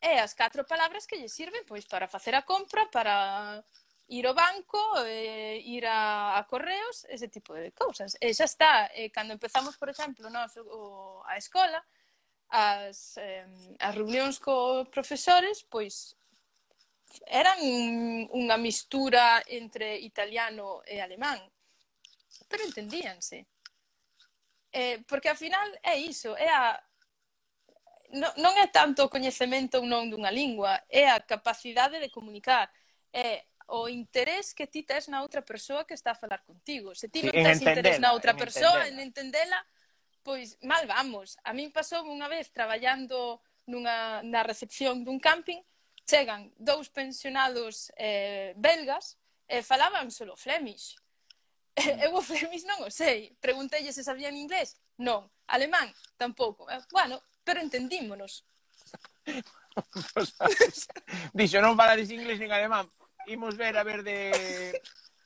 E 0.03 0.19
as 0.19 0.33
catro 0.35 0.67
palabras 0.67 1.07
que 1.07 1.17
lle 1.19 1.29
sirven 1.31 1.63
pois 1.65 1.85
para 1.87 2.07
facer 2.11 2.35
a 2.35 2.43
compra, 2.43 2.83
para 2.91 3.63
ir 4.11 4.27
ao 4.27 4.35
banco, 4.35 4.79
eh, 5.07 5.61
ir 5.63 5.85
a, 5.87 6.37
a 6.39 6.43
correos, 6.51 7.05
ese 7.07 7.29
tipo 7.29 7.53
de 7.55 7.71
cousas. 7.71 8.17
E 8.19 8.33
xa 8.35 8.43
está, 8.45 8.91
eh, 8.93 9.09
cando 9.15 9.31
empezamos, 9.33 9.77
por 9.79 9.87
exemplo, 9.89 10.29
nós 10.29 10.51
o, 10.59 11.23
a 11.25 11.37
escola, 11.37 11.79
as, 12.51 13.15
eh, 13.17 13.47
as 13.79 13.95
reunións 13.95 14.37
co 14.37 14.83
profesores, 14.91 15.63
pois 15.63 16.19
eran 17.27 17.59
unha 18.31 18.59
mistura 18.59 19.39
entre 19.47 19.99
italiano 20.03 20.83
e 20.83 20.99
alemán, 20.99 21.39
pero 22.51 22.67
entendíanse. 22.67 23.47
Eh, 24.71 25.03
porque 25.07 25.31
ao 25.31 25.39
final 25.39 25.67
é 25.83 25.95
iso, 25.99 26.35
é 26.35 26.47
a 26.47 26.75
no, 28.11 28.27
non 28.43 28.53
é 28.59 28.67
tanto 28.67 29.07
o 29.07 29.11
coñecemento 29.11 29.79
ou 29.79 29.87
non 29.87 30.11
dunha 30.11 30.31
lingua, 30.31 30.83
é 30.91 31.07
a 31.07 31.23
capacidade 31.23 31.99
de 32.03 32.11
comunicar, 32.11 32.67
é 33.11 33.47
o 33.71 33.87
interés 33.87 34.51
que 34.51 34.67
ti 34.67 34.83
tes 34.83 35.07
na 35.07 35.23
outra 35.23 35.39
persoa 35.39 35.87
que 35.87 35.95
está 35.95 36.11
a 36.11 36.19
falar 36.19 36.43
contigo. 36.43 36.91
Se 36.91 37.07
ti 37.07 37.23
non 37.23 37.31
tes 37.31 37.63
interés 37.63 37.99
na 38.03 38.11
outra 38.11 38.35
en 38.35 38.39
persoa, 38.39 38.83
entendela. 38.83 38.91
en 38.91 39.07
entendela, 39.07 39.59
pois 40.23 40.57
mal 40.61 40.87
vamos. 40.87 41.37
A 41.43 41.53
min 41.53 41.73
pasou 41.73 42.05
unha 42.07 42.29
vez 42.29 42.53
traballando 42.53 43.41
nunha, 43.67 44.23
na 44.25 44.43
recepción 44.43 45.05
dun 45.05 45.19
camping, 45.19 45.61
chegan 46.05 46.53
dous 46.57 46.89
pensionados 46.89 47.91
eh, 47.97 48.53
belgas 48.57 49.17
e 49.47 49.61
falaban 49.61 50.11
solo 50.11 50.35
flemish. 50.35 50.95
Mm. 51.75 51.77
Eu 52.05 52.15
o 52.15 52.21
flemish 52.21 52.63
non 52.65 52.83
o 52.83 52.91
sei. 52.91 53.35
Preguntelle 53.39 53.93
se 53.93 54.03
sabían 54.03 54.35
inglés. 54.35 54.75
Non. 54.97 55.29
Alemán, 55.47 55.93
tampouco. 56.17 56.69
Eh, 56.69 56.81
bueno, 56.91 57.21
pero 57.43 57.61
entendímonos. 57.61 58.45
Dixo, 61.33 61.61
non 61.63 61.79
falades 61.79 62.11
inglés 62.11 62.39
nin 62.39 62.51
alemán. 62.51 62.91
Imos 63.29 63.55
ver 63.55 63.77
a 63.77 63.83
ver 63.85 64.03
de 64.03 64.81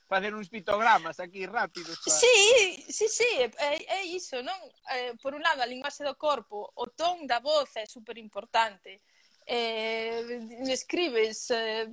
facer 0.06 0.34
uns 0.34 0.48
pitogramas 0.48 1.18
aquí 1.20 1.46
rápidos. 1.46 1.98
Para... 1.98 2.16
Sí, 2.16 2.84
sí, 2.88 3.08
sí, 3.08 3.28
é, 3.40 4.00
é 4.00 4.04
iso, 4.06 4.42
non? 4.42 4.56
Eh, 4.94 5.14
por 5.20 5.34
un 5.34 5.42
lado, 5.42 5.62
a 5.62 5.66
linguaxe 5.66 6.06
do 6.06 6.14
corpo, 6.14 6.70
o 6.74 6.86
ton 6.94 7.26
da 7.26 7.42
voz 7.42 7.74
é 7.76 7.86
super 7.86 8.16
importante. 8.18 9.02
Eh, 9.46 10.42
escribes 10.70 11.50
eh, 11.50 11.86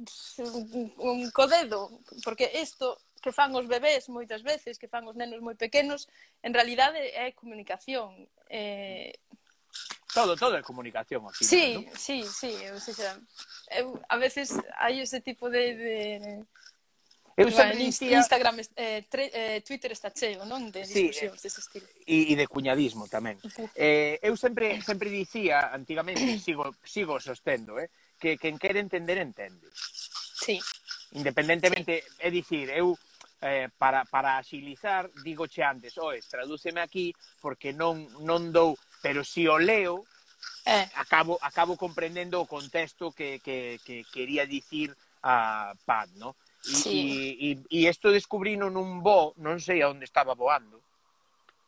un 0.97 1.29
codedo, 1.31 2.01
porque 2.23 2.49
isto 2.61 2.97
que 3.21 3.31
fan 3.31 3.55
os 3.55 3.67
bebés 3.69 4.09
moitas 4.09 4.43
veces, 4.43 4.77
que 4.77 4.91
fan 4.91 5.07
os 5.07 5.15
nenos 5.15 5.39
moi 5.41 5.55
pequenos, 5.55 6.09
en 6.43 6.51
realidade 6.53 6.99
é 7.13 7.31
comunicación. 7.33 8.27
Eh, 8.49 9.13
todo, 10.13 10.37
todo 10.37 10.53
é 10.57 10.61
comunicación, 10.61 11.25
Aquí, 11.25 11.45
Sí, 11.45 11.65
¿no? 11.81 11.95
sí, 11.97 12.17
sí, 12.25 12.51
o 12.69 12.77
sea, 12.77 13.17
eu, 13.73 13.97
a 14.09 14.17
veces 14.17 14.53
hai 14.77 15.01
ese 15.01 15.21
tipo 15.21 15.49
de, 15.49 15.63
de 15.73 15.93
Eu 17.35 17.49
sempre 17.49 17.77
dicía... 17.77 18.17
Instagram, 18.17 18.61
eh, 18.75 19.05
tre, 19.09 19.31
eh, 19.33 19.61
Twitter 19.65 19.91
está 19.91 20.13
cheo, 20.13 20.45
non? 20.45 20.69
De 20.69 20.85
discusións 20.85 21.41
sí, 21.41 21.45
dese 21.49 21.59
estilo. 21.65 21.87
E, 22.05 22.29
e 22.29 22.33
de 22.37 22.45
cuñadismo 22.45 23.09
tamén. 23.09 23.41
eh, 23.73 24.21
eu 24.21 24.37
sempre 24.37 24.77
sempre 24.85 25.09
dicía, 25.09 25.73
antigamente, 25.73 26.21
sigo, 26.45 26.77
sigo 26.85 27.17
sostendo, 27.17 27.81
eh, 27.81 27.89
que 28.21 28.37
quen 28.37 28.61
quere 28.61 28.77
entender, 28.77 29.17
entende. 29.17 29.65
Sí. 29.73 30.61
Independentemente, 31.17 32.05
sí. 32.05 32.21
é 32.21 32.29
dicir, 32.29 32.69
eu 32.69 32.93
eh, 33.41 33.69
para, 33.77 34.05
para 34.05 34.37
agilizar, 34.37 35.09
digo 35.25 35.49
che 35.49 35.63
antes, 35.63 35.97
oes, 35.97 36.29
tradúceme 36.29 36.81
aquí, 36.81 37.13
porque 37.41 37.73
non, 37.73 38.07
non 38.21 38.53
dou, 38.53 38.77
pero 39.01 39.25
si 39.25 39.49
o 39.49 39.57
leo, 39.57 40.05
eh. 40.69 40.87
acabo, 40.95 41.41
acabo 41.41 41.75
comprendendo 41.75 42.39
o 42.39 42.47
contexto 42.47 43.11
que, 43.11 43.41
que, 43.41 43.81
que 43.83 44.05
quería 44.13 44.45
dicir 44.45 44.95
a 45.23 45.73
Pat, 45.85 46.09
no? 46.15 46.35
E, 46.63 46.75
sí. 46.75 47.35
e, 47.39 47.51
e, 47.51 47.83
e 47.83 47.89
isto 47.89 48.09
descubrino 48.09 48.69
nun 48.69 49.03
bo, 49.03 49.35
non 49.43 49.59
sei 49.59 49.83
aonde 49.83 50.07
estaba 50.07 50.33
voando, 50.33 50.79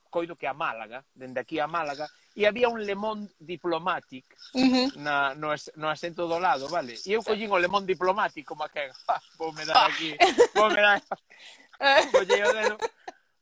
coido 0.08 0.40
que 0.40 0.48
a 0.48 0.56
Málaga, 0.56 1.04
dende 1.12 1.44
aquí 1.44 1.60
a 1.60 1.68
Málaga, 1.68 2.08
e 2.36 2.48
había 2.48 2.72
un 2.72 2.80
lemón 2.80 3.28
diplomatic 3.40 4.24
uh 4.56 4.60
-huh. 4.60 4.88
na, 4.96 5.36
no, 5.36 5.52
as, 5.52 5.72
no 5.76 5.92
asento 5.92 6.28
do 6.28 6.40
lado, 6.40 6.68
vale? 6.72 6.96
E 7.04 7.12
eu 7.12 7.24
collín 7.24 7.52
o 7.52 7.60
lemón 7.60 7.84
diplomatic 7.84 8.48
como 8.48 8.64
a 8.64 8.72
que, 8.72 8.88
ah, 9.12 9.20
vou 9.36 9.52
me 9.52 9.68
dar 9.68 9.92
aquí, 9.92 10.16
vou 10.56 10.72
me 10.72 10.80
dar... 10.80 11.04
Collei 12.16 12.44
o 12.44 12.54
dedo, 12.56 12.78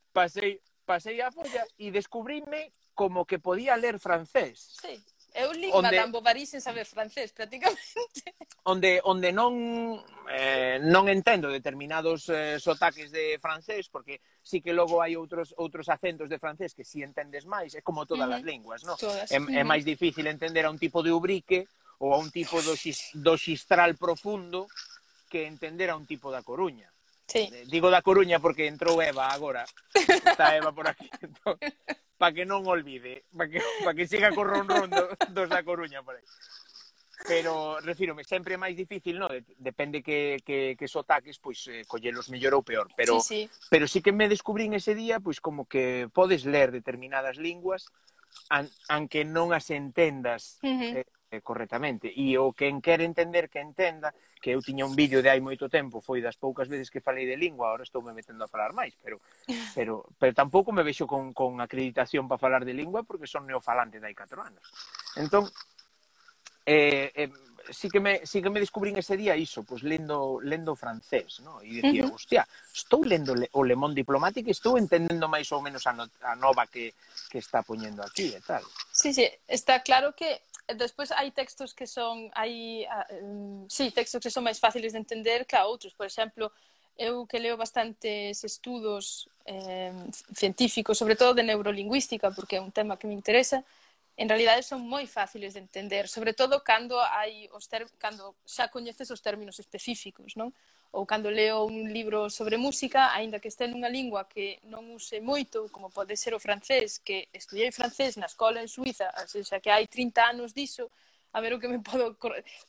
pasei, 0.09 0.57
pasei 0.85 1.21
a 1.21 1.29
folla 1.29 1.61
e 1.77 1.93
descubríme 1.93 2.73
como 2.97 3.25
que 3.25 3.37
podía 3.37 3.77
ler 3.77 4.01
francés. 4.01 4.77
Sí. 4.81 4.97
Eu 5.33 5.51
li 5.51 5.69
onde... 5.73 5.89
Madame 5.89 6.11
Bovary 6.11 6.45
sen 6.45 6.61
saber 6.61 6.85
francés, 6.85 7.33
prácticamente. 7.33 8.21
Onde, 8.65 9.01
onde 9.03 9.33
non, 9.33 9.99
eh, 10.31 10.79
non 10.79 11.11
entendo 11.11 11.51
determinados 11.51 12.31
eh, 12.31 12.63
sotaques 12.63 13.11
de 13.11 13.35
francés, 13.41 13.91
porque 13.91 14.21
sí 14.39 14.63
que 14.63 14.71
logo 14.71 15.03
hai 15.03 15.19
outros 15.19 15.51
outros 15.59 15.91
acentos 15.91 16.31
de 16.31 16.39
francés 16.39 16.71
que 16.71 16.87
si 16.87 17.03
entendes 17.03 17.43
máis, 17.43 17.75
é 17.75 17.83
como 17.83 18.07
todas 18.07 18.31
uh 18.31 18.31
-huh. 18.31 18.39
as 18.39 18.47
linguas, 18.47 18.87
non? 18.87 18.95
É, 18.95 19.35
uh 19.35 19.43
-huh. 19.43 19.51
é 19.51 19.67
máis 19.67 19.83
difícil 19.83 20.31
entender 20.31 20.63
a 20.63 20.71
un 20.71 20.79
tipo 20.79 21.03
de 21.03 21.11
ubrique 21.11 21.67
ou 21.99 22.15
a 22.15 22.17
un 22.23 22.31
tipo 22.31 22.55
do, 22.63 22.71
xis, 22.71 23.11
do 23.11 23.35
xistral 23.35 23.99
profundo 23.99 24.71
que 25.27 25.43
entender 25.43 25.91
a 25.91 25.99
un 25.99 26.07
tipo 26.07 26.31
da 26.31 26.39
Coruña. 26.39 26.87
Sí. 27.27 27.51
Eh, 27.51 27.67
digo 27.67 27.91
da 27.91 27.99
Coruña 27.99 28.39
porque 28.39 28.67
entrou 28.67 29.01
Eva 29.03 29.27
agora. 29.27 29.67
Está 29.91 30.55
Eva 30.55 30.71
por 30.71 30.87
aquí. 30.87 31.09
Entón, 31.25 31.59
para 32.23 32.31
que 32.31 32.47
non 32.47 32.63
olvide, 32.63 33.27
para 33.35 33.51
que, 33.51 33.59
pa 33.83 33.91
que 33.91 34.07
siga 34.07 34.31
co 34.31 34.47
ron 34.47 34.63
ron 34.63 34.87
do, 34.87 35.11
dos 35.35 35.51
da 35.51 35.59
Coruña 35.59 35.99
por 36.07 36.15
aí. 36.15 36.23
Pero, 37.27 37.83
refírome, 37.83 38.23
sempre 38.23 38.55
é 38.55 38.57
máis 38.63 38.79
difícil, 38.79 39.19
no? 39.19 39.27
depende 39.59 39.99
que, 39.99 40.39
que, 40.39 40.79
que 40.79 40.87
so 40.87 41.03
taques, 41.03 41.35
pois 41.43 41.67
eh, 41.67 41.83
collelos 41.83 42.31
mellor 42.31 42.55
ou 42.55 42.63
peor. 42.63 42.87
Pero 42.95 43.19
sí, 43.19 43.51
sí. 43.51 43.67
pero 43.67 43.91
sí 43.91 43.99
que 43.99 44.15
me 44.15 44.31
descubrín 44.31 44.71
ese 44.71 44.95
día, 44.95 45.19
pois 45.19 45.43
como 45.43 45.67
que 45.67 46.07
podes 46.15 46.47
ler 46.47 46.71
determinadas 46.71 47.35
linguas, 47.35 47.91
an, 48.47 48.71
anque 48.87 49.27
non 49.27 49.51
as 49.51 49.67
entendas 49.67 50.63
uh 50.63 50.71
-huh. 50.71 51.03
eh, 51.03 51.07
eh, 51.33 51.41
correctamente. 51.41 52.13
E 52.13 52.37
o 52.37 52.53
quen 52.53 52.77
quer 52.77 53.01
entender, 53.01 53.49
que 53.49 53.57
entenda, 53.57 54.13
que 54.37 54.53
eu 54.53 54.61
tiña 54.61 54.85
un 54.85 54.93
vídeo 54.93 55.25
de 55.25 55.33
hai 55.33 55.41
moito 55.41 55.65
tempo, 55.65 55.97
foi 55.97 56.21
das 56.21 56.37
poucas 56.37 56.69
veces 56.69 56.93
que 56.93 57.01
falei 57.01 57.25
de 57.25 57.33
lingua, 57.33 57.73
agora 57.73 57.81
estou 57.81 58.05
me 58.05 58.13
metendo 58.13 58.45
a 58.45 58.51
falar 58.51 58.77
máis, 58.77 58.93
pero 59.01 59.17
pero 59.73 60.05
pero 60.21 60.37
tampouco 60.37 60.69
me 60.69 60.85
vexo 60.85 61.09
con, 61.09 61.33
con 61.33 61.57
acreditación 61.57 62.29
para 62.29 62.37
falar 62.37 62.61
de 62.61 62.77
lingua 62.77 63.01
porque 63.01 63.25
son 63.25 63.49
neofalante 63.49 63.97
de 63.97 64.05
hai 64.05 64.13
4 64.13 64.45
anos. 64.45 64.61
Entón, 65.17 65.49
eh, 66.69 67.09
eh, 67.17 67.33
sí 67.69 67.89
que 67.89 67.99
me 67.99 68.25
sí 68.25 68.41
que 68.41 68.49
me 68.53 68.59
descubrín 68.59 68.97
ese 68.97 69.17
día 69.17 69.35
iso, 69.35 69.63
pois 69.63 69.81
pues, 69.81 69.89
lendo 69.89 70.37
lendo 70.37 70.75
francés, 70.75 71.41
no? 71.41 71.61
E 71.65 71.81
dicía, 71.81 72.05
uh 72.05 72.13
-huh. 72.13 72.15
hostia, 72.15 72.45
estou 72.73 73.01
lendo 73.01 73.33
le, 73.33 73.49
o 73.57 73.65
Le 73.65 73.73
Monde 73.73 74.05
Diplomatique 74.05 74.53
e 74.53 74.57
estou 74.57 74.77
entendendo 74.77 75.25
máis 75.25 75.49
ou 75.49 75.65
menos 75.65 75.81
a, 75.89 75.97
no, 75.97 76.05
a 76.21 76.37
nova 76.37 76.67
que 76.69 76.93
que 77.31 77.39
está 77.41 77.65
poñendo 77.65 78.05
aquí 78.05 78.29
e 78.37 78.41
tal. 78.45 78.61
Sí, 78.93 79.13
sí, 79.13 79.25
está 79.47 79.81
claro 79.81 80.13
que 80.13 80.45
despois 80.67 81.11
hai 81.11 81.31
textos 81.31 81.73
que 81.73 81.85
son 81.87 82.31
hai 82.33 82.85
ah, 82.87 83.05
uh, 83.11 83.25
um, 83.25 83.65
sí, 83.69 83.91
textos 83.91 84.21
que 84.23 84.31
son 84.31 84.43
máis 84.47 84.59
fáciles 84.59 84.93
de 84.93 84.99
entender 84.99 85.45
que 85.45 85.55
a 85.55 85.65
outros, 85.67 85.93
por 85.93 86.05
exemplo, 86.07 86.51
eu 86.97 87.25
que 87.27 87.39
leo 87.39 87.57
bastantes 87.57 88.43
estudos 88.43 89.27
eh, 89.45 89.91
científicos, 90.35 90.97
sobre 90.97 91.15
todo 91.15 91.33
de 91.33 91.43
neurolingüística, 91.43 92.31
porque 92.31 92.57
é 92.57 92.61
un 92.61 92.71
tema 92.71 92.97
que 92.97 93.07
me 93.07 93.17
interesa, 93.17 93.65
en 94.15 94.29
realidade 94.29 94.61
son 94.61 94.85
moi 94.85 95.09
fáciles 95.09 95.57
de 95.57 95.61
entender, 95.65 96.05
sobre 96.07 96.33
todo 96.37 96.61
cando 96.61 97.01
hai 97.01 97.49
os 97.51 97.65
ter... 97.65 97.89
cando 97.97 98.37
xa 98.45 98.69
coñeces 98.69 99.09
os 99.09 99.21
términos 99.25 99.57
específicos, 99.57 100.37
non? 100.37 100.53
ou 100.93 101.09
cando 101.09 101.33
leo 101.33 101.65
un 101.65 101.89
libro 101.89 102.29
sobre 102.29 102.55
música, 102.55 103.09
aínda 103.17 103.41
que 103.41 103.49
este 103.49 103.65
nunha 103.65 103.89
lingua 103.89 104.29
que 104.29 104.61
non 104.69 104.85
use 104.93 105.17
moito, 105.25 105.65
como 105.73 105.89
pode 105.89 106.13
ser 106.13 106.37
o 106.37 106.39
francés, 106.39 107.01
que 107.01 107.33
estudiei 107.33 107.73
francés 107.73 108.13
na 108.13 108.29
escola 108.29 108.61
en 108.61 108.69
Suiza, 108.69 109.09
xa 109.25 109.57
que 109.57 109.73
hai 109.73 109.89
30 109.89 110.21
anos 110.21 110.53
diso, 110.53 110.93
a 111.33 111.41
ver 111.41 111.57
o 111.57 111.59
que 111.59 111.67
me 111.67 111.81
podo... 111.81 112.13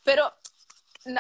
Pero 0.00 0.24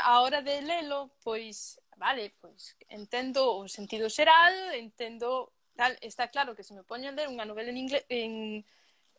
a 0.00 0.14
hora 0.24 0.40
de 0.40 0.64
lelo, 0.64 1.12
pois, 1.20 1.76
vale, 2.00 2.32
pois 2.40 2.72
entendo 2.88 3.52
o 3.52 3.68
sentido 3.68 4.08
xeral, 4.08 4.72
entendo 4.72 5.52
tal, 5.76 5.92
está 6.00 6.28
claro 6.32 6.56
que 6.56 6.64
se 6.64 6.72
me 6.72 6.88
poño 6.88 7.12
a 7.12 7.12
ler 7.12 7.28
unha 7.28 7.44
novela 7.44 7.68
en 7.68 7.78
inglés 7.84 8.04
en 8.08 8.64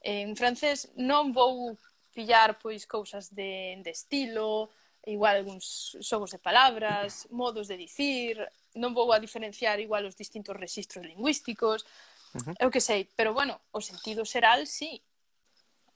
en 0.01 0.37
francés 0.37 0.89
non 0.97 1.33
vou 1.33 1.77
pillar 2.13 2.57
pois 2.57 2.89
cousas 2.89 3.29
de 3.29 3.77
de 3.85 3.91
estilo, 3.93 4.73
igual 5.05 5.37
algúns 5.37 5.97
xogos 6.01 6.31
de 6.33 6.39
palabras, 6.39 7.27
modos 7.29 7.67
de 7.69 7.77
dicir, 7.77 8.41
non 8.75 8.93
vou 8.97 9.13
a 9.13 9.21
diferenciar 9.21 9.79
igual 9.79 10.05
os 10.05 10.17
distintos 10.17 10.57
registros 10.57 11.05
lingüísticos, 11.05 11.85
uh 12.33 12.41
-huh. 12.41 12.55
eu 12.59 12.69
que 12.73 12.81
sei, 12.81 13.07
pero 13.15 13.33
bueno, 13.33 13.61
o 13.71 13.81
sentido 13.81 14.25
xeral 14.25 14.65
sí. 14.65 15.01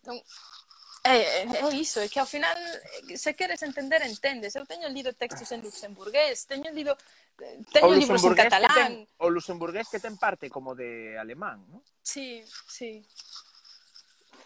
Non... 0.05 0.17
É, 1.03 1.47
é 1.47 1.63
iso, 1.79 2.03
é 2.03 2.11
que 2.11 2.19
ao 2.19 2.27
final 2.27 2.59
se 3.15 3.31
queres 3.31 3.63
entender, 3.63 4.03
entendes. 4.03 4.51
Eu 4.51 4.67
teño 4.67 4.91
lido 4.91 5.15
textos 5.15 5.47
en 5.55 5.63
luxemburgués, 5.63 6.43
teño 6.43 6.69
lido 6.75 6.91
teño 7.71 7.95
libros 7.95 8.23
en 8.23 8.35
catalán. 8.35 8.75
Ten, 8.75 8.93
o 9.23 9.31
luxemburgués 9.31 9.87
que 9.87 10.03
ten 10.03 10.19
parte 10.19 10.51
como 10.51 10.75
de 10.75 11.15
alemán, 11.15 11.63
non? 11.71 11.79
Sí, 12.03 12.43
sí. 12.67 12.99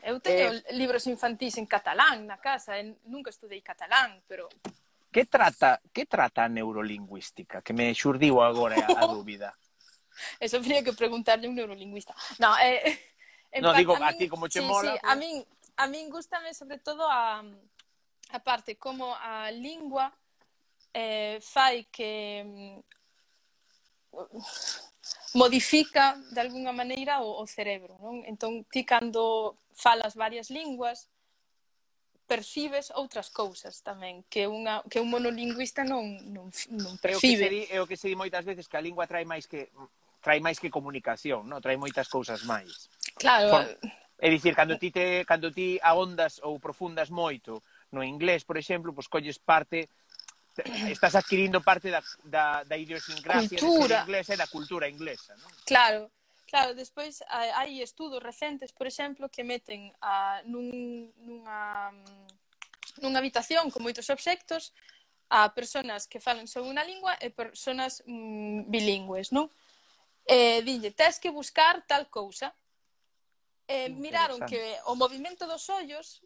Eu 0.04 0.20
teño 0.20 0.52
eh, 0.52 0.76
libros 0.76 1.08
infantís 1.08 1.56
en 1.56 1.66
catalán 1.66 2.28
na 2.28 2.38
casa, 2.38 2.76
en, 2.76 3.00
nunca 3.08 3.32
estudei 3.32 3.64
catalán, 3.64 4.20
pero 4.28 4.52
Que 5.14 5.26
trata, 5.26 5.80
que 5.94 6.08
trata 6.08 6.44
a 6.44 6.50
neurolingüística? 6.50 7.62
Que 7.62 7.72
me 7.72 7.94
xurdiu 7.94 8.42
agora 8.42 8.76
a, 8.82 9.06
a 9.06 9.06
dúbida. 9.06 9.54
Eso 10.42 10.58
habría 10.58 10.84
que 10.84 10.92
preguntarle 10.92 11.46
a 11.46 11.50
un 11.50 11.56
neurolingüista. 11.56 12.16
No, 12.40 12.58
eh, 12.58 12.98
no 13.62 13.74
digo 13.74 13.96
a, 13.96 14.08
a 14.10 14.18
ti 14.18 14.28
como 14.28 14.50
che 14.50 14.60
sí, 14.60 14.66
mola. 14.66 14.94
Sí, 14.94 15.00
pues... 15.00 15.12
a 15.12 15.16
min 15.16 15.46
a 15.78 15.88
min 15.88 16.10
gustame 16.10 16.54
sobre 16.54 16.80
todo 16.80 17.06
a 17.10 17.46
a 18.34 18.40
parte 18.42 18.76
como 18.76 19.16
a 19.16 19.52
lingua 19.52 20.12
eh, 20.94 21.38
fai 21.42 21.86
que 21.86 22.82
modifica 25.34 26.16
de 26.32 26.40
alguna 26.40 26.72
maneira 26.72 27.22
o, 27.22 27.42
o 27.42 27.46
cerebro, 27.48 27.98
non? 28.00 28.24
Entón 28.24 28.64
ti 28.70 28.86
cando 28.86 29.58
falas 29.74 30.16
varias 30.16 30.50
linguas 30.54 31.10
percibes 32.28 32.90
outras 32.96 33.30
cousas 33.30 33.84
tamén 33.84 34.24
que 34.32 34.48
unha 34.48 34.80
que 34.88 35.04
un 35.04 35.12
monolingüista 35.12 35.84
non 35.84 36.18
non 36.32 36.48
non 36.72 36.94
percibe. 36.98 37.12
É 37.12 37.20
o 37.20 37.20
que 37.20 37.38
se 37.38 37.48
di, 37.52 37.62
é 37.68 37.78
o 37.84 37.88
que 37.90 37.98
se 38.00 38.08
di 38.08 38.16
moitas 38.16 38.48
veces 38.48 38.66
que 38.72 38.80
a 38.80 38.86
lingua 38.86 39.10
trae 39.10 39.28
máis 39.28 39.46
que 39.46 39.70
trae 40.24 40.40
máis 40.40 40.58
que 40.58 40.72
comunicación, 40.72 41.44
non? 41.52 41.60
Trae 41.60 41.76
moitas 41.76 42.08
cousas 42.08 42.48
máis. 42.48 42.88
Claro. 43.20 43.52
Por, 43.52 43.64
eh, 43.68 43.78
é 44.24 44.28
dicir, 44.32 44.56
cando 44.56 44.80
ti 44.80 44.88
te 44.88 45.28
cando 45.28 45.52
ti 45.52 45.84
ahondas 45.84 46.40
ou 46.40 46.64
profundas 46.64 47.12
moito 47.12 47.60
no 47.92 48.02
inglés, 48.08 48.48
por 48.48 48.56
exemplo, 48.56 48.96
pois 48.96 49.12
colles 49.12 49.36
parte 49.36 49.92
estás 50.90 51.16
adquirindo 51.16 51.62
parte 51.62 51.90
da, 51.90 52.04
da, 52.24 52.64
da 52.64 52.78
idiosincrasia 52.78 53.58
cultura. 53.58 54.02
inglesa 54.02 54.34
e 54.34 54.38
da 54.38 54.48
cultura 54.48 54.88
inglesa, 54.88 55.36
non? 55.38 55.50
Claro, 55.66 56.12
claro, 56.46 56.76
despois 56.78 57.26
hai 57.30 57.82
estudos 57.82 58.22
recentes, 58.22 58.72
por 58.72 58.86
exemplo, 58.86 59.30
que 59.30 59.44
meten 59.44 59.90
a, 60.02 60.42
nun, 60.46 61.10
nunha, 61.18 61.90
nunha 63.02 63.18
habitación 63.18 63.74
con 63.74 63.82
moitos 63.82 64.10
obxectos 64.14 64.74
a 65.34 65.50
personas 65.50 66.06
que 66.06 66.22
falan 66.22 66.46
só 66.46 66.62
unha 66.62 66.86
lingua 66.86 67.18
e 67.18 67.34
personas 67.34 68.06
mm, 68.06 68.70
bilingües, 68.70 69.34
non? 69.34 69.50
E 70.30 70.62
dille, 70.62 70.94
tes 70.94 71.18
que 71.18 71.34
buscar 71.34 71.82
tal 71.90 72.06
cousa. 72.14 72.54
E 73.66 73.90
miraron 73.90 74.38
que 74.46 74.60
o 74.86 74.94
movimento 74.94 75.48
dos 75.50 75.66
ollos 75.74 76.22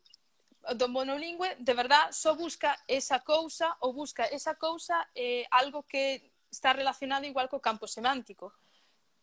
do 0.76 0.88
monolingüe, 0.90 1.56
de 1.60 1.74
verdad, 1.74 2.12
só 2.12 2.36
busca 2.36 2.76
esa 2.88 3.20
cousa 3.20 3.76
ou 3.80 3.94
busca 3.94 4.26
esa 4.26 4.56
cousa 4.56 5.08
eh, 5.16 5.46
algo 5.52 5.84
que 5.84 6.32
está 6.52 6.74
relacionado 6.74 7.26
igual 7.26 7.48
co 7.48 7.60
campo 7.60 7.88
semántico. 7.88 8.52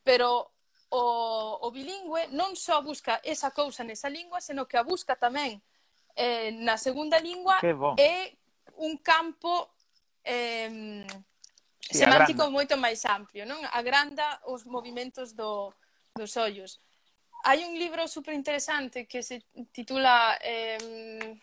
Pero 0.03 0.53
o, 0.91 1.59
o 1.61 1.69
bilingüe 1.71 2.29
non 2.31 2.55
só 2.55 2.81
busca 2.81 3.21
esa 3.25 3.51
cousa 3.51 3.83
nesa 3.83 4.09
lingua, 4.09 4.41
senón 4.41 4.69
que 4.69 4.79
a 4.79 4.87
busca 4.87 5.17
tamén 5.17 5.59
eh, 6.15 6.55
na 6.63 6.79
segunda 6.79 7.19
lingua 7.19 7.59
é 7.99 8.37
un 8.79 9.01
campo 9.03 9.75
eh, 10.23 11.03
sí, 11.81 11.99
semántico 11.99 12.47
agranda. 12.47 12.55
moito 12.55 12.75
máis 12.79 13.03
amplio, 13.05 13.43
non? 13.49 13.59
Agranda 13.75 14.41
os 14.47 14.63
movimentos 14.65 15.35
do, 15.35 15.73
dos 16.15 16.37
ollos. 16.37 16.79
Hay 17.47 17.63
un 17.63 17.79
libro 17.79 18.07
súper 18.07 18.35
interesante 18.35 19.07
que 19.07 19.23
se 19.23 19.45
titula... 19.71 20.39
Eh... 20.41 21.39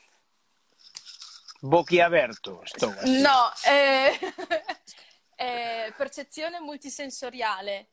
Bocchiaberto. 1.62 2.64
No, 3.06 3.52
eh... 3.68 4.18
eh, 5.36 5.94
Percezione 5.96 6.60
multisensoriale, 6.60 7.90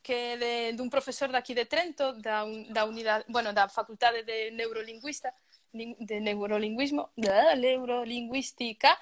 che 0.00 0.34
è 0.34 0.72
di 0.72 0.80
un 0.80 0.88
professore 0.88 1.32
da 1.32 1.42
qui 1.42 1.52
di 1.54 1.66
Trento, 1.66 2.12
da, 2.12 2.44
un, 2.44 2.70
da, 2.70 2.84
unidad, 2.84 3.24
bueno, 3.26 3.52
da 3.52 3.66
facultà 3.66 4.12
di 4.12 4.50
neurolinguista, 4.52 5.34
de 5.68 6.20
neurolinguismo, 6.20 7.10
de 7.14 7.56
neurolinguística. 7.56 8.96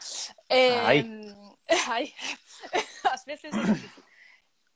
Eh, 0.46 0.78
ay. 0.78 1.34
Ay. 1.88 2.14
a 3.02 3.22
veces 3.26 3.52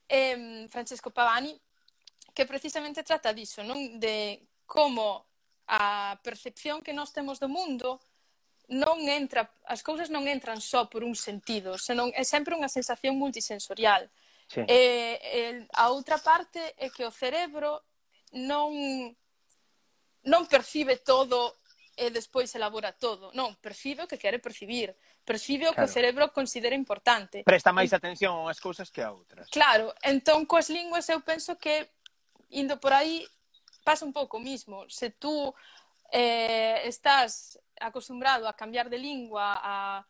eh, 0.06 0.66
Francesco 0.68 1.10
Pavani 1.10 1.58
que 2.34 2.48
precisamente 2.48 3.04
trata 3.04 3.32
diso, 3.32 3.62
non? 3.62 4.00
De 4.00 4.48
como 4.64 5.28
a 5.68 6.18
percepción 6.24 6.82
que 6.82 6.96
nós 6.96 7.12
temos 7.12 7.38
do 7.38 7.48
mundo 7.48 8.00
non 8.72 9.04
entra, 9.04 9.52
as 9.68 9.84
cousas 9.84 10.08
non 10.08 10.24
entran 10.24 10.60
só 10.60 10.88
por 10.88 11.04
un 11.04 11.12
sentido, 11.12 11.76
senón 11.76 12.08
é 12.16 12.24
sempre 12.24 12.56
unha 12.56 12.72
sensación 12.72 13.20
multisensorial. 13.20 14.08
Sí. 14.48 14.64
E, 14.68 14.80
e 15.20 15.40
a 15.76 15.92
outra 15.92 16.16
parte 16.20 16.60
é 16.76 16.88
que 16.88 17.04
o 17.04 17.12
cerebro 17.12 17.84
non 18.32 18.72
non 20.22 20.46
percibe 20.46 21.02
todo 21.02 21.58
e 21.96 22.08
despois 22.08 22.48
elabora 22.54 22.92
todo. 22.92 23.30
Non, 23.36 23.58
percibe 23.60 24.04
o 24.04 24.08
que 24.08 24.16
quere 24.16 24.40
percibir. 24.40 24.96
Percibe 25.24 25.68
o 25.68 25.74
claro. 25.74 25.76
que 25.76 25.84
o 25.84 25.92
cerebro 25.92 26.24
considera 26.32 26.74
importante. 26.74 27.44
Presta 27.44 27.74
máis 27.74 27.92
atención 27.92 28.32
a 28.32 28.48
unhas 28.48 28.62
cousas 28.62 28.88
que 28.88 29.04
a 29.04 29.12
outras. 29.12 29.52
Claro, 29.52 29.92
entón 30.00 30.48
coas 30.48 30.72
linguas 30.72 31.04
eu 31.12 31.20
penso 31.20 31.60
que 31.60 31.92
indo 32.52 32.78
por 32.78 32.92
aí 32.92 33.26
pasa 33.84 34.06
un 34.06 34.12
pouco 34.12 34.36
o 34.36 34.44
mismo. 34.44 34.88
Se 34.88 35.10
tú 35.10 35.54
eh, 36.12 36.82
estás 36.84 37.58
acostumbrado 37.80 38.46
a 38.46 38.54
cambiar 38.54 38.88
de 38.88 38.98
lingua, 38.98 39.58
a, 39.58 40.06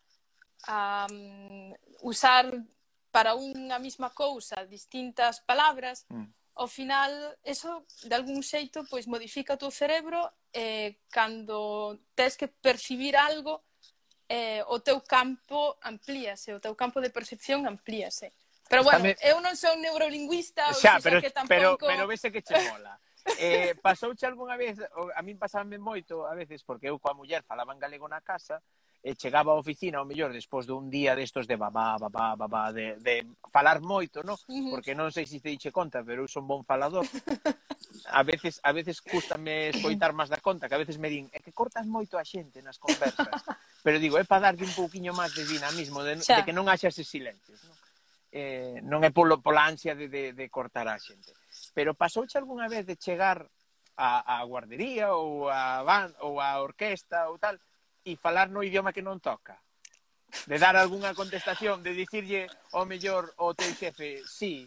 a 0.67 1.07
um, 1.11 1.75
usar 2.03 2.53
para 3.11 3.35
unha 3.35 3.79
mesma 3.79 4.11
cousa 4.11 4.65
distintas 4.65 5.41
palabras, 5.45 6.05
mm. 6.09 6.57
ao 6.57 6.69
final 6.69 7.11
eso 7.45 7.85
de 8.05 8.15
algún 8.15 8.43
xeito 8.43 8.85
pois 8.89 9.07
modifica 9.07 9.55
o 9.55 9.61
teu 9.61 9.71
cerebro 9.71 10.19
eh, 10.53 11.01
cando 11.09 12.01
tes 12.17 12.37
que 12.37 12.49
percibir 12.49 13.17
algo 13.17 13.65
eh, 14.29 14.65
o 14.69 14.81
teu 14.81 15.01
campo 15.01 15.77
amplíase, 15.85 16.57
o 16.57 16.61
teu 16.61 16.75
campo 16.75 17.01
de 17.01 17.13
percepción 17.13 17.69
amplíase. 17.69 18.33
Pero 18.73 18.85
bueno, 18.85 19.05
Estame... 19.05 19.29
eu 19.29 19.37
eh, 19.37 19.45
non 19.45 19.53
son 19.53 19.85
neurolinguista, 19.85 20.73
xa, 20.73 20.97
pero, 20.97 21.21
que 21.21 21.29
tampouco... 21.29 21.77
pero, 21.77 21.77
pero 21.77 22.03
vese 22.09 22.33
que 22.33 22.41
che 22.41 22.57
mola. 22.73 22.97
eh, 23.37 23.77
pasouche 23.77 24.25
algunha 24.25 24.57
vez, 24.57 24.81
a 24.81 25.21
min 25.21 25.37
pasábame 25.37 25.77
moito 25.77 26.25
a 26.25 26.33
veces, 26.33 26.65
porque 26.65 26.89
eu 26.89 26.97
coa 26.97 27.13
muller 27.13 27.45
falaba 27.45 27.77
en 27.77 27.85
galego 27.85 28.09
na 28.09 28.25
casa, 28.25 28.65
e 29.05 29.13
chegaba 29.13 29.53
á 29.53 29.61
oficina, 29.61 30.01
ao 30.01 30.09
mellor, 30.09 30.33
despois 30.33 30.65
dun 30.65 30.89
día 30.89 31.13
destos 31.13 31.45
de 31.45 31.61
babá, 31.61 32.01
babá, 32.01 32.33
babá, 32.33 32.73
de, 32.73 32.97
de 32.97 33.29
falar 33.53 33.85
moito, 33.85 34.25
no? 34.25 34.41
porque 34.73 34.97
non 34.97 35.13
sei 35.13 35.29
se 35.29 35.37
te 35.45 35.53
diche 35.53 35.69
conta, 35.69 36.01
pero 36.01 36.25
eu 36.25 36.31
son 36.33 36.49
bon 36.49 36.65
falador. 36.65 37.05
A 38.09 38.25
veces, 38.25 38.57
a 38.65 38.73
veces 38.73 39.05
custame 39.05 39.69
escoitar 39.69 40.17
máis 40.17 40.33
da 40.33 40.41
conta, 40.41 40.65
que 40.65 40.79
a 40.79 40.81
veces 40.81 40.97
me 40.97 41.13
din, 41.13 41.29
é 41.29 41.45
que 41.45 41.53
cortas 41.53 41.85
moito 41.85 42.17
a 42.17 42.25
xente 42.25 42.65
nas 42.65 42.81
conversas. 42.81 43.29
Pero 43.85 43.99
digo, 43.99 44.17
é 44.17 44.25
para 44.25 44.49
darlle 44.49 44.65
un 44.65 44.73
pouquiño 44.73 45.13
máis 45.13 45.35
de 45.35 45.45
dinamismo, 45.45 46.01
de, 46.07 46.23
de 46.23 46.43
que 46.47 46.57
non 46.57 46.71
haxa 46.71 46.89
ese 46.89 47.05
silencios. 47.05 47.61
No? 47.69 47.82
eh, 48.33 48.81
non 48.89 49.05
é 49.05 49.13
polo, 49.13 49.45
pola 49.45 49.69
ansia 49.69 49.93
de, 49.93 50.09
de, 50.09 50.33
de 50.33 50.47
cortar 50.49 50.89
a 50.89 50.97
xente. 50.97 51.37
Pero 51.77 51.93
pasouche 51.93 52.41
algunha 52.41 52.67
vez 52.67 52.89
de 52.89 52.97
chegar 52.97 53.45
a, 54.01 54.41
a 54.41 54.45
guardería 54.49 55.13
ou 55.13 55.53
a 55.53 55.85
van 55.85 56.09
ou 56.25 56.41
a 56.41 56.57
orquesta 56.65 57.29
ou 57.29 57.37
tal 57.37 57.61
e 58.03 58.17
falar 58.17 58.49
no 58.49 58.65
idioma 58.65 58.97
que 58.97 59.05
non 59.05 59.21
toca? 59.21 59.61
De 60.49 60.57
dar 60.57 60.81
algunha 60.81 61.13
contestación, 61.13 61.85
de 61.85 61.93
dicirlle 61.93 62.49
ao 62.73 62.89
mellor 62.89 63.37
o 63.37 63.53
teu 63.53 63.69
xefe, 63.77 64.25
sí. 64.25 64.65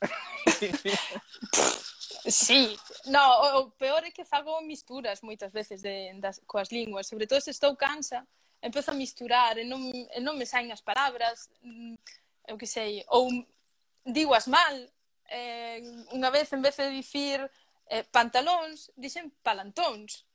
Sí, 2.26 2.76
no, 3.06 3.22
o 3.58 3.70
peor 3.70 4.04
é 4.04 4.10
que 4.10 4.28
fago 4.28 4.60
misturas 4.60 5.24
moitas 5.24 5.52
veces 5.52 5.80
de, 5.80 6.12
das, 6.20 6.36
coas 6.44 6.68
linguas, 6.68 7.08
sobre 7.08 7.26
todo 7.26 7.40
se 7.40 7.50
estou 7.50 7.72
cansa, 7.76 8.28
empezo 8.60 8.92
a 8.92 8.94
misturar 8.94 9.56
e 9.56 9.64
non, 9.64 9.80
e 9.88 10.20
non 10.20 10.36
me 10.36 10.44
saen 10.44 10.68
as 10.68 10.84
palabras, 10.84 11.48
eu 12.50 12.58
que 12.58 12.66
sei, 12.66 13.04
ou 13.08 13.30
digo 14.04 14.34
as 14.34 14.50
mal, 14.50 14.74
eh, 15.30 15.78
unha 16.10 16.34
vez 16.34 16.50
en 16.50 16.58
vez 16.58 16.74
de 16.74 16.90
dicir 16.90 17.38
eh, 17.86 18.02
pantalóns, 18.10 18.90
dixen 18.98 19.30
palantóns, 19.46 20.26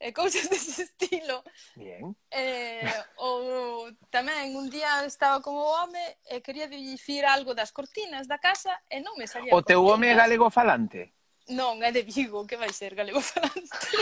eh, 0.00 0.16
cousas 0.16 0.48
dese 0.52 0.88
estilo. 0.88 1.44
Bien. 1.76 2.16
Eh, 2.32 2.88
ou 3.20 3.92
tamén 4.08 4.56
un 4.56 4.72
día 4.72 5.04
estaba 5.04 5.44
como 5.44 5.60
home 5.60 6.00
e 6.24 6.40
quería 6.40 6.72
dicir 6.72 7.28
algo 7.28 7.52
das 7.52 7.68
cortinas 7.70 8.24
da 8.24 8.40
casa 8.40 8.72
e 8.88 9.04
non 9.04 9.12
me 9.20 9.28
salía. 9.28 9.52
O 9.52 9.60
teu 9.60 9.84
home 9.84 10.08
é 10.08 10.16
galego 10.16 10.48
falante? 10.48 11.12
Non, 11.52 11.84
é 11.84 11.92
de 11.92 12.00
Vigo, 12.00 12.48
que 12.48 12.56
vai 12.56 12.72
ser 12.72 12.96
galego 12.96 13.20
falante. 13.20 13.68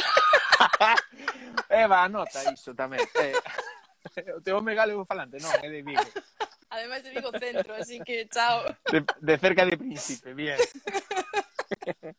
Eh, 1.70 1.88
Eva, 1.88 2.04
anota 2.04 2.36
iso 2.52 2.76
tamén. 2.76 3.00
Eh. 3.16 3.32
o 4.36 4.40
teu 4.40 4.56
home 4.56 4.74
galego 4.74 5.04
falante, 5.04 5.38
non, 5.38 5.52
é 5.60 5.68
de 5.68 5.82
Vigo. 5.82 6.00
Ademais 6.70 7.02
de 7.02 7.10
Vigo 7.10 7.34
Centro, 7.34 7.74
así 7.74 7.98
que 8.06 8.30
chao. 8.30 8.62
De, 8.90 9.02
de 9.02 9.34
cerca 9.38 9.66
de 9.66 9.76
Príncipe, 9.76 10.34
bien. 10.34 10.54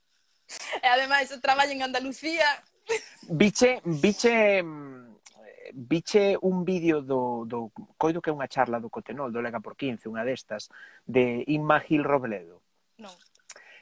e 0.84 0.88
ademais, 0.88 1.32
eu 1.32 1.40
traballo 1.40 1.72
en 1.72 1.88
Andalucía. 1.88 2.44
Biche, 3.32 3.80
biche, 3.88 4.60
biche 5.72 6.36
un 6.44 6.68
vídeo 6.68 7.00
do, 7.00 7.48
do 7.48 7.72
coido 7.96 8.20
que 8.20 8.28
é 8.28 8.36
unha 8.36 8.52
charla 8.52 8.84
do 8.84 8.92
Cotenol, 8.92 9.32
do 9.32 9.40
Lega 9.40 9.64
por 9.64 9.80
15, 9.80 10.12
unha 10.12 10.28
destas, 10.28 10.68
de 11.08 11.48
Inma 11.48 11.80
Gil 11.80 12.04
Robledo. 12.04 12.60
Non 13.00 13.16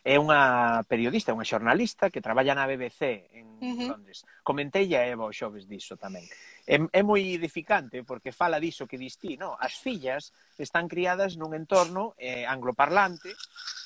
é 0.04 0.16
unha 0.16 0.82
periodista, 0.88 1.36
unha 1.36 1.48
xornalista 1.48 2.08
que 2.08 2.24
traballa 2.24 2.56
na 2.56 2.70
BBC 2.70 3.28
en 3.36 3.48
uh 3.60 3.74
-huh. 3.76 3.88
Londres. 3.96 4.24
Comentei 4.44 4.88
a 4.96 5.04
Eva 5.04 5.28
o 5.28 5.36
xoves 5.36 5.68
diso 5.68 6.00
tamén. 6.00 6.24
É, 6.64 6.80
é 6.80 7.02
moi 7.04 7.22
edificante 7.36 8.04
porque 8.08 8.32
fala 8.32 8.64
diso 8.64 8.88
que 8.88 8.98
distí, 8.98 9.36
no? 9.36 9.60
As 9.60 9.76
fillas 9.76 10.32
están 10.56 10.88
criadas 10.88 11.36
nun 11.36 11.52
entorno 11.52 12.16
eh, 12.16 12.48
angloparlante 12.48 13.36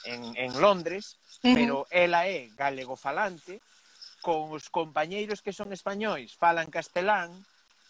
en, 0.06 0.38
en 0.38 0.52
Londres, 0.62 1.18
uh 1.42 1.50
-huh. 1.50 1.56
pero 1.58 1.76
ela 1.90 2.30
é 2.30 2.50
galegofalante 2.54 3.62
con 4.22 4.54
os 4.56 4.70
compañeiros 4.70 5.44
que 5.44 5.52
son 5.52 5.74
españois, 5.74 6.38
falan 6.38 6.72
castelán 6.72 7.34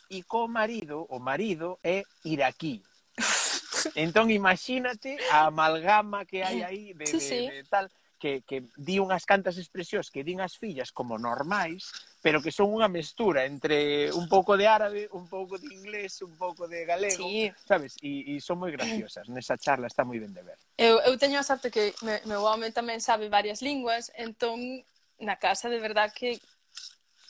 e 0.09 0.23
co 0.25 0.49
marido, 0.49 1.05
o 1.09 1.19
marido 1.21 1.77
é 1.85 2.01
iraquí, 2.25 2.81
Entón 3.95 4.31
imagínate 4.31 5.17
a 5.31 5.47
amalgama 5.47 6.25
que 6.25 6.41
hai 6.43 6.63
aí 6.63 6.93
de, 6.93 7.05
sí, 7.05 7.19
de, 7.19 7.21
sí. 7.21 7.41
de 7.49 7.63
tal 7.69 7.91
que, 8.23 8.41
que 8.47 8.63
di 8.79 9.03
unhas 9.03 9.27
cantas 9.27 9.59
expresións 9.59 10.07
que 10.07 10.23
din 10.23 10.39
as 10.39 10.55
fillas 10.55 10.95
como 10.95 11.19
normais, 11.19 11.91
pero 12.23 12.39
que 12.39 12.55
son 12.55 12.71
unha 12.71 12.87
mestura 12.87 13.43
entre 13.43 14.07
un 14.15 14.31
pouco 14.31 14.55
de 14.55 14.63
árabe, 14.63 15.11
un 15.11 15.27
pouco 15.27 15.59
de 15.59 15.67
inglés, 15.67 16.23
un 16.23 16.39
pouco 16.39 16.63
de 16.71 16.87
galego, 16.87 17.19
sí. 17.19 17.51
sabes? 17.67 17.99
E, 17.99 18.31
e 18.31 18.39
son 18.39 18.63
moi 18.63 18.71
graciosas, 18.71 19.27
nesa 19.27 19.59
charla 19.59 19.91
está 19.91 20.07
moi 20.07 20.23
ben 20.23 20.31
de 20.31 20.39
ver. 20.39 20.55
Eu, 20.79 21.03
eu 21.03 21.19
teño 21.19 21.35
a 21.35 21.43
sorte 21.43 21.67
que 21.67 21.91
me, 21.99 22.23
meu 22.23 22.47
home 22.47 22.71
tamén 22.71 23.03
sabe 23.03 23.27
varias 23.27 23.59
linguas, 23.59 24.07
entón 24.15 24.87
na 25.19 25.35
casa 25.35 25.67
de 25.67 25.83
verdad 25.83 26.15
que 26.15 26.39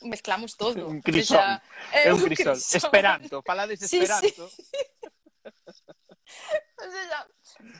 mezclamos 0.06 0.54
todo. 0.54 0.86
Un 0.86 1.02
crisol. 1.02 1.42
Sea, 1.42 1.58
é 1.90 2.14
un, 2.14 2.22
crisol. 2.22 2.54
crisol. 2.54 2.78
Esperanto, 2.78 3.42
falades 3.42 3.82
sí. 3.82 3.98
Sí. 3.98 4.30
o 6.78 6.90
sea, 6.90 7.26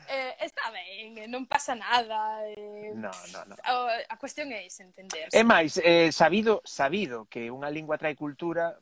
eh, 0.09 0.35
está 0.41 0.71
ben, 0.71 1.17
eh, 1.17 1.27
non 1.27 1.47
pasa 1.47 1.73
nada. 1.73 2.43
Eh, 2.51 2.93
no, 2.93 3.11
no, 3.31 3.39
no. 3.49 3.55
A, 3.63 3.99
a 4.09 4.15
cuestión 4.17 4.51
é 4.51 4.65
ese, 4.65 4.83
entender. 4.83 5.29
É 5.33 5.43
máis, 5.43 5.79
eh, 5.81 6.11
sabido, 6.11 6.61
sabido 6.65 7.25
que 7.31 7.49
unha 7.49 7.71
lingua 7.71 7.97
trae 7.97 8.13
cultura, 8.13 8.77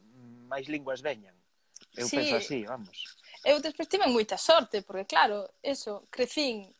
máis 0.49 0.68
linguas 0.68 1.02
veñan. 1.02 1.35
Eu 1.95 2.07
sí. 2.10 2.18
penso 2.18 2.35
así, 2.38 2.65
vamos. 2.65 3.18
Eu 3.45 3.60
despois 3.60 3.88
tive 3.88 4.07
moita 4.07 4.38
sorte, 4.38 4.81
porque 4.81 5.06
claro, 5.06 5.52
eso, 5.61 6.07
crecín 6.10 6.72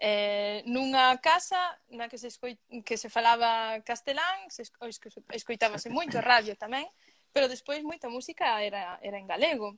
eh, 0.00 0.64
nunha 0.66 1.16
casa 1.20 1.78
na 1.92 2.08
que 2.08 2.16
se, 2.16 2.28
escoi... 2.28 2.58
que 2.84 2.96
se 2.96 3.12
falaba 3.12 3.80
castelán, 3.84 4.48
se 4.48 4.62
esco... 4.62 4.88
escoitábase 4.88 5.92
moito 5.92 6.18
radio 6.24 6.56
tamén, 6.56 6.88
pero 7.30 7.46
despois 7.46 7.84
moita 7.84 8.08
música 8.08 8.64
era, 8.64 8.98
era 9.04 9.20
en 9.20 9.28
galego 9.28 9.76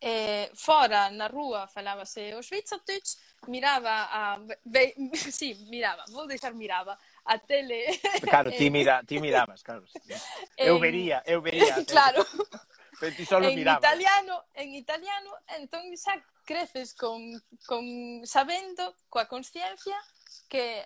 eh, 0.00 0.50
fora 0.54 1.10
na 1.10 1.28
rúa 1.28 1.68
falábase 1.68 2.34
o 2.34 2.42
Schweizerdeutsch, 2.42 3.18
miraba 3.48 4.08
a 4.08 4.40
be, 4.64 4.94
sí, 5.14 5.54
miraba, 5.68 6.04
vou 6.08 6.26
deixar 6.26 6.54
miraba 6.54 6.98
a 7.24 7.38
tele. 7.38 8.00
Claro, 8.20 8.50
ti 8.50 8.70
mira, 8.76 9.04
ti 9.04 9.20
mirabas, 9.20 9.62
claro. 9.62 9.84
Eu 10.56 10.76
en, 10.76 10.80
vería, 10.80 11.22
eu 11.26 11.40
vería. 11.42 11.84
Claro. 11.86 12.24
Pero 13.00 13.16
ti 13.16 13.24
solo 13.24 13.48
en 13.48 13.54
mirabas. 13.56 13.80
italiano, 13.80 14.44
en 14.54 14.74
italiano, 14.74 15.30
entón 15.56 15.88
xa 15.96 16.20
creces 16.44 16.92
con, 16.92 17.20
con 17.64 17.84
sabendo, 18.24 18.96
coa 19.08 19.24
conciencia 19.24 19.96
que 20.48 20.84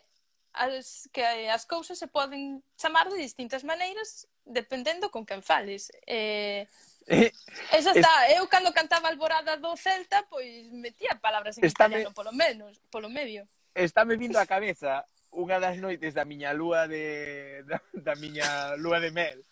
as, 0.54 1.10
que 1.10 1.50
as 1.50 1.66
cousas 1.66 1.98
se 1.98 2.06
poden 2.06 2.62
chamar 2.78 3.10
de 3.10 3.18
distintas 3.18 3.64
maneiras 3.64 4.28
dependendo 4.44 5.10
con 5.10 5.26
quen 5.26 5.42
fales. 5.42 5.90
Eh, 6.06 6.68
Eh, 7.06 7.32
Esa 7.72 7.92
está, 7.92 8.30
eu 8.32 8.48
cando 8.48 8.72
cantaba 8.72 9.08
Alborada 9.08 9.56
do 9.56 9.76
Celta, 9.76 10.24
pois 10.28 10.72
metía 10.72 11.14
palabras 11.20 11.58
en 11.58 11.64
Estame... 11.64 12.00
italiano 12.00 12.14
polo 12.14 12.32
menos, 12.32 12.80
polo 12.90 13.08
medio. 13.08 13.44
Estáme 13.74 14.16
vindo 14.16 14.38
á 14.40 14.46
cabeza 14.46 15.04
unha 15.34 15.58
das 15.58 15.76
noites 15.82 16.14
da 16.14 16.24
miña 16.24 16.54
lúa 16.54 16.86
de 16.86 17.60
da, 17.68 17.82
da 17.92 18.14
miña 18.14 18.78
lúa 18.78 19.02
de 19.02 19.10
mel 19.10 19.44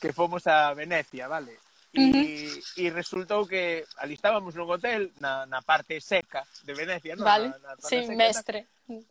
que 0.00 0.12
fomos 0.12 0.46
a 0.46 0.72
Venecia, 0.74 1.28
vale? 1.28 1.58
E, 1.90 1.98
uh 1.98 2.12
-huh. 2.14 2.62
e 2.78 2.84
resultou 2.90 3.46
que 3.50 3.82
ali 3.98 4.14
estábamos 4.14 4.54
nun 4.54 4.70
hotel 4.70 5.10
na, 5.18 5.42
na 5.50 5.58
parte 5.58 5.98
seca 5.98 6.46
de 6.62 6.72
Venecia, 6.74 7.18
non? 7.18 7.26
Vale. 7.26 7.50
Na, 7.50 7.74
na 7.74 7.82
sí, 7.82 8.06
seca, 8.06 8.14
mestre. 8.14 8.58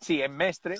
Sí, 0.01 0.21
en 0.21 0.35
Mestre, 0.35 0.75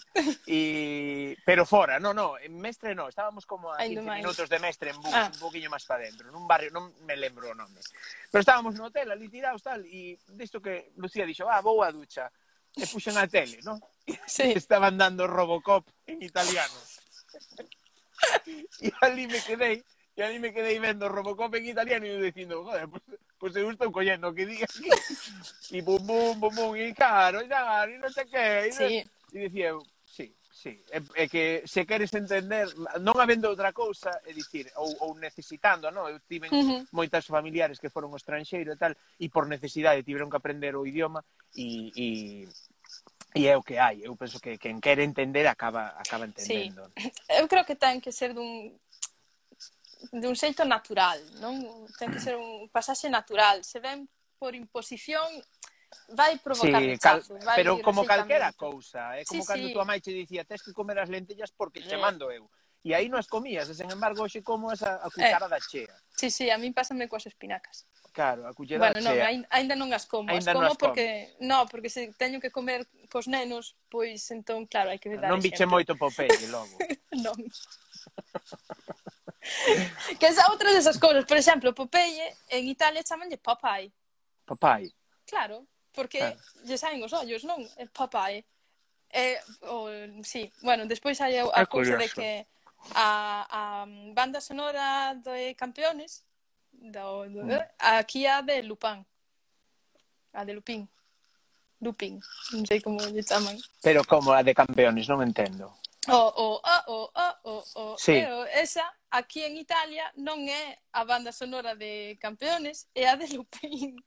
y... 0.45 1.35
pero 1.45 1.65
fora, 1.65 1.99
no, 1.99 2.13
no, 2.13 2.37
en 2.37 2.59
Mestre 2.59 2.93
no, 2.93 3.07
estábamos 3.07 3.45
como 3.45 3.71
a 3.71 3.77
15 3.77 4.01
minutos 4.01 4.49
de 4.49 4.59
Mestre 4.59 4.91
en 4.91 4.97
bus, 5.01 5.13
ah. 5.13 5.31
un 5.31 5.39
poquinho 5.39 5.71
máis 5.71 5.87
para 5.87 6.03
dentro, 6.03 6.27
nun 6.27 6.43
barrio, 6.43 6.67
non 6.75 6.91
me 7.07 7.15
lembro 7.15 7.47
o 7.47 7.55
nome. 7.55 7.79
Pero 8.27 8.43
estábamos 8.43 8.75
no 8.75 8.91
hotel, 8.91 9.07
ali 9.07 9.31
tirados 9.31 9.63
tal, 9.63 9.87
e 9.87 10.19
disto 10.35 10.59
que 10.59 10.91
Lucía 10.99 11.23
dixo, 11.23 11.47
ah, 11.47 11.63
vou 11.63 11.79
a 11.79 11.95
ducha, 11.95 12.27
e 12.75 12.83
puxen 12.91 13.15
a 13.15 13.23
tele, 13.23 13.63
non? 13.63 13.79
Sí. 14.27 14.51
Estaban 14.51 14.97
dando 14.97 15.29
Robocop 15.29 15.85
en 16.09 16.19
italiano. 16.19 16.75
e 18.83 18.91
ali 18.99 19.31
me 19.31 19.39
quedei, 19.47 19.79
E 20.19 20.21
a 20.21 20.27
mí 20.27 20.37
me 20.37 20.51
quedei 20.51 20.77
vendo 20.79 21.07
Robocop 21.07 21.55
en 21.55 21.71
italiano 21.71 22.03
e 22.03 22.11
eu 22.11 22.19
dicindo, 22.19 22.59
joder, 22.67 22.91
pues, 22.91 23.03
pues 23.39 23.55
eu 23.55 23.71
estou 23.71 23.87
collendo 23.87 24.27
o 24.27 24.35
que 24.35 24.43
diga 24.43 24.67
aquí. 24.67 24.91
E 25.71 25.79
bum, 25.87 26.03
bum, 26.03 26.35
bum, 26.35 26.51
bum, 26.51 26.75
e 26.75 26.91
caro, 26.91 27.39
e 27.39 27.47
dar, 27.47 27.87
e 27.87 27.95
non 27.95 28.11
sei 28.11 28.27
que. 28.27 28.67
E, 28.67 28.71
sí. 28.75 28.99
e 28.99 29.37
dicía 29.47 29.71
eu, 29.71 29.79
sí, 30.03 30.35
sí, 30.51 30.75
é, 30.91 30.99
é 31.23 31.25
que 31.31 31.63
se 31.63 31.87
queres 31.87 32.11
entender, 32.11 32.67
non 32.99 33.15
habendo 33.15 33.47
outra 33.47 33.71
cousa, 33.71 34.11
é 34.27 34.35
dicir, 34.35 34.67
ou, 34.75 34.91
ou 35.07 35.15
necesitando, 35.15 35.87
non? 35.87 36.11
Eu 36.11 36.19
tiven 36.27 36.51
uh 36.51 36.67
-huh. 36.67 36.81
moitas 36.91 37.23
familiares 37.23 37.79
que 37.79 37.87
foron 37.87 38.11
ao 38.11 38.19
estranxeiro 38.19 38.75
e 38.75 38.79
tal, 38.81 38.91
e 39.23 39.31
por 39.31 39.47
necesidade 39.47 40.03
tiveron 40.03 40.27
que 40.27 40.35
aprender 40.35 40.75
o 40.75 40.83
idioma 40.83 41.23
e, 41.55 41.95
e 41.95 42.09
E 43.35 43.45
é 43.45 43.55
o 43.55 43.61
que 43.61 43.77
hai, 43.77 44.01
eu 44.01 44.17
penso 44.17 44.41
que 44.41 44.57
quen 44.57 44.81
quere 44.81 45.05
entender 45.05 45.45
acaba 45.45 45.93
acaba 45.95 46.25
entendendo. 46.25 46.89
Sí. 46.97 47.13
Eu 47.29 47.45
creo 47.47 47.61
que 47.61 47.77
ten 47.77 48.01
que 48.01 48.09
ser 48.09 48.33
dun 48.33 48.73
de 50.11 50.27
un 50.27 50.35
xeito 50.35 50.63
natural, 50.63 51.19
non? 51.43 51.59
Ten 51.99 52.11
que 52.11 52.23
ser 52.23 52.39
un 52.39 52.71
pasaxe 52.71 53.11
natural. 53.11 53.63
Se 53.67 53.83
ven 53.83 54.07
por 54.39 54.55
imposición 54.55 55.27
vai 56.15 56.37
provocar 56.39 56.81
sí, 56.81 56.87
rechazo. 56.87 57.33
Cal... 57.35 57.45
Vai 57.45 57.55
pero 57.57 57.81
como 57.81 58.05
calquera 58.05 58.53
cousa, 58.53 59.17
é 59.17 59.21
eh? 59.21 59.25
como 59.25 59.43
sí, 59.43 59.47
cando 59.47 59.67
sí. 59.67 59.73
tua 59.73 59.85
mãe 59.85 59.99
te 59.99 60.11
dicía 60.13 60.45
tes 60.45 60.61
que 60.63 60.73
comer 60.73 60.99
as 60.99 61.09
lentillas 61.09 61.51
porque 61.51 61.81
che 61.81 61.95
eh. 61.95 62.01
mando 62.01 62.31
eu. 62.31 62.49
E 62.79 62.95
aí 62.95 63.11
non 63.11 63.19
as 63.19 63.27
comías, 63.27 63.67
e 63.67 63.75
sen 63.75 63.91
embargo 63.91 64.23
hoxe 64.23 64.39
como 64.39 64.71
esa 64.71 65.03
a 65.03 65.07
eh. 65.07 65.11
cuchara 65.11 65.47
eh. 65.47 65.51
da 65.51 65.59
chea. 65.59 65.95
Sí, 66.15 66.31
sí, 66.31 66.47
a 66.47 66.57
mí 66.57 66.71
pásame 66.71 67.11
coas 67.11 67.27
espinacas. 67.27 67.83
Claro, 68.15 68.47
a 68.47 68.55
cuchara 68.55 68.79
bueno, 68.79 69.03
da 69.03 69.03
chea. 69.03 69.27
Bueno, 69.27 69.43
non, 69.43 69.51
aínda 69.51 69.75
non 69.75 69.91
as 69.91 70.07
como, 70.07 70.31
ainda 70.31 70.51
as 70.51 70.55
como 70.55 70.63
non 70.63 70.73
as 70.73 70.79
porque 70.79 71.35
no, 71.43 71.67
porque 71.67 71.91
se 71.91 72.07
teño 72.15 72.39
que 72.39 72.55
comer 72.55 72.87
cos 73.11 73.27
nenos, 73.27 73.75
pois 73.91 74.23
entón 74.31 74.63
claro, 74.63 74.95
hai 74.95 74.99
que 75.01 75.11
dar 75.11 75.27
Non 75.27 75.43
biche 75.43 75.67
moito 75.67 75.91
popelle 76.01 76.47
logo. 76.47 76.79
non. 77.19 77.35
que 80.19 80.25
é 80.25 80.31
outra 80.49 80.73
desas 80.73 80.97
cousas. 80.97 81.25
Por 81.25 81.37
exemplo, 81.37 81.73
Popeye, 81.73 82.35
en 82.49 82.67
Italia 82.67 83.03
chamanlle 83.03 83.37
Popeye. 83.37 83.91
Popeye? 84.45 84.93
Claro, 85.25 85.67
porque 85.93 86.19
claro. 86.19 86.37
lle 86.65 86.77
saen 86.77 87.03
os 87.03 87.13
ollos, 87.13 87.43
non? 87.43 87.61
É 87.77 87.85
Popeye. 87.87 88.45
Eh, 89.09 89.41
o, 89.65 89.89
sí, 90.21 90.53
bueno, 90.61 90.85
despois 90.85 91.17
hai 91.21 91.41
a, 91.41 91.49
a 91.49 91.65
cousa 91.65 91.97
de 91.97 92.09
que 92.09 92.45
a, 92.93 93.09
a 93.49 93.61
banda 94.13 94.39
sonora 94.39 95.17
de 95.17 95.55
campeones 95.57 96.23
do, 96.71 97.25
do, 97.25 97.41
mm. 97.43 97.51
Eh, 97.51 97.67
aquí 97.77 98.27
a 98.27 98.41
de 98.41 98.61
Lupin. 98.61 99.05
A 100.33 100.45
de 100.45 100.53
Lupin. 100.53 100.87
Lupin, 101.81 102.19
non 102.51 102.67
sei 102.67 102.83
como 102.83 102.99
lle 102.99 103.23
chaman. 103.23 103.55
Pero 103.79 104.03
como 104.03 104.35
a 104.35 104.43
de 104.43 104.51
campeones, 104.51 105.07
non 105.07 105.23
entendo. 105.23 105.79
O, 106.11 106.19
o, 106.19 106.47
o, 106.59 106.97
o, 107.07 107.27
o, 107.47 107.53
o, 107.63 107.83
sí. 107.95 108.19
o, 108.19 108.43
esa 108.51 108.83
aquí 109.11 109.43
en 109.43 109.57
Italia 109.57 110.11
non 110.17 110.45
é 110.45 110.77
a 110.93 111.03
banda 111.05 111.33
sonora 111.33 111.73
de 111.75 112.17
Campeones, 112.21 112.87
é 112.93 113.09
a 113.09 113.15
de 113.17 113.27
Lupin. 113.33 113.97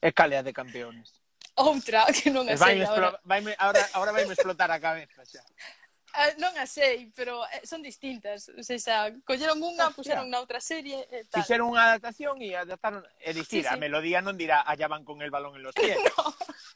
É 0.00 0.10
cale 0.12 0.38
a 0.38 0.42
de 0.42 0.52
Campeones. 0.52 1.20
Outra, 1.56 2.06
que 2.10 2.30
non 2.30 2.46
a 2.50 2.56
sei 2.58 2.82
ahora. 2.82 3.18
Vaime, 3.22 3.54
ahora, 3.58 3.82
ahora 3.94 4.12
vaime 4.12 4.34
explotar 4.34 4.70
a 4.70 4.80
cabeza 4.80 5.22
xa. 5.26 5.42
Eh, 6.14 6.38
non 6.38 6.54
a 6.54 6.62
sei, 6.62 7.10
pero 7.10 7.42
eh, 7.50 7.66
son 7.66 7.82
distintas. 7.82 8.46
O 8.46 8.62
sea, 8.62 9.10
colleron 9.26 9.58
unha, 9.58 9.90
puseron 9.90 10.30
na 10.30 10.38
outra 10.38 10.62
serie 10.62 11.02
e 11.10 11.26
tal. 11.26 11.42
Fixeron 11.42 11.74
unha 11.74 11.90
adaptación 11.90 12.38
e 12.38 12.54
adaptaron... 12.54 13.02
É 13.18 13.34
dicir, 13.34 13.66
sí, 13.66 13.66
sí. 13.66 13.74
a 13.74 13.74
melodía 13.74 14.22
non 14.22 14.38
dirá 14.38 14.62
ah, 14.62 14.78
allá 14.78 14.86
van 14.86 15.02
con 15.02 15.18
el 15.26 15.34
balón 15.34 15.58
en 15.58 15.66
los 15.66 15.74
pies. 15.82 15.98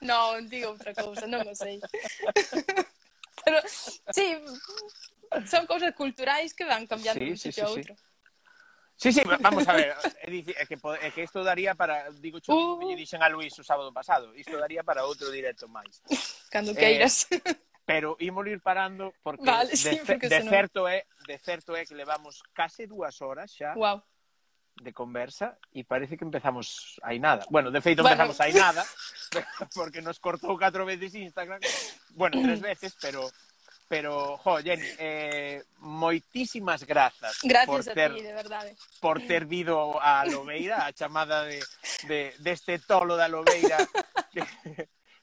no, 0.03 0.35
non, 0.35 0.51
digo 0.51 0.75
outra 0.75 0.91
cousa, 0.91 1.31
non 1.31 1.47
o 1.47 1.55
sei. 1.55 1.79
pero, 3.47 3.63
sí, 4.11 4.43
son 5.47 5.67
cousas 5.67 5.95
culturais 5.95 6.55
que 6.55 6.65
van 6.65 6.87
cambiando 6.87 7.21
sí, 7.21 7.25
de 7.25 7.31
un 7.33 7.39
sí, 7.39 7.53
sitio 7.53 7.65
sí, 7.65 7.69
a 7.69 7.75
outro. 7.75 7.95
Sí. 7.97 8.03
Sí, 8.99 9.13
sí, 9.13 9.23
vamos 9.41 9.63
a 9.69 9.75
ver, 9.75 9.95
é 10.27 10.67
que, 10.67 10.75
é 10.75 11.11
que 11.15 11.23
isto 11.23 11.45
daría 11.47 11.79
para, 11.79 12.11
digo 12.11 12.43
xo, 12.43 12.51
uh. 12.51 12.83
lle 12.83 12.99
dixen 12.99 13.23
a 13.23 13.31
Luís 13.31 13.55
o 13.55 13.63
sábado 13.63 13.95
pasado, 13.95 14.35
isto 14.35 14.59
daría 14.59 14.83
para 14.83 15.07
outro 15.07 15.31
directo 15.31 15.71
máis. 15.71 16.03
Cando 16.51 16.75
eh, 16.75 16.81
queiras. 16.83 17.31
Eh, 17.31 17.39
pero 17.87 18.19
ímos 18.19 18.43
ir 18.51 18.59
parando 18.59 19.15
porque, 19.23 19.47
vale, 19.47 19.71
de, 19.71 19.79
sí, 19.79 20.03
porque 20.03 20.27
de, 20.27 20.43
senón... 20.43 20.51
certo 20.51 20.81
é, 20.91 21.07
de 21.31 21.39
certo 21.39 21.79
é 21.79 21.87
que 21.87 21.95
levamos 21.95 22.43
case 22.51 22.91
dúas 22.91 23.23
horas 23.23 23.55
xa. 23.55 23.79
Wow 23.79 24.03
de 24.79 24.93
conversa 24.93 25.59
e 25.75 25.83
parece 25.83 26.15
que 26.15 26.23
empezamos 26.23 26.99
aí 27.03 27.19
nada. 27.19 27.43
Bueno, 27.51 27.71
de 27.71 27.83
feito 27.83 28.03
empezamos 28.03 28.39
bueno. 28.39 28.47
aí 28.47 28.55
nada 28.55 28.87
porque 29.75 30.01
nos 30.01 30.23
cortou 30.23 30.55
catro 30.55 30.87
veces 30.87 31.15
Instagram. 31.15 31.61
Bueno, 32.15 32.39
tres 32.43 32.61
veces, 32.61 32.95
pero 33.01 33.27
Pero, 33.89 34.37
jo, 34.37 34.59
Jenny, 34.61 34.85
eh, 34.99 35.65
moitísimas 35.81 36.85
grazas. 36.85 37.41
Gracias 37.41 37.89
por 37.89 37.95
ter, 37.97 38.15
ti, 38.15 38.21
de 38.21 38.35
verdade. 38.37 38.77
Por 39.01 39.17
ter 39.25 39.47
vido 39.47 39.97
a 39.97 40.29
Lobeira, 40.29 40.85
a 40.85 40.93
chamada 40.93 41.45
de, 41.45 41.65
de, 42.05 42.35
deste 42.39 42.77
de 42.77 42.85
tolo 42.85 43.17
da 43.17 43.33
Lobeira 43.33 43.81
que, 44.31 44.45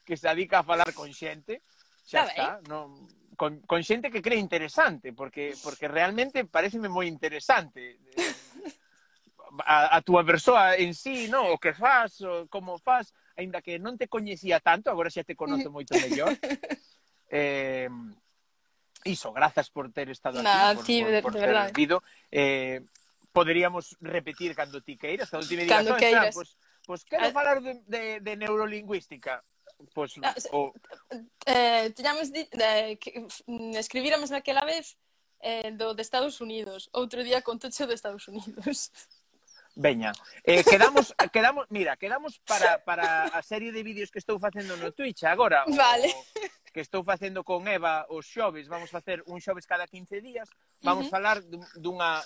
que 0.02 0.16
se 0.18 0.26
adica 0.26 0.60
a 0.60 0.66
falar 0.66 0.90
con 0.98 1.14
xente. 1.14 1.62
Xa 2.02 2.26
está, 2.26 2.58
está 2.58 2.66
non, 2.66 3.06
con, 3.38 3.62
con 3.70 3.86
xente 3.86 4.10
que 4.10 4.18
cree 4.18 4.42
interesante, 4.42 5.14
porque 5.14 5.54
porque 5.62 5.86
realmente 5.86 6.42
pareceme 6.42 6.90
moi 6.90 7.06
interesante. 7.06 8.02
A, 9.62 9.94
a 9.94 9.98
túa 10.02 10.26
persoa 10.26 10.74
en 10.74 10.90
sí, 10.90 11.30
no, 11.30 11.54
o 11.54 11.56
que 11.62 11.70
faz, 11.70 12.18
o 12.26 12.50
como 12.50 12.82
faz, 12.82 13.14
aínda 13.38 13.62
que 13.62 13.78
non 13.78 13.94
te 13.94 14.10
coñecía 14.10 14.58
tanto, 14.58 14.90
agora 14.90 15.12
xa 15.12 15.22
te 15.22 15.38
conozo 15.38 15.70
moito 15.70 15.94
mellor. 15.94 16.34
Eh, 17.28 17.90
iso, 19.06 19.32
grazas 19.32 19.70
por 19.70 19.92
ter 19.92 20.10
estado 20.10 20.38
aquí, 20.38 20.44
nah, 20.44 20.74
por, 20.74 20.84
sí, 20.84 21.02
por, 21.02 21.22
por, 21.22 21.32
de, 21.32 21.40
ter 21.40 21.48
verdad. 21.48 21.72
vido. 21.74 22.02
Eh, 22.30 22.82
poderíamos 23.32 23.96
repetir 24.00 24.54
cando 24.54 24.80
ti 24.80 24.96
queiras, 24.96 25.30
cando 25.30 25.46
ti 25.46 25.56
me 25.56 25.62
digas, 25.62 25.78
cando 25.78 25.94
ah, 25.94 25.96
queiras. 25.96 26.34
Pois, 26.34 26.56
pois 26.84 27.04
quero 27.04 27.26
ah, 27.26 27.32
falar 27.32 27.60
de, 27.62 27.80
de, 27.86 28.20
de 28.20 28.36
neurolingüística. 28.36 29.42
Pois, 29.92 30.16
no, 30.16 30.26
ah, 30.26 30.34
o... 30.52 30.72
eh, 31.44 31.90
tiñamos 31.94 32.32
di, 32.32 32.48
de, 32.50 32.96
que, 32.96 33.26
escribíramos 33.76 34.30
naquela 34.30 34.64
vez 34.64 34.96
eh, 35.40 35.70
do 35.72 35.94
de 35.94 36.02
Estados 36.02 36.40
Unidos. 36.40 36.88
Outro 36.92 37.22
día 37.22 37.42
contoche 37.42 37.86
de 37.86 37.94
Estados 37.94 38.26
Unidos. 38.28 38.90
Veña. 39.76 40.12
Eh, 40.42 40.64
quedamos, 40.64 41.14
quedamos, 41.32 41.66
mira, 41.68 41.96
quedamos 41.96 42.40
para, 42.40 42.82
para 42.82 43.24
a 43.28 43.42
serie 43.42 43.72
de 43.72 43.84
vídeos 43.84 44.10
que 44.10 44.18
estou 44.18 44.40
facendo 44.40 44.76
no 44.76 44.90
Twitch 44.92 45.24
agora. 45.24 45.64
Vale. 45.68 46.08
O, 46.08 46.72
que 46.72 46.80
estou 46.80 47.04
facendo 47.04 47.44
con 47.44 47.68
Eva 47.68 48.04
os 48.08 48.24
xoves. 48.24 48.68
Vamos 48.68 48.88
facer 48.88 49.24
un 49.28 49.40
xoves 49.40 49.68
cada 49.68 49.88
15 49.88 50.20
días. 50.20 50.48
Vamos 50.80 51.06
uh 51.06 51.08
-huh. 51.08 51.14
falar 51.16 51.36
dunha, 51.76 52.24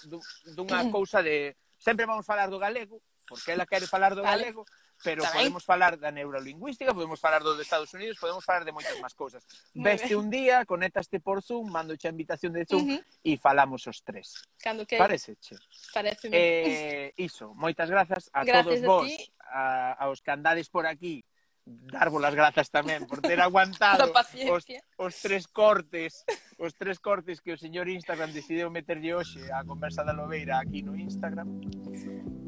dunha 0.54 0.90
cousa 0.90 1.22
de... 1.22 1.54
Sempre 1.78 2.06
vamos 2.06 2.26
falar 2.26 2.50
do 2.50 2.58
galego, 2.58 3.02
porque 3.26 3.50
ela 3.54 3.66
quere 3.66 3.86
falar 3.86 4.14
do 4.14 4.22
vale. 4.22 4.50
galego 4.50 4.66
pero 5.02 5.24
Tamén. 5.24 5.48
podemos 5.48 5.64
falar 5.64 5.96
da 5.96 6.12
neurolingüística, 6.12 6.92
podemos 6.92 7.20
falar 7.20 7.40
do 7.42 7.56
de 7.56 7.62
Estados 7.64 7.92
Unidos, 7.96 8.20
podemos 8.20 8.44
falar 8.44 8.64
de 8.64 8.72
moitas 8.72 8.96
máis 9.00 9.16
cousas. 9.16 9.44
Veste 9.72 10.12
un 10.16 10.28
día, 10.28 10.64
conéctaste 10.68 11.20
por 11.20 11.40
Zoom, 11.40 11.72
mando 11.72 11.96
a 11.96 12.08
invitación 12.12 12.52
de 12.52 12.68
Zoom 12.68 12.84
uh 12.84 13.00
-huh. 13.00 13.04
e 13.24 13.40
falamos 13.40 13.86
os 13.88 14.04
tres. 14.04 14.36
Cando 14.60 14.84
que... 14.84 15.00
Parece 15.00 15.36
che. 15.40 15.56
Parece 15.92 16.28
eh, 16.30 17.12
iso, 17.16 17.56
moitas 17.56 17.88
grazas 17.88 18.28
a 18.32 18.44
gracias 18.44 18.80
todos 18.80 18.84
a 18.84 18.86
vos, 18.86 19.08
ti. 19.08 19.16
a, 19.48 19.92
aos 20.04 20.20
que 20.20 20.30
andades 20.30 20.68
por 20.68 20.84
aquí 20.84 21.24
darvos 21.66 22.22
as 22.24 22.34
grazas 22.34 22.68
tamén 22.70 23.06
por 23.06 23.20
ter 23.22 23.38
aguantado 23.38 24.08
os, 24.54 24.64
os 24.98 25.14
tres 25.20 25.46
cortes 25.46 26.24
os 26.60 26.74
tres 26.74 26.98
cortes 26.98 27.40
que 27.40 27.52
o 27.52 27.58
señor 27.58 27.88
Instagram 27.88 28.32
decidiu 28.32 28.68
meterlle 28.68 29.14
hoxe 29.16 29.40
a 29.52 29.64
conversa 29.64 30.04
da 30.04 30.12
Lobeira 30.12 30.60
aquí 30.60 30.82
no 30.84 30.92
Instagram. 30.92 31.48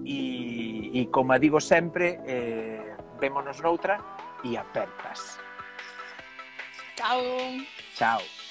E, 0.05 0.90
e 0.93 1.01
como 1.09 1.32
digo 1.39 1.60
sempre 1.60 2.20
eh, 2.28 2.97
vémonos 3.16 3.60
noutra 3.64 3.97
e 4.44 4.56
apertas. 4.56 5.39
Chao. 6.97 7.22
Chao. 7.97 8.41